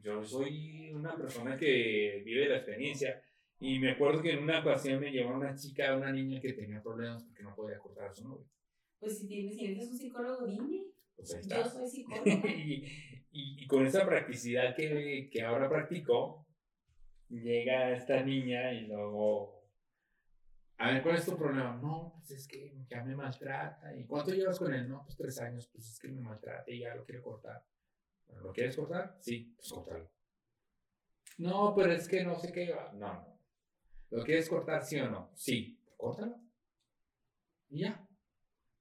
Yo 0.02 0.24
soy 0.24 0.92
una 0.92 1.16
persona 1.16 1.56
que 1.56 2.22
vive 2.24 2.48
la 2.48 2.56
experiencia. 2.56 3.22
Y 3.58 3.78
me 3.78 3.92
acuerdo 3.92 4.20
que 4.20 4.32
en 4.32 4.42
una 4.42 4.60
ocasión 4.60 5.00
me 5.00 5.10
llevó 5.10 5.34
una 5.34 5.54
chica, 5.54 5.96
una 5.96 6.12
niña 6.12 6.40
que 6.40 6.52
tenía 6.52 6.82
problemas 6.82 7.24
porque 7.24 7.42
no 7.42 7.54
podía 7.54 7.78
cortar 7.78 8.10
a 8.10 8.12
su 8.12 8.28
novio. 8.28 8.46
Pues 8.98 9.18
si 9.18 9.26
tienes, 9.26 9.56
si 9.56 9.64
eres 9.66 9.88
un 9.88 9.96
psicólogo, 9.96 10.46
dime. 10.46 10.84
Pues 11.16 11.47
Yo 11.48 11.64
soy 11.64 11.88
psicóloga. 11.88 12.24
y, 12.48 12.84
y- 13.30 13.62
y 13.62 13.66
con 13.66 13.84
esa 13.86 14.05
practicidad 14.06 14.74
que, 14.76 15.28
que 15.32 15.43
ahora 15.43 15.68
practico, 15.68 16.47
llega 17.28 17.90
esta 17.93 18.22
niña 18.22 18.72
y 18.72 18.86
luego, 18.86 19.64
a 20.78 20.93
ver, 20.93 21.02
¿cuál 21.02 21.16
es 21.16 21.24
tu 21.24 21.36
problema? 21.36 21.76
No, 21.82 22.12
pues 22.18 22.30
es 22.32 22.47
que 22.48 22.72
ya 22.88 23.02
me 23.02 23.16
maltrata. 23.16 23.94
¿Y 23.97 24.06
cuánto 24.06 24.32
llevas 24.32 24.59
con 24.59 24.72
él? 24.72 24.88
No, 24.88 25.02
pues 25.05 25.16
tres 25.16 25.40
años, 25.40 25.68
pues 25.72 25.88
es 25.90 25.98
que 25.98 26.09
me 26.09 26.20
maltrata 26.20 26.70
y 26.70 26.80
ya 26.80 26.94
lo 26.94 27.05
quiero 27.05 27.22
cortar. 27.22 27.64
Bueno, 28.28 28.43
¿Lo 28.44 28.52
quieres 28.52 28.76
cortar? 28.76 29.16
Sí, 29.20 29.55
pues 29.56 29.68
córtalo. 29.72 30.10
No, 31.38 31.74
pero 31.76 31.93
es 31.93 32.09
que 32.09 32.24
no 32.24 32.38
sé 32.38 32.52
qué. 32.52 32.74
No, 32.94 33.12
no. 33.14 33.40
¿Lo 34.10 34.22
quieres 34.24 34.48
cortar, 34.48 34.84
sí 34.84 34.98
o 35.01 35.10
no? 35.10 35.30
Sí, 35.34 35.80
córtalo. 35.97 36.40
Y 37.68 37.80
ya. 37.80 38.06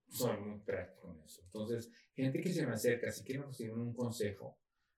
Soy 0.08 0.38
muy 0.38 0.60
práctico 0.60 1.12
en 1.12 1.22
eso. 1.24 1.42
Entonces, 1.46 1.92
gente 2.16 2.42
que 2.42 2.50
se 2.50 2.66
me 2.66 2.74
acerca, 2.74 3.12
si 3.12 3.24
quieren 3.24 3.46
recibir 3.46 3.74
un 3.74 3.94
consejo, 3.94 4.58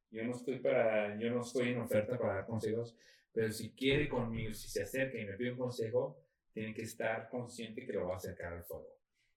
yo 0.10 0.24
no 0.24 0.32
estoy 0.32 0.60
para, 0.60 1.18
yo 1.20 1.30
no 1.32 1.42
estoy 1.42 1.70
en 1.70 1.80
oferta 1.80 2.18
para 2.18 2.36
dar 2.36 2.46
consejos, 2.46 2.96
pero 3.34 3.52
si 3.52 3.72
quiere 3.72 4.08
conmigo, 4.08 4.54
si 4.54 4.70
se 4.70 4.84
acerca 4.84 5.20
y 5.20 5.26
me 5.26 5.34
pide 5.34 5.52
un 5.52 5.58
consejo, 5.58 6.24
tiene 6.54 6.74
que 6.74 6.84
estar 6.84 7.30
consciente 7.30 7.86
que 7.86 7.94
lo 7.94 8.08
va 8.08 8.14
a 8.14 8.18
acercar 8.18 8.54
al 8.54 8.64
fuego. 8.64 8.88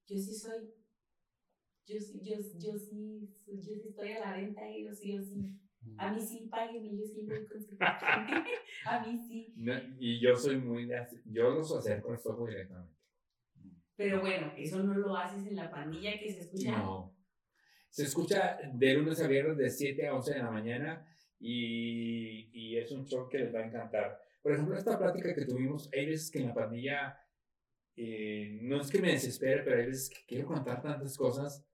Yo 0.06 0.16
sí 0.16 0.34
soy. 0.34 0.72
Yo 1.86 2.00
sí, 2.00 2.20
yo, 2.22 2.36
yo 2.58 2.78
sí, 2.78 3.28
yo 3.46 3.60
sí 3.60 3.88
estoy 3.88 4.12
a 4.12 4.20
la 4.20 4.36
venta 4.36 4.70
y 4.70 4.84
yo 4.84 4.94
sí, 4.94 5.14
yo 5.14 5.22
sí. 5.22 5.60
A 5.96 6.12
mí 6.12 6.20
sí, 6.20 6.46
páguenme, 6.50 6.96
yo 6.96 7.04
sí 7.06 7.26
consejos. 7.26 7.78
A 8.86 9.06
mí 9.06 9.18
sí. 9.26 9.52
No, 9.56 9.72
Y 9.98 10.20
yo 10.20 10.36
soy 10.36 10.58
muy, 10.58 10.88
yo 11.24 11.50
los 11.50 11.74
acerco 11.74 12.12
al 12.12 12.18
fuego 12.18 12.46
directamente. 12.46 12.94
Pero 13.96 14.20
bueno, 14.20 14.52
eso 14.56 14.82
no 14.82 14.94
lo 14.94 15.16
haces 15.16 15.46
en 15.46 15.56
la 15.56 15.70
pandilla 15.70 16.18
que 16.18 16.32
se 16.32 16.40
escucha. 16.40 16.78
No. 16.78 17.19
Se 17.90 18.04
escucha 18.04 18.58
de 18.72 18.94
lunes 18.94 19.20
a 19.20 19.26
viernes 19.28 19.56
de 19.56 19.68
7 19.70 20.06
a 20.06 20.14
11 20.14 20.32
de 20.34 20.38
la 20.38 20.50
mañana 20.50 21.06
y, 21.38 22.48
y 22.52 22.76
es 22.78 22.90
un 22.92 23.04
show 23.06 23.28
que 23.28 23.38
les 23.38 23.54
va 23.54 23.60
a 23.60 23.66
encantar. 23.66 24.20
Por 24.42 24.52
ejemplo, 24.52 24.76
esta 24.76 24.98
plática 24.98 25.34
que 25.34 25.44
tuvimos, 25.44 25.90
hay 25.92 26.06
veces 26.06 26.30
que 26.30 26.38
en 26.40 26.48
la 26.48 26.54
pandilla, 26.54 27.18
eh, 27.96 28.58
no 28.62 28.80
es 28.80 28.90
que 28.90 29.00
me 29.00 29.12
desespere, 29.12 29.62
pero 29.62 29.76
hay 29.78 29.86
veces 29.86 30.08
que 30.10 30.24
quiero 30.26 30.46
contar 30.46 30.80
tantas 30.82 31.16
cosas, 31.16 31.66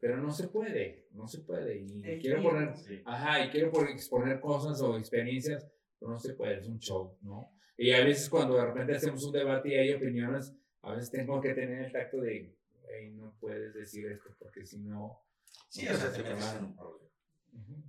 pero 0.00 0.16
no 0.16 0.30
se 0.32 0.48
puede, 0.48 1.08
no 1.12 1.28
se 1.28 1.40
puede. 1.40 1.76
Y 1.78 2.02
quiero 2.20 2.40
tiempo. 2.40 2.50
poner, 2.50 2.74
ajá, 3.04 3.44
y 3.44 3.50
quiero 3.50 3.70
por- 3.70 3.88
exponer 3.90 4.40
cosas 4.40 4.80
o 4.80 4.96
experiencias, 4.96 5.66
pero 5.98 6.10
no 6.12 6.18
se 6.18 6.34
puede, 6.34 6.58
es 6.58 6.66
un 6.68 6.78
show, 6.78 7.16
¿no? 7.22 7.52
Y 7.76 7.92
a 7.92 8.04
veces 8.04 8.28
cuando 8.28 8.56
de 8.56 8.64
repente 8.64 8.94
hacemos 8.96 9.22
un 9.24 9.32
debate 9.32 9.68
y 9.68 9.74
hay 9.74 9.92
opiniones, 9.92 10.52
a 10.82 10.94
veces 10.94 11.10
tengo 11.10 11.40
que 11.40 11.54
tener 11.54 11.84
el 11.84 11.92
tacto 11.92 12.20
de, 12.20 12.56
"Ey, 12.88 13.10
no 13.10 13.36
puedes 13.38 13.74
decir 13.74 14.06
esto 14.10 14.34
porque 14.38 14.64
si 14.64 14.78
no... 14.78 15.20
Sí, 15.68 15.86
o 15.88 15.94
sea, 15.94 16.12
te 16.12 16.22
metes 16.22 16.54
en 16.58 16.64
un 16.64 16.76
problema. 16.76 17.10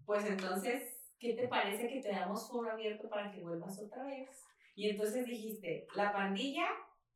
Pues 0.06 0.26
entonces, 0.26 1.14
¿qué 1.20 1.34
te 1.34 1.48
parece 1.48 1.88
que 1.88 2.02
te 2.02 2.10
damos 2.10 2.50
foro 2.50 2.72
abierto 2.72 3.10
para 3.10 3.32
que 3.32 3.41
vuelvas 3.41 3.80
otra 3.80 4.04
vez? 4.06 4.30
Y 4.76 4.90
entonces 4.90 5.26
dijiste, 5.26 5.88
la 5.96 6.12
pandilla 6.12 6.66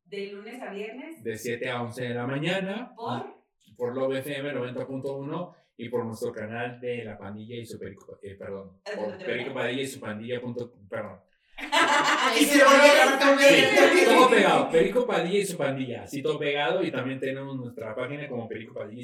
de 0.05 0.27
lunes 0.27 0.61
a 0.61 0.71
viernes 0.71 1.23
De 1.23 1.37
7 1.37 1.69
a 1.69 1.81
11 1.81 2.03
de 2.03 2.13
la 2.13 2.27
mañana 2.27 2.93
por... 2.95 3.35
por 3.77 3.95
Love 3.95 4.17
FM 4.17 4.53
90.1 4.53 5.55
y 5.77 5.89
por 5.89 6.05
nuestro 6.05 6.31
canal 6.31 6.79
de 6.79 7.03
La 7.03 7.17
Pandilla 7.17 7.55
y 7.55 7.65
su 7.65 7.79
Perico, 7.79 8.19
eh, 8.21 8.35
perdón, 8.35 8.79
por 8.95 9.17
Perico 9.17 9.53
Padilla 9.53 9.81
y 9.81 9.87
su 9.87 9.99
pandilla. 9.99 10.39
punto- 10.39 10.71
Perdón. 10.89 11.19
Y 12.39 12.45
se 12.45 12.63
va 12.63 12.71
a 13.15 13.19
también. 13.19 13.65
Todo 14.05 14.29
pegado, 14.29 14.69
Perico 14.69 15.07
Padilla 15.07 15.39
y 15.39 15.45
su 15.45 15.57
pandilla, 15.57 16.03
así 16.03 16.21
todo 16.21 16.37
pegado 16.37 16.83
y 16.83 16.91
también 16.91 17.19
tenemos 17.19 17.55
nuestra 17.55 17.95
página 17.95 18.27
como 18.27 18.47
perico 18.47 18.73
padilla 18.73 19.01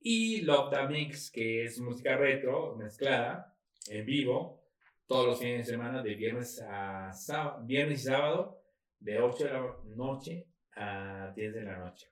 y 0.00 0.42
Love 0.42 0.70
the 0.70 0.88
Mix, 0.88 1.30
que 1.30 1.64
es 1.64 1.80
música 1.80 2.16
retro 2.16 2.76
mezclada 2.76 3.56
en 3.88 4.04
vivo 4.06 4.62
todos 5.06 5.26
los 5.26 5.38
fines 5.38 5.66
de 5.66 5.72
semana 5.72 6.02
de 6.02 6.14
viernes 6.14 6.62
a 6.68 7.12
sábado, 7.12 7.64
viernes 7.64 8.02
y 8.02 8.04
sábado 8.04 8.62
de 9.00 9.18
8 9.18 9.44
de 9.44 9.52
la 9.52 9.76
noche 9.96 10.46
a 10.76 11.32
10 11.34 11.54
de 11.54 11.62
la 11.62 11.78
noche. 11.78 12.08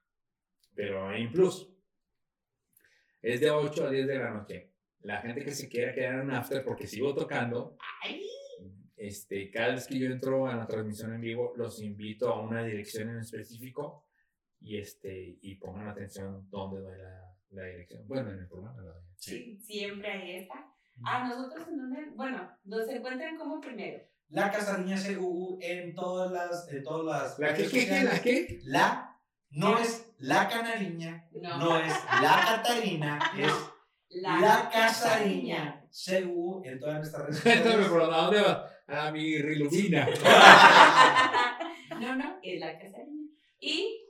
Pero 0.74 1.14
en 1.14 1.30
plus 1.30 1.70
es 3.22 3.40
de 3.40 3.50
8 3.50 3.86
a 3.86 3.90
10 3.90 4.06
de 4.06 4.18
la 4.18 4.30
noche. 4.30 4.72
La 5.00 5.20
gente 5.20 5.44
que 5.44 5.52
se 5.52 5.68
quiera 5.68 5.94
quedar 5.94 6.20
en 6.20 6.30
after 6.30 6.64
porque 6.64 6.86
sigo 6.86 7.14
tocando 7.14 7.76
este, 8.96 9.50
cada 9.50 9.74
vez 9.74 9.86
que 9.86 9.98
yo 9.98 10.06
entro 10.06 10.46
a 10.46 10.56
la 10.56 10.66
transmisión 10.66 11.14
en 11.14 11.20
vivo, 11.20 11.52
los 11.56 11.82
invito 11.82 12.28
a 12.28 12.40
una 12.40 12.64
dirección 12.64 13.10
en 13.10 13.18
específico 13.18 14.06
y, 14.60 14.78
este, 14.78 15.38
y 15.42 15.54
pongan 15.56 15.88
atención 15.88 16.48
dónde 16.50 16.80
doy 16.80 16.98
la, 16.98 17.25
la 17.50 17.64
dirección. 17.64 18.06
Bueno, 18.06 18.30
en 18.30 18.38
el 18.38 18.48
programa 18.48 18.82
la 18.82 18.92
doy. 18.92 19.02
Sí, 19.16 19.58
siempre 19.62 20.10
ahí 20.10 20.36
está. 20.36 20.72
A 21.04 21.28
nosotros 21.28 21.68
en 21.68 21.78
donde, 21.78 22.10
bueno, 22.14 22.50
nos 22.64 22.88
encuentran 22.88 23.36
como 23.36 23.60
primero. 23.60 24.02
La 24.28 24.50
Casariña 24.50 24.96
CUU 25.16 25.58
en 25.60 25.94
todas 25.94 26.32
las, 26.32 26.68
en 26.72 26.82
todas 26.82 27.04
las 27.22 27.38
¿La 27.38 27.54
qué, 27.54 27.68
qué, 27.68 27.86
qué, 27.86 28.02
la 28.02 28.20
qué? 28.22 28.60
La 28.64 29.12
no 29.50 29.78
es 29.78 30.12
la 30.18 30.48
canariña, 30.48 31.28
No. 31.32 31.58
no 31.58 31.78
es 31.78 31.92
la 32.20 32.42
Catarina, 32.44 33.20
es 33.38 33.52
la 34.08 34.68
Casariña 34.72 35.84
CUU 35.90 36.62
en 36.64 36.80
todas 36.80 36.96
nuestras 36.98 37.22
redes 37.26 37.38
sociales. 37.62 37.88
¿por 37.88 38.00
dónde 38.10 38.40
va? 38.40 38.70
A 38.88 39.10
mi 39.12 39.38
rilubina. 39.38 40.06
no, 42.00 42.16
no, 42.16 42.38
es 42.42 42.60
la 42.60 42.78
casarina. 42.78 43.30
Y 43.60 44.02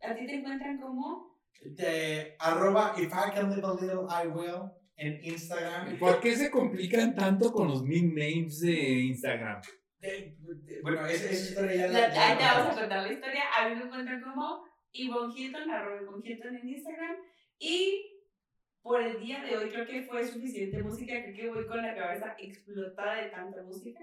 a 0.00 0.14
ti 0.14 0.26
te 0.26 0.34
encuentran 0.34 0.78
como 0.80 1.31
De 1.64 2.36
arroba 2.38 2.94
if 2.98 3.12
I 3.12 3.30
can 3.34 3.50
live 3.50 3.64
a 3.64 3.74
little 3.74 4.06
I 4.10 4.26
will 4.26 4.70
en 4.96 5.24
Instagram. 5.24 5.98
¿Por 5.98 6.20
qué 6.20 6.34
se 6.36 6.50
complican 6.50 7.14
tanto 7.14 7.52
con 7.52 7.68
los 7.68 7.82
nicknames 7.84 8.60
de 8.60 8.72
Instagram? 8.72 9.60
De- 9.98 10.36
de- 10.38 10.80
bueno, 10.82 11.06
esa, 11.06 11.30
esa 11.30 11.32
historia 11.50 11.74
ya 11.76 11.86
La- 11.88 12.08
la, 12.08 12.14
ya 12.14 12.28
ahí 12.30 12.36
te 12.36 12.42
la 12.42 12.54
vamos 12.58 12.76
a 12.76 12.80
contar 12.80 13.02
la 13.02 13.12
historia. 13.12 13.42
A 13.56 13.68
mí 13.68 13.76
me 13.76 13.84
encuentran 13.84 14.20
como 14.22 14.64
Yvonne 14.92 15.32
Hilton, 15.36 15.70
arroba 15.70 16.02
Yvonne 16.02 16.28
Hilton 16.28 16.56
en 16.56 16.68
Instagram. 16.68 17.16
Y 17.58 18.08
por 18.82 19.00
el 19.00 19.20
día 19.20 19.40
de 19.44 19.56
hoy 19.56 19.70
creo 19.70 19.86
que 19.86 20.02
fue 20.02 20.24
suficiente 20.26 20.82
música. 20.82 21.12
Creo 21.22 21.34
que 21.36 21.48
voy 21.50 21.66
con 21.68 21.80
la 21.82 21.94
cabeza 21.94 22.34
explotada 22.38 23.22
de 23.22 23.30
tanta 23.30 23.62
música. 23.62 24.00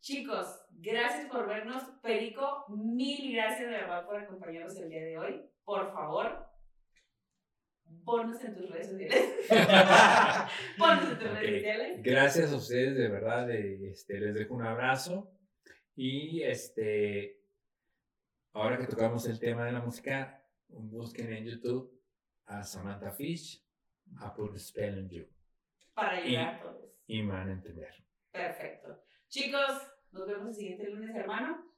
Chicos, 0.00 0.46
gracias 0.70 1.26
por 1.30 1.46
vernos. 1.46 1.82
Perico, 2.02 2.64
mil 2.68 3.32
gracias 3.34 3.60
de 3.70 3.76
verdad 3.76 4.04
por 4.06 4.16
acompañarnos 4.16 4.76
el 4.76 4.88
día 4.88 5.04
de 5.04 5.18
hoy. 5.18 5.49
Por 5.64 5.92
favor, 5.92 6.46
ponnos 8.04 8.42
en 8.44 8.54
tus 8.56 8.70
redes 8.70 8.88
sociales. 8.88 9.34
ponnos 10.78 11.04
en 11.12 11.18
tus 11.18 11.30
redes 11.30 11.54
sociales. 11.62 12.00
Gracias 12.02 12.52
a 12.52 12.56
ustedes, 12.56 12.96
de 12.96 13.08
verdad. 13.08 13.46
de- 13.46 13.90
este, 13.90 14.18
les 14.20 14.34
dejo 14.34 14.54
un 14.54 14.62
abrazo. 14.66 15.32
Y 15.94 16.42
este, 16.42 17.40
ahora 18.52 18.78
que 18.78 18.86
tocamos 18.86 19.26
el 19.28 19.38
tema 19.38 19.64
de 19.66 19.72
la 19.72 19.80
música, 19.80 20.44
busquen 20.68 21.32
en 21.32 21.44
YouTube 21.46 21.92
a 22.46 22.62
Samantha 22.64 23.12
Fish, 23.12 23.64
a 24.18 24.32
Put 24.34 24.56
Spell 24.56 24.98
on 24.98 25.08
You. 25.10 25.26
Para 25.94 26.20
Y- 26.20 26.36
ayudar 26.36 26.54
a 26.54 26.60
todos. 26.62 26.90
Y 27.06 27.22
me 27.22 27.32
van 27.32 27.48
a 27.48 27.52
entender. 27.52 27.92
Perfecto. 28.32 29.02
Chicos, 29.28 29.82
nos 30.12 30.26
vemos 30.26 30.48
el 30.48 30.54
siguiente 30.54 30.88
lunes, 30.88 31.14
hermano. 31.14 31.70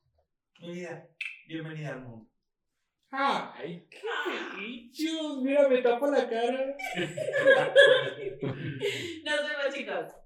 Mi 0.61 0.73
vida, 0.75 1.09
bienvenida 1.49 1.95
al 1.95 2.03
mundo. 2.03 2.31
¡Ay, 3.15 3.87
qué 3.91 4.01
bichos! 4.57 5.43
Mira, 5.43 5.69
me 5.69 5.83
tapo 5.83 6.07
la 6.07 6.27
cara. 6.27 6.75
Nos 9.25 9.41
vemos, 9.49 9.75
chicos. 9.75 10.22